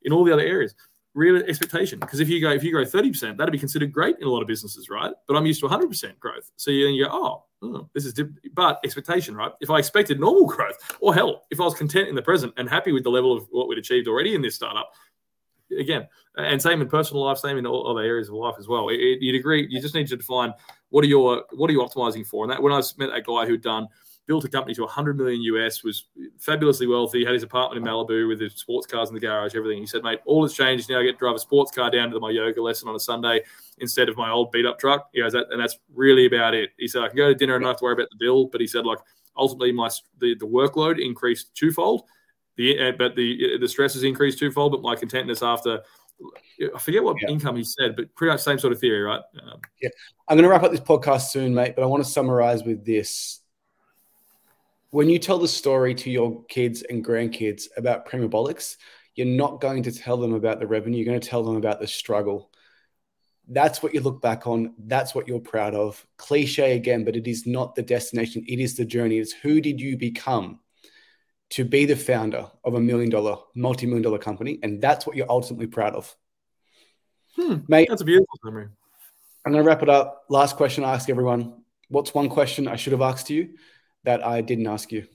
in 0.02 0.12
all 0.12 0.24
the 0.24 0.32
other 0.32 0.42
areas, 0.42 0.74
real 1.14 1.36
expectation. 1.36 1.98
Because 1.98 2.20
if 2.20 2.28
you 2.28 2.40
go 2.40 2.50
if 2.50 2.62
you 2.62 2.72
grow 2.72 2.84
thirty 2.84 3.10
percent, 3.10 3.38
that'd 3.38 3.52
be 3.52 3.58
considered 3.58 3.92
great 3.92 4.16
in 4.18 4.26
a 4.26 4.30
lot 4.30 4.42
of 4.42 4.48
businesses, 4.48 4.88
right? 4.88 5.12
But 5.26 5.36
I'm 5.36 5.46
used 5.46 5.60
to 5.60 5.66
100 5.66 5.88
percent 5.88 6.20
growth, 6.20 6.50
so 6.56 6.70
you, 6.70 6.84
then 6.84 6.94
you 6.94 7.04
go, 7.06 7.10
oh, 7.12 7.44
oh, 7.62 7.88
this 7.94 8.04
is 8.04 8.14
different. 8.14 8.38
But 8.54 8.80
expectation, 8.84 9.34
right? 9.34 9.52
If 9.60 9.70
I 9.70 9.78
expected 9.78 10.20
normal 10.20 10.46
growth, 10.46 10.76
or 11.00 11.14
hell, 11.14 11.42
if 11.50 11.60
I 11.60 11.64
was 11.64 11.74
content 11.74 12.08
in 12.08 12.14
the 12.14 12.22
present 12.22 12.52
and 12.56 12.68
happy 12.68 12.92
with 12.92 13.04
the 13.04 13.10
level 13.10 13.36
of 13.36 13.46
what 13.50 13.68
we'd 13.68 13.78
achieved 13.78 14.08
already 14.08 14.34
in 14.34 14.42
this 14.42 14.54
startup, 14.54 14.90
again, 15.78 16.08
and 16.36 16.60
same 16.60 16.80
in 16.80 16.88
personal 16.88 17.24
life, 17.24 17.38
same 17.38 17.58
in 17.58 17.66
all 17.66 17.90
other 17.90 18.06
areas 18.06 18.28
of 18.28 18.34
life 18.34 18.54
as 18.58 18.68
well. 18.68 18.88
It, 18.88 19.00
it, 19.00 19.22
you'd 19.22 19.38
agree. 19.38 19.66
You 19.68 19.80
just 19.80 19.94
need 19.94 20.08
to 20.08 20.16
define 20.16 20.52
what 20.90 21.04
are 21.04 21.08
your 21.08 21.44
what 21.52 21.70
are 21.70 21.72
you 21.72 21.80
optimizing 21.80 22.26
for. 22.26 22.44
And 22.44 22.52
that 22.52 22.62
when 22.62 22.72
I 22.72 22.82
met 22.98 23.10
that 23.10 23.26
guy 23.26 23.46
who'd 23.46 23.62
done 23.62 23.88
built 24.30 24.44
a 24.44 24.48
company 24.48 24.72
to 24.72 24.82
100 24.82 25.16
million 25.16 25.42
US, 25.42 25.82
was 25.82 26.04
fabulously 26.38 26.86
wealthy, 26.86 27.24
had 27.24 27.34
his 27.34 27.42
apartment 27.42 27.84
in 27.84 27.92
Malibu 27.92 28.28
with 28.28 28.40
his 28.40 28.52
sports 28.54 28.86
cars 28.86 29.08
in 29.08 29.14
the 29.16 29.20
garage, 29.20 29.56
everything. 29.56 29.80
He 29.80 29.86
said, 29.88 30.04
mate, 30.04 30.20
all 30.24 30.44
has 30.44 30.54
changed. 30.54 30.88
Now 30.88 31.00
I 31.00 31.02
get 31.02 31.14
to 31.14 31.18
drive 31.18 31.34
a 31.34 31.40
sports 31.40 31.72
car 31.72 31.90
down 31.90 32.12
to 32.12 32.20
my 32.20 32.30
yoga 32.30 32.62
lesson 32.62 32.88
on 32.88 32.94
a 32.94 33.00
Sunday 33.00 33.40
instead 33.78 34.08
of 34.08 34.16
my 34.16 34.30
old 34.30 34.52
beat 34.52 34.66
up 34.66 34.78
truck. 34.78 35.08
You 35.12 35.28
know, 35.28 35.44
and 35.50 35.60
that's 35.60 35.80
really 35.92 36.26
about 36.26 36.54
it. 36.54 36.70
He 36.78 36.86
said, 36.86 37.02
I 37.02 37.08
can 37.08 37.16
go 37.16 37.26
to 37.26 37.34
dinner 37.34 37.56
and 37.56 37.64
not 37.64 37.70
have 37.70 37.78
to 37.78 37.84
worry 37.84 37.94
about 37.94 38.10
the 38.10 38.24
bill. 38.24 38.46
But 38.46 38.60
he 38.60 38.68
said, 38.68 38.86
like, 38.86 38.98
ultimately, 39.36 39.72
my 39.72 39.90
the, 40.20 40.36
the 40.36 40.46
workload 40.46 41.04
increased 41.04 41.52
twofold. 41.56 42.04
The, 42.56 42.78
uh, 42.78 42.92
but 42.92 43.16
the 43.16 43.58
the 43.58 43.68
stress 43.68 43.94
has 43.94 44.04
increased 44.04 44.38
twofold, 44.38 44.70
but 44.70 44.80
my 44.80 44.94
contentness 44.94 45.42
after 45.42 45.82
I 46.72 46.78
forget 46.78 47.02
what 47.02 47.16
yeah. 47.20 47.30
income 47.30 47.56
he 47.56 47.64
said, 47.64 47.96
but 47.96 48.14
pretty 48.14 48.32
much 48.32 48.42
same 48.42 48.60
sort 48.60 48.72
of 48.72 48.78
theory, 48.78 49.02
right? 49.02 49.22
Um, 49.42 49.60
yeah, 49.82 49.88
I'm 50.28 50.36
going 50.36 50.44
to 50.44 50.50
wrap 50.50 50.62
up 50.62 50.70
this 50.70 50.80
podcast 50.80 51.30
soon, 51.30 51.52
mate. 51.52 51.74
But 51.74 51.82
I 51.82 51.86
want 51.86 52.04
to 52.04 52.08
summarize 52.08 52.62
with 52.62 52.84
this: 52.84 53.40
when 54.90 55.08
you 55.08 55.18
tell 55.18 55.38
the 55.38 55.48
story 55.48 55.94
to 55.94 56.10
your 56.10 56.44
kids 56.46 56.82
and 56.82 57.04
grandkids 57.04 57.64
about 57.76 58.08
Primabolics, 58.08 58.76
you're 59.14 59.26
not 59.26 59.60
going 59.60 59.82
to 59.84 59.92
tell 59.92 60.16
them 60.16 60.34
about 60.34 60.60
the 60.60 60.66
revenue. 60.66 60.98
You're 60.98 61.06
going 61.06 61.20
to 61.20 61.28
tell 61.28 61.42
them 61.44 61.56
about 61.56 61.80
the 61.80 61.86
struggle. 61.86 62.50
That's 63.48 63.82
what 63.82 63.94
you 63.94 64.00
look 64.00 64.22
back 64.22 64.46
on. 64.46 64.74
That's 64.78 65.14
what 65.14 65.26
you're 65.26 65.40
proud 65.40 65.74
of. 65.74 66.04
Cliche 66.16 66.76
again, 66.76 67.04
but 67.04 67.16
it 67.16 67.26
is 67.26 67.46
not 67.46 67.74
the 67.74 67.82
destination. 67.82 68.44
It 68.46 68.60
is 68.60 68.76
the 68.76 68.84
journey. 68.84 69.18
It's 69.18 69.32
who 69.32 69.60
did 69.60 69.80
you 69.80 69.96
become 69.96 70.60
to 71.50 71.64
be 71.64 71.84
the 71.84 71.96
founder 71.96 72.48
of 72.64 72.74
a 72.74 72.80
million 72.80 73.10
dollar, 73.10 73.36
multi 73.54 73.86
million 73.86 74.02
dollar 74.02 74.18
company? 74.18 74.58
And 74.62 74.80
that's 74.80 75.06
what 75.06 75.16
you're 75.16 75.30
ultimately 75.30 75.66
proud 75.66 75.94
of. 75.94 76.14
Hmm, 77.36 77.56
Mate, 77.68 77.88
that's 77.88 78.02
a 78.02 78.04
beautiful 78.04 78.38
summary. 78.44 78.68
I'm 79.44 79.52
going 79.52 79.64
to 79.64 79.68
wrap 79.68 79.82
it 79.82 79.88
up. 79.88 80.24
Last 80.28 80.56
question 80.56 80.84
I 80.84 80.94
ask 80.94 81.08
everyone. 81.08 81.62
What's 81.88 82.14
one 82.14 82.28
question 82.28 82.68
I 82.68 82.76
should 82.76 82.92
have 82.92 83.02
asked 83.02 83.30
you? 83.30 83.50
That 84.04 84.24
I 84.24 84.40
didn't 84.40 84.66
ask 84.66 84.92
you? 84.92 85.06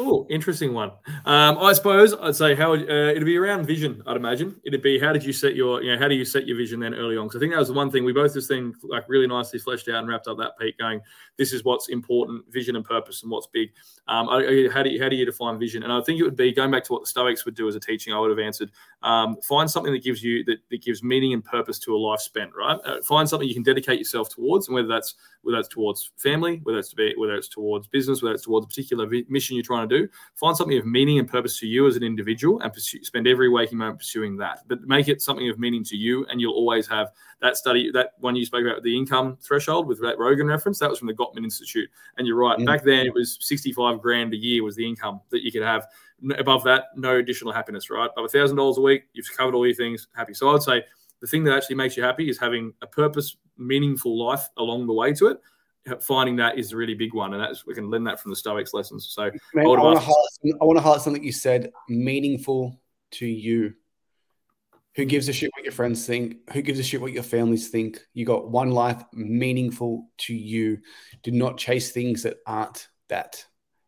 Oh, 0.00 0.28
interesting 0.30 0.72
one. 0.74 0.92
Um, 1.24 1.58
I 1.58 1.72
suppose 1.72 2.14
I'd 2.14 2.36
say 2.36 2.54
how 2.54 2.74
uh, 2.74 2.76
it'd 2.76 3.24
be 3.24 3.36
around 3.36 3.66
vision. 3.66 4.00
I'd 4.06 4.16
imagine 4.16 4.54
it'd 4.64 4.80
be 4.80 4.96
how 4.96 5.12
did 5.12 5.24
you 5.24 5.32
set 5.32 5.56
your, 5.56 5.82
you 5.82 5.92
know, 5.92 5.98
how 5.98 6.06
do 6.06 6.14
you 6.14 6.24
set 6.24 6.46
your 6.46 6.56
vision 6.56 6.78
then 6.78 6.94
early 6.94 7.16
on? 7.16 7.26
Because 7.26 7.38
I 7.38 7.40
think 7.40 7.52
that 7.52 7.58
was 7.58 7.66
the 7.66 7.74
one 7.74 7.90
thing 7.90 8.04
we 8.04 8.12
both 8.12 8.32
just 8.32 8.46
think 8.46 8.76
like 8.84 9.08
really 9.08 9.26
nicely 9.26 9.58
fleshed 9.58 9.88
out 9.88 9.96
and 9.96 10.06
wrapped 10.06 10.28
up 10.28 10.38
that 10.38 10.52
Pete 10.60 10.78
going. 10.78 11.00
This 11.36 11.52
is 11.52 11.64
what's 11.64 11.88
important, 11.88 12.44
vision 12.48 12.76
and 12.76 12.84
purpose, 12.84 13.24
and 13.24 13.32
what's 13.32 13.48
big. 13.48 13.70
Um, 14.06 14.28
I, 14.28 14.68
how 14.72 14.84
do 14.84 14.90
you 14.90 15.02
how 15.02 15.08
do 15.08 15.16
you 15.16 15.24
define 15.24 15.58
vision? 15.58 15.82
And 15.82 15.92
I 15.92 16.00
think 16.02 16.20
it 16.20 16.22
would 16.22 16.36
be 16.36 16.52
going 16.52 16.70
back 16.70 16.84
to 16.84 16.92
what 16.92 17.02
the 17.02 17.08
Stoics 17.08 17.44
would 17.44 17.56
do 17.56 17.66
as 17.66 17.74
a 17.74 17.80
teaching. 17.80 18.14
I 18.14 18.20
would 18.20 18.30
have 18.30 18.38
answered. 18.38 18.70
Um, 19.02 19.36
find 19.46 19.70
something 19.70 19.92
that 19.92 20.02
gives 20.02 20.24
you 20.24 20.44
that, 20.44 20.58
that 20.70 20.82
gives 20.82 21.04
meaning 21.04 21.32
and 21.32 21.44
purpose 21.44 21.78
to 21.80 21.94
a 21.94 21.98
life 21.98 22.20
spent. 22.20 22.50
Right. 22.56 22.78
Uh, 22.84 23.00
find 23.02 23.28
something 23.28 23.48
you 23.48 23.54
can 23.54 23.62
dedicate 23.62 23.98
yourself 23.98 24.28
towards, 24.28 24.66
and 24.66 24.74
whether 24.74 24.88
that's 24.88 25.14
whether 25.42 25.56
that's 25.56 25.68
towards 25.68 26.10
family, 26.16 26.60
whether 26.64 26.78
it's 26.78 26.90
to 26.90 26.96
be 26.96 27.14
whether 27.16 27.36
it's 27.36 27.48
towards 27.48 27.86
business, 27.86 28.22
whether 28.22 28.34
it's 28.34 28.44
towards 28.44 28.66
a 28.66 28.68
particular 28.68 29.06
vi- 29.06 29.24
mission 29.28 29.56
you're 29.56 29.62
trying 29.62 29.88
to 29.88 29.98
do. 29.98 30.08
Find 30.34 30.56
something 30.56 30.76
of 30.76 30.84
meaning 30.84 31.18
and 31.18 31.28
purpose 31.28 31.58
to 31.60 31.66
you 31.66 31.86
as 31.86 31.96
an 31.96 32.02
individual 32.02 32.60
and 32.60 32.72
pursue, 32.72 33.02
spend 33.04 33.28
every 33.28 33.48
waking 33.48 33.78
moment 33.78 33.98
pursuing 33.98 34.36
that. 34.38 34.60
But 34.66 34.82
make 34.82 35.08
it 35.08 35.22
something 35.22 35.48
of 35.48 35.58
meaning 35.58 35.84
to 35.84 35.96
you, 35.96 36.26
and 36.26 36.40
you'll 36.40 36.54
always 36.54 36.88
have 36.88 37.12
that 37.40 37.56
study, 37.56 37.90
that 37.92 38.12
one 38.18 38.34
you 38.34 38.44
spoke 38.44 38.66
about, 38.66 38.82
the 38.82 38.96
income 38.96 39.38
threshold 39.40 39.86
with 39.86 40.00
that 40.02 40.18
Rogan 40.18 40.48
reference, 40.48 40.78
that 40.80 40.90
was 40.90 40.98
from 40.98 41.08
the 41.08 41.14
Gottman 41.14 41.44
Institute. 41.44 41.88
And 42.16 42.26
you're 42.26 42.36
right, 42.36 42.56
mm-hmm. 42.56 42.66
back 42.66 42.82
then 42.82 43.06
it 43.06 43.14
was 43.14 43.38
65 43.40 44.02
grand 44.02 44.34
a 44.34 44.36
year 44.36 44.64
was 44.64 44.76
the 44.76 44.86
income 44.86 45.20
that 45.30 45.42
you 45.42 45.52
could 45.52 45.62
have. 45.62 45.86
Above 46.38 46.64
that, 46.64 46.86
no 46.96 47.16
additional 47.16 47.52
happiness, 47.52 47.90
right? 47.90 48.10
Above 48.16 48.30
$1,000 48.30 48.76
a 48.76 48.80
week, 48.80 49.04
you've 49.12 49.26
covered 49.36 49.54
all 49.54 49.66
your 49.66 49.74
things, 49.74 50.08
happy. 50.16 50.34
So 50.34 50.54
I'd 50.54 50.62
say 50.62 50.82
the 51.20 51.26
thing 51.26 51.44
that 51.44 51.56
actually 51.56 51.76
makes 51.76 51.96
you 51.96 52.02
happy 52.02 52.28
is 52.28 52.38
having 52.38 52.72
a 52.82 52.86
purpose, 52.86 53.36
meaningful 53.56 54.18
life 54.18 54.48
along 54.56 54.86
the 54.86 54.92
way 54.92 55.12
to 55.14 55.28
it 55.28 55.38
finding 56.00 56.36
that 56.36 56.58
is 56.58 56.72
a 56.72 56.76
really 56.76 56.94
big 56.94 57.14
one, 57.14 57.34
and 57.34 57.42
that's 57.42 57.66
we 57.66 57.74
can 57.74 57.90
learn 57.90 58.04
that 58.04 58.20
from 58.20 58.30
the 58.30 58.36
Stoics 58.36 58.74
lessons. 58.74 59.08
So 59.10 59.30
Man, 59.54 59.66
I, 59.66 59.68
want 59.68 59.98
to 59.98 60.82
highlight 60.82 61.00
something 61.00 61.22
you 61.22 61.32
said: 61.32 61.72
meaningful 61.88 62.80
to 63.12 63.26
you. 63.26 63.74
Who 64.96 65.04
gives 65.04 65.28
a 65.28 65.32
shit 65.32 65.50
what 65.54 65.64
your 65.64 65.72
friends 65.72 66.06
think? 66.06 66.50
Who 66.52 66.62
gives 66.62 66.78
a 66.78 66.82
shit 66.82 67.00
what 67.00 67.12
your 67.12 67.22
families 67.22 67.68
think? 67.68 68.00
You 68.14 68.26
got 68.26 68.50
one 68.50 68.72
life, 68.72 69.02
meaningful 69.12 70.08
to 70.18 70.34
you. 70.34 70.78
Do 71.22 71.30
not 71.30 71.56
chase 71.56 71.92
things 71.92 72.24
that 72.24 72.38
aren't 72.46 72.88
that. 73.08 73.44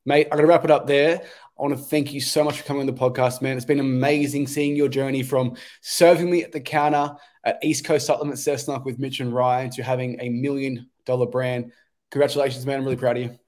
Mate, 0.07 0.28
I'm 0.31 0.39
going 0.39 0.45
to 0.45 0.49
wrap 0.49 0.64
it 0.64 0.70
up 0.70 0.87
there. 0.87 1.22
I 1.61 1.62
want 1.62 1.76
to 1.76 1.84
thank 1.84 2.14
you 2.14 2.22
so 2.22 2.42
much 2.42 2.58
for 2.58 2.64
coming 2.64 2.80
on 2.80 2.86
the 2.86 2.92
podcast, 2.94 3.42
man. 3.42 3.58
It's 3.58 3.66
been 3.66 3.80
amazing 3.80 4.46
seeing 4.46 4.76
your 4.76 4.88
journey 4.88 5.22
from 5.22 5.56
serving 5.82 6.30
me 6.30 6.42
at 6.42 6.52
the 6.52 6.61
counter 6.61 7.14
at 7.44 7.58
East 7.62 7.84
Coast 7.84 8.06
Supplement 8.06 8.38
Cessnock 8.38 8.86
with 8.86 8.98
Mitch 8.98 9.20
and 9.20 9.34
Ryan 9.34 9.70
to 9.72 9.82
having 9.82 10.18
a 10.20 10.30
million 10.30 10.88
dollar 11.04 11.26
brand 11.26 11.72
congratulations, 12.11 12.66
man. 12.66 12.78
I'm 12.78 12.84
really 12.84 12.96
proud 12.96 13.16
of 13.16 13.22
you. 13.24 13.38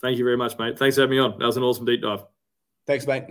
Thank 0.00 0.18
you 0.18 0.24
very 0.24 0.36
much, 0.36 0.58
mate. 0.58 0.78
Thanks 0.78 0.96
for 0.96 1.02
having 1.02 1.16
me 1.16 1.22
on. 1.22 1.38
That 1.38 1.46
was 1.46 1.56
an 1.56 1.62
awesome 1.62 1.86
deep 1.86 2.02
dive. 2.02 2.24
Thanks, 2.86 3.06
mate. 3.06 3.24